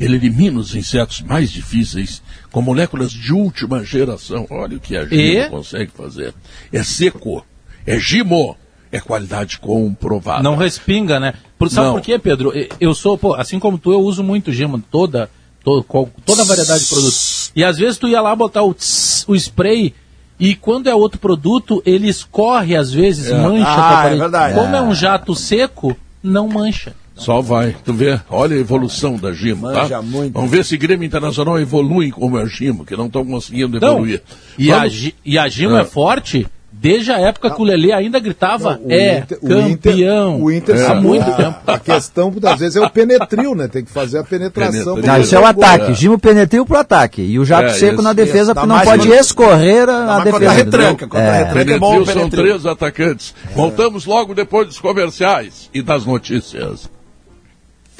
Ele 0.00 0.16
elimina 0.16 0.58
os 0.58 0.74
insetos 0.74 1.20
mais 1.22 1.50
difíceis 1.50 2.20
com 2.50 2.60
moléculas 2.60 3.10
de 3.10 3.32
última 3.32 3.84
geração. 3.84 4.46
Olha 4.50 4.76
o 4.76 4.80
que 4.80 4.96
a 4.96 5.04
Gimo 5.04 5.14
E? 5.20 5.48
consegue 5.48 5.90
fazer. 5.92 6.34
É 6.72 6.82
seco, 6.82 7.44
é 7.86 7.98
Gimo, 7.98 8.56
é 8.92 9.00
qualidade 9.00 9.58
comprovada. 9.58 10.42
Não 10.42 10.54
respinga, 10.54 11.18
né? 11.18 11.34
Por, 11.58 11.70
sabe 11.70 11.86
Não. 11.88 11.94
por 11.94 12.02
quê, 12.02 12.18
Pedro? 12.18 12.52
Eu- 12.78 12.94
sou, 12.94 13.16
pô, 13.18 13.34
assim 13.34 13.58
como 13.58 13.78
tu, 13.78 13.90
eu 13.92 14.00
uso 14.00 14.22
muito 14.22 14.52
gema, 14.52 14.80
toda, 14.90 15.30
to- 15.64 15.82
qual- 15.88 16.10
toda 16.26 16.42
a 16.42 16.44
variedade 16.44 16.82
de 16.84 16.88
produtos. 16.90 17.50
E 17.56 17.64
às 17.64 17.78
vezes 17.78 17.98
tu 17.98 18.06
ia 18.06 18.20
lá 18.20 18.36
botar 18.36 18.62
o, 18.62 18.74
tss, 18.74 19.24
o 19.26 19.34
spray 19.34 19.94
e 20.38 20.54
quando 20.54 20.88
é 20.88 20.94
outro 20.94 21.18
produto, 21.18 21.82
ele 21.86 22.08
escorre 22.08 22.76
às 22.76 22.92
vezes, 22.92 23.30
É. 23.30 23.38
mancha 23.40 23.64
Ah, 23.66 24.02
a 24.02 24.06
é 24.10 24.16
verdade. 24.16 24.54
Como 24.54 24.76
é 24.76 24.82
um 24.82 24.94
jato 24.94 25.34
seco, 25.34 25.96
não 26.22 26.48
mancha. 26.48 26.94
Só 27.14 27.40
vai, 27.40 27.76
tu 27.84 27.92
vê, 27.92 28.18
olha 28.28 28.56
a 28.56 28.58
evolução 28.58 29.16
da 29.16 29.32
Gimo, 29.32 29.70
tá? 29.70 30.00
Muito. 30.02 30.32
Vamos 30.32 30.50
ver 30.50 30.64
se 30.64 30.76
Grêmio 30.76 31.06
Internacional 31.06 31.60
evolui 31.60 32.10
como 32.10 32.38
é 32.38 32.42
a 32.42 32.46
Gimo, 32.46 32.84
que 32.84 32.96
não 32.96 33.06
estão 33.06 33.24
conseguindo 33.24 33.76
Então, 33.76 33.92
evoluir. 33.92 34.22
e, 34.58 34.72
a, 34.72 34.78
Vamos- 34.78 34.92
Gi- 34.94 35.14
e 35.24 35.38
a 35.38 35.46
Gimo 35.48 35.76
Ah. 35.76 35.80
é 35.80 35.84
forte 35.84 36.46
desde 36.82 37.12
a 37.12 37.18
época 37.20 37.48
que 37.50 37.62
o 37.62 37.64
Lelê 37.64 37.92
ainda 37.92 38.18
gritava, 38.18 38.80
O 38.82 38.90
é 38.92 39.18
Inter- 39.20 39.38
o 39.40 39.48
campeão. 39.48 40.34
Inter- 40.34 40.44
O 40.44 40.50
Inter, 40.52 40.74
há 40.74 40.86
sabe, 40.88 41.00
muito 41.00 41.30
a, 41.30 41.34
tempo. 41.34 41.56
A 41.66 41.78
questão, 41.78 42.34
às 42.44 42.58
vezes, 42.58 42.74
é 42.76 42.80
o 42.80 42.90
penetril, 42.90 43.54
né? 43.54 43.68
Tem 43.68 43.84
que 43.84 43.90
fazer 43.92 44.18
a 44.18 44.24
penetração. 44.24 44.96
Não, 44.96 45.20
isso 45.20 45.34
é 45.36 45.38
o 45.38 45.46
ataque. 45.46 45.94
Gimo 45.94 46.18
penetril 46.18 46.66
pro 46.66 46.76
ataque. 46.78 47.22
E 47.22 47.38
o 47.38 47.44
jato 47.44 47.66
É, 47.68 47.72
seco 47.74 47.94
isso, 47.94 48.02
na 48.02 48.12
defesa, 48.12 48.38
isso. 48.52 48.54
porque 48.54 48.66
Dá 48.68 48.74
não 48.74 48.80
pode 48.84 49.06
quando- 49.08 49.14
escorrer 49.20 49.88
a, 49.88 49.92
a 49.92 50.06
mais 50.06 50.22
quando 50.30 50.40
defesa. 50.40 50.46
tá 50.50 50.52
retranca, 50.52 51.06
quando 51.06 51.22
tá 51.22 51.28
É. 51.28 51.44
retranca. 51.44 51.72
é 51.72 51.78
bom 51.78 51.86
o 51.86 52.04
Penetril 52.04 52.20
são 52.20 52.28
três 52.30 52.66
atacantes. 52.66 53.34
Voltamos 53.54 54.04
logo 54.04 54.34
depois 54.34 54.66
dos 54.66 54.80
comerciais 54.80 55.70
e 55.72 55.80
das 55.82 56.04
notícias. 56.04 56.90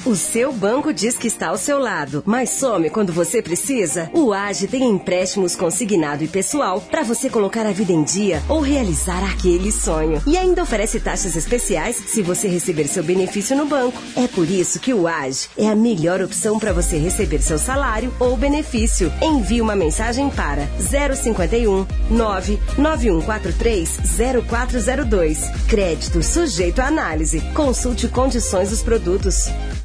O 0.05 0.16
seu 0.16 0.53
banco 0.53 0.92
diz 0.92 1.16
que 1.16 1.28
está 1.28 1.50
ao 1.50 1.57
seu 1.57 1.78
lado, 1.78 2.24
mas 2.26 2.50
some 2.50 2.90
quando 2.90 3.12
você 3.12 3.40
precisa? 3.40 4.11
O 4.12 4.32
AGE 4.32 4.66
tem 4.66 4.82
empréstimos 4.82 5.55
consignado 5.55 6.24
e 6.24 6.28
pessoal 6.28 6.80
para 6.80 7.05
você 7.05 7.30
colocar 7.30 7.64
a 7.64 7.70
vida 7.70 7.92
em 7.92 8.03
dia 8.03 8.42
ou 8.48 8.59
realizar 8.59 9.22
aquele 9.22 9.70
sonho. 9.70 10.20
E 10.26 10.36
ainda 10.36 10.64
oferece 10.64 10.98
taxas 10.98 11.36
especiais 11.36 11.94
se 11.94 12.20
você 12.20 12.48
receber 12.48 12.88
seu 12.88 13.05
benefício 13.05 13.57
no 13.57 13.64
banco. 13.64 14.03
É 14.16 14.26
por 14.26 14.50
isso 14.50 14.80
que 14.80 14.92
o 14.92 15.07
AGE 15.07 15.48
é 15.57 15.68
a 15.68 15.76
melhor 15.76 16.20
opção 16.20 16.59
para 16.59 16.72
você 16.72 16.98
receber 16.98 17.40
seu 17.40 17.57
salário 17.57 18.12
ou 18.18 18.36
benefício. 18.36 19.12
Envie 19.22 19.61
uma 19.61 19.76
mensagem 19.76 20.28
para 20.30 20.66
051 20.80 21.86
99143 22.11 24.00
0402. 24.48 25.48
Crédito 25.68 26.24
sujeito 26.24 26.80
à 26.80 26.86
análise. 26.86 27.40
Consulte 27.55 28.09
condições 28.09 28.70
dos 28.70 28.82
produtos. 28.82 29.48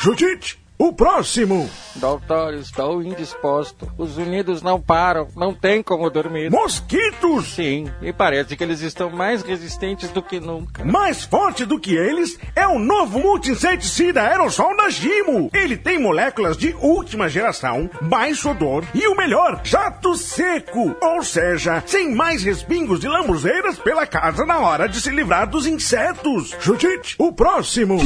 Judite, 0.00 0.58
o 0.78 0.92
próximo. 0.92 1.68
Doutor, 1.98 2.54
estou 2.54 3.02
indisposto. 3.02 3.90
Os 3.98 4.16
unidos 4.16 4.62
não 4.62 4.80
param, 4.80 5.26
não 5.36 5.52
tem 5.52 5.82
como 5.82 6.08
dormir. 6.08 6.50
Mosquitos? 6.50 7.54
Sim, 7.54 7.90
e 8.00 8.12
parece 8.12 8.56
que 8.56 8.62
eles 8.62 8.80
estão 8.80 9.10
mais 9.10 9.42
resistentes 9.42 10.10
do 10.10 10.22
que 10.22 10.38
nunca. 10.38 10.84
Mais 10.84 11.24
forte 11.24 11.64
do 11.64 11.78
que 11.78 11.96
eles 11.96 12.38
é 12.54 12.66
o 12.66 12.78
novo 12.78 13.18
multi-inseticida 13.18 14.22
aerossol 14.22 14.76
da 14.76 14.88
Gimo. 14.88 15.50
Ele 15.52 15.76
tem 15.76 15.98
moléculas 15.98 16.56
de 16.56 16.74
última 16.80 17.28
geração, 17.28 17.90
baixo 18.02 18.50
odor 18.50 18.84
e 18.94 19.06
o 19.08 19.16
melhor, 19.16 19.60
jato 19.64 20.14
seco. 20.14 20.94
Ou 21.00 21.22
seja, 21.22 21.82
sem 21.84 22.14
mais 22.14 22.44
respingos 22.44 23.00
de 23.00 23.08
lambuzeiras 23.08 23.78
pela 23.78 24.06
casa 24.06 24.46
na 24.46 24.60
hora 24.60 24.88
de 24.88 25.00
se 25.00 25.10
livrar 25.10 25.48
dos 25.48 25.66
insetos. 25.66 26.54
Judite, 26.60 27.16
o 27.18 27.32
próximo. 27.32 27.98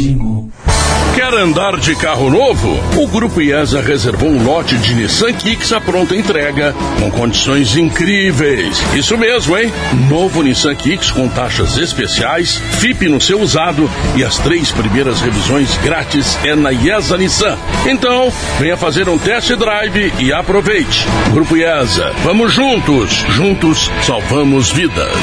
Quer 1.15 1.35
andar 1.35 1.77
de 1.77 1.95
carro 1.95 2.31
novo? 2.31 2.71
O 2.99 3.07
Grupo 3.07 3.41
IESA 3.43 3.82
reservou 3.83 4.31
um 4.31 4.43
lote 4.45 4.77
de 4.79 4.95
Nissan 4.95 5.33
Kicks 5.33 5.73
à 5.73 5.81
pronta 5.81 6.15
entrega, 6.17 6.75
com 6.99 7.11
condições 7.11 7.77
incríveis. 7.77 8.81
Isso 8.95 9.17
mesmo, 9.19 9.57
hein? 9.59 9.73
Novo 10.09 10.43
Nissan 10.43 10.75
Kicks 10.75 11.11
com 11.11 11.29
taxas 11.29 11.77
especiais, 11.77 12.57
FIP 12.79 13.09
no 13.09 13.21
seu 13.21 13.41
usado 13.41 13.91
e 14.17 14.25
as 14.25 14.39
três 14.39 14.71
primeiras 14.71 15.21
revisões 15.21 15.77
grátis 15.79 16.39
é 16.45 16.55
na 16.55 16.71
IESA 16.71 17.19
Nissan. 17.19 17.59
Então, 17.87 18.33
venha 18.59 18.77
fazer 18.77 19.09
um 19.09 19.19
test 19.19 19.51
drive 19.57 20.13
e 20.19 20.33
aproveite. 20.33 21.07
Grupo 21.33 21.57
IESA, 21.57 22.13
vamos 22.25 22.53
juntos. 22.53 23.25
Juntos 23.31 23.91
salvamos 24.03 24.71
vidas. 24.71 25.17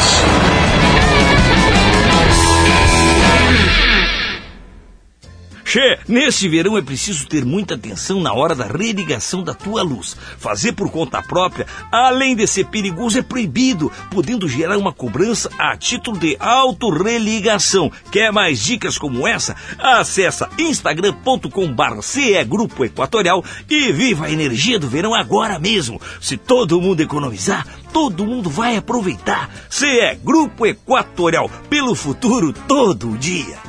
Che, 5.69 5.99
neste 6.07 6.49
verão 6.49 6.75
é 6.75 6.81
preciso 6.81 7.27
ter 7.27 7.45
muita 7.45 7.75
atenção 7.75 8.19
na 8.19 8.33
hora 8.33 8.55
da 8.55 8.65
religação 8.65 9.43
da 9.43 9.53
tua 9.53 9.83
luz. 9.83 10.17
Fazer 10.39 10.71
por 10.71 10.89
conta 10.89 11.21
própria, 11.21 11.67
além 11.91 12.35
de 12.35 12.47
ser 12.47 12.65
perigoso, 12.65 13.19
é 13.19 13.21
proibido, 13.21 13.91
podendo 14.09 14.49
gerar 14.49 14.79
uma 14.79 14.91
cobrança 14.91 15.47
a 15.59 15.77
título 15.77 16.17
de 16.17 16.35
autorreligação. 16.39 17.91
Quer 18.11 18.31
mais 18.31 18.59
dicas 18.59 18.97
como 18.97 19.27
essa? 19.27 19.55
Acesse 19.77 20.43
instagram.com.br 20.57 22.01
CE 22.01 22.43
Grupo 22.45 22.83
Equatorial 22.83 23.45
e 23.69 23.91
viva 23.91 24.25
a 24.25 24.31
energia 24.31 24.79
do 24.79 24.89
verão 24.89 25.13
agora 25.13 25.59
mesmo. 25.59 26.01
Se 26.19 26.35
todo 26.35 26.81
mundo 26.81 27.01
economizar, 27.01 27.63
todo 27.93 28.25
mundo 28.25 28.49
vai 28.49 28.75
aproveitar. 28.75 29.47
CE 29.69 30.17
Grupo 30.23 30.65
Equatorial, 30.65 31.47
pelo 31.69 31.93
futuro 31.93 32.51
todo 32.51 33.15
dia. 33.19 33.68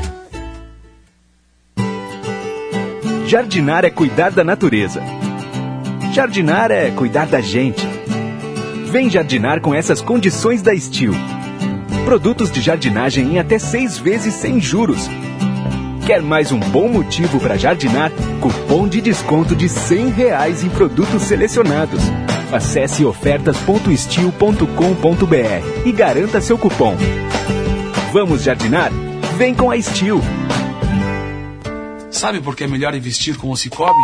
Jardinar 3.31 3.85
é 3.85 3.89
cuidar 3.89 4.29
da 4.29 4.43
natureza. 4.43 5.01
Jardinar 6.11 6.69
é 6.69 6.91
cuidar 6.91 7.27
da 7.27 7.39
gente. 7.39 7.87
Vem 8.91 9.09
jardinar 9.09 9.61
com 9.61 9.73
essas 9.73 10.01
condições 10.01 10.61
da 10.61 10.77
Steel. 10.77 11.13
Produtos 12.03 12.51
de 12.51 12.59
jardinagem 12.59 13.35
em 13.35 13.39
até 13.39 13.57
seis 13.57 13.97
vezes 13.97 14.33
sem 14.33 14.59
juros. 14.59 15.09
Quer 16.05 16.21
mais 16.21 16.51
um 16.51 16.59
bom 16.59 16.89
motivo 16.89 17.39
para 17.39 17.55
jardinar? 17.55 18.11
Cupom 18.41 18.85
de 18.85 18.99
desconto 18.99 19.55
de 19.55 19.67
R$ 19.67 20.11
reais 20.13 20.61
em 20.61 20.69
produtos 20.69 21.21
selecionados. 21.21 22.01
Acesse 22.51 23.05
ofertas.steel.com.br 23.05 25.85
e 25.85 25.91
garanta 25.93 26.41
seu 26.41 26.57
cupom. 26.57 26.97
Vamos 28.11 28.43
jardinar? 28.43 28.91
Vem 29.37 29.55
com 29.55 29.71
a 29.71 29.81
Steel. 29.81 30.19
Sabe 32.11 32.41
por 32.41 32.55
que 32.55 32.65
é 32.65 32.67
melhor 32.67 32.93
investir 32.93 33.37
com 33.37 33.49
o 33.49 33.55
Cicobi? 33.55 34.03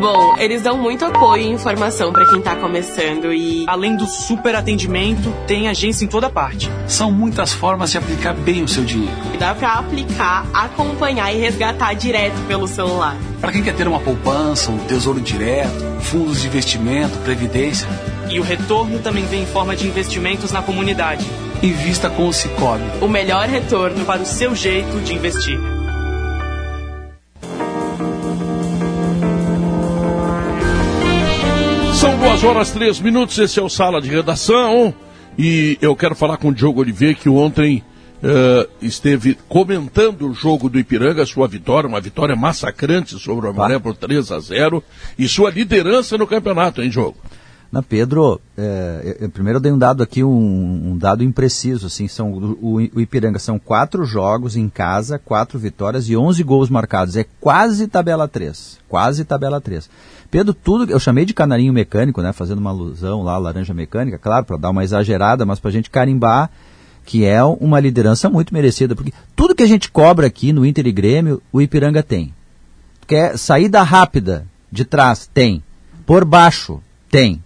Bom, 0.00 0.36
eles 0.38 0.62
dão 0.62 0.78
muito 0.78 1.04
apoio 1.04 1.42
e 1.42 1.48
informação 1.48 2.12
para 2.12 2.24
quem 2.26 2.40
tá 2.40 2.54
começando 2.54 3.32
e 3.32 3.64
além 3.66 3.96
do 3.96 4.06
super 4.06 4.54
atendimento, 4.54 5.32
tem 5.46 5.68
agência 5.68 6.04
em 6.04 6.08
toda 6.08 6.30
parte. 6.30 6.70
São 6.86 7.10
muitas 7.10 7.52
formas 7.52 7.90
de 7.90 7.98
aplicar 7.98 8.32
bem 8.32 8.62
o 8.62 8.68
seu 8.68 8.84
dinheiro. 8.84 9.16
Dá 9.38 9.54
para 9.54 9.72
aplicar, 9.74 10.46
acompanhar 10.52 11.32
e 11.34 11.38
resgatar 11.38 11.94
direto 11.94 12.40
pelo 12.46 12.68
celular. 12.68 13.16
Para 13.40 13.50
quem 13.52 13.62
quer 13.62 13.74
ter 13.74 13.88
uma 13.88 14.00
poupança, 14.00 14.70
um 14.70 14.78
tesouro 14.78 15.20
direto, 15.20 16.00
fundos 16.02 16.42
de 16.42 16.46
investimento, 16.46 17.18
previdência. 17.18 17.88
E 18.30 18.38
o 18.38 18.42
retorno 18.42 19.00
também 19.00 19.24
vem 19.26 19.42
em 19.42 19.46
forma 19.46 19.74
de 19.74 19.86
investimentos 19.86 20.52
na 20.52 20.62
comunidade. 20.62 21.26
Invista 21.60 22.08
com 22.08 22.28
o 22.28 22.32
Cicobi. 22.32 22.84
O 23.00 23.08
melhor 23.08 23.48
retorno 23.48 24.04
para 24.04 24.22
o 24.22 24.26
seu 24.26 24.54
jeito 24.54 25.00
de 25.00 25.14
investir. 25.14 25.77
São 31.98 32.16
duas 32.16 32.44
horas, 32.44 32.70
três 32.70 33.00
minutos, 33.00 33.36
esse 33.38 33.58
é 33.58 33.62
o 33.62 33.68
Sala 33.68 34.00
de 34.00 34.08
Redação. 34.08 34.94
E 35.36 35.76
eu 35.82 35.96
quero 35.96 36.14
falar 36.14 36.36
com 36.36 36.50
o 36.50 36.54
Diogo 36.54 36.80
Oliveira, 36.80 37.12
que 37.12 37.28
ontem 37.28 37.82
uh, 38.22 38.70
esteve 38.80 39.36
comentando 39.48 40.28
o 40.28 40.32
jogo 40.32 40.68
do 40.68 40.78
Ipiranga, 40.78 41.26
sua 41.26 41.48
vitória, 41.48 41.88
uma 41.88 42.00
vitória 42.00 42.36
massacrante 42.36 43.18
sobre 43.18 43.46
o 43.46 43.50
Amaré 43.50 43.80
por 43.80 43.96
3 43.96 44.30
a 44.30 44.38
0 44.38 44.80
e 45.18 45.26
sua 45.26 45.50
liderança 45.50 46.16
no 46.16 46.24
campeonato, 46.24 46.80
hein, 46.80 46.88
Diogo? 46.88 47.16
Na 47.70 47.82
Pedro, 47.82 48.40
é, 48.56 49.16
eu, 49.20 49.28
primeiro 49.28 49.58
eu 49.58 49.60
dei 49.60 49.72
um 49.72 49.78
dado 49.78 50.00
aqui, 50.00 50.22
um, 50.22 50.92
um 50.92 50.96
dado 50.96 51.24
impreciso, 51.24 51.88
assim, 51.88 52.06
são, 52.06 52.32
o, 52.32 52.76
o, 52.76 53.00
Ipiranga 53.00 53.40
são 53.40 53.58
quatro 53.58 54.04
jogos 54.06 54.56
em 54.56 54.68
casa, 54.68 55.18
quatro 55.18 55.58
vitórias 55.58 56.08
e 56.08 56.16
11 56.16 56.42
gols 56.44 56.70
marcados, 56.70 57.16
é 57.16 57.26
quase 57.40 57.88
tabela 57.88 58.26
3, 58.26 58.78
quase 58.88 59.24
tabela 59.24 59.60
3. 59.60 59.90
Pedro, 60.30 60.52
tudo, 60.52 60.90
eu 60.90 61.00
chamei 61.00 61.24
de 61.24 61.32
canarinho 61.32 61.72
mecânico, 61.72 62.20
né, 62.20 62.32
fazendo 62.32 62.58
uma 62.58 62.70
alusão 62.70 63.22
lá, 63.22 63.38
laranja 63.38 63.72
mecânica, 63.72 64.18
claro, 64.18 64.44
para 64.44 64.58
dar 64.58 64.70
uma 64.70 64.84
exagerada, 64.84 65.46
mas 65.46 65.58
para 65.58 65.70
a 65.70 65.72
gente 65.72 65.90
carimbar 65.90 66.50
que 67.08 67.24
é 67.24 67.42
uma 67.42 67.80
liderança 67.80 68.28
muito 68.28 68.52
merecida, 68.52 68.94
porque 68.94 69.14
tudo 69.34 69.54
que 69.54 69.62
a 69.62 69.66
gente 69.66 69.90
cobra 69.90 70.26
aqui 70.26 70.52
no 70.52 70.66
Inter 70.66 70.86
e 70.86 70.92
Grêmio, 70.92 71.40
o 71.50 71.58
Ipiranga 71.58 72.02
tem. 72.02 72.34
Quer 73.06 73.38
saída 73.38 73.82
rápida 73.82 74.46
de 74.70 74.84
trás? 74.84 75.26
Tem. 75.32 75.62
Por 76.04 76.26
baixo? 76.26 76.82
Tem. 77.10 77.42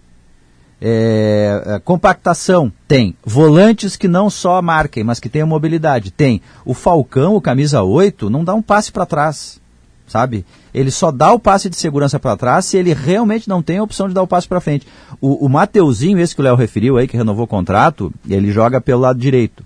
É, 0.81 1.63
é, 1.65 1.79
compactação, 1.79 2.69
tem. 2.89 3.15
Volantes 3.23 3.95
que 3.95 4.09
não 4.09 4.29
só 4.29 4.61
marquem, 4.61 5.01
mas 5.01 5.17
que 5.21 5.29
tenham 5.29 5.47
mobilidade, 5.47 6.11
tem. 6.11 6.41
O 6.65 6.73
Falcão, 6.73 7.33
o 7.33 7.41
camisa 7.41 7.81
8, 7.83 8.29
não 8.29 8.43
dá 8.43 8.53
um 8.53 8.61
passe 8.61 8.91
para 8.91 9.05
trás, 9.05 9.61
sabe? 10.07 10.45
Ele 10.73 10.91
só 10.91 11.11
dá 11.11 11.31
o 11.31 11.39
passe 11.39 11.69
de 11.69 11.75
segurança 11.75 12.19
para 12.19 12.37
trás 12.37 12.65
se 12.65 12.77
ele 12.77 12.93
realmente 12.93 13.47
não 13.47 13.61
tem 13.61 13.77
a 13.77 13.83
opção 13.83 14.07
de 14.07 14.13
dar 14.13 14.23
o 14.23 14.27
passe 14.27 14.47
para 14.47 14.59
frente. 14.59 14.87
O, 15.21 15.45
o 15.45 15.49
Mateuzinho, 15.49 16.19
esse 16.19 16.35
que 16.35 16.41
o 16.41 16.43
Léo 16.43 16.55
referiu 16.55 16.97
aí, 16.97 17.07
que 17.07 17.17
renovou 17.17 17.45
o 17.45 17.47
contrato, 17.47 18.11
ele 18.29 18.51
joga 18.51 18.81
pelo 18.81 19.01
lado 19.01 19.19
direito. 19.19 19.63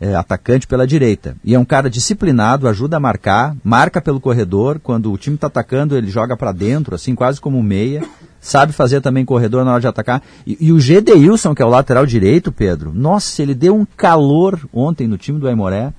É, 0.00 0.14
atacante 0.14 0.64
pela 0.64 0.86
direita. 0.86 1.36
E 1.42 1.56
é 1.56 1.58
um 1.58 1.64
cara 1.64 1.90
disciplinado, 1.90 2.68
ajuda 2.68 2.98
a 2.98 3.00
marcar, 3.00 3.56
marca 3.64 4.00
pelo 4.00 4.20
corredor. 4.20 4.78
Quando 4.80 5.12
o 5.12 5.18
time 5.18 5.34
está 5.34 5.48
atacando, 5.48 5.96
ele 5.96 6.08
joga 6.08 6.36
para 6.36 6.52
dentro, 6.52 6.94
assim, 6.94 7.16
quase 7.16 7.40
como 7.40 7.58
um 7.58 7.64
meia. 7.64 8.04
Sabe 8.40 8.72
fazer 8.72 9.00
também 9.00 9.24
corredor 9.24 9.64
na 9.64 9.72
hora 9.72 9.80
de 9.80 9.88
atacar. 9.88 10.22
E, 10.46 10.56
e 10.60 10.70
o 10.70 10.78
Gedeilson, 10.78 11.52
que 11.52 11.62
é 11.62 11.64
o 11.64 11.68
lateral 11.68 12.06
direito, 12.06 12.52
Pedro, 12.52 12.92
nossa, 12.94 13.42
ele 13.42 13.56
deu 13.56 13.74
um 13.74 13.84
calor 13.84 14.60
ontem 14.72 15.08
no 15.08 15.18
time 15.18 15.40
do 15.40 15.48
Aimoré. 15.48 15.92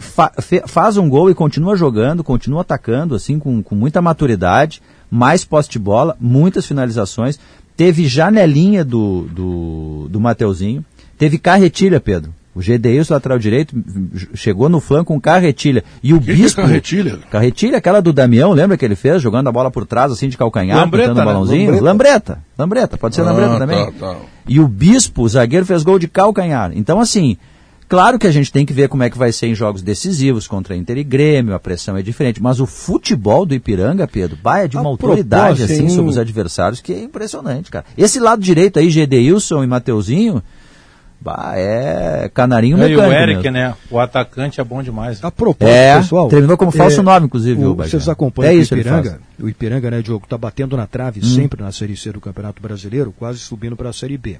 Fa 0.00 0.32
faz 0.66 0.96
um 0.96 1.08
gol 1.08 1.30
e 1.30 1.34
continua 1.34 1.76
jogando, 1.76 2.24
continua 2.24 2.62
atacando, 2.62 3.14
assim, 3.14 3.38
com, 3.38 3.62
com 3.62 3.74
muita 3.74 4.00
maturidade, 4.00 4.80
mais 5.10 5.44
poste 5.44 5.72
de 5.72 5.78
bola, 5.78 6.16
muitas 6.18 6.66
finalizações. 6.66 7.38
Teve 7.76 8.06
janelinha 8.06 8.84
do, 8.84 9.26
do, 9.30 10.08
do 10.10 10.18
Mateuzinho. 10.20 10.84
Teve 11.18 11.38
carretilha, 11.38 12.00
Pedro. 12.00 12.34
O 12.54 12.60
Gedeilson, 12.60 13.14
lateral 13.14 13.38
direito, 13.38 13.76
chegou 14.34 14.68
no 14.68 14.80
fã 14.80 15.04
com 15.04 15.20
carretilha. 15.20 15.84
E 16.02 16.12
o 16.12 16.20
que 16.20 16.32
Bispo... 16.32 16.56
Que 16.56 16.60
é 16.60 16.64
carretilha? 16.64 17.18
Carretilha, 17.30 17.78
aquela 17.78 18.00
do 18.02 18.12
Damião, 18.12 18.52
lembra 18.52 18.76
que 18.76 18.84
ele 18.84 18.96
fez? 18.96 19.22
Jogando 19.22 19.48
a 19.48 19.52
bola 19.52 19.70
por 19.70 19.86
trás, 19.86 20.10
assim, 20.10 20.28
de 20.28 20.36
calcanhar, 20.36 20.76
Lambreta, 20.78 21.08
botando 21.10 21.16
um 21.16 21.20
né? 21.20 21.32
balãozinho? 21.32 21.70
Lambreta. 21.70 21.84
Lambreta. 21.84 22.38
Lambreta, 22.58 22.98
pode 22.98 23.14
ser 23.14 23.20
Ah, 23.20 23.24
Lambreta 23.26 23.58
também. 23.58 23.92
tá, 23.92 23.92
tá. 24.14 24.16
E 24.48 24.58
o 24.58 24.66
Bispo, 24.66 25.22
o 25.22 25.28
zagueiro, 25.28 25.64
fez 25.64 25.82
gol 25.84 25.98
de 25.98 26.08
calcanhar. 26.08 26.72
Então, 26.74 26.98
assim, 27.00 27.36
claro 27.90 28.18
que 28.18 28.26
a 28.26 28.30
gente 28.30 28.50
tem 28.50 28.64
que 28.64 28.72
ver 28.72 28.88
como 28.88 29.02
é 29.02 29.10
que 29.10 29.18
vai 29.18 29.32
ser 29.32 29.48
em 29.48 29.54
jogos 29.54 29.82
decisivos 29.82 30.46
contra 30.46 30.76
Inter 30.76 30.96
e 30.96 31.04
Grêmio, 31.04 31.54
a 31.54 31.60
pressão 31.60 31.96
é 31.96 32.02
diferente. 32.02 32.40
Mas 32.40 32.60
o 32.60 32.66
futebol 32.66 33.44
do 33.44 33.54
Ipiranga, 33.54 34.08
Pedro, 34.08 34.38
vai 34.42 34.64
é 34.64 34.68
de 34.68 34.78
uma 34.78 34.88
autoridade, 34.88 35.58
propósito, 35.58 35.82
assim, 35.82 35.94
sobre 35.94 36.10
os 36.10 36.16
adversários, 36.16 36.80
que 36.80 36.92
é 36.92 37.02
impressionante, 37.02 37.70
cara. 37.70 37.84
Esse 37.98 38.18
lado 38.18 38.40
direito 38.40 38.78
aí, 38.78 38.88
Gedeilson 38.90 39.62
e 39.64 39.66
Mateuzinho, 39.66 40.42
bah, 41.20 41.52
é 41.54 42.30
canarinho 42.32 42.76
É, 42.82 42.86
e 42.86 42.90
mecânico 42.90 43.10
o 43.10 43.12
Eric, 43.12 43.36
mesmo. 43.42 43.50
né? 43.52 43.74
O 43.90 43.98
atacante 44.00 44.60
é 44.60 44.64
bom 44.64 44.82
demais. 44.82 45.22
A 45.22 45.30
propósito, 45.30 45.74
É, 45.74 45.96
pessoal. 45.98 46.28
terminou 46.28 46.56
como 46.56 46.70
falso 46.70 47.00
é, 47.00 47.02
nove, 47.02 47.26
inclusive, 47.26 47.64
o-. 47.64 47.74
Vocês 47.74 48.08
acompanham 48.08 48.52
É 48.52 48.54
isso 48.54 48.74
o 48.74 48.78
Ipiranga, 48.78 49.20
o 49.40 49.48
Ipiranga, 49.48 49.90
né, 49.90 50.02
Diogo, 50.02 50.24
está 50.24 50.38
batendo 50.38 50.76
na 50.76 50.86
trave 50.86 51.20
Hum. 51.20 51.24
sempre 51.24 51.62
na 51.62 51.70
Série 51.72 51.96
C 51.96 52.12
do 52.12 52.20
Campeonato 52.20 52.62
Brasileiro, 52.62 53.12
quase 53.16 53.38
subindo 53.40 53.76
para 53.76 53.90
a 53.90 53.92
Série 53.92 54.16
B. 54.18 54.38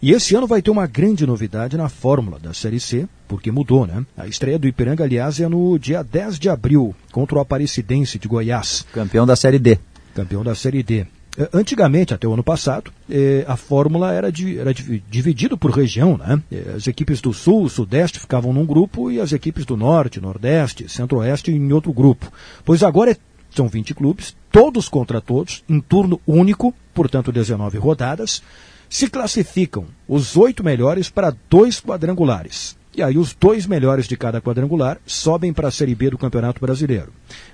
E 0.00 0.10
esse 0.12 0.34
ano 0.34 0.46
vai 0.46 0.62
ter 0.62 0.70
uma 0.70 0.86
grande 0.86 1.26
novidade 1.26 1.76
na 1.76 1.88
fórmula 1.88 2.38
da 2.38 2.52
Série 2.54 2.80
C, 2.80 3.06
porque 3.28 3.50
mudou, 3.52 3.86
né? 3.86 4.04
A 4.16 4.26
estreia 4.26 4.58
do 4.58 4.66
Ipiranga, 4.66 5.04
aliás, 5.04 5.38
é 5.40 5.48
no 5.48 5.78
dia 5.78 6.02
10 6.02 6.38
de 6.38 6.48
abril, 6.48 6.94
contra 7.12 7.36
o 7.38 7.40
Aparecidense 7.40 8.18
de 8.18 8.26
Goiás. 8.28 8.84
Campeão 8.92 9.26
da 9.26 9.36
Série 9.36 9.58
D. 9.58 9.78
Campeão 10.14 10.42
da 10.42 10.54
Série 10.54 10.82
D. 10.82 11.06
Eh, 11.36 11.48
Antigamente, 11.52 12.12
até 12.12 12.26
o 12.28 12.32
ano 12.34 12.42
passado, 12.42 12.92
eh, 13.10 13.44
a 13.48 13.56
fórmula 13.56 14.12
era, 14.12 14.30
di- 14.30 14.58
era 14.58 14.72
divi- 14.74 15.02
dividido 15.10 15.56
por 15.56 15.70
região, 15.70 16.18
né? 16.18 16.42
Eh, 16.52 16.74
As 16.76 16.86
equipes 16.86 17.20
do 17.20 17.32
Sul, 17.32 17.68
Sudeste 17.68 18.18
ficavam 18.20 18.52
num 18.52 18.66
grupo 18.66 19.10
e 19.10 19.20
as 19.20 19.32
equipes 19.32 19.64
do 19.64 19.76
Norte, 19.76 20.20
Nordeste, 20.20 20.88
Centro-Oeste 20.88 21.50
em 21.50 21.72
outro 21.72 21.92
grupo. 21.92 22.30
Pois 22.64 22.82
agora 22.82 23.12
é- 23.12 23.16
são 23.50 23.68
20 23.68 23.94
clubes, 23.94 24.34
todos 24.50 24.88
contra 24.88 25.20
todos, 25.20 25.62
em 25.68 25.80
turno 25.80 26.20
único, 26.26 26.74
portanto 26.94 27.32
19 27.32 27.78
rodadas, 27.78 28.42
se 28.88 29.08
classificam 29.08 29.86
os 30.06 30.36
oito 30.36 30.62
melhores 30.62 31.08
para 31.08 31.34
dois 31.48 31.80
quadrangulares. 31.80 32.76
E 32.94 33.02
aí 33.02 33.16
os 33.16 33.32
dois 33.34 33.66
melhores 33.66 34.06
de 34.06 34.18
cada 34.18 34.38
quadrangular 34.40 34.98
sobem 35.06 35.50
para 35.50 35.68
a 35.68 35.70
Série 35.70 35.94
B 35.94 36.10
do 36.10 36.18
Campeonato 36.18 36.60
Brasileiro. 36.60 37.08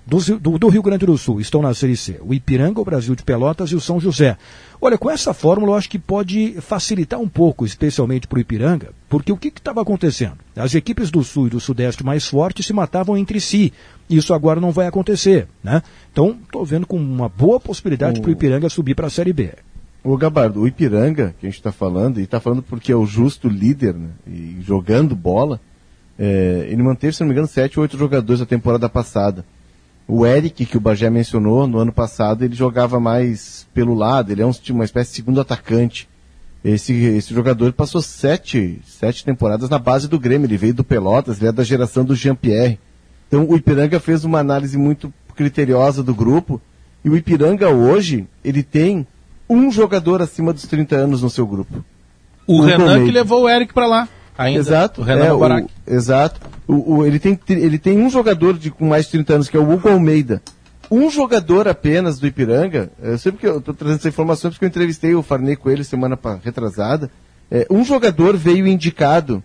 Do, 0.04 0.18
do- 0.38 0.58
do 0.58 0.68
Rio 0.68 0.82
Grande 0.82 1.06
do 1.06 1.16
Sul 1.16 1.40
estão 1.40 1.62
na 1.62 1.72
Série 1.74 1.96
C 1.96 2.18
o 2.20 2.34
Ipiranga, 2.34 2.80
o 2.80 2.84
Brasil 2.84 3.14
de 3.14 3.22
Pelotas 3.22 3.70
e 3.70 3.76
o 3.76 3.80
São 3.80 4.00
José. 4.00 4.36
Olha, 4.80 4.98
com 4.98 5.08
essa 5.08 5.32
fórmula 5.32 5.72
eu 5.72 5.76
acho 5.76 5.88
que 5.90 5.98
pode 5.98 6.56
facilitar 6.60 7.20
um 7.20 7.28
pouco, 7.28 7.64
especialmente 7.64 8.26
para 8.26 8.38
o 8.38 8.40
Ipiranga, 8.40 8.90
porque 9.08 9.30
o 9.30 9.36
que 9.36 9.48
estava 9.48 9.80
acontecendo? 9.82 10.38
As 10.56 10.74
equipes 10.74 11.08
do 11.10 11.22
Sul 11.22 11.46
e 11.46 11.50
do 11.50 11.60
Sudeste 11.60 12.04
mais 12.04 12.26
fortes 12.26 12.66
se 12.66 12.72
matavam 12.72 13.16
entre 13.16 13.40
si. 13.40 13.72
Isso 14.10 14.34
agora 14.34 14.60
não 14.60 14.72
vai 14.72 14.86
acontecer. 14.88 15.46
Né? 15.62 15.82
Então, 16.12 16.36
estou 16.42 16.64
vendo 16.64 16.86
com 16.86 16.96
uma 16.96 17.28
boa 17.28 17.60
possibilidade 17.60 18.20
para 18.20 18.28
o 18.28 18.32
Ipiranga 18.32 18.68
subir 18.68 18.94
para 18.94 19.06
a 19.06 19.10
Série 19.10 19.32
B. 19.32 19.52
O 20.10 20.16
Gabardo, 20.16 20.62
o 20.62 20.66
Ipiranga, 20.66 21.34
que 21.38 21.44
a 21.46 21.50
gente 21.50 21.58
está 21.58 21.70
falando, 21.70 22.18
e 22.18 22.22
está 22.22 22.40
falando 22.40 22.62
porque 22.62 22.90
é 22.90 22.96
o 22.96 23.04
justo 23.04 23.46
líder, 23.46 23.92
né, 23.92 24.08
e 24.26 24.56
jogando 24.62 25.14
bola, 25.14 25.60
é, 26.18 26.66
ele 26.70 26.82
manteve, 26.82 27.14
se 27.14 27.20
não 27.20 27.26
me 27.26 27.34
engano, 27.34 27.46
sete 27.46 27.78
ou 27.78 27.82
oito 27.82 27.98
jogadores 27.98 28.40
da 28.40 28.46
temporada 28.46 28.88
passada. 28.88 29.44
O 30.06 30.24
Eric, 30.24 30.64
que 30.64 30.78
o 30.78 30.80
Bagé 30.80 31.10
mencionou, 31.10 31.66
no 31.66 31.78
ano 31.78 31.92
passado, 31.92 32.42
ele 32.42 32.54
jogava 32.54 32.98
mais 32.98 33.66
pelo 33.74 33.92
lado, 33.92 34.32
ele 34.32 34.40
é 34.40 34.46
um, 34.46 34.52
uma 34.70 34.84
espécie 34.86 35.10
de 35.10 35.16
segundo 35.16 35.42
atacante. 35.42 36.08
Esse, 36.64 36.94
esse 36.94 37.34
jogador 37.34 37.74
passou 37.74 38.00
sete, 38.00 38.80
sete 38.86 39.22
temporadas 39.22 39.68
na 39.68 39.78
base 39.78 40.08
do 40.08 40.18
Grêmio, 40.18 40.46
ele 40.46 40.56
veio 40.56 40.72
do 40.72 40.82
Pelotas, 40.82 41.36
ele 41.36 41.48
é 41.48 41.52
da 41.52 41.62
geração 41.62 42.02
do 42.02 42.16
Jean-Pierre. 42.16 42.78
Então 43.26 43.46
o 43.46 43.54
Ipiranga 43.54 44.00
fez 44.00 44.24
uma 44.24 44.38
análise 44.38 44.78
muito 44.78 45.12
criteriosa 45.36 46.02
do 46.02 46.14
grupo, 46.14 46.58
e 47.04 47.10
o 47.10 47.16
Ipiranga 47.16 47.68
hoje, 47.68 48.26
ele 48.42 48.62
tem 48.62 49.06
um 49.48 49.70
jogador 49.70 50.20
acima 50.22 50.52
dos 50.52 50.62
30 50.66 50.96
anos 50.96 51.22
no 51.22 51.30
seu 51.30 51.46
grupo. 51.46 51.84
O 52.46 52.54
Hugo 52.56 52.64
Renan 52.66 53.04
que 53.04 53.10
levou 53.10 53.42
o 53.42 53.48
Eric 53.48 53.72
para 53.74 53.86
lá. 53.86 54.08
Ainda. 54.36 54.60
Exato. 54.60 55.00
O 55.00 55.04
Renan 55.04 55.24
é, 55.24 55.32
o- 55.32 55.38
exato. 55.86 56.40
O, 56.66 56.96
o- 56.98 57.06
ele, 57.06 57.18
tem, 57.18 57.38
ele 57.48 57.78
tem 57.78 57.98
um 57.98 58.08
jogador 58.08 58.56
de, 58.56 58.70
com 58.70 58.86
mais 58.86 59.06
de 59.06 59.12
30 59.12 59.34
anos, 59.34 59.48
que 59.48 59.56
é 59.56 59.60
o 59.60 59.70
Hugo 59.70 59.88
Almeida. 59.88 60.40
Um 60.90 61.10
jogador 61.10 61.68
apenas 61.68 62.18
do 62.18 62.26
Ipiranga, 62.26 62.90
eu 63.02 63.18
sei 63.18 63.30
porque 63.32 63.46
eu 63.46 63.58
estou 63.58 63.74
trazendo 63.74 63.98
essa 63.98 64.08
informação 64.08 64.50
porque 64.50 64.64
eu 64.64 64.68
entrevistei 64.68 65.14
o 65.14 65.22
Farney 65.22 65.54
Coelho 65.56 65.84
semana 65.84 66.16
pa- 66.16 66.38
retrasada. 66.42 67.10
É, 67.50 67.66
um 67.70 67.84
jogador 67.84 68.36
veio 68.36 68.66
indicado 68.66 69.42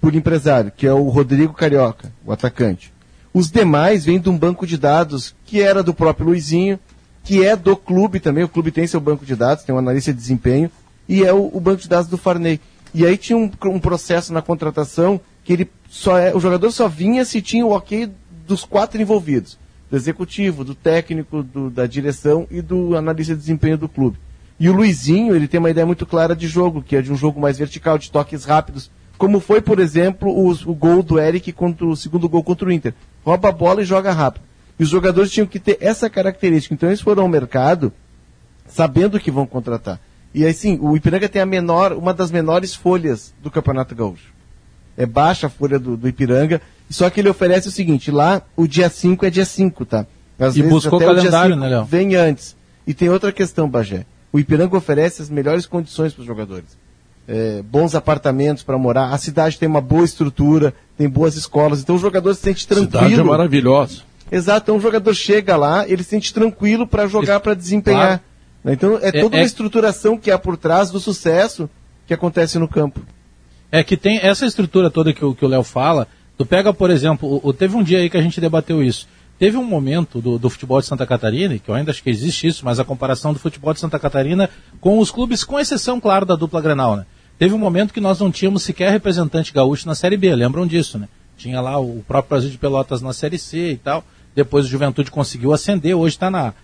por 0.00 0.14
empresário, 0.14 0.72
que 0.76 0.84
é 0.86 0.92
o 0.92 1.08
Rodrigo 1.08 1.52
Carioca, 1.52 2.12
o 2.26 2.32
atacante. 2.32 2.92
Os 3.32 3.50
demais 3.50 4.04
vêm 4.04 4.18
de 4.18 4.28
um 4.28 4.36
banco 4.36 4.66
de 4.66 4.76
dados 4.76 5.34
que 5.44 5.60
era 5.62 5.82
do 5.84 5.94
próprio 5.94 6.26
Luizinho, 6.26 6.78
que 7.24 7.44
é 7.44 7.54
do 7.56 7.76
clube 7.76 8.20
também. 8.20 8.44
O 8.44 8.48
clube 8.48 8.70
tem 8.70 8.86
seu 8.86 9.00
banco 9.00 9.24
de 9.24 9.34
dados, 9.36 9.64
tem 9.64 9.74
um 9.74 9.78
analista 9.78 10.12
de 10.12 10.18
desempenho, 10.18 10.70
e 11.08 11.24
é 11.24 11.32
o, 11.32 11.50
o 11.52 11.60
banco 11.60 11.82
de 11.82 11.88
dados 11.88 12.08
do 12.08 12.16
Farney. 12.18 12.60
E 12.94 13.06
aí 13.06 13.16
tinha 13.16 13.36
um, 13.38 13.50
um 13.66 13.78
processo 13.80 14.32
na 14.32 14.42
contratação 14.42 15.20
que 15.44 15.52
ele 15.52 15.70
só 15.88 16.18
é, 16.18 16.34
o 16.34 16.40
jogador 16.40 16.70
só 16.70 16.88
vinha 16.88 17.24
se 17.24 17.40
tinha 17.42 17.64
o 17.66 17.70
ok 17.72 18.10
dos 18.46 18.64
quatro 18.64 19.00
envolvidos: 19.00 19.58
do 19.90 19.96
executivo, 19.96 20.64
do 20.64 20.74
técnico, 20.74 21.42
do- 21.42 21.70
da 21.70 21.86
direção 21.86 22.46
e 22.50 22.60
do 22.60 22.96
analista 22.96 23.34
de 23.34 23.40
desempenho 23.40 23.78
do 23.78 23.88
clube. 23.88 24.18
E 24.60 24.68
o 24.68 24.72
Luizinho, 24.72 25.34
ele 25.34 25.48
tem 25.48 25.58
uma 25.58 25.70
ideia 25.70 25.86
muito 25.86 26.06
clara 26.06 26.36
de 26.36 26.46
jogo, 26.46 26.82
que 26.82 26.94
é 26.94 27.02
de 27.02 27.10
um 27.10 27.16
jogo 27.16 27.40
mais 27.40 27.58
vertical, 27.58 27.98
de 27.98 28.10
toques 28.10 28.44
rápidos. 28.44 28.90
Como 29.18 29.40
foi, 29.40 29.60
por 29.60 29.78
exemplo, 29.80 30.28
o, 30.30 30.50
o 30.50 30.74
gol 30.74 31.02
do 31.02 31.18
Eric 31.18 31.52
contra 31.52 31.84
o 31.86 31.96
segundo 31.96 32.28
gol 32.28 32.44
contra 32.44 32.68
o 32.68 32.72
Inter. 32.72 32.94
Rouba 33.24 33.48
a 33.48 33.52
bola 33.52 33.82
e 33.82 33.84
joga 33.84 34.12
rápido. 34.12 34.42
E 34.82 34.84
os 34.84 34.88
jogadores 34.88 35.30
tinham 35.30 35.46
que 35.46 35.60
ter 35.60 35.78
essa 35.80 36.10
característica. 36.10 36.74
Então 36.74 36.88
eles 36.88 37.00
foram 37.00 37.22
ao 37.22 37.28
mercado 37.28 37.92
sabendo 38.66 39.20
que 39.20 39.30
vão 39.30 39.46
contratar. 39.46 40.00
E 40.34 40.44
aí 40.44 40.52
sim, 40.52 40.76
o 40.82 40.96
Ipiranga 40.96 41.28
tem 41.28 41.40
a 41.40 41.46
menor, 41.46 41.92
uma 41.92 42.12
das 42.12 42.32
menores 42.32 42.74
folhas 42.74 43.32
do 43.40 43.48
Campeonato 43.48 43.94
Gaúcho. 43.94 44.32
É 44.96 45.06
baixa 45.06 45.46
a 45.46 45.50
folha 45.50 45.78
do, 45.78 45.96
do 45.96 46.08
Ipiranga, 46.08 46.60
só 46.90 47.08
que 47.08 47.20
ele 47.20 47.28
oferece 47.28 47.68
o 47.68 47.70
seguinte, 47.70 48.10
lá 48.10 48.42
o 48.56 48.66
dia 48.66 48.88
5 48.88 49.24
é 49.24 49.30
dia 49.30 49.44
5, 49.44 49.86
tá? 49.86 50.04
Às 50.36 50.56
E 50.56 50.64
buscou 50.64 50.96
até 50.96 51.08
o 51.08 51.14
calendário, 51.14 51.54
5 51.54 51.60
né, 51.64 51.68
Léo? 51.68 51.84
Vem 51.84 52.16
antes. 52.16 52.56
E 52.84 52.92
tem 52.92 53.08
outra 53.08 53.30
questão, 53.30 53.70
Bagé. 53.70 54.04
O 54.32 54.40
Ipiranga 54.40 54.76
oferece 54.76 55.22
as 55.22 55.30
melhores 55.30 55.64
condições 55.64 56.12
para 56.12 56.22
os 56.22 56.26
jogadores. 56.26 56.76
É, 57.28 57.62
bons 57.62 57.94
apartamentos 57.94 58.64
para 58.64 58.76
morar, 58.76 59.10
a 59.10 59.18
cidade 59.18 59.60
tem 59.60 59.68
uma 59.68 59.80
boa 59.80 60.04
estrutura, 60.04 60.74
tem 60.98 61.08
boas 61.08 61.36
escolas, 61.36 61.80
então 61.80 61.94
o 61.94 62.00
jogador 62.00 62.34
se 62.34 62.40
sente 62.40 62.66
tranquilo. 62.66 62.90
Cidade 62.90 63.20
é 63.20 63.22
maravilhosa. 63.22 64.11
Exato, 64.32 64.64
então 64.64 64.76
o 64.76 64.80
jogador 64.80 65.14
chega 65.14 65.56
lá, 65.56 65.86
ele 65.88 66.02
se 66.02 66.08
sente 66.10 66.32
tranquilo 66.32 66.86
para 66.86 67.06
jogar, 67.06 67.38
para 67.40 67.54
desempenhar. 67.54 68.22
Né? 68.64 68.72
Então 68.72 68.98
é, 69.00 69.08
É- 69.08 69.20
toda 69.20 69.36
é- 69.36 69.40
uma 69.40 69.44
estruturação 69.46 70.16
que 70.16 70.30
há 70.30 70.38
por 70.38 70.56
trás 70.56 70.90
do 70.90 70.98
sucesso 70.98 71.68
que 72.06 72.14
acontece 72.14 72.58
no 72.58 72.66
campo. 72.66 73.00
É 73.70 73.82
que 73.84 73.96
tem 73.96 74.18
essa 74.22 74.46
estrutura 74.46 74.90
toda 74.90 75.12
que 75.12 75.24
o 75.24 75.34
que 75.34 75.44
o 75.44 75.48
Léo 75.48 75.62
fala. 75.62 76.08
Tu 76.38 76.46
pega, 76.46 76.72
por 76.72 76.90
exemplo, 76.90 77.40
o- 77.42 77.52
teve 77.52 77.76
um 77.76 77.82
dia 77.82 77.98
aí 77.98 78.08
que 78.10 78.16
a 78.16 78.22
gente 78.22 78.40
debateu 78.40 78.82
isso. 78.82 79.06
Teve 79.38 79.56
um 79.56 79.64
momento 79.64 80.20
do, 80.20 80.38
do 80.38 80.48
futebol 80.50 80.80
de 80.80 80.86
Santa 80.86 81.06
Catarina, 81.06 81.58
que 81.58 81.68
eu 81.68 81.74
ainda 81.74 81.90
acho 81.90 82.02
que 82.02 82.10
existe 82.10 82.46
isso, 82.46 82.64
mas 82.64 82.78
a 82.78 82.84
comparação 82.84 83.32
do 83.32 83.38
futebol 83.38 83.72
de 83.74 83.80
Santa 83.80 83.98
Catarina 83.98 84.48
com 84.80 84.98
os 84.98 85.10
clubes, 85.10 85.42
com 85.44 85.58
exceção, 85.58 86.00
claro, 86.00 86.24
da 86.24 86.36
dupla 86.36 86.60
Grenal, 86.60 86.96
né? 86.96 87.06
Teve 87.38 87.54
um 87.54 87.58
momento 87.58 87.92
que 87.92 88.00
nós 88.00 88.20
não 88.20 88.30
tínhamos 88.30 88.62
sequer 88.62 88.90
representante 88.92 89.52
gaúcho 89.52 89.86
na 89.86 89.94
Série 89.94 90.16
B, 90.16 90.34
lembram 90.34 90.66
disso, 90.66 90.98
né? 90.98 91.08
Tinha 91.36 91.60
lá 91.60 91.78
o 91.80 92.04
próprio 92.06 92.28
Brasil 92.30 92.50
de 92.50 92.58
Pelotas 92.58 93.02
na 93.02 93.12
Série 93.12 93.38
C 93.38 93.72
e 93.72 93.76
tal. 93.76 94.04
Depois 94.34 94.64
o 94.66 94.68
Juventude 94.68 95.10
conseguiu 95.10 95.52
ascender, 95.52 95.94
hoje 95.96 96.14
está 96.16 96.30
na. 96.30 96.54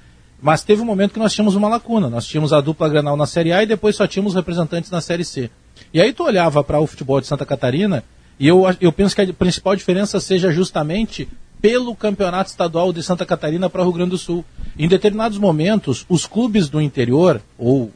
Mas 0.41 0.63
teve 0.63 0.81
um 0.81 0.85
momento 0.85 1.13
que 1.13 1.19
nós 1.19 1.33
tínhamos 1.35 1.55
uma 1.57 1.69
lacuna. 1.69 2.09
Nós 2.09 2.25
tínhamos 2.27 2.53
a 2.53 2.61
dupla 2.61 2.89
Granal 2.89 3.17
na 3.17 3.27
Série 3.27 3.53
A 3.53 3.63
e 3.63 3.67
depois 3.67 3.97
só 3.97 4.07
tínhamos 4.07 4.35
representantes 4.35 4.91
na 4.91 5.01
Série 5.01 5.25
C. 5.25 5.51
E 5.93 6.01
aí 6.01 6.13
tu 6.13 6.25
olhava 6.25 6.63
para 6.63 6.79
o 6.81 6.87
futebol 6.87 7.21
de 7.21 7.27
Santa 7.27 7.45
Catarina 7.45 8.05
e 8.39 8.47
eu, 8.47 8.63
eu 8.81 8.93
penso 8.93 9.15
que 9.17 9.23
a 9.23 9.33
principal 9.33 9.75
diferença 9.75 10.21
seja 10.21 10.51
justamente 10.53 11.29
pelo 11.61 11.95
campeonato 11.97 12.51
estadual 12.51 12.93
de 12.93 13.03
Santa 13.03 13.27
Catarina 13.27 13.69
para 13.69 13.81
o 13.81 13.85
Rio 13.85 13.93
Grande 13.95 14.11
do 14.11 14.19
Sul. 14.19 14.45
Em 14.79 14.87
determinados 14.87 15.39
momentos, 15.39 16.07
os 16.09 16.25
clubes 16.25 16.69
do 16.69 16.81
interior, 16.81 17.43
ou 17.59 17.91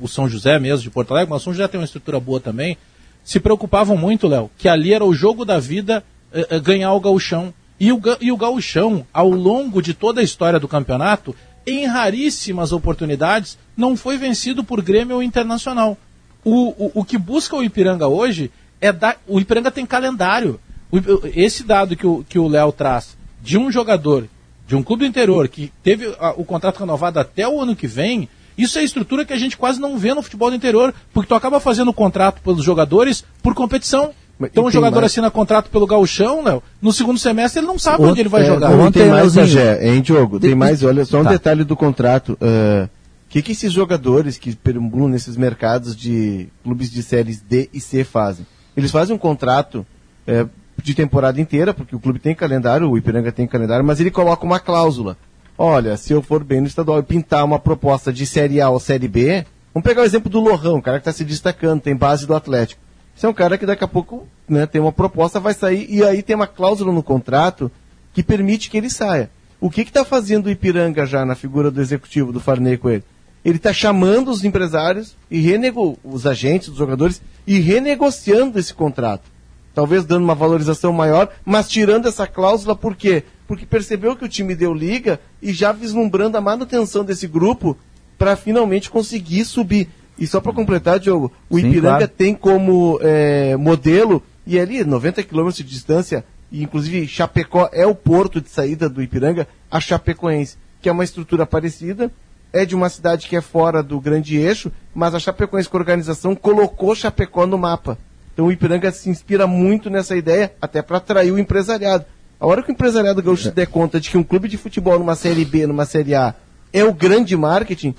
o- 0.00 0.08
São 0.08 0.26
José 0.26 0.58
mesmo 0.58 0.82
de 0.84 0.88
Porto 0.90 1.10
Alegre, 1.12 1.30
mas 1.30 1.42
o 1.42 1.44
São 1.44 1.52
José 1.52 1.68
tem 1.68 1.78
uma 1.78 1.84
estrutura 1.84 2.18
boa 2.18 2.40
também, 2.40 2.78
se 3.22 3.38
preocupavam 3.38 3.98
muito, 3.98 4.26
Léo, 4.26 4.50
que 4.56 4.66
ali 4.66 4.94
era 4.94 5.04
o 5.04 5.12
jogo 5.12 5.44
da 5.44 5.58
vida 5.60 6.02
eh, 6.32 6.46
eh, 6.50 6.58
ganhar 6.58 6.92
o 6.94 7.00
gauchão. 7.00 7.52
E 7.84 7.90
o, 7.92 8.00
e 8.20 8.30
o 8.30 8.36
gauchão, 8.36 9.04
ao 9.12 9.28
longo 9.28 9.82
de 9.82 9.92
toda 9.92 10.20
a 10.20 10.24
história 10.24 10.60
do 10.60 10.68
campeonato, 10.68 11.34
em 11.66 11.84
raríssimas 11.84 12.70
oportunidades, 12.72 13.58
não 13.76 13.96
foi 13.96 14.16
vencido 14.16 14.62
por 14.62 14.80
Grêmio 14.80 15.16
ou 15.16 15.22
Internacional. 15.22 15.98
O, 16.44 16.68
o, 16.86 16.92
o 17.00 17.04
que 17.04 17.18
busca 17.18 17.56
o 17.56 17.62
Ipiranga 17.64 18.06
hoje 18.06 18.52
é 18.80 18.92
dar. 18.92 19.16
O 19.26 19.40
Ipiranga 19.40 19.68
tem 19.70 19.84
calendário. 19.84 20.60
O 20.92 20.98
esse 21.34 21.64
dado 21.64 21.96
que 21.96 22.06
o 22.06 22.24
que 22.28 22.38
o 22.38 22.46
Léo 22.46 22.70
traz 22.70 23.16
de 23.42 23.58
um 23.58 23.68
jogador 23.68 24.28
de 24.64 24.76
um 24.76 24.82
clube 24.84 25.04
do 25.04 25.08
interior 25.08 25.48
que 25.48 25.72
teve 25.82 26.14
a- 26.20 26.34
o 26.36 26.44
contrato 26.44 26.78
renovado 26.78 27.18
até 27.18 27.48
o 27.48 27.60
ano 27.60 27.74
que 27.74 27.88
vem, 27.88 28.28
isso 28.56 28.78
é 28.78 28.84
estrutura 28.84 29.24
que 29.24 29.32
a 29.32 29.38
gente 29.38 29.56
quase 29.56 29.80
não 29.80 29.98
vê 29.98 30.14
no 30.14 30.22
futebol 30.22 30.50
do 30.50 30.56
interior, 30.56 30.94
porque 31.12 31.28
tu 31.28 31.34
acaba 31.34 31.58
fazendo 31.58 31.88
o 31.88 31.94
contrato 31.94 32.40
pelos 32.42 32.64
jogadores 32.64 33.24
por 33.42 33.54
competição. 33.54 34.12
Então 34.40 34.64
o 34.64 34.70
jogador 34.70 35.00
mais- 35.00 35.12
assina 35.12 35.30
contrato 35.30 35.70
pelo 35.70 35.86
gauchão, 35.86 36.42
Léo, 36.42 36.62
no 36.80 36.92
segundo 36.92 37.18
semestre 37.18 37.60
ele 37.60 37.66
não 37.66 37.78
sabe 37.78 38.02
onde 38.04 38.20
ele 38.20 38.28
vai 38.28 38.42
É, 38.42 38.46
jogar. 38.46 38.70
não, 38.70 38.90
tem 38.90 39.08
mais. 39.08 39.34
Bagé, 39.34 39.86
hein, 39.88 40.00
Diogo? 40.02 40.40
Tem 40.40 40.54
mais, 40.54 40.82
olha, 40.82 41.04
só 41.04 41.20
um 41.20 41.24
Tá. 41.24 41.30
detalhe 41.30 41.62
do 41.64 41.76
contrato. 41.76 42.36
O 42.40 42.88
que, 43.28 43.40
que 43.40 43.52
esses 43.52 43.72
jogadores 43.72 44.36
que 44.38 44.54
perambulam 44.56 45.08
nesses 45.08 45.36
mercados 45.36 45.96
de 45.96 46.48
clubes 46.62 46.90
de 46.90 47.02
séries 47.02 47.40
D 47.40 47.70
e 47.72 47.80
C 47.80 48.04
fazem? 48.04 48.44
Eles 48.76 48.90
fazem 48.90 49.14
um 49.14 49.18
contrato 49.18 49.86
é, 50.26 50.46
de 50.82 50.94
temporada 50.94 51.40
inteira, 51.40 51.72
porque 51.72 51.94
o 51.96 52.00
clube 52.00 52.18
tem 52.18 52.34
calendário, 52.34 52.88
o 52.90 52.98
Ipiranga 52.98 53.30
tem 53.32 53.46
calendário, 53.46 53.84
mas 53.84 54.00
ele 54.00 54.10
coloca 54.10 54.44
uma 54.44 54.58
cláusula. 54.60 55.16
Olha, 55.56 55.96
se 55.96 56.12
eu 56.12 56.20
for 56.22 56.42
bem 56.42 56.60
no 56.60 56.66
estadual 56.66 56.98
e 56.98 57.02
pintar 57.02 57.44
uma 57.44 57.58
proposta 57.58 58.12
de 58.12 58.26
Série 58.26 58.60
A 58.60 58.68
ou 58.70 58.80
Série 58.80 59.08
B, 59.08 59.44
vamos 59.72 59.86
pegar 59.86 60.02
o 60.02 60.04
exemplo 60.04 60.28
do 60.30 60.40
Lorrão, 60.40 60.76
o 60.78 60.82
cara 60.82 60.98
que 60.98 61.02
está 61.02 61.12
se 61.12 61.24
destacando, 61.24 61.80
tem 61.80 61.94
base 61.94 62.26
do 62.26 62.34
Atlético. 62.34 62.80
Esse 63.16 63.26
é 63.26 63.28
um 63.28 63.34
cara 63.34 63.58
que 63.58 63.66
daqui 63.66 63.84
a 63.84 63.88
pouco 63.88 64.26
né, 64.48 64.66
tem 64.66 64.80
uma 64.80 64.92
proposta, 64.92 65.38
vai 65.38 65.54
sair, 65.54 65.86
e 65.88 66.04
aí 66.04 66.22
tem 66.22 66.34
uma 66.34 66.46
cláusula 66.46 66.92
no 66.92 67.02
contrato 67.02 67.70
que 68.12 68.22
permite 68.22 68.70
que 68.70 68.76
ele 68.76 68.90
saia. 68.90 69.30
O 69.60 69.70
que 69.70 69.82
está 69.82 70.04
fazendo 70.04 70.46
o 70.46 70.50
Ipiranga 70.50 71.06
já 71.06 71.24
na 71.24 71.34
figura 71.34 71.70
do 71.70 71.80
executivo 71.80 72.32
do 72.32 72.40
Farney 72.40 72.76
com 72.76 72.90
ele? 72.90 73.04
Ele 73.44 73.56
está 73.56 73.72
chamando 73.72 74.30
os 74.30 74.44
empresários 74.44 75.16
e 75.30 75.40
renego 75.40 75.98
os 76.02 76.26
agentes, 76.26 76.68
os 76.68 76.76
jogadores, 76.76 77.22
e 77.46 77.58
renegociando 77.58 78.58
esse 78.58 78.72
contrato. 78.72 79.30
Talvez 79.74 80.04
dando 80.04 80.24
uma 80.24 80.34
valorização 80.34 80.92
maior, 80.92 81.28
mas 81.44 81.68
tirando 81.68 82.06
essa 82.06 82.26
cláusula, 82.26 82.76
por 82.76 82.94
quê? 82.94 83.24
Porque 83.46 83.64
percebeu 83.64 84.14
que 84.14 84.24
o 84.24 84.28
time 84.28 84.54
deu 84.54 84.72
liga 84.74 85.20
e 85.40 85.52
já 85.52 85.72
vislumbrando 85.72 86.36
a 86.36 86.40
manutenção 86.40 87.04
desse 87.04 87.26
grupo 87.26 87.76
para 88.18 88.36
finalmente 88.36 88.90
conseguir 88.90 89.44
subir. 89.44 89.88
E 90.22 90.26
só 90.28 90.40
para 90.40 90.52
completar, 90.52 91.00
Diogo, 91.00 91.32
o 91.50 91.58
Sim, 91.58 91.66
Ipiranga 91.66 91.96
claro. 91.96 92.12
tem 92.16 92.32
como 92.32 92.96
eh, 93.02 93.56
modelo, 93.56 94.22
e 94.46 94.56
ali 94.56 94.84
90 94.84 95.20
quilômetros 95.24 95.56
de 95.56 95.64
distância, 95.64 96.24
e 96.48 96.62
inclusive 96.62 97.08
Chapecó 97.08 97.68
é 97.72 97.84
o 97.84 97.92
porto 97.92 98.40
de 98.40 98.48
saída 98.48 98.88
do 98.88 99.02
Ipiranga, 99.02 99.48
a 99.68 99.80
Chapecoense, 99.80 100.56
que 100.80 100.88
é 100.88 100.92
uma 100.92 101.02
estrutura 101.02 101.44
parecida, 101.44 102.08
é 102.52 102.64
de 102.64 102.72
uma 102.72 102.88
cidade 102.88 103.26
que 103.26 103.34
é 103.34 103.40
fora 103.40 103.82
do 103.82 103.98
grande 103.98 104.36
eixo, 104.36 104.70
mas 104.94 105.12
a 105.12 105.18
Chapecoense 105.18 105.68
com 105.68 105.76
a 105.76 105.80
organização 105.80 106.36
colocou 106.36 106.94
Chapecó 106.94 107.44
no 107.44 107.58
mapa. 107.58 107.98
Então 108.32 108.46
o 108.46 108.52
Ipiranga 108.52 108.92
se 108.92 109.10
inspira 109.10 109.48
muito 109.48 109.90
nessa 109.90 110.14
ideia, 110.14 110.52
até 110.62 110.82
para 110.82 110.98
atrair 110.98 111.32
o 111.32 111.38
empresariado. 111.38 112.04
A 112.38 112.46
hora 112.46 112.62
que 112.62 112.70
o 112.70 112.72
empresariado 112.72 113.20
gaúcho 113.20 113.42
se 113.42 113.50
der 113.50 113.66
conta 113.66 113.98
de 113.98 114.08
que 114.08 114.16
um 114.16 114.22
clube 114.22 114.46
de 114.46 114.56
futebol 114.56 115.00
numa 115.00 115.16
série 115.16 115.44
B, 115.44 115.66
numa 115.66 115.84
série 115.84 116.14
A, 116.14 116.32
é 116.72 116.84
o 116.84 116.94
grande 116.94 117.36
marketing, 117.36 117.92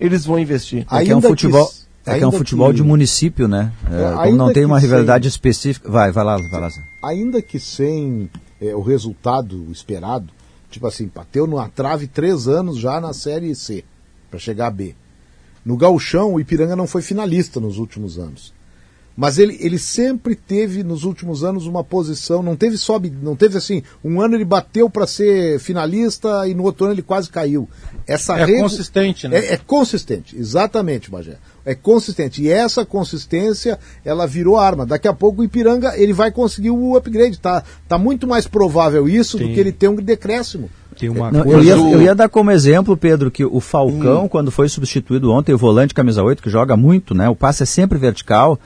eles 0.00 0.24
vão 0.24 0.38
investir. 0.38 0.86
É 0.90 1.04
que 1.04 1.10
é 1.10 1.16
um 1.16 1.20
futebol, 1.22 1.70
é 2.06 2.18
que 2.18 2.24
é 2.24 2.26
um 2.26 2.32
futebol 2.32 2.72
de 2.72 2.82
município, 2.82 3.46
né? 3.48 3.72
É, 3.90 4.28
É, 4.28 4.32
não 4.32 4.46
tem 4.46 4.62
que 4.62 4.64
uma 4.66 4.78
rivalidade 4.78 5.24
sem- 5.24 5.30
específica. 5.30 5.90
Vai, 5.90 6.10
vai 6.12 6.24
lá, 6.24 6.36
vai 6.36 6.60
lá. 6.60 6.70
Ainda 7.02 7.40
que 7.42 7.58
sem 7.58 8.30
é, 8.60 8.74
o 8.74 8.80
resultado 8.80 9.66
esperado, 9.70 10.28
tipo 10.70 10.86
assim, 10.86 11.10
bateu 11.14 11.46
numa 11.46 11.68
trave 11.68 12.06
três 12.06 12.46
anos 12.48 12.78
já 12.78 13.00
na 13.00 13.12
Série 13.12 13.54
C, 13.54 13.84
para 14.30 14.38
chegar 14.38 14.66
a 14.68 14.70
B. 14.70 14.94
No 15.64 15.76
gauchão, 15.76 16.34
o 16.34 16.40
Ipiranga 16.40 16.74
não 16.76 16.86
foi 16.86 17.02
finalista 17.02 17.60
nos 17.60 17.78
últimos 17.78 18.18
anos. 18.18 18.54
Mas 19.20 19.36
ele, 19.36 19.58
ele 19.60 19.80
sempre 19.80 20.36
teve 20.36 20.84
nos 20.84 21.02
últimos 21.02 21.42
anos 21.42 21.66
uma 21.66 21.82
posição, 21.82 22.40
não 22.40 22.54
teve 22.54 22.78
sobe, 22.78 23.12
não 23.20 23.34
teve 23.34 23.58
assim, 23.58 23.82
um 24.04 24.20
ano 24.20 24.36
ele 24.36 24.44
bateu 24.44 24.88
para 24.88 25.08
ser 25.08 25.58
finalista 25.58 26.46
e 26.46 26.54
no 26.54 26.62
outro 26.62 26.84
ano 26.84 26.94
ele 26.94 27.02
quase 27.02 27.28
caiu. 27.28 27.68
Essa 28.06 28.38
É 28.38 28.44
regu- 28.44 28.62
consistente, 28.62 29.26
né? 29.26 29.38
É, 29.38 29.54
é 29.54 29.56
consistente, 29.56 30.36
exatamente, 30.38 31.10
Bagé. 31.10 31.34
É 31.66 31.74
consistente. 31.74 32.40
E 32.42 32.48
essa 32.48 32.86
consistência, 32.86 33.76
ela 34.04 34.24
virou 34.24 34.56
arma. 34.56 34.86
Daqui 34.86 35.08
a 35.08 35.12
pouco 35.12 35.40
o 35.42 35.44
Ipiranga, 35.44 35.94
ele 35.96 36.12
vai 36.12 36.30
conseguir 36.30 36.70
o 36.70 36.96
upgrade. 36.96 37.40
Tá, 37.40 37.64
tá 37.88 37.98
muito 37.98 38.24
mais 38.24 38.46
provável 38.46 39.08
isso 39.08 39.36
do 39.36 39.42
Tem- 39.44 39.52
que 39.52 39.58
ele 39.58 39.72
ter 39.72 39.88
um 39.88 39.96
decréscimo. 39.96 40.70
Tem 40.96 41.08
uma 41.08 41.30
Não, 41.32 41.40
eu, 41.40 41.44
coisa. 41.44 41.64
ia, 41.64 41.72
eu 41.74 42.02
ia 42.02 42.14
dar 42.14 42.28
como 42.28 42.52
exemplo, 42.52 42.96
Pedro, 42.96 43.30
que 43.32 43.44
o 43.44 43.58
Falcão, 43.60 44.28
quando 44.28 44.50
foi 44.52 44.68
substituído 44.68 45.30
ontem, 45.32 45.52
o 45.52 45.58
volante 45.58 45.92
camisa 45.92 46.22
8, 46.22 46.40
que 46.42 46.48
joga 46.50 46.76
muito, 46.76 47.14
né? 47.14 47.28
O 47.28 47.34
passe 47.36 47.64
é 47.64 47.66
sempre 47.66 47.98
vertical. 47.98 48.58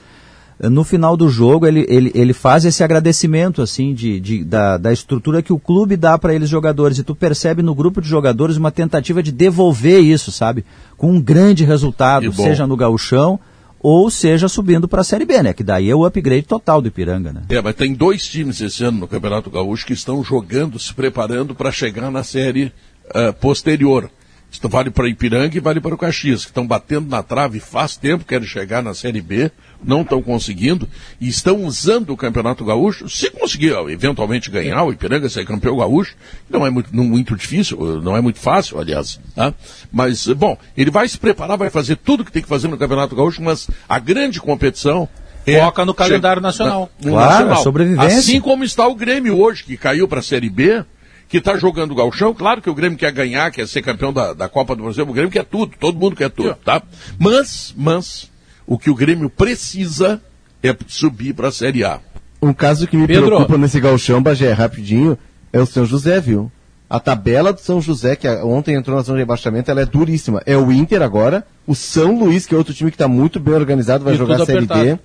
No 0.69 0.85
final 0.85 1.17
do 1.17 1.29
jogo, 1.29 1.67
ele, 1.67 1.85
ele, 1.89 2.13
ele 2.15 2.33
faz 2.33 2.65
esse 2.65 2.85
agradecimento, 2.85 3.61
assim, 3.63 3.93
de, 3.95 4.21
de- 4.21 4.45
da, 4.45 4.79
da 4.79 4.93
estrutura 4.93 5.43
que 5.43 5.53
o 5.53 5.59
clube 5.59 5.97
dá 5.97 6.17
para 6.17 6.35
eles 6.35 6.49
jogadores. 6.49 6.99
E 6.99 7.03
tu 7.03 7.15
percebe 7.15 7.63
no 7.63 7.75
grupo 7.75 8.01
de 8.01 8.09
jogadores 8.09 8.57
uma 8.57 8.71
tentativa 8.71 9.23
de 9.23 9.33
devolver 9.33 10.01
isso, 10.01 10.31
sabe? 10.31 10.65
Com 10.97 11.13
um 11.13 11.21
grande 11.21 11.65
resultado, 11.65 12.27
seja 12.45 12.67
no 12.67 12.77
gauchão 12.77 13.41
ou 13.81 14.09
seja 14.09 14.47
subindo 14.49 14.87
para 14.87 15.01
a 15.01 15.05
Série 15.05 15.25
B, 15.25 15.43
né? 15.43 15.53
Que 15.53 15.65
daí 15.65 15.91
é 15.91 15.95
o 15.95 16.05
upgrade 16.07 16.43
total 16.47 16.81
do 16.81 16.87
Ipiranga, 16.87 17.33
né? 17.33 17.43
É, 17.49 17.61
mas 17.61 17.75
tem 17.75 17.93
dois 17.93 18.25
times 18.25 18.61
esse 18.61 18.85
ano 18.85 19.01
no 19.01 19.09
Campeonato 19.09 19.51
Gaúcho 19.51 19.85
que 19.85 19.93
estão 19.93 20.23
jogando, 20.23 20.79
se 20.79 20.95
preparando 20.95 21.53
para 21.53 21.73
chegar 21.73 22.09
na 22.09 22.23
série 22.23 22.73
ah, 23.13 23.33
posterior. 23.33 24.09
Isso 24.53 24.69
vale 24.69 24.91
para 24.91 25.09
Ipiranga 25.09 25.57
e 25.57 25.61
vale 25.61 25.81
para 25.81 25.95
o 25.95 25.99
Caxias, 25.99 26.43
que 26.45 26.51
estão 26.51 26.67
batendo 26.67 27.09
na 27.09 27.23
trave 27.23 27.59
faz 27.59 27.97
tempo, 27.97 28.23
querem 28.23 28.47
chegar 28.47 28.83
na 28.83 28.93
Série 28.93 29.23
B, 29.23 29.51
não 29.83 30.03
estão 30.03 30.23
conseguindo, 30.23 30.87
e 31.19 31.27
estão 31.27 31.65
usando 31.65 32.11
o 32.11 32.17
Campeonato 32.19 32.63
Gaúcho, 32.63 33.09
se 33.09 33.31
conseguir 33.31 33.73
eventualmente 33.89 34.51
ganhar 34.51 34.85
o 34.85 34.93
Ipiranga 34.93 35.29
ser 35.31 35.47
campeão 35.47 35.79
gaúcho, 35.79 36.15
não 36.51 36.67
é 36.67 36.71
muito, 36.71 36.95
não 36.95 37.05
muito 37.05 37.35
difícil, 37.35 38.03
não 38.03 38.15
é 38.15 38.21
muito 38.21 38.39
fácil, 38.39 38.79
aliás. 38.79 39.19
Tá? 39.35 39.55
Mas, 39.91 40.27
bom, 40.29 40.57
ele 40.77 40.91
vai 40.91 41.09
se 41.09 41.17
preparar, 41.17 41.57
vai 41.57 41.71
fazer 41.71 41.97
tudo 41.97 42.21
o 42.21 42.25
que 42.25 42.31
tem 42.31 42.43
que 42.43 42.49
fazer 42.49 42.69
no 42.69 42.77
Campeonato 42.77 43.17
Gaúcho, 43.17 43.43
mas 43.43 43.69
a 43.89 43.99
grande 43.99 44.39
competição 44.39 45.09
é 45.47 45.61
Foca 45.61 45.85
no 45.85 45.95
calendário 45.95 46.43
nacional. 46.43 46.91
no 47.03 47.13
Claro, 47.13 47.31
nacional. 47.31 47.59
a 47.59 47.63
sobrevivência. 47.63 48.19
Assim 48.19 48.41
como 48.41 48.63
está 48.65 48.87
o 48.87 48.95
Grêmio 48.95 49.41
hoje, 49.41 49.65
que 49.65 49.77
caiu 49.79 50.07
para 50.07 50.21
a 50.21 50.23
Série 50.23 50.51
B, 50.51 50.85
que 51.33 51.39
está 51.39 51.57
jogando 51.57 51.93
o 51.93 51.95
Galchão. 51.95 52.35
Claro 52.35 52.61
que 52.61 52.69
o 52.69 52.75
Grêmio 52.75 52.99
quer 52.99 53.11
ganhar, 53.11 53.51
quer 53.51 53.67
ser 53.67 53.81
campeão 53.81 54.13
da, 54.13 54.35
da 54.35 54.51
Copa 54.51 54.77
do 54.77 54.83
Brasil. 54.83 55.03
O 55.03 55.15
Grêmio 55.15 55.31
quer 55.31 55.47
tudo, 55.47 55.73
todo 55.81 55.99
mundo 55.99 56.15
quer 56.15 56.29
tudo, 56.29 56.55
tá? 56.63 56.83
Mas, 57.19 57.73
mas, 57.75 58.31
o 58.67 58.79
que 58.79 58.91
o 58.91 58.95
Grêmio 58.95 59.31
precisa 59.31 60.21
é 60.63 60.77
subir 60.87 61.33
para 61.33 61.49
a 61.49 61.51
Série 61.51 61.85
A. 61.85 62.01
Um 62.43 62.53
caso 62.53 62.87
que 62.87 62.99
me 62.99 63.07
Pedro. 63.07 63.29
preocupa 63.29 63.57
nesse 63.57 63.81
galchão, 63.81 64.23
Bagé, 64.23 64.53
rapidinho, 64.53 65.17
é 65.51 65.59
o 65.59 65.65
São 65.65 65.87
José, 65.87 66.21
viu? 66.21 66.53
A 66.91 67.01
tabela 67.01 67.51
do 67.51 67.61
São 67.61 67.81
José, 67.81 68.15
que 68.15 68.29
ontem 68.29 68.75
entrou 68.75 68.95
na 68.95 69.03
zona 69.03 69.17
de 69.17 69.23
rebaixamento, 69.23 69.71
ela 69.71 69.81
é 69.81 69.87
duríssima. 69.87 70.43
É 70.45 70.59
o 70.59 70.71
Inter 70.71 71.01
agora, 71.01 71.47
o 71.67 71.75
São 71.75 72.19
Luís, 72.19 72.45
que 72.45 72.55
é 72.55 72.59
outro 72.59 72.75
time 72.75 72.91
que 72.91 72.97
está 72.97 73.09
muito 73.09 73.41
bem 73.41 73.55
organizado, 73.55 74.05
vai 74.05 74.13
E 74.13 74.19
jogar 74.19 74.43
a 74.43 74.45
Série 74.45 74.67
B. 74.67 74.99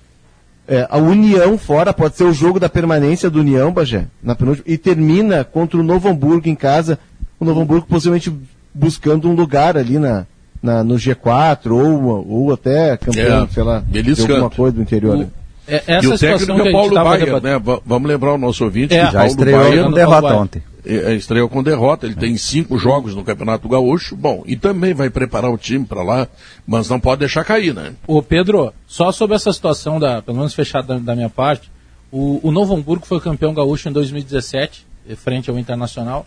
É, 0.68 0.86
a 0.90 0.98
União 0.98 1.56
fora, 1.56 1.94
pode 1.94 2.14
ser 2.16 2.24
o 2.24 2.32
jogo 2.32 2.60
da 2.60 2.68
permanência 2.68 3.30
do 3.30 3.40
União, 3.40 3.72
Bagé, 3.72 4.04
na 4.22 4.34
penúltima, 4.34 4.64
e 4.68 4.76
termina 4.76 5.42
contra 5.42 5.78
o 5.80 5.82
Novo 5.82 6.08
Hamburgo 6.08 6.46
em 6.46 6.54
casa, 6.54 6.98
o 7.40 7.44
Novo 7.44 7.62
Hamburgo 7.62 7.86
possivelmente 7.88 8.30
buscando 8.74 9.28
um 9.30 9.34
lugar 9.34 9.78
ali 9.78 9.98
na, 9.98 10.26
na- 10.62 10.84
no 10.84 10.96
G4, 10.96 11.70
ou, 11.70 12.26
ou 12.28 12.52
até 12.52 12.96
campeão, 12.98 13.44
É, 13.44 13.48
sei 13.48 13.62
lá, 13.62 13.82
de 13.90 14.20
alguma 14.32 14.50
coisa 14.50 14.76
do 14.76 14.82
interior. 14.82 15.16
O-? 15.16 15.30
É, 15.66 15.82
essa 15.86 16.06
e 16.06 16.08
o 16.08 16.16
situação 16.18 16.38
técnico 16.38 16.62
que 16.62 16.68
é 16.68 16.70
o 16.70 16.72
Paulo 16.72 16.88
debatendo. 17.18 17.40
né? 17.40 17.58
Va- 17.58 17.80
Vamos 17.84 18.08
lembrar 18.08 18.32
o 18.34 18.38
nosso 18.38 18.64
ouvinte 18.64 18.94
É, 18.94 18.98
que 18.98 19.04
Já 19.06 19.12
Paulo 19.12 19.26
estreou 19.28 19.60
com 19.84 19.88
no 19.90 19.94
derrota 19.94 20.34
ontem. 20.36 20.62
É, 20.88 21.12
é, 21.12 21.14
estreou 21.14 21.50
com 21.50 21.62
derrota. 21.62 22.06
Ele 22.06 22.14
tem 22.14 22.36
cinco 22.38 22.78
jogos 22.78 23.14
no 23.14 23.22
Campeonato 23.22 23.68
Gaúcho. 23.68 24.16
Bom, 24.16 24.42
e 24.46 24.56
também 24.56 24.94
vai 24.94 25.10
preparar 25.10 25.50
o 25.50 25.58
time 25.58 25.84
para 25.84 26.02
lá, 26.02 26.26
mas 26.66 26.88
não 26.88 26.98
pode 26.98 27.20
deixar 27.20 27.44
cair, 27.44 27.74
né? 27.74 27.92
Ô 28.06 28.22
Pedro, 28.22 28.72
só 28.86 29.12
sobre 29.12 29.36
essa 29.36 29.52
situação, 29.52 30.00
da, 30.00 30.22
pelo 30.22 30.38
menos 30.38 30.54
fechada 30.54 30.98
da, 30.98 31.14
minha 31.14 31.28
parte, 31.28 31.70
o, 32.10 32.40
o 32.42 32.50
Novo 32.50 32.74
Hamburgo 32.74 33.04
foi 33.04 33.20
campeão 33.20 33.52
gaúcho 33.52 33.90
em 33.90 33.92
2017, 33.92 34.86
eh, 35.06 35.14
frente 35.14 35.50
ao 35.50 35.58
Internacional, 35.58 36.26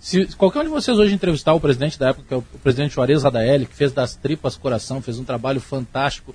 Se 0.00 0.26
qualquer 0.36 0.60
um 0.60 0.64
de 0.64 0.70
vocês 0.70 0.98
hoje 0.98 1.14
entrevistar 1.14 1.52
o 1.52 1.60
presidente 1.60 1.98
da 1.98 2.08
época, 2.08 2.24
que 2.26 2.32
é 2.32 2.36
o 2.38 2.42
presidente 2.62 2.94
Juarez 2.94 3.24
Radaeli, 3.24 3.66
que 3.66 3.76
fez 3.76 3.92
das 3.92 4.16
tripas 4.16 4.56
coração, 4.56 5.02
fez 5.02 5.18
um 5.18 5.24
trabalho 5.24 5.60
fantástico. 5.60 6.34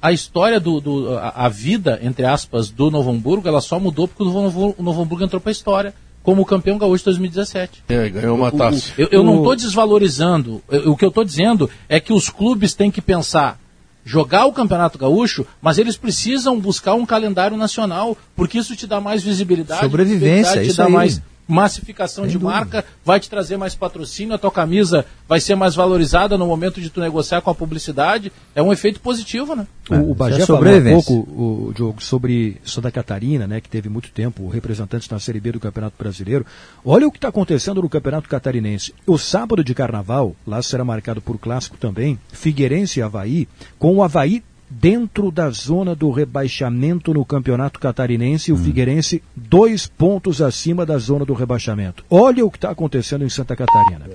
A 0.00 0.12
história 0.12 0.58
do, 0.58 0.80
do 0.80 1.18
a, 1.18 1.44
a 1.44 1.48
vida, 1.50 1.98
entre 2.02 2.24
aspas, 2.24 2.70
do 2.70 2.90
Novo 2.90 3.10
Hamburgo, 3.10 3.46
ela 3.46 3.60
só 3.60 3.78
mudou 3.78 4.08
porque 4.08 4.22
o 4.22 4.26
Novo, 4.26 4.74
o 4.78 4.82
Novo 4.82 5.02
Hamburgo 5.02 5.24
entrou 5.24 5.40
para 5.40 5.50
a 5.50 5.52
história 5.52 5.92
como 6.26 6.44
campeão 6.44 6.76
gaúcho 6.76 7.04
2017. 7.04 7.84
É, 7.88 8.08
ganhou 8.08 8.36
uma 8.36 8.50
O- 8.50 8.54
o- 8.54 8.58
taça. 8.58 8.92
Eu, 8.98 9.06
eu 9.12 9.22
não 9.22 9.36
estou 9.36 9.54
desvalorizando. 9.54 10.60
Eu- 10.68 10.90
o 10.90 10.96
que 10.96 11.04
eu 11.04 11.08
estou 11.08 11.22
dizendo 11.24 11.70
é 11.88 12.00
que 12.00 12.12
os 12.12 12.28
clubes 12.28 12.74
têm 12.74 12.90
que 12.90 13.00
pensar 13.00 13.60
jogar 14.04 14.44
o 14.46 14.52
Campeonato 14.52 14.98
Gaúcho, 14.98 15.46
mas 15.62 15.78
eles 15.78 15.96
precisam 15.96 16.58
buscar 16.60 16.94
um 16.94 17.06
calendário 17.06 17.56
nacional, 17.56 18.16
porque 18.34 18.58
isso 18.58 18.74
te 18.74 18.86
dá 18.88 19.00
mais 19.00 19.22
visibilidade, 19.22 19.80
Sobrevivência, 19.80 20.60
te 20.62 20.66
isso 20.68 20.76
dá 20.78 20.86
aí. 20.86 20.92
mais 20.92 21.22
massificação 21.46 22.26
de 22.26 22.38
marca, 22.38 22.84
vai 23.04 23.20
te 23.20 23.30
trazer 23.30 23.56
mais 23.56 23.74
patrocínio, 23.74 24.34
a 24.34 24.38
tua 24.38 24.50
camisa 24.50 25.04
vai 25.28 25.40
ser 25.40 25.54
mais 25.54 25.74
valorizada 25.74 26.36
no 26.36 26.46
momento 26.46 26.80
de 26.80 26.90
tu 26.90 27.00
negociar 27.00 27.40
com 27.40 27.50
a 27.50 27.54
publicidade. 27.54 28.32
É 28.54 28.62
um 28.62 28.72
efeito 28.72 29.00
positivo, 29.00 29.54
né? 29.54 29.66
O, 29.90 30.12
o 30.12 30.14
Bagé 30.14 30.36
Isso 30.36 30.44
é 30.44 30.46
falou 30.46 30.62
há 30.62 30.64
sobrevivência. 30.64 31.14
pouco, 31.14 31.30
o 31.30 31.72
Diogo, 31.72 32.02
sobre 32.02 32.60
Santa 32.64 32.90
Catarina, 32.90 33.46
né, 33.46 33.60
que 33.60 33.68
teve 33.68 33.88
muito 33.88 34.10
tempo 34.10 34.48
representantes 34.48 35.08
na 35.08 35.18
Série 35.18 35.40
B 35.40 35.52
do 35.52 35.60
Campeonato 35.60 35.96
Brasileiro. 35.98 36.44
Olha 36.84 37.06
o 37.06 37.12
que 37.12 37.18
está 37.18 37.28
acontecendo 37.28 37.82
no 37.82 37.88
Campeonato 37.88 38.28
Catarinense. 38.28 38.94
O 39.06 39.18
sábado 39.18 39.62
de 39.62 39.74
carnaval, 39.74 40.34
lá 40.46 40.62
será 40.62 40.84
marcado 40.84 41.20
por 41.20 41.38
clássico 41.38 41.76
também, 41.76 42.18
Figueirense 42.32 42.98
e 42.98 43.02
Havaí, 43.02 43.48
com 43.78 43.96
o 43.96 44.02
Havaí 44.02 44.42
dentro 44.68 45.30
da 45.30 45.48
zona 45.50 45.94
do 45.94 46.10
rebaixamento 46.10 47.14
no 47.14 47.24
Campeonato 47.24 47.78
Catarinense 47.78 48.52
o 48.52 48.56
Figueirense 48.56 49.22
dois 49.34 49.86
pontos 49.86 50.42
acima 50.42 50.84
da 50.84 50.98
zona 50.98 51.24
do 51.24 51.34
rebaixamento. 51.34 52.04
Olha 52.10 52.44
o 52.44 52.50
que 52.50 52.58
está 52.58 52.70
acontecendo 52.70 53.24
em 53.24 53.28
Santa 53.28 53.54
Catarina. 53.54 54.06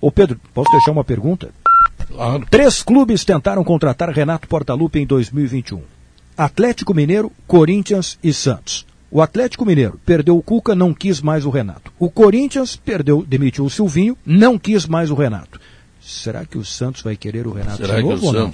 Ô 0.00 0.10
Pedro, 0.10 0.38
posso 0.52 0.70
deixar 0.70 0.92
uma 0.92 1.04
pergunta? 1.04 1.50
Claro. 2.08 2.46
Três 2.50 2.82
clubes 2.82 3.24
tentaram 3.24 3.64
contratar 3.64 4.10
Renato 4.10 4.46
Portaluppi 4.46 5.00
em 5.00 5.06
2021. 5.06 5.80
Atlético 6.36 6.92
Mineiro, 6.92 7.32
Corinthians 7.46 8.18
e 8.22 8.32
Santos. 8.32 8.84
O 9.10 9.22
Atlético 9.22 9.64
Mineiro 9.64 9.98
perdeu 10.04 10.36
o 10.36 10.42
Cuca, 10.42 10.74
não 10.74 10.92
quis 10.92 11.20
mais 11.20 11.46
o 11.46 11.50
Renato. 11.50 11.92
O 11.98 12.10
Corinthians 12.10 12.74
perdeu, 12.74 13.24
demitiu 13.24 13.64
o 13.64 13.70
Silvinho, 13.70 14.18
não 14.26 14.58
quis 14.58 14.86
mais 14.86 15.10
o 15.10 15.14
Renato. 15.14 15.60
Será 16.00 16.44
que 16.44 16.58
o 16.58 16.64
Santos 16.64 17.00
vai 17.00 17.16
querer 17.16 17.46
o 17.46 17.52
Renato 17.52 17.76
Será 17.76 17.96
de 17.96 18.02
que 18.02 18.08
novo 18.08 18.24
o 18.24 18.26
ou 18.26 18.32
não? 18.32 18.52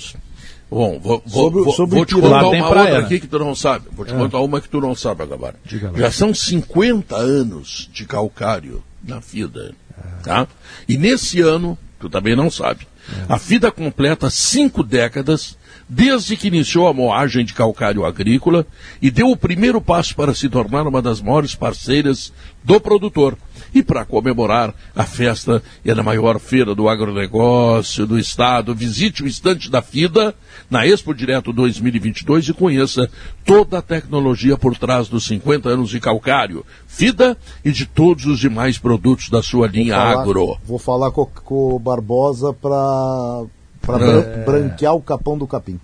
Bom, 0.70 1.00
vou, 1.00 1.22
Sobre- 1.26 1.64
vou, 1.64 1.72
sobre 1.74 1.96
vou 1.96 2.06
te 2.06 2.14
contar 2.14 2.46
uma 2.46 2.68
outra 2.68 2.84
né? 2.84 2.96
aqui 2.98 3.18
que 3.18 3.26
tu 3.26 3.38
não 3.40 3.54
sabe. 3.56 3.86
Vou 3.92 4.06
te 4.06 4.14
É. 4.14 4.16
contar 4.16 4.38
uma 4.40 4.60
que 4.60 4.68
tu 4.68 4.80
não 4.80 4.94
sabe 4.94 5.24
lá. 5.24 5.52
Já 5.96 6.10
são 6.12 6.32
50 6.32 7.16
anos 7.16 7.90
de 7.92 8.04
calcário 8.04 8.82
na 9.02 9.20
FIDA. 9.20 9.74
Tá? 10.22 10.46
E 10.88 10.96
nesse 10.96 11.40
ano, 11.40 11.76
tu 11.98 12.08
também 12.08 12.36
não 12.36 12.50
sabe, 12.50 12.86
a 13.28 13.38
FIDA 13.38 13.70
completa 13.72 14.30
cinco 14.30 14.82
décadas 14.82 15.58
desde 15.88 16.36
que 16.36 16.46
iniciou 16.46 16.86
a 16.86 16.92
moagem 16.94 17.44
de 17.44 17.52
calcário 17.52 18.04
agrícola 18.06 18.64
e 19.02 19.10
deu 19.10 19.28
o 19.30 19.36
primeiro 19.36 19.80
passo 19.80 20.14
para 20.14 20.34
se 20.34 20.48
tornar 20.48 20.86
uma 20.86 21.02
das 21.02 21.20
maiores 21.20 21.54
parceiras 21.54 22.32
do 22.62 22.80
produtor. 22.80 23.36
E 23.74 23.82
para 23.82 24.04
comemorar, 24.04 24.74
a 24.96 25.04
festa 25.04 25.62
é 25.84 25.94
na 25.94 26.02
maior 26.02 26.38
feira 26.40 26.74
do 26.74 26.88
agronegócio 26.88 28.06
do 28.06 28.18
estado. 28.18 28.74
Visite 28.74 29.22
o 29.22 29.26
estante 29.26 29.70
da 29.70 29.80
FIDA 29.80 30.34
na 30.68 30.86
Expo 30.86 31.14
Direto 31.14 31.52
2022 31.52 32.48
e 32.48 32.52
conheça 32.52 33.08
toda 33.44 33.78
a 33.78 33.82
tecnologia 33.82 34.56
por 34.56 34.76
trás 34.76 35.08
dos 35.08 35.24
50 35.26 35.68
anos 35.68 35.90
de 35.90 36.00
calcário, 36.00 36.64
FIDA 36.86 37.36
e 37.64 37.70
de 37.70 37.86
todos 37.86 38.26
os 38.26 38.38
demais 38.38 38.78
produtos 38.78 39.28
da 39.30 39.42
sua 39.42 39.66
linha 39.68 39.94
falar- 39.94 40.22
agro. 40.22 40.58
Vou 40.64 40.78
falar 40.78 41.10
com, 41.10 41.26
com 41.26 41.74
o 41.74 41.78
Barbosa 41.78 42.52
para 42.52 43.44
para 43.80 44.04
É. 44.06 44.44
branquear 44.44 44.94
o 44.94 45.00
capão 45.00 45.38
do 45.38 45.46
capim. 45.46 45.80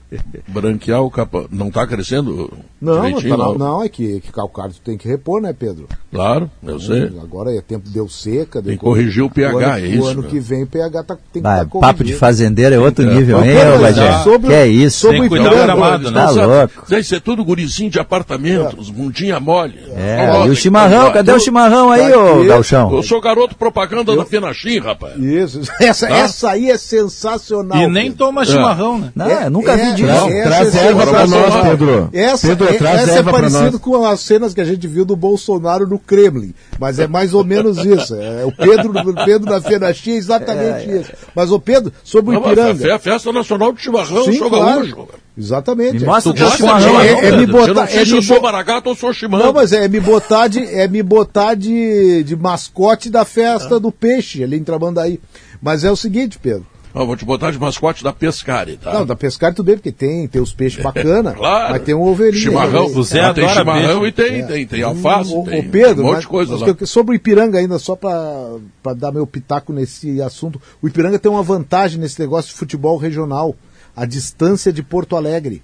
Branquear 0.48 1.02
o 1.02 1.10
capa. 1.10 1.46
Não 1.50 1.68
está 1.68 1.86
crescendo 1.86 2.50
Não, 2.80 3.12
tá- 3.20 3.36
não. 3.36 3.54
não, 3.54 3.82
é 3.82 3.88
que, 3.88 4.20
que 4.20 4.32
calcário 4.32 4.72
tu 4.74 4.80
tem 4.80 4.96
que 4.98 5.08
repor, 5.08 5.40
né, 5.40 5.52
Pedro? 5.52 5.86
Claro, 6.12 6.50
eu 6.62 6.78
sei. 6.80 7.10
Agora 7.22 7.54
é 7.54 7.60
tempo 7.60 7.88
deu 7.88 8.08
seca. 8.08 8.60
Tem 8.62 8.76
que 8.76 8.82
corrigir 8.84 9.22
o 9.22 9.30
pH, 9.30 9.54
o 9.54 9.58
ano, 9.58 9.72
é 9.76 9.80
isso, 9.88 10.02
O 10.02 10.06
ano 10.06 10.22
né? 10.22 10.28
que 10.28 10.40
vem 10.40 10.62
o 10.64 10.66
pH 10.66 11.02
tá, 11.04 11.16
tem 11.32 11.42
que 11.42 11.48
estar 11.48 11.66
papo 11.80 12.04
de 12.04 12.14
fazendeiro 12.14 12.74
é 12.74 12.78
outro 12.78 13.04
nível, 13.04 13.42
hein, 13.44 13.54
Bagé? 13.80 14.18
sobre- 14.22 14.48
Que 14.48 14.54
é 14.54 14.66
isso? 14.66 15.00
sobre 15.00 15.20
Tem 15.20 15.28
que 15.28 15.36
cuidar 15.36 15.50
do 15.50 15.56
gramado, 15.56 16.10
né? 16.10 16.20
Tá 16.20 16.28
Sabe, 16.32 16.46
louco. 16.46 16.94
Isso 16.94 17.14
é 17.14 17.20
tudo 17.20 17.44
gurizinho 17.44 17.90
de 17.90 17.98
apartamento, 17.98 18.78
os 18.78 18.90
bundinha 18.90 19.38
mole. 19.40 19.78
É, 19.94 20.28
Ó, 20.30 20.46
e 20.46 20.50
o 20.50 20.56
chimarrão, 20.56 21.12
cadê 21.12 21.32
o 21.32 21.38
chimarrão 21.40 21.90
aí, 21.90 22.10
Tá 22.10 22.18
ô. 22.18 22.44
Galchão? 22.44 22.92
Eu 22.94 23.02
sou 23.02 23.20
garoto 23.20 23.54
propaganda 23.56 24.14
da 24.16 24.24
Fenachim, 24.24 24.78
rapaz. 24.80 25.16
Isso, 25.18 25.60
essa, 25.80 26.06
Tá? 26.06 26.16
essa 26.16 26.50
aí 26.50 26.70
é 26.70 26.76
sensacional. 26.76 27.78
E 27.78 27.86
nem 27.86 28.12
toma 28.12 28.44
chimarrão, 28.44 28.98
né? 28.98 29.12
Não, 29.14 29.28
eu 29.30 29.50
nunca 29.50 29.76
vi 29.76 29.81
disso. 29.92 30.08
essa 30.10 30.42
Traz 30.48 30.74
é 30.74 30.86
erva 30.86 31.06
pra 31.06 31.26
nós. 31.26 31.54
Pedro. 31.68 32.08
Essa, 32.12 32.48
Pedro, 32.48 32.68
é, 32.68 32.72
traz 32.74 33.00
essa 33.02 33.10
é 33.10 33.16
erva 33.16 33.30
pra 33.32 33.40
parecido 33.40 33.78
com 33.80 34.04
as 34.06 34.20
cenas 34.20 34.54
que 34.54 34.60
a 34.60 34.64
gente 34.64 34.86
viu 34.86 35.04
do 35.04 35.16
Bolsonaro 35.16 35.86
no 35.86 35.98
Kremlin. 35.98 36.54
Mas 36.78 36.98
é 36.98 37.06
mais 37.06 37.34
ou 37.34 37.44
menos 37.44 37.78
isso. 37.84 38.14
É, 38.14 38.44
o 38.44 38.52
Pedro, 38.52 38.90
o 39.10 39.24
Pedro 39.24 39.50
da 39.50 39.60
Fenachim 39.60 40.12
é 40.12 40.16
exatamente 40.16 40.90
isso. 40.90 41.12
Mas 41.34 41.50
o 41.50 41.58
Pedro, 41.58 41.92
sobre 42.04 42.36
o 42.36 42.40
Não, 42.40 42.46
Ipiranga. 42.46 42.86
é 42.86 42.92
a 42.92 42.98
festa 42.98 43.32
nacional 43.32 43.72
de 43.72 43.82
chimarrão, 43.82 44.24
Sim, 44.24 44.30
eu 44.32 44.36
sou 44.38 44.48
claro. 44.50 44.64
gaúcho. 44.86 45.08
Exatamente. 45.36 45.98
Me 46.00 46.04
mostra 46.04 46.32
É, 46.32 46.44
o 46.44 47.00
é, 47.00 47.06
é, 47.06 47.28
é 47.28 47.36
me 47.36 47.42
Eu 47.44 47.48
botar, 47.48 47.74
não 47.74 47.86
sei 47.86 48.02
é 48.02 48.04
se 48.04 48.10
eu 48.12 48.22
sou 48.22 48.36
bo- 48.36 48.42
maragato 48.42 48.88
ou 48.90 48.94
sou 48.94 49.12
chimarrão. 49.14 49.46
Não, 49.46 49.52
mas 49.52 49.72
é 49.72 49.88
me 49.88 49.98
botar 49.98 50.46
de, 50.48 50.62
é 50.62 50.86
me 50.86 51.02
botar 51.02 51.54
de, 51.54 52.22
de 52.22 52.36
mascote 52.36 53.08
da 53.08 53.24
festa 53.24 53.80
do 53.80 53.90
peixe 53.90 54.44
ali 54.44 54.56
em 54.58 54.64
Tramandaí. 54.64 55.18
Mas 55.62 55.84
é 55.84 55.90
o 55.90 55.96
seguinte, 55.96 56.38
Pedro. 56.38 56.66
Ó, 56.94 57.06
vou 57.06 57.16
te 57.16 57.24
botar 57.24 57.50
de 57.50 57.58
mascote 57.58 58.04
da 58.04 58.12
Pescari, 58.12 58.76
tá? 58.76 58.92
Não, 58.92 59.06
da 59.06 59.16
pescar 59.16 59.54
tudo 59.54 59.66
bem, 59.66 59.76
porque 59.76 59.90
tem, 59.92 60.28
tem 60.28 60.42
os 60.42 60.52
peixes 60.52 60.80
bacana, 60.84 61.32
Claro. 61.32 61.72
mas 61.72 61.82
tem 61.82 61.94
um 61.94 62.02
ovelhinho. 62.02 62.42
Chimarrão. 62.42 62.86
aí. 62.88 62.94
O 62.94 63.02
Zé 63.02 63.20
Ah, 63.20 63.32
tem 63.34 63.48
chimarrão 63.48 64.00
peixe. 64.00 64.08
e 64.08 64.12
tem- 64.12 64.40
É. 64.40 64.46
tem- 64.46 64.66
tem 64.66 64.82
alface, 64.82 65.34
O, 65.34 65.44
tem 65.44 65.60
o 65.60 65.70
Pedro, 65.70 66.02
um 66.02 66.06
monte 66.06 66.14
mas- 66.14 66.20
de 66.22 66.28
coisa 66.28 66.52
mas 66.52 66.60
lá. 66.60 66.76
eu- 66.78 66.86
sobre 66.86 67.14
o 67.14 67.16
Ipiranga 67.16 67.58
ainda, 67.58 67.78
só 67.78 67.96
para 67.96 68.58
dar 68.96 69.10
meu 69.10 69.26
pitaco 69.26 69.72
nesse 69.72 70.20
assunto, 70.20 70.60
o 70.82 70.86
Ipiranga 70.88 71.18
tem 71.18 71.30
uma 71.30 71.42
vantagem 71.42 71.98
nesse 71.98 72.20
negócio 72.20 72.50
de 72.50 72.56
futebol 72.58 72.96
regional, 72.98 73.54
a 73.96 74.04
distância 74.04 74.72
de 74.72 74.82
Porto 74.82 75.16
Alegre, 75.16 75.62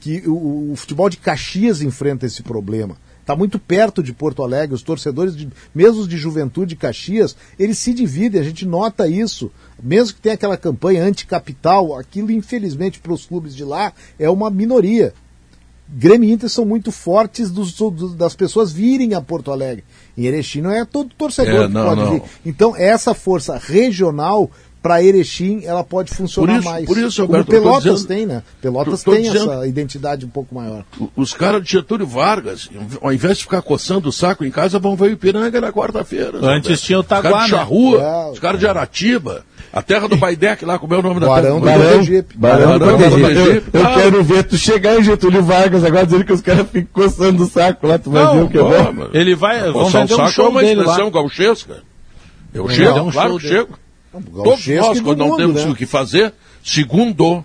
que 0.00 0.22
o, 0.26 0.72
o 0.72 0.76
futebol 0.76 1.08
de 1.10 1.16
Caxias 1.18 1.82
enfrenta 1.82 2.26
esse 2.26 2.42
problema. 2.42 2.96
Está 3.22 3.34
muito 3.36 3.56
perto 3.58 4.02
de 4.02 4.12
Porto 4.12 4.42
Alegre, 4.42 4.74
os 4.74 4.82
torcedores, 4.82 5.34
de, 5.36 5.48
mesmo 5.74 6.06
de 6.06 6.16
juventude 6.18 6.70
de 6.70 6.76
Caxias, 6.76 7.36
eles 7.56 7.78
se 7.78 7.94
dividem, 7.94 8.40
a 8.40 8.44
gente 8.44 8.66
nota 8.66 9.06
isso. 9.08 9.50
Mesmo 9.80 10.14
que 10.16 10.20
tenha 10.20 10.34
aquela 10.34 10.56
campanha 10.56 11.04
anticapital, 11.04 11.96
aquilo, 11.96 12.30
infelizmente, 12.32 12.98
para 12.98 13.12
os 13.12 13.24
clubes 13.24 13.54
de 13.54 13.64
lá, 13.64 13.92
é 14.18 14.28
uma 14.28 14.50
minoria. 14.50 15.14
Grêmio 15.88 16.28
e 16.28 16.32
Inter 16.32 16.48
são 16.48 16.64
muito 16.64 16.90
fortes 16.90 17.50
dos- 17.50 17.76
das 18.16 18.34
pessoas 18.34 18.72
virem 18.72 19.14
a 19.14 19.20
Porto 19.20 19.50
Alegre. 19.52 19.84
Em 20.18 20.24
Erechim 20.24 20.60
não 20.62 20.70
é 20.70 20.84
todo 20.84 21.14
torcedor 21.16 21.64
É, 21.64 21.66
que 21.68 21.72
não, 21.72 21.84
pode 21.84 22.00
não. 22.00 22.12
vir. 22.14 22.22
Então, 22.46 22.74
essa 22.76 23.14
força 23.14 23.56
regional, 23.58 24.50
para 24.82 25.00
Erechim, 25.02 25.62
ela 25.64 25.84
pode 25.84 26.12
funcionar 26.12 26.54
Por 26.54 26.58
isso- 26.60 26.68
mais. 26.68 26.86
por 26.86 26.98
isso, 26.98 27.22
Como 27.22 27.36
Alberto, 27.36 27.52
tô 27.52 27.62
Pelotas 27.62 27.82
dizendo- 28.00 28.08
tem, 28.08 28.26
né? 28.26 28.42
Pelotas 28.60 29.02
tô- 29.04 29.10
tô 29.12 29.16
tem 29.16 29.30
dizendo- 29.30 29.52
essa 29.52 29.66
identidade 29.68 30.26
um 30.26 30.28
pouco 30.28 30.54
maior. 30.54 30.84
Os 31.14 31.32
caras 31.32 31.62
de 31.62 31.70
Getúlio 31.70 32.04
Vargas, 32.06 32.68
ao 33.00 33.12
invés 33.12 33.38
de 33.38 33.44
ficar 33.44 33.62
coçando 33.62 34.08
o 34.08 34.12
saco 34.12 34.44
em 34.44 34.50
casa, 34.50 34.80
vão 34.80 34.96
ver 34.96 35.04
o 35.04 35.10
Ipiranga 35.12 35.60
na 35.60 35.72
quarta-feira. 35.72 36.38
Antes 36.42 36.80
tinha 36.82 36.98
o 36.98 37.02
Os 37.02 37.06
caras 37.06 37.22
Taguá, 37.24 37.44
de 37.46 37.52
né? 37.52 37.58
Charrua, 37.58 38.02
É. 38.02 38.30
os 38.32 38.38
caras 38.40 38.58
de 38.58 38.66
Aratiba, 38.66 39.44
a 39.72 39.80
terra 39.82 40.08
do 40.08 40.16
Baidec 40.16 40.64
lá, 40.64 40.78
como 40.80 40.94
é 40.94 40.98
o 40.98 41.02
nome 41.02 41.20
da 41.20 41.28
Barão 41.28 41.60
terra? 41.60 41.78
do 41.78 41.82
Cotegipe. 41.92 42.36
Barão 42.36 42.72
do 42.78 42.84
Barão 42.84 42.98
do 42.98 43.04
Cotegipe. 43.20 43.38
Eu, 43.38 43.54
eu 43.54 43.62
claro. 43.82 44.00
quero 44.00 44.24
ver 44.24 44.42
tu 44.44 44.56
chegar 44.58 44.98
em 44.98 45.04
Getúlio 45.04 45.44
Vargas 45.44 45.84
agora 45.84 46.04
dizendo 46.06 46.24
que 46.24 46.32
os 46.32 46.40
caras 46.40 46.66
ficam 46.68 46.88
coçando 46.92 47.44
o 47.44 47.46
saco 47.48 47.86
lá, 47.86 47.98
tu 48.00 48.10
vai 48.10 48.26
ver 48.26 48.34
Não, 48.34 48.44
o 48.46 48.48
que 48.50 48.58
é. 48.58 49.20
Ele 49.20 49.36
vai. 49.36 49.60
Vamos 49.70 49.92
vender 49.92 50.14
um 50.14 50.24
é 50.24 50.28
show 50.28 50.48
uma 50.50 50.60
dele 50.60 50.74
lá. 50.74 50.82
expressão 50.86 51.10
gauchesca. 51.10 51.82
Eu 52.52 52.64
Vamos 52.64 52.76
chego, 52.76 52.88
vender 52.94 53.00
um 53.06 53.10
claro 53.12 53.30
show 53.30 53.38
que 53.38 53.44
dele. 53.46 53.56
chego. 53.60 53.78
Todos 54.12 54.66
nós, 54.68 54.98
do 54.98 55.04
quando 55.04 55.18
não 55.18 55.28
mundo, 55.28 55.36
temos 55.38 55.64
né? 55.64 55.70
o 55.70 55.74
que 55.74 55.86
fazer, 55.86 56.32
segundo 56.62 57.44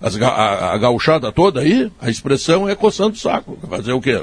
as 0.00 0.16
a, 0.20 0.72
a 0.72 0.78
gauchada 0.78 1.30
toda 1.32 1.60
aí, 1.60 1.90
a 2.00 2.08
expressão 2.08 2.68
é 2.68 2.74
coçando 2.74 3.14
o 3.14 3.18
saco. 3.18 3.58
Fazer 3.68 3.92
o 3.92 4.00
quê? 4.00 4.22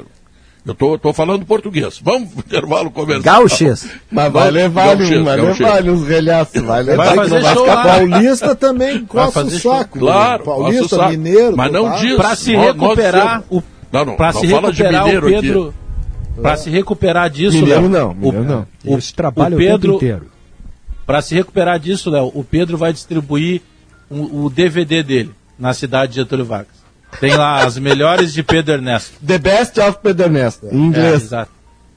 Eu 0.66 0.74
tô, 0.74 0.98
tô 0.98 1.12
falando 1.12 1.46
português. 1.46 1.98
Vamos 2.02 2.30
pro 2.30 2.40
intervalo 2.40 2.90
comercial. 2.90 3.22
Gauchês. 3.40 3.88
Mas 4.10 4.30
vai 4.32 4.50
levar, 4.50 4.96
gauchês, 4.96 5.22
vai 5.24 5.36
levar 5.36 5.84
uns 5.84 6.06
relhaços, 6.06 6.62
vai 6.62 6.82
levar. 6.82 7.06
Vai 7.14 7.28
fazer 7.28 7.42
show 7.54 7.64
lá. 7.66 7.82
Paulista 7.84 8.54
também 8.54 9.04
coça 9.06 9.44
o 9.44 9.50
saco. 9.50 9.98
Claro, 9.98 10.44
Paulista, 10.44 10.84
o 10.84 10.88
saco. 10.88 11.10
mineiro. 11.10 11.56
Mas 11.56 11.72
não 11.72 11.94
diz. 11.96 12.16
Para 12.16 12.34
se 12.36 12.54
recuperar 12.56 13.44
o 13.48 13.62
Não, 13.90 14.04
não, 14.04 14.16
Para 14.16 14.32
não 14.34 14.40
se 14.40 14.48
fala 14.48 14.72
de 14.72 14.82
recuperar 14.82 15.04
mineiro 15.04 15.26
o 15.26 15.28
aqui. 15.30 15.40
Pedro, 15.46 15.74
para 16.42 16.56
se 16.56 16.70
recuperar 16.70 17.30
disso, 17.30 17.56
Mineiro 17.56 17.88
não, 17.88 18.10
o- 18.10 18.14
mineiro 18.14 18.44
não. 18.44 18.66
Eles 18.84 19.10
trabalham 19.12 19.56
o 19.56 19.58
Pedro- 19.58 19.76
o 19.96 19.98
tempo 19.98 20.04
inteiro. 20.04 20.37
Para 21.08 21.22
se 21.22 21.34
recuperar 21.34 21.78
disso, 21.80 22.10
Léo, 22.10 22.30
o 22.34 22.44
Pedro 22.44 22.76
vai 22.76 22.92
distribuir 22.92 23.62
o, 24.10 24.44
o 24.44 24.50
DVD 24.50 25.02
dele 25.02 25.30
na 25.58 25.72
cidade 25.72 26.12
de 26.12 26.16
Getúlio 26.20 26.44
Vargas. 26.44 26.76
Tem 27.18 27.34
lá 27.34 27.64
as 27.64 27.78
melhores 27.78 28.34
de 28.34 28.42
Pedro 28.42 28.74
Ernesto. 28.74 29.14
The 29.26 29.38
best 29.38 29.80
of 29.80 30.00
Pedro 30.02 30.26
Ernesto, 30.26 30.66
em 30.66 30.68
É, 30.68 30.74
inglês. 30.74 31.22
exato. 31.22 31.50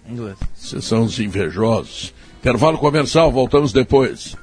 Inglês. 0.10 0.38
Vocês 0.56 0.86
são 0.86 1.02
os 1.04 1.20
invejosos. 1.20 2.14
Intervalo 2.40 2.78
comercial, 2.78 3.30
voltamos 3.34 3.74
depois. 3.74 4.38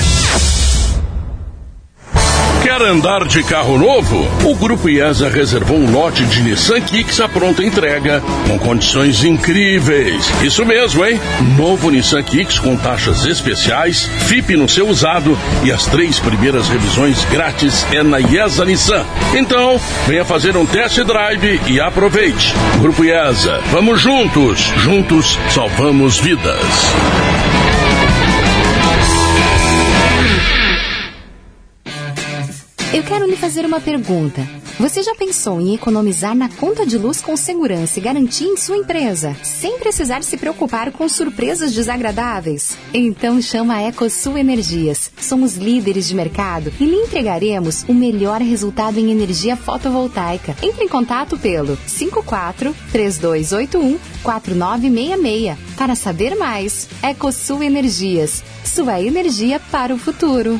Quer 2.77 2.87
andar 2.87 3.25
de 3.25 3.41
carro 3.41 3.77
novo? 3.77 4.27
O 4.43 4.53
Grupo 4.53 4.89
IESA 4.89 5.29
reservou 5.29 5.77
um 5.77 5.93
lote 5.93 6.25
de 6.25 6.41
Nissan 6.41 6.81
Kicks 6.81 7.21
à 7.21 7.29
pronta 7.29 7.63
entrega, 7.63 8.21
com 8.49 8.59
condições 8.59 9.23
incríveis. 9.23 10.29
Isso 10.43 10.65
mesmo, 10.65 11.05
hein? 11.05 11.17
Novo 11.55 11.89
Nissan 11.89 12.21
Kicks 12.21 12.59
com 12.59 12.75
taxas 12.75 13.23
especiais, 13.23 14.11
FIP 14.27 14.57
no 14.57 14.67
seu 14.67 14.89
usado 14.89 15.39
e 15.63 15.71
as 15.71 15.85
três 15.85 16.19
primeiras 16.19 16.67
revisões 16.67 17.23
grátis 17.31 17.87
é 17.93 18.03
na 18.03 18.19
IESA 18.19 18.65
Nissan. 18.65 19.05
Então, 19.33 19.79
venha 20.05 20.25
fazer 20.25 20.57
um 20.57 20.65
test 20.65 20.99
drive 20.99 21.61
e 21.67 21.79
aproveite. 21.79 22.53
Grupo 22.81 23.05
IESA, 23.05 23.61
vamos 23.71 24.01
juntos. 24.01 24.59
Juntos 24.75 25.39
salvamos 25.49 26.19
vidas. 26.19 26.59
Eu 32.95 33.03
quero 33.03 33.25
lhe 33.25 33.35
fazer 33.35 33.65
uma 33.65 33.81
pergunta. 33.81 34.47
Você 34.79 35.03
já 35.03 35.13
pensou 35.13 35.59
em 35.59 35.75
economizar 35.75 36.33
na 36.33 36.47
conta 36.47 36.85
de 36.85 36.97
luz 36.97 37.19
com 37.19 37.35
segurança 37.35 37.99
e 37.99 38.01
garantia 38.01 38.47
em 38.47 38.55
sua 38.55 38.77
empresa, 38.77 39.35
sem 39.43 39.77
precisar 39.77 40.23
se 40.23 40.37
preocupar 40.37 40.93
com 40.93 41.09
surpresas 41.09 41.73
desagradáveis? 41.73 42.77
Então 42.93 43.41
chama 43.41 43.75
a 43.75 43.81
EcoSul 43.89 44.37
Energias. 44.37 45.11
Somos 45.17 45.57
líderes 45.57 46.07
de 46.07 46.15
mercado 46.15 46.71
e 46.79 46.85
lhe 46.85 46.95
entregaremos 46.95 47.83
o 47.83 47.93
melhor 47.93 48.39
resultado 48.39 48.97
em 48.97 49.11
energia 49.11 49.57
fotovoltaica. 49.57 50.55
Entre 50.63 50.85
em 50.85 50.87
contato 50.87 51.37
pelo 51.37 51.77
54 51.85 52.73
3281 52.93 53.99
4966 54.23 55.57
para 55.75 55.95
saber 55.95 56.33
mais. 56.35 56.87
EcoSul 57.03 57.61
Energias. 57.61 58.41
Sua 58.63 59.01
energia 59.01 59.59
para 59.69 59.93
o 59.93 59.97
futuro. 59.97 60.57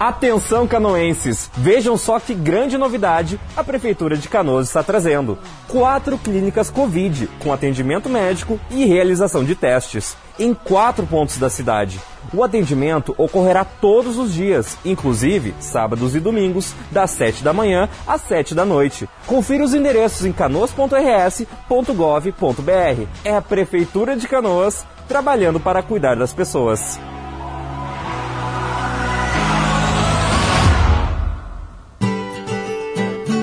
Atenção 0.00 0.66
canoenses, 0.66 1.50
vejam 1.58 1.94
só 1.94 2.18
que 2.18 2.32
grande 2.32 2.78
novidade 2.78 3.38
a 3.54 3.62
Prefeitura 3.62 4.16
de 4.16 4.30
Canoas 4.30 4.68
está 4.68 4.82
trazendo. 4.82 5.36
Quatro 5.68 6.16
clínicas 6.16 6.70
Covid, 6.70 7.28
com 7.38 7.52
atendimento 7.52 8.08
médico 8.08 8.58
e 8.70 8.86
realização 8.86 9.44
de 9.44 9.54
testes, 9.54 10.16
em 10.38 10.54
quatro 10.54 11.06
pontos 11.06 11.36
da 11.36 11.50
cidade. 11.50 12.00
O 12.32 12.42
atendimento 12.42 13.14
ocorrerá 13.18 13.62
todos 13.62 14.16
os 14.16 14.32
dias, 14.32 14.78
inclusive 14.86 15.54
sábados 15.60 16.14
e 16.14 16.20
domingos, 16.20 16.72
das 16.90 17.10
7 17.10 17.44
da 17.44 17.52
manhã 17.52 17.86
às 18.06 18.22
7 18.22 18.54
da 18.54 18.64
noite. 18.64 19.06
Confira 19.26 19.62
os 19.62 19.74
endereços 19.74 20.24
em 20.24 20.32
canoas.rs.gov.br. 20.32 23.06
É 23.22 23.36
a 23.36 23.42
Prefeitura 23.42 24.16
de 24.16 24.26
Canoas 24.26 24.86
trabalhando 25.06 25.60
para 25.60 25.82
cuidar 25.82 26.16
das 26.16 26.32
pessoas. 26.32 26.98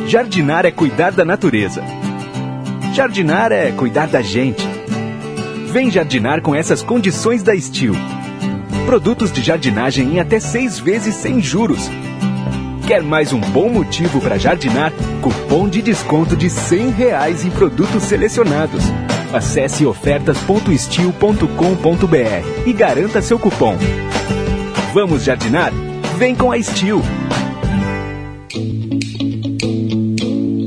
Jardinar 0.08 0.66
é 0.66 0.72
cuidar 0.72 1.12
da 1.12 1.24
natureza. 1.26 1.84
Jardinar 2.94 3.52
é 3.52 3.74
cuidar 3.74 4.08
da 4.08 4.22
gente. 4.22 4.66
Vem 5.70 5.92
jardinar 5.92 6.42
com 6.42 6.56
essas 6.56 6.82
condições 6.82 7.44
da 7.44 7.54
Steel. 7.60 7.94
Produtos 8.86 9.34
de 9.34 9.42
jardinagem 9.42 10.14
em 10.14 10.22
até 10.22 10.40
seis 10.40 10.80
vezes 10.80 11.14
sem 11.14 11.42
juros. 11.42 11.90
Quer 12.88 13.04
mais 13.04 13.34
um 13.34 13.42
bom 13.42 13.68
motivo 13.68 14.22
para 14.22 14.38
jardinar? 14.38 14.94
Cupom 15.22 15.68
de 15.68 15.82
desconto 15.82 16.38
de 16.38 16.48
R$ 16.48 16.90
reais 16.98 17.44
em 17.44 17.50
produtos 17.50 18.04
selecionados. 18.04 18.84
Acesse 19.34 19.86
ofertas.steel.com.br 19.86 22.66
e 22.66 22.72
garanta 22.72 23.22
seu 23.22 23.38
cupom. 23.38 23.76
Vamos 24.94 25.26
jardinar? 25.26 25.74
Vem 26.18 26.34
com 26.34 26.50
a 26.50 26.64
Steel. 26.64 27.02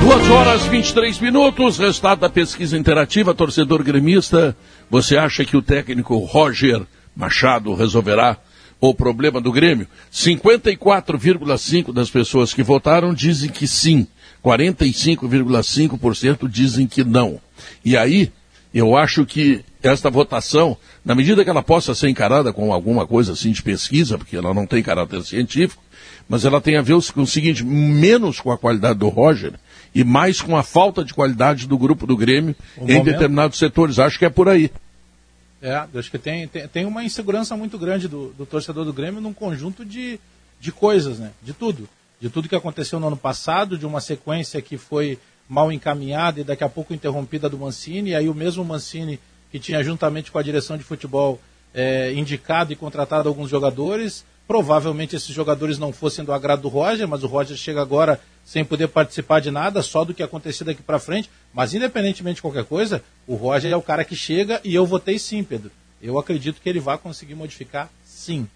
Duas 0.01 0.29
horas 0.29 0.65
23 0.65 1.17
minutos, 1.21 1.77
resultado 1.77 2.19
da 2.19 2.29
pesquisa 2.29 2.77
interativa, 2.77 3.33
torcedor 3.33 3.83
gremista. 3.83 4.53
Você 4.89 5.15
acha 5.15 5.45
que 5.45 5.55
o 5.55 5.61
técnico 5.61 6.17
Roger 6.17 6.81
Machado 7.15 7.73
resolverá 7.73 8.35
o 8.79 8.93
problema 8.93 9.41
do 9.41 9.51
Grêmio? 9.51 9.87
54,5% 10.11 11.93
das 11.93 12.09
pessoas 12.09 12.53
que 12.53 12.63
votaram 12.63 13.13
dizem 13.13 13.49
que 13.49 13.67
sim, 13.67 14.07
45,5% 14.43 16.47
dizem 16.49 16.87
que 16.87 17.03
não. 17.03 17.39
E 17.83 17.97
aí, 17.97 18.31
eu 18.73 18.95
acho 18.95 19.25
que 19.25 19.63
esta 19.81 20.09
votação, 20.09 20.77
na 21.03 21.15
medida 21.15 21.43
que 21.43 21.49
ela 21.49 21.63
possa 21.63 21.95
ser 21.95 22.09
encarada 22.09 22.53
com 22.53 22.71
alguma 22.73 23.07
coisa 23.07 23.33
assim 23.33 23.51
de 23.51 23.63
pesquisa, 23.63 24.17
porque 24.17 24.35
ela 24.35 24.53
não 24.53 24.65
tem 24.67 24.83
caráter 24.83 25.23
científico, 25.23 25.81
mas 26.27 26.43
ela 26.45 26.59
tem 26.59 26.75
a 26.75 26.81
ver 26.81 26.95
com 27.13 27.21
o 27.21 27.27
seguinte, 27.27 27.63
menos 27.63 28.39
com 28.39 28.51
a 28.51 28.57
qualidade 28.57 28.99
do 28.99 29.07
Roger 29.07 29.53
e 29.95 30.03
mais 30.03 30.41
com 30.41 30.57
a 30.57 30.63
falta 30.63 31.03
de 31.03 31.13
qualidade 31.13 31.67
do 31.67 31.77
grupo 31.77 32.05
do 32.05 32.17
Grêmio 32.17 32.55
O 32.77 32.83
em 32.83 32.97
momento- 32.97 33.05
determinados 33.05 33.57
setores. 33.57 33.97
Acho 33.97 34.19
que 34.19 34.25
é 34.25 34.29
por 34.29 34.49
aí. 34.49 34.69
É, 35.61 35.73
acho 35.95 36.11
que 36.11 36.19
tem, 36.19 36.47
tem, 36.47 36.67
tem 36.67 36.85
uma 36.85 37.03
insegurança 37.03 37.55
muito 37.57 37.77
grande 37.77 38.07
do, 38.07 38.29
do 38.33 38.45
torcedor 38.45 38.85
do 38.85 38.93
Grêmio 38.93 39.21
num 39.21 39.33
conjunto 39.33 39.83
de, 39.83 40.19
de 40.59 40.71
coisas, 40.71 41.19
né? 41.19 41.31
De 41.41 41.53
tudo. 41.53 41.89
De 42.19 42.29
tudo 42.29 42.49
que 42.49 42.55
aconteceu 42.55 42.99
no 42.99 43.07
ano 43.07 43.17
passado, 43.17 43.77
de 43.77 43.85
uma 43.85 44.01
sequência 44.01 44.61
que 44.61 44.77
foi 44.77 45.19
mal 45.47 45.71
encaminhada 45.71 46.41
e 46.41 46.43
daqui 46.43 46.63
a 46.63 46.69
pouco 46.69 46.93
interrompida 46.93 47.47
do 47.47 47.57
Mancini, 47.57 48.11
e 48.11 48.15
aí 48.15 48.29
o 48.29 48.33
mesmo 48.33 48.63
Mancini 48.63 49.19
que 49.51 49.59
tinha 49.59 49.83
juntamente 49.83 50.31
com 50.31 50.37
a 50.37 50.43
direção 50.43 50.77
de 50.77 50.83
futebol 50.83 51.39
é, 51.73 52.11
indicado 52.13 52.73
e 52.73 52.75
contratado 52.75 53.29
alguns 53.29 53.49
jogadores, 53.49 54.25
provavelmente 54.47 55.15
esses 55.15 55.33
jogadores 55.33 55.77
não 55.77 55.93
fossem 55.93 56.25
do 56.25 56.33
agrado 56.33 56.63
do 56.63 56.67
Roger, 56.67 57.07
mas 57.07 57.23
o 57.23 57.27
Roger 57.27 57.55
chega 57.55 57.81
agora 57.81 58.19
sem 58.47 58.63
poder 58.63 58.87
participar 58.87 59.41
de 59.41 59.51
nada, 59.51 59.81
só 59.81 60.05
do 60.05 60.13
que 60.13 60.23
acontecer 60.23 60.63
daqui 60.63 60.81
para 60.81 60.99
frente, 60.99 61.29
mas 61.53 61.73
independentemente 61.73 62.35
de 62.35 62.41
qualquer 62.41 62.63
coisa, 62.63 63.03
o 63.27 63.35
Roger 63.35 63.69
é 63.69 63.75
o 63.75 63.81
cara 63.81 64.05
que 64.05 64.15
chega 64.15 64.61
e 64.63 64.73
eu 64.73 64.85
votei 64.85 65.19
sim, 65.19 65.43
Pedro. 65.43 65.69
Eu 66.01 66.17
acredito 66.17 66.61
que 66.61 66.69
ele 66.69 66.79
vai 66.79 66.97
conseguir 66.97 67.35
modificar 67.35 67.89
sim. 68.05 68.47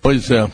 Pois 0.00 0.30
é. 0.30 0.48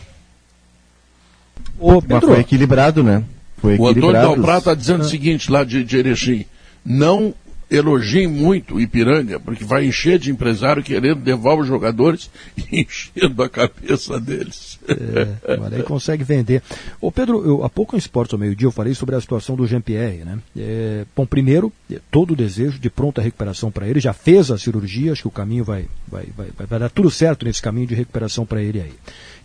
O 1.79 2.01
Pedro, 2.01 2.29
foi 2.29 2.41
equilibrado, 2.41 3.05
né? 3.05 3.23
Foi 3.59 3.73
O 3.73 3.87
Antônio 3.87 3.91
equilibrado. 3.91 4.27
Dalprá 4.37 4.57
está 4.57 4.75
dizendo 4.75 5.03
o 5.03 5.09
seguinte 5.09 5.53
lá 5.53 5.63
de, 5.63 5.85
de 5.85 5.99
Erechim. 5.99 6.47
Não 6.83 7.35
elogiem 7.71 8.27
muito 8.27 8.75
o 8.75 8.81
Ipiranga, 8.81 9.39
porque 9.39 9.65
vai 9.65 9.87
encher 9.87 10.19
de 10.19 10.31
empresário 10.31 10.83
querendo 10.83 11.25
levar 11.25 11.55
os 11.55 11.67
jogadores 11.67 12.31
e 12.57 12.81
enchendo 12.83 13.43
a 13.43 13.49
cabeça 13.49 14.19
deles. 14.21 14.79
É, 14.89 15.57
mas 15.57 15.73
aí 15.73 15.83
consegue 15.83 16.25
vender. 16.25 16.63
Ô 17.01 17.13
Pedro, 17.13 17.47
eu, 17.47 17.65
há 17.65 17.69
pouco 17.69 17.95
em 17.95 17.99
Esporte 17.99 18.35
ao 18.35 18.41
meio-dia 18.41 18.67
eu 18.67 18.73
falei 18.73 18.95
sobre 18.95 19.15
a 19.15 19.21
situação 19.21 19.55
do 19.55 19.67
Jean-Pierre, 19.67 20.25
né? 20.25 20.39
É, 20.57 21.05
bom, 21.15 21.25
primeiro, 21.25 21.73
é, 21.91 22.01
todo 22.11 22.33
o 22.33 22.37
desejo 22.37 22.79
de 22.79 22.91
pronta 22.91 23.23
recuperação 23.23 23.71
para 23.71 23.87
ele, 23.87 24.01
já 24.01 24.13
fez 24.13 24.51
a 24.51 24.59
cirurgia, 24.59 25.13
acho 25.13 25.23
que 25.23 25.29
o 25.29 25.33
caminho 25.33 25.65
vai, 25.65 25.87
vai, 26.09 26.27
vai, 26.37 26.49
vai 26.67 26.79
dar 26.79 26.91
tudo 26.91 27.11
certo 27.11 27.45
nesse 27.45 27.63
caminho 27.63 27.87
de 27.87 27.95
recuperação 27.95 28.45
para 28.45 28.61
ele 28.61 28.81
aí. 28.81 28.93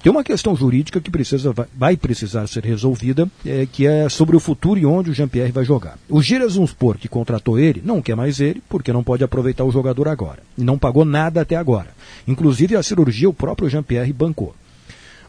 Tem 0.02 0.12
uma 0.12 0.24
questão 0.24 0.56
jurídica 0.56 1.02
que 1.02 1.10
precisa, 1.10 1.54
vai, 1.76 1.98
precisar 1.98 2.48
ser 2.48 2.64
resolvida, 2.64 3.30
é, 3.46 3.66
que 3.66 3.88
é 3.88 4.08
sobre 4.08 4.36
o 4.36 4.40
futuro 4.40 4.80
e 4.80 4.86
onde 4.86 5.10
o 5.10 5.14
Jean-Pierre 5.14 5.52
vai 5.52 5.66
jogar. 5.66 5.98
O 6.08 6.22
Giresunspor, 6.22 6.98
que 6.98 7.08
contratou 7.08 7.58
ele, 7.58 7.82
não 7.84 8.02
quer 8.02 8.16
mais 8.16 8.40
ele, 8.40 8.62
porque 8.70 8.94
não 8.94 9.04
pode 9.04 9.24
aproveitar 9.24 9.64
o 9.64 9.72
jogador 9.72 10.08
agora. 10.08 10.44
E 10.58 10.64
não 10.64 10.78
pagou 10.78 11.04
nada 11.04 11.42
até 11.42 11.56
agora. 11.56 11.90
Inclusive 12.28 12.76
a 12.76 12.84
cirurgia 12.84 13.30
o 13.30 13.34
próprio 13.34 13.70
Jean-Pierre 13.70 14.14
bancou. 14.14 14.56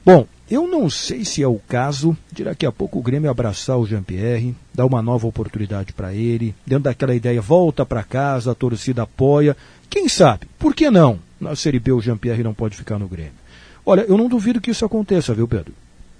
Bom, 0.04 0.26
eu 0.48 0.68
não 0.68 0.88
sei 0.88 1.24
se 1.24 1.42
é 1.42 1.48
o 1.48 1.58
caso 1.66 2.16
de 2.30 2.44
daqui 2.44 2.64
a 2.64 2.70
pouco 2.70 3.00
o 3.00 3.02
Grêmio 3.02 3.28
abraçar 3.28 3.76
o 3.76 3.84
Jean-Pierre, 3.84 4.54
dar 4.72 4.86
uma 4.86 5.02
nova 5.02 5.26
oportunidade 5.26 5.92
para 5.92 6.14
ele, 6.14 6.54
dentro 6.64 6.84
daquela 6.84 7.14
ideia, 7.14 7.40
volta 7.40 7.84
para 7.84 8.04
casa, 8.04 8.52
a 8.52 8.54
torcida 8.54 9.02
apoia. 9.02 9.56
Quem 9.90 10.08
sabe? 10.08 10.46
Por 10.58 10.74
que 10.74 10.88
não? 10.88 11.18
Na 11.40 11.56
Série 11.56 11.80
B 11.80 11.90
o 11.90 12.00
Jean-Pierre 12.00 12.44
não 12.44 12.54
pode 12.54 12.76
ficar 12.76 12.98
no 12.98 13.08
Grêmio. 13.08 13.32
Olha, 13.86 14.04
eu 14.08 14.18
não 14.18 14.28
duvido 14.28 14.60
que 14.60 14.72
isso 14.72 14.84
aconteça, 14.84 15.32
viu, 15.32 15.46
Pedro? 15.46 15.72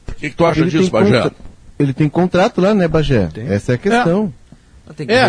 O 0.08 0.14
que, 0.14 0.30
que 0.30 0.36
tu 0.36 0.46
acha 0.46 0.60
Ele 0.60 0.70
disso, 0.70 0.90
Bagé? 0.90 1.20
contra- 1.22 1.36
Ele 1.78 1.92
tem 1.92 2.08
contrato 2.08 2.60
lá, 2.60 2.72
né, 2.72 2.86
Bagé? 2.86 3.28
Essa 3.48 3.72
é 3.72 3.74
a 3.74 3.78
questão. 3.78 4.32
Tem 4.96 5.10
É, 5.10 5.22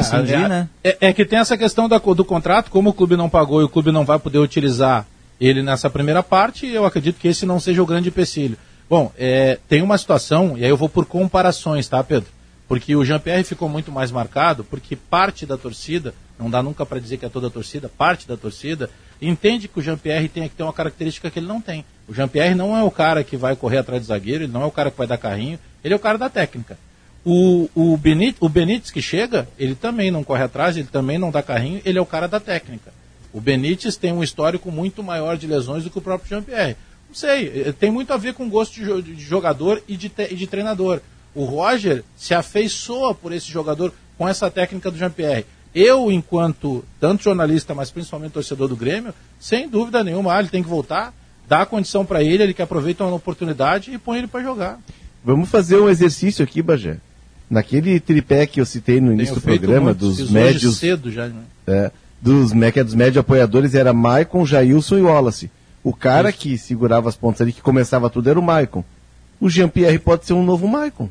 é, 0.83 0.89
é, 1.01 1.07
é 1.09 1.13
que 1.13 1.25
tem 1.25 1.39
essa 1.39 1.57
questão 1.57 1.89
da, 1.89 1.97
do 1.97 2.23
contrato, 2.23 2.69
como 2.69 2.91
o 2.91 2.93
clube 2.93 3.17
não 3.17 3.27
pagou 3.27 3.59
e 3.59 3.63
o 3.63 3.69
clube 3.69 3.91
não 3.91 4.05
vai 4.05 4.19
poder 4.19 4.37
utilizar 4.37 5.07
ele 5.41 5.63
nessa 5.63 5.89
primeira 5.89 6.21
parte, 6.21 6.67
eu 6.67 6.85
acredito 6.85 7.17
que 7.19 7.27
esse 7.27 7.45
não 7.45 7.59
seja 7.59 7.81
o 7.81 7.85
grande 7.85 8.09
empecilho. 8.09 8.55
Bom, 8.89 9.11
é, 9.17 9.57
tem 9.67 9.81
uma 9.81 9.97
situação, 9.97 10.57
e 10.57 10.63
aí 10.63 10.69
eu 10.69 10.77
vou 10.77 10.87
por 10.87 11.05
comparações, 11.05 11.87
tá, 11.87 12.03
Pedro? 12.03 12.29
Porque 12.67 12.95
o 12.95 13.03
Jean-Pierre 13.03 13.43
ficou 13.43 13.67
muito 13.67 13.91
mais 13.91 14.11
marcado, 14.11 14.63
porque 14.63 14.95
parte 14.95 15.45
da 15.45 15.57
torcida, 15.57 16.13
não 16.39 16.49
dá 16.49 16.61
nunca 16.61 16.85
para 16.85 16.99
dizer 16.99 17.17
que 17.17 17.25
é 17.25 17.29
toda 17.29 17.47
a 17.47 17.49
torcida, 17.49 17.89
parte 17.89 18.27
da 18.27 18.37
torcida, 18.37 18.89
entende 19.21 19.67
que 19.67 19.79
o 19.79 19.81
Jean-Pierre 19.81 20.29
tem 20.29 20.47
que 20.47 20.55
ter 20.55 20.63
uma 20.63 20.73
característica 20.73 21.29
que 21.29 21.39
ele 21.39 21.47
não 21.47 21.59
tem. 21.61 21.83
O 22.07 22.13
Jean-Pierre 22.13 22.55
não 22.55 22.75
é 22.77 22.83
o 22.83 22.91
cara 22.91 23.23
que 23.23 23.35
vai 23.37 23.55
correr 23.55 23.77
atrás 23.79 24.01
do 24.01 24.07
zagueiro, 24.07 24.43
ele 24.43 24.51
não 24.53 24.61
é 24.61 24.65
o 24.65 24.71
cara 24.71 24.91
que 24.91 24.97
vai 24.97 25.07
dar 25.07 25.17
carrinho, 25.17 25.59
ele 25.83 25.93
é 25.93 25.97
o 25.97 25.99
cara 25.99 26.17
da 26.17 26.29
técnica. 26.29 26.77
O, 27.25 27.69
o, 27.75 27.97
Benítez, 27.97 28.37
o 28.39 28.47
Benítez 28.47 28.89
que 28.91 29.01
chega, 29.01 29.47
ele 29.59 29.75
também 29.75 30.09
não 30.11 30.23
corre 30.23 30.43
atrás, 30.43 30.77
ele 30.77 30.87
também 30.89 31.17
não 31.17 31.29
dá 31.31 31.43
carrinho, 31.43 31.81
ele 31.83 31.97
é 31.97 32.01
o 32.01 32.05
cara 32.05 32.27
da 32.27 32.39
técnica. 32.39 32.93
O 33.33 33.41
Benítez 33.41 33.97
tem 33.97 34.13
um 34.13 34.23
histórico 34.23 34.71
muito 34.71 35.03
maior 35.03 35.37
de 35.37 35.45
lesões 35.45 35.83
do 35.83 35.89
que 35.89 35.97
o 35.97 36.01
próprio 36.01 36.29
Jean-Pierre. 36.29 36.77
Não 37.09 37.15
sei, 37.15 37.63
eh, 37.67 37.73
tem 37.77 37.91
muito 37.91 38.13
a 38.13 38.17
ver 38.17 38.33
com 38.33 38.49
gosto 38.49 38.75
de, 38.75 38.85
jo- 38.85 39.01
de 39.01 39.19
jogador 39.19 39.83
e 39.87 39.97
de, 39.97 40.07
te- 40.09 40.27
e 40.31 40.35
de 40.35 40.47
treinador. 40.47 41.01
O 41.35 41.43
Roger 41.43 42.03
se 42.15 42.33
afeiçoa 42.33 43.13
por 43.13 43.33
esse 43.33 43.51
jogador 43.51 43.93
com 44.17 44.27
essa 44.27 44.49
técnica 44.49 44.89
do 44.89 44.97
Jean-Pierre. 44.97 45.45
Eu, 45.73 46.11
enquanto 46.11 46.83
tanto 46.99 47.23
jornalista, 47.23 47.73
mas 47.75 47.91
principalmente 47.91 48.31
torcedor 48.31 48.67
do 48.67 48.75
Grêmio, 48.75 49.13
sem 49.39 49.69
dúvida 49.69 50.03
nenhuma, 50.03 50.35
ah, 50.35 50.39
ele 50.39 50.49
tem 50.49 50.63
que 50.63 50.69
voltar, 50.69 51.13
dá 51.47 51.61
a 51.61 51.65
condição 51.65 52.05
para 52.05 52.23
ele, 52.23 52.43
ele 52.43 52.53
que 52.53 52.61
aproveita 52.61 53.03
uma 53.03 53.15
oportunidade 53.15 53.93
e 53.93 53.97
põe 53.97 54.17
ele 54.17 54.27
para 54.27 54.43
jogar. 54.43 54.79
Vamos 55.23 55.49
fazer 55.49 55.77
um 55.77 55.89
exercício 55.89 56.43
aqui, 56.43 56.61
Bagé. 56.61 56.97
Naquele 57.49 57.99
tripé 57.99 58.45
que 58.45 58.59
eu 58.59 58.65
citei 58.65 58.99
no 58.99 59.13
início 59.13 59.35
do 59.35 59.41
programa, 59.41 59.85
muito, 59.85 59.99
dos 59.99 60.29
médios. 60.29 60.77
cedo 60.77 61.11
já, 61.11 61.27
né? 61.27 61.43
É, 61.65 61.91
dos, 62.21 62.51
é 62.51 62.83
dos 62.83 62.93
médios 62.93 63.17
apoiadores 63.17 63.73
era 63.73 63.93
Maicon, 63.93 64.45
Jailson 64.45 64.97
e 64.97 65.01
Wallace. 65.01 65.49
O 65.83 65.93
cara 65.93 66.31
que 66.33 66.57
segurava 66.57 67.07
as 67.07 67.15
pontas 67.15 67.41
ali, 67.41 67.53
que 67.53 67.61
começava 67.61 68.09
tudo, 68.09 68.29
era 68.29 68.39
o 68.39 68.43
Maicon. 68.43 68.83
O 69.39 69.49
Jean-Pierre 69.49 69.99
pode 69.99 70.25
ser 70.25 70.33
um 70.33 70.43
novo 70.43 70.67
Maicon. 70.67 71.09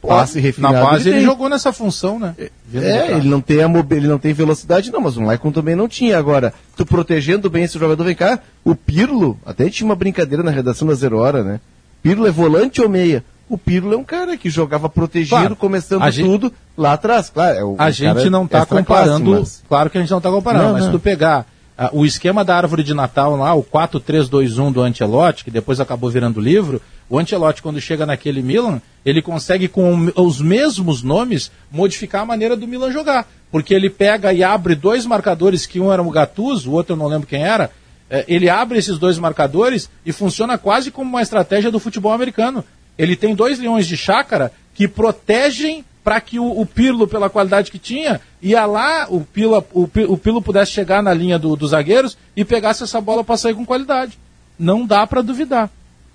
Passe 0.00 0.40
refinado. 0.40 0.74
Na 0.74 0.82
base 0.84 1.08
ele, 1.08 1.18
tem. 1.18 1.26
jogou 1.26 1.48
nessa 1.48 1.72
função, 1.72 2.18
né? 2.18 2.34
Vindo 2.66 2.82
de 2.82 2.88
É, 2.88 3.02
trás. 3.06 3.18
ele 3.18 3.28
não 3.28 3.40
tem 3.40 3.62
a 3.62 3.66
ele 3.90 4.08
não 4.08 4.18
tem 4.18 4.32
velocidade, 4.32 4.90
não, 4.90 5.00
mas 5.00 5.16
o 5.16 5.22
Maicon 5.22 5.52
também 5.52 5.76
não 5.76 5.86
tinha. 5.88 6.16
Agora, 6.18 6.54
tu 6.76 6.86
protegendo 6.86 7.50
bem 7.50 7.64
esse 7.64 7.78
jogador, 7.78 8.02
vem 8.04 8.14
cá, 8.14 8.38
o 8.64 8.74
Pirlo, 8.74 9.38
até 9.44 9.68
tinha 9.68 9.84
uma 9.86 9.94
brincadeira 9.96 10.42
na 10.42 10.50
redação 10.50 10.88
da 10.88 10.94
Zero 10.94 11.18
Hora, 11.18 11.42
né? 11.44 11.60
Pirlo 12.02 12.26
é 12.26 12.30
volante 12.30 12.80
ou 12.80 12.88
meia? 12.88 13.22
O 13.48 13.58
Pirlo 13.58 13.92
é 13.92 13.96
um 13.96 14.04
cara 14.04 14.36
que 14.36 14.48
jogava 14.48 14.88
protegido, 14.88 15.36
Claro, 15.36 15.56
começando 15.56 16.08
gente- 16.10 16.24
tudo 16.24 16.52
lá 16.78 16.92
atrás. 16.94 17.28
Claro, 17.28 17.58
é 17.58 17.64
o, 17.64 17.74
A 17.78 17.90
gente 17.90 18.30
não 18.30 18.44
está 18.44 18.64
comparando, 18.64 19.32
mas- 19.32 19.62
claro 19.68 19.90
que 19.90 19.98
a 19.98 20.00
gente 20.00 20.10
não 20.10 20.18
está 20.18 20.30
comparando, 20.30 20.64
Não, 20.66 20.72
mas 20.72 20.82
não. 20.84 20.92
se 20.92 20.96
tu 20.96 21.00
pegar 21.00 21.46
ah, 21.76 21.90
o 21.92 22.04
esquema 22.04 22.44
da 22.44 22.56
árvore 22.56 22.82
de 22.82 22.94
Natal 22.94 23.36
lá, 23.36 23.54
o 23.54 23.62
4-3-2-1 23.62 24.72
do 24.72 24.82
Ancelotti, 24.82 25.44
que 25.44 25.50
depois 25.50 25.80
acabou 25.80 26.10
virando 26.10 26.40
livro, 26.40 26.80
o 27.08 27.18
Ancelotti 27.18 27.62
quando 27.62 27.80
chega 27.80 28.06
naquele 28.06 28.42
Milan, 28.42 28.80
ele 29.04 29.22
consegue 29.22 29.66
com 29.66 30.12
os 30.14 30.40
mesmos 30.40 31.02
nomes 31.02 31.50
modificar 31.70 32.22
a 32.22 32.26
maneira 32.26 32.56
do 32.56 32.68
Milan 32.68 32.92
jogar, 32.92 33.26
porque 33.50 33.74
ele 33.74 33.90
pega 33.90 34.32
e 34.32 34.44
abre 34.44 34.74
dois 34.74 35.06
marcadores, 35.06 35.66
que 35.66 35.80
um 35.80 35.92
era 35.92 36.02
o 36.02 36.10
Gattuso, 36.10 36.70
o 36.70 36.74
outro 36.74 36.92
eu 36.92 36.98
não 36.98 37.08
lembro 37.08 37.26
quem 37.26 37.42
era, 37.42 37.70
eh, 38.10 38.24
ele 38.28 38.48
abre 38.48 38.78
esses 38.78 38.98
dois 38.98 39.18
marcadores 39.18 39.88
e 40.04 40.12
funciona 40.12 40.58
quase 40.58 40.90
como 40.90 41.08
uma 41.08 41.22
estratégia 41.22 41.70
do 41.70 41.80
futebol 41.80 42.12
americano. 42.12 42.64
Ele 42.98 43.16
tem 43.16 43.34
dois 43.34 43.58
leões 43.58 43.86
de 43.86 43.96
chácara 43.96 44.52
que 44.74 44.86
protegem 44.86 45.84
para 46.02 46.20
que 46.20 46.38
o, 46.38 46.60
o 46.60 46.64
Pirlo, 46.66 47.06
pela 47.06 47.28
qualidade 47.30 47.70
que 47.70 47.78
tinha, 47.78 48.20
ia 48.40 48.64
lá, 48.66 49.06
o 49.08 49.20
Pirlo, 49.20 49.64
o, 49.72 49.88
o 50.08 50.16
Pirlo 50.18 50.40
pudesse 50.42 50.72
chegar 50.72 51.02
na 51.02 51.12
linha 51.12 51.38
do- 51.38 51.56
dos 51.56 51.70
zagueiros 51.70 52.16
e 52.36 52.44
pegasse 52.44 52.82
essa 52.82 53.00
bola 53.00 53.22
para 53.22 53.36
sair 53.36 53.54
com 53.54 53.64
qualidade. 53.66 54.18
Não 54.58 54.86
dá 54.86 55.06
para 55.06 55.22
duvidar. 55.22 55.68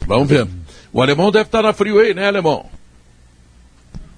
Vamos 0.08 0.28
ver. 0.28 0.48
O 0.94 1.02
alemão 1.02 1.32
deve 1.32 1.46
estar 1.46 1.62
na 1.62 1.74
freeway, 1.74 2.14
né, 2.14 2.28
alemão? 2.28 2.66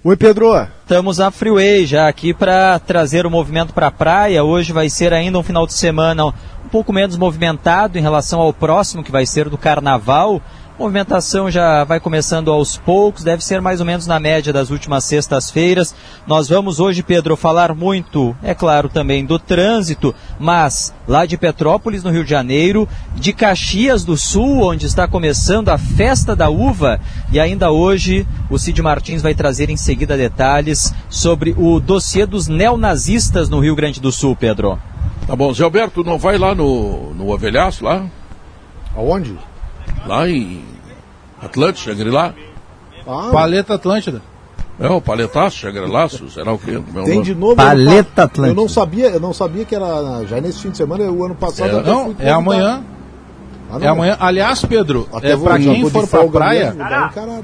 Oi, 0.03 0.15
Pedro. 0.15 0.53
Estamos 0.83 1.17
na 1.17 1.31
Freeway 1.31 1.85
já 1.85 2.07
aqui 2.07 2.33
para 2.33 2.79
trazer 2.79 3.25
o 3.25 3.31
movimento 3.31 3.73
para 3.73 3.87
a 3.87 3.91
praia. 3.91 4.43
Hoje 4.43 4.71
vai 4.71 4.89
ser 4.89 5.11
ainda 5.11 5.37
um 5.37 5.43
final 5.43 5.67
de 5.67 5.73
semana 5.73 6.27
um 6.27 6.69
pouco 6.71 6.93
menos 6.93 7.17
movimentado 7.17 7.97
em 7.97 8.01
relação 8.01 8.39
ao 8.39 8.53
próximo, 8.53 9.03
que 9.03 9.11
vai 9.11 9.25
ser 9.25 9.49
do 9.49 9.57
Carnaval. 9.57 10.41
Movimentação 10.79 11.49
já 11.49 11.83
vai 11.83 11.99
começando 11.99 12.51
aos 12.51 12.77
poucos, 12.77 13.23
deve 13.23 13.43
ser 13.43 13.59
mais 13.59 13.79
ou 13.79 13.85
menos 13.85 14.05
na 14.05 14.19
média 14.19 14.53
das 14.53 14.69
últimas 14.69 15.05
sextas-feiras. 15.05 15.95
Nós 16.27 16.47
vamos 16.47 16.79
hoje, 16.79 17.01
Pedro, 17.01 17.35
falar 17.35 17.73
muito, 17.73 18.37
é 18.43 18.53
claro, 18.53 18.87
também 18.87 19.25
do 19.25 19.39
trânsito, 19.39 20.13
mas 20.39 20.93
lá 21.07 21.25
de 21.25 21.35
Petrópolis, 21.35 22.03
no 22.03 22.11
Rio 22.11 22.23
de 22.23 22.29
Janeiro, 22.29 22.87
de 23.15 23.33
Caxias 23.33 24.05
do 24.05 24.15
Sul, 24.15 24.61
onde 24.61 24.85
está 24.85 25.07
começando 25.07 25.69
a 25.69 25.79
Festa 25.79 26.35
da 26.35 26.47
Uva, 26.47 27.01
e 27.31 27.39
ainda 27.39 27.71
hoje 27.71 28.27
o 28.47 28.59
Cid 28.59 28.79
Martins 28.79 29.23
vai 29.23 29.33
trazer 29.33 29.71
em 29.71 29.77
seguida 29.77 30.15
detalhes 30.15 30.93
sobre 31.09 31.55
o 31.57 31.79
dossiê 31.79 32.27
dos 32.27 32.47
neonazistas 32.47 33.49
no 33.49 33.59
Rio 33.59 33.75
Grande 33.75 33.99
do 33.99 34.11
Sul, 34.11 34.35
Pedro. 34.35 34.77
Tá 35.25 35.35
bom, 35.35 35.51
Zé 35.51 35.63
Alberto, 35.63 36.03
não 36.03 36.19
vai 36.19 36.37
lá 36.37 36.53
no, 36.53 37.15
no 37.15 37.33
Ovelhaço, 37.33 37.83
lá? 37.83 38.05
Aonde? 38.95 39.35
Lá 40.05 40.29
em 40.29 40.63
Atlântico, 41.41 41.89
Shangri-La? 41.89 42.33
Ah, 43.07 43.29
Paleta 43.31 43.75
Atlântida. 43.75 44.21
É, 44.79 44.87
o 44.87 45.01
paletaço, 45.01 45.57
Shangri-Laço, 45.57 46.29
será 46.29 46.53
o 46.53 46.59
quê? 46.59 46.79
Meu 46.93 47.03
Tem 47.03 47.15
nome. 47.15 47.25
de 47.25 47.33
novo. 47.33 47.55
Paleta 47.55 48.23
Atlântica. 48.25 48.47
Eu 48.47 48.55
não 48.63 48.69
sabia, 48.69 49.07
eu 49.09 49.19
não 49.19 49.33
sabia 49.33 49.65
que 49.65 49.73
era 49.75 50.23
já 50.25 50.39
nesse 50.39 50.61
fim 50.61 50.69
de 50.69 50.77
semana, 50.77 51.03
o 51.05 51.25
ano 51.25 51.33
passado. 51.33 51.79
É, 51.79 51.83
não, 51.83 52.15
é 52.19 52.29
amanhã. 52.29 52.83
Ah, 53.71 53.79
não. 53.79 53.85
É 53.85 53.87
amanhã. 53.87 54.17
Aliás, 54.19 54.63
Pedro, 54.63 55.09
Até 55.11 55.31
é, 55.31 55.35
vou- 55.35 55.49
já 55.49 55.57
quem 55.57 55.81
for 55.89 56.07
para 56.07 56.19
folga 56.19 56.39
praia, 56.39 56.65
mesmo, 56.65 56.81
encarada. 56.83 57.43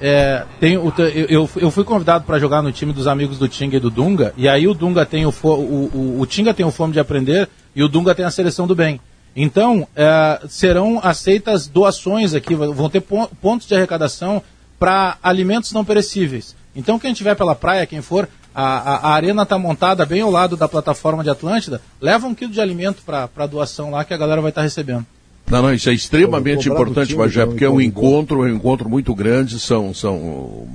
É, 0.00 0.44
tem 0.60 0.78
o, 0.78 0.92
eu, 0.98 1.26
eu- 1.28 1.50
eu 1.56 1.70
fui 1.70 1.84
convidado 1.84 2.24
para 2.24 2.38
jogar 2.38 2.62
no 2.62 2.70
time 2.72 2.92
dos 2.92 3.06
amigos 3.06 3.36
do 3.38 3.48
Tinga 3.48 3.76
e 3.76 3.80
do 3.80 3.90
Dunga, 3.90 4.32
e 4.36 4.48
aí 4.48 4.66
o 4.68 4.72
Dunga 4.72 5.04
tem 5.04 5.26
o, 5.26 5.32
fo- 5.32 5.56
o, 5.56 5.90
o, 5.92 6.20
o 6.20 6.26
Tinga 6.26 6.54
tem 6.54 6.64
o 6.64 6.70
fome 6.70 6.92
de 6.94 7.00
aprender 7.00 7.48
e 7.76 7.82
o 7.82 7.88
Dunga 7.88 8.14
tem 8.14 8.24
a 8.24 8.30
seleção 8.30 8.66
do 8.66 8.74
bem. 8.74 8.98
Então, 9.34 9.86
é, 9.94 10.40
serão 10.48 11.00
aceitas 11.02 11.66
doações 11.68 12.34
aqui, 12.34 12.54
vão 12.54 12.90
ter 12.90 13.00
pon- 13.00 13.28
pontos 13.40 13.66
de 13.66 13.74
arrecadação 13.74 14.42
para 14.78 15.16
alimentos 15.22 15.72
não 15.72 15.84
perecíveis. 15.84 16.56
Então, 16.74 16.98
quem 16.98 17.12
estiver 17.12 17.34
pela 17.36 17.54
praia, 17.54 17.86
quem 17.86 18.00
for, 18.02 18.28
a, 18.54 18.62
a, 18.62 18.96
a 18.96 19.12
arena 19.12 19.42
está 19.42 19.56
montada 19.58 20.04
bem 20.04 20.20
ao 20.22 20.30
lado 20.30 20.56
da 20.56 20.66
plataforma 20.68 21.22
de 21.22 21.30
Atlântida, 21.30 21.80
leva 22.00 22.26
um 22.26 22.34
quilo 22.34 22.52
de 22.52 22.60
alimento 22.60 23.02
para 23.04 23.46
doação 23.46 23.90
lá 23.90 24.04
que 24.04 24.12
a 24.14 24.16
galera 24.16 24.40
vai 24.40 24.50
estar 24.50 24.62
recebendo. 24.62 25.06
Não, 25.48 25.62
não, 25.62 25.74
isso 25.74 25.90
é 25.90 25.92
extremamente 25.94 26.68
importante, 26.68 27.08
time, 27.08 27.26
então, 27.26 27.48
porque 27.48 27.64
é 27.64 27.70
um 27.70 27.80
encontro, 27.80 28.46
é 28.46 28.52
um 28.52 28.54
encontro 28.56 28.88
muito 28.88 29.12
grande, 29.14 29.58
são, 29.58 29.92
são 29.92 30.66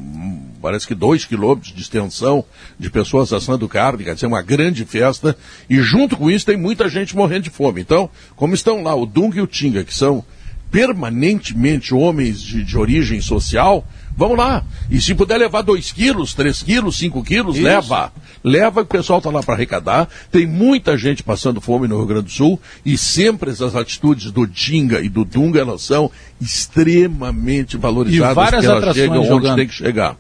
parece 0.66 0.88
que 0.88 0.96
dois 0.96 1.26
quilômetros 1.26 1.72
de 1.72 1.80
extensão 1.80 2.44
de 2.80 2.90
pessoas 2.90 3.32
assando 3.32 3.70
carne, 3.70 4.04
quer 4.04 4.16
dizer, 4.16 4.26
uma 4.26 4.42
grande 4.42 4.84
festa, 4.84 5.38
e 5.70 5.80
junto 5.80 6.18
com 6.18 6.32
isso 6.32 6.44
tem 6.44 6.58
muita 6.58 6.90
gente 6.90 7.16
morrendo 7.16 7.44
de 7.44 7.50
fome. 7.52 7.82
Então, 7.82 8.10
como 8.36 8.56
estão 8.56 8.82
lá 8.82 8.96
o 8.96 9.06
Dung 9.06 9.36
e 9.36 9.42
o 9.42 9.46
Tinga, 9.46 9.84
que 9.84 9.94
são 9.94 10.26
permanentemente 10.72 11.94
homens 11.94 12.42
de, 12.42 12.64
de 12.64 12.78
origem 12.78 13.22
social, 13.22 13.86
vamos 14.18 14.38
lá. 14.40 14.64
E 14.90 15.00
se 15.00 15.14
puder 15.14 15.38
levar 15.38 15.62
2 15.62 15.92
quilos, 15.92 16.34
3 16.34 16.64
quilos, 16.64 16.98
5 16.98 17.24
quilos, 17.24 17.56
Isso. 17.58 17.64
leva. 17.64 18.12
Leva 18.44 18.82
que 18.84 18.94
o 18.96 18.98
pessoal 18.98 19.20
está 19.20 19.30
lá 19.30 19.44
para 19.44 19.54
arrecadar. 19.54 20.10
Tem 20.32 20.48
muita 20.48 20.98
gente 20.98 21.22
passando 21.22 21.62
fome 21.62 21.88
no 21.88 21.98
Rio 21.98 22.08
Grande 22.08 22.26
do 22.26 22.32
Sul 22.32 22.60
e 22.84 22.98
sempre 22.98 23.52
essas 23.52 23.76
atitudes 23.76 24.32
do 24.32 24.48
Tinga 24.48 25.00
e 25.00 25.10
do 25.10 25.24
Dunga 25.24 25.60
elas 25.60 25.84
são 25.84 26.10
extremamente 26.42 27.78
valorizadas 27.78 28.32
E 28.32 28.36
várias 28.36 28.52
porque 28.52 28.66
elas 28.66 28.78
atrações 28.84 29.06
chegam 29.06 29.20
onde 29.20 29.28
jogando. 29.30 29.56
tem 29.56 29.68
que 29.68 29.74
chegar. 29.74 30.18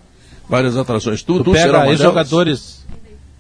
Várias 0.49 0.77
atrações. 0.77 1.22
Tu, 1.23 1.38
Tu 1.39 1.43
tu 1.43 1.53
será 1.53 1.80
pega 1.81 1.91
ex-jogadores, 1.91 2.85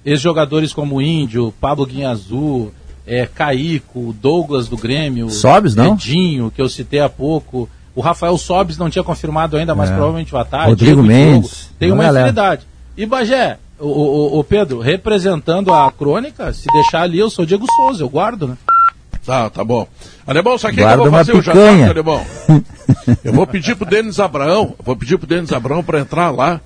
ex-jogadores 0.05 0.73
como 0.73 0.95
o 0.95 1.01
Índio, 1.01 1.53
Pablo 1.59 1.85
Guinha 1.85 2.09
Azul, 2.09 2.71
é, 3.05 3.25
Caico, 3.27 4.13
Douglas 4.19 4.67
do 4.67 4.77
Grêmio, 4.77 5.29
Sobes, 5.29 5.75
não? 5.75 5.93
Edinho, 5.93 6.51
que 6.53 6.61
eu 6.61 6.69
citei 6.69 6.99
há 6.99 7.09
pouco. 7.09 7.69
O 7.95 8.01
Rafael 8.01 8.37
Sobes 8.37 8.77
não 8.77 8.89
tinha 8.89 9.03
confirmado 9.03 9.55
ainda, 9.55 9.73
mas 9.73 9.89
É. 9.89 9.93
provavelmente 9.93 10.31
vai 10.31 10.41
estar. 10.43 10.65
Rodrigo 10.65 11.01
Diego 11.01 11.03
Mendes. 11.03 11.69
Tem 11.79 11.89
uma 11.89 11.97
uma 11.97 12.03
galera. 12.03 12.25
infinidade. 12.27 12.67
E 12.97 13.05
Bagé, 13.05 13.57
o, 13.79 13.87
o, 13.87 14.39
o 14.39 14.43
Pedro, 14.43 14.79
representando 14.79 15.73
a 15.73 15.91
crônica, 15.91 16.51
se 16.53 16.65
deixar 16.73 17.01
ali, 17.03 17.19
eu 17.19 17.29
sou 17.29 17.45
Diego 17.45 17.65
Souza, 17.75 18.03
eu 18.03 18.09
guardo, 18.09 18.47
né? 18.47 18.57
Tá, 19.25 19.49
tá 19.49 19.63
bom. 19.63 19.87
Alemão, 20.27 20.57
sabe 20.57 20.73
o 20.73 20.77
que 20.77 20.83
que 20.85 20.93
eu 20.93 20.97
vou 20.97 21.11
fazer 21.11 21.31
picanha. 21.33 21.85
tarde, 21.85 21.99
Alemão? 21.99 22.25
Eu 23.23 23.33
vou 23.33 23.47
pedir 23.47 23.75
pro 23.75 23.85
Denis 23.85 24.19
Abraão, 24.19 24.75
vou 24.83 24.95
pedir 24.95 25.17
pro 25.17 25.25
Denis 25.27 25.51
Abraão 25.51 25.83
para 25.83 25.99
entrar 25.99 26.29
lá, 26.31 26.61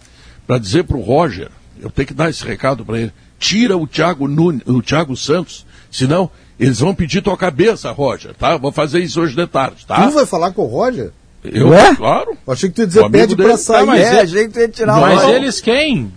para 0.50 0.58
dizer 0.58 0.84
pro 0.86 1.00
Roger, 1.00 1.48
eu 1.80 1.92
tenho 1.92 2.08
que 2.08 2.14
dar 2.16 2.28
esse 2.28 2.44
recado 2.44 2.84
para 2.84 2.98
ele, 3.00 3.12
tira 3.38 3.78
o 3.78 3.86
Thiago, 3.86 4.28
Nunes, 4.28 4.64
o 4.66 4.82
Thiago 4.82 5.16
Santos, 5.16 5.64
senão 5.92 6.28
eles 6.60 6.80
vão 6.80 6.96
pedir 6.96 7.22
tua 7.22 7.38
cabeça, 7.38 7.92
Roger, 7.92 8.34
tá? 8.34 8.58
Vou 8.58 8.72
fazer 8.72 8.98
isso 9.00 9.22
hoje 9.22 9.36
de 9.36 9.46
tarde, 9.46 9.86
tá? 9.86 10.08
Tu 10.08 10.16
vai 10.16 10.26
falar 10.26 10.50
com 10.52 10.64
o 10.64 10.66
Roger? 10.66 11.12
Eu, 11.44 11.68
Ué? 11.70 11.94
claro. 11.96 12.32
Eu 12.48 12.52
achei 12.54 12.68
que 12.68 12.74
tu 12.76 12.80
ia 12.82 12.86
O 12.86 12.88
dizer 12.88 13.10
pede 13.12 13.36
dele. 13.36 13.48
pra 13.48 13.58
sair. 13.60 13.84
Ah, 13.84 13.86
mas 13.86 14.02
É, 14.02 14.10
ele- 14.10 14.20
achei 14.22 14.48
que 14.48 14.54
tu 14.54 14.60
ia 14.60 14.68
tirar 14.70 15.00
Mas 15.00 15.20
o 15.20 15.22
Roger. 15.22 15.36
eles 15.36 15.62
quem? 15.62 16.12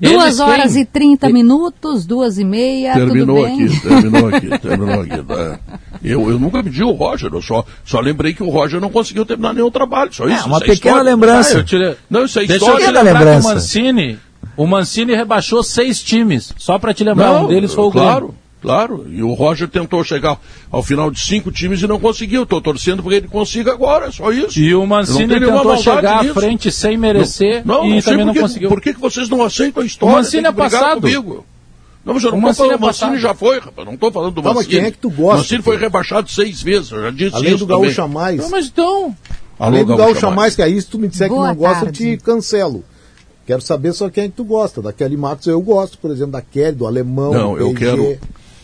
Duas 0.00 0.24
Eles 0.24 0.40
horas 0.40 0.72
quem? 0.72 0.82
e 0.82 0.86
30 0.86 1.28
minutos, 1.28 2.06
duas 2.06 2.38
e 2.38 2.44
meia, 2.44 2.94
Terminou 2.94 3.36
tudo 3.44 3.46
bem? 3.56 3.64
aqui, 3.66 3.80
terminou 3.82 4.28
aqui, 4.28 4.58
terminou 4.58 5.00
aqui. 5.02 5.22
tá? 5.22 5.60
Eu, 6.04 6.30
eu 6.30 6.38
nunca 6.38 6.62
pedi 6.62 6.84
o 6.84 6.90
Roger, 6.92 7.30
eu 7.32 7.40
só, 7.40 7.64
só 7.84 7.98
lembrei 7.98 8.34
que 8.34 8.42
o 8.42 8.50
Roger 8.50 8.80
não 8.80 8.90
conseguiu 8.90 9.24
terminar 9.24 9.54
nenhum 9.54 9.70
trabalho, 9.70 10.12
só 10.12 10.28
isso. 10.28 10.46
uma 10.46 10.58
isso 10.58 10.66
pequena 10.66 10.74
história. 10.96 11.02
lembrança. 11.02 11.64
Ah, 11.66 11.74
eu 11.76 11.96
Não, 12.10 12.24
isso 12.26 12.38
é 12.38 12.44
Deixa 12.46 12.52
eu 12.64 12.76
história. 12.76 12.78
te 12.78 12.86
Pequena 12.92 13.02
lembrar 13.02 13.18
que 13.20 13.24
lembrança. 13.24 13.48
o 13.48 13.54
Mancini, 13.54 14.18
o 14.56 14.66
Mancini 14.66 15.14
rebaixou 15.14 15.62
seis 15.62 16.02
times. 16.02 16.52
Só 16.58 16.78
pra 16.78 16.92
te 16.92 17.02
lembrar, 17.02 17.32
um 17.40 17.46
deles 17.48 17.72
foi 17.72 17.84
o 17.84 17.90
Grêmio. 17.90 18.08
Claro, 18.10 18.34
claro. 18.60 19.06
E 19.10 19.22
o 19.22 19.32
Roger 19.32 19.66
tentou 19.66 20.04
chegar 20.04 20.38
ao 20.70 20.82
final 20.82 21.10
de 21.10 21.18
cinco 21.20 21.50
times 21.50 21.80
e 21.82 21.86
não 21.86 21.98
conseguiu. 21.98 22.42
Estou 22.42 22.60
torcendo 22.60 23.02
para 23.02 23.10
que 23.12 23.16
ele 23.16 23.28
consiga 23.28 23.72
agora, 23.72 24.06
é 24.08 24.10
só 24.10 24.30
isso. 24.30 24.58
E 24.60 24.66
o 24.66 24.70
Eu 24.72 24.80
não 24.80 24.86
Mancini 24.86 25.28
tentou 25.40 25.76
chegar 25.78 26.18
à 26.18 26.22
nisso. 26.22 26.34
frente 26.34 26.70
sem 26.70 26.98
merecer 26.98 27.62
Não, 27.64 27.86
e 27.86 27.94
não 27.94 28.00
também 28.02 28.26
não 28.26 28.34
conseguiu. 28.34 28.68
Por 28.68 28.80
que 28.80 28.92
que 28.92 29.00
vocês 29.00 29.28
não 29.30 29.42
aceitam 29.42 29.82
a 29.82 29.86
história? 29.86 30.14
O 30.14 30.16
Mancini 30.18 30.46
é 30.46 30.52
passado. 30.52 31.00
Comigo. 31.00 31.46
Não, 32.04 32.12
mas 32.14 32.22
eu 32.24 32.30
não 32.32 32.38
O 32.38 32.40
estou 32.40 32.40
Mancini 32.40 32.54
falando, 32.56 32.72
é 32.72 32.76
o 32.76 32.80
Mancini 32.80 33.10
passado. 33.10 33.20
já 33.22 33.34
foi, 33.34 33.58
rapaz. 33.60 33.86
Não 33.86 33.94
estou 33.94 34.12
falando 34.12 34.34
do 34.34 34.42
Tá, 34.42 34.48
mas 34.48 34.56
Mancini. 34.56 34.74
quem 34.74 34.84
é 34.84 34.90
que 34.90 34.98
tu 34.98 35.10
gosta, 35.10 35.34
O 35.34 35.38
Mancini 35.38 35.62
foi 35.62 35.76
rebaixado 35.78 36.30
seis 36.30 36.60
vezes, 36.62 36.90
eu 36.90 37.02
já 37.02 37.10
disse 37.10 37.34
Além 37.36 37.48
isso 37.54 37.58
do 37.58 37.66
Gaúcha 37.66 38.02
também. 38.02 38.14
Mais. 38.14 38.36
Não, 38.38 38.50
mas 38.50 38.66
então... 38.66 39.16
Alô, 39.58 39.76
Além 39.76 39.84
do 39.84 39.96
Gaúcha 39.96 40.20
Gaúcha 40.20 40.30
Mais, 40.30 40.54
que 40.56 40.62
aí 40.62 40.80
se 40.80 40.86
tu 40.88 40.98
me 40.98 41.08
disser 41.08 41.28
que 41.28 41.34
Boa 41.34 41.48
não 41.48 41.54
gosta, 41.54 41.86
eu 41.86 41.92
te 41.92 42.16
cancelo. 42.18 42.84
Quero 43.46 43.60
saber 43.62 43.92
só 43.92 44.08
quem 44.10 44.24
é 44.24 44.28
que 44.28 44.34
tu 44.34 44.44
gosta. 44.44 44.82
Da 44.82 44.92
Kelly 44.92 45.16
Matos 45.16 45.46
eu 45.46 45.60
gosto, 45.62 45.96
por 45.98 46.10
exemplo, 46.10 46.32
da 46.32 46.42
Kelly, 46.42 46.72
do 46.76 46.86
Alemão, 46.86 47.32
Não, 47.32 47.58
eu 47.58 47.72
quero, 47.74 48.18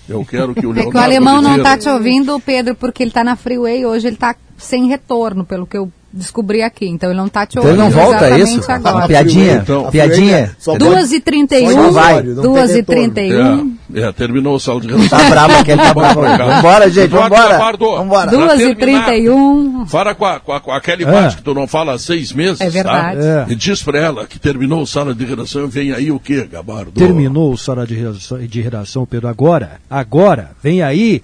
eu 0.08 0.24
quero 0.24 0.54
que 0.54 0.66
o 0.66 0.70
É 0.72 0.74
Leonardo 0.74 0.90
que 0.90 0.96
o 0.96 1.00
alemão 1.00 1.40
não 1.42 1.52
Oliveira- 1.52 1.62
tá 1.70 1.78
te 1.78 1.88
ouvindo, 1.88 2.40
Pedro, 2.40 2.74
porque 2.74 3.02
ele 3.02 3.10
tá 3.10 3.22
na 3.22 3.36
freeway 3.36 3.86
hoje, 3.86 4.06
ele 4.08 4.16
tá 4.16 4.34
sem 4.58 4.86
retorno, 4.88 5.44
pelo 5.44 5.66
que 5.66 5.76
eu 5.78 5.90
descobri 6.12 6.62
aqui. 6.62 6.86
Então 6.88 7.10
ele 7.10 7.18
não 7.18 7.28
tá 7.28 7.46
te 7.46 7.52
Então 7.58 7.64
ouvindo 7.64 7.84
ele 7.84 7.94
não 7.94 8.02
volta, 8.02 8.30
é 8.30 8.38
isso? 8.40 8.70
agora. 8.70 8.96
Uma 8.96 9.06
piadinha, 9.06 9.54
Então, 9.62 9.90
piadinha. 9.90 10.56
Só 10.58 10.72
pode- 10.72 10.84
2 10.84 11.12
e 11.12 11.20
31 11.20 11.72
Só 11.72 11.90
vai, 11.90 12.22
não 12.22 12.42
tem 12.42 12.52
2 12.52 12.74
e. 12.74 12.82
31 12.82 13.76
É, 13.94 14.00
é, 14.02 14.12
terminou 14.12 14.54
o 14.54 14.60
saldo 14.60 14.86
de 14.86 14.94
redação. 14.94 15.18
Tá 15.18 15.30
brabo 15.30 15.64
que 15.64 15.70
ele 15.70 15.82
tá. 15.82 15.92
Vambora, 15.92 16.90
gente, 16.90 17.08
vambora. 17.10 17.48
Gabardo, 17.48 17.90
Vambora. 17.96 18.30
2 18.30 18.60
e 18.60 18.74
terminar, 18.74 19.04
31 19.06 19.86
Fala 19.86 20.14
com 20.14 20.24
a, 20.24 20.40
com 20.40 20.52
a, 20.52 20.60
com 20.60 20.72
a 20.72 20.80
Kelly 20.80 21.04
É. 21.04 21.28
Que 21.30 21.42
tu 21.42 21.54
não 21.54 21.66
fala 21.66 21.94
há 21.94 21.98
seis 21.98 22.32
meses. 22.32 22.60
É 22.60 22.70
verdade. 22.70 23.20
Tá? 23.20 23.46
É. 23.48 23.48
E 23.48 23.54
diz 23.54 23.82
pra 23.82 23.98
ela 23.98 24.26
que 24.26 24.38
terminou 24.38 24.82
o 24.82 24.86
sala 24.86 25.14
de 25.14 25.24
redação 25.24 25.64
e 25.64 25.68
vem 25.68 25.92
aí 25.92 26.10
o 26.10 26.18
quê, 26.20 26.46
Gabardo? 26.50 26.92
Terminou 26.92 27.52
o 27.52 27.58
sala 27.58 27.86
de 27.86 27.94
redação, 27.94 28.38
de 28.38 28.60
redação, 28.60 29.06
Pedro. 29.06 29.28
Agora, 29.28 29.80
agora, 29.88 30.50
vem 30.62 30.82
aí 30.82 31.22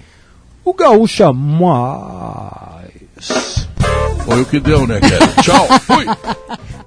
o 0.64 0.74
Gaúcha 0.74 1.32
Mais. 1.32 3.65
Foi 4.24 4.40
o 4.40 4.44
que 4.44 4.60
deu, 4.60 4.86
né, 4.86 5.00
Kelly? 5.00 5.42
Tchau, 5.42 5.66
fui. 5.80 6.06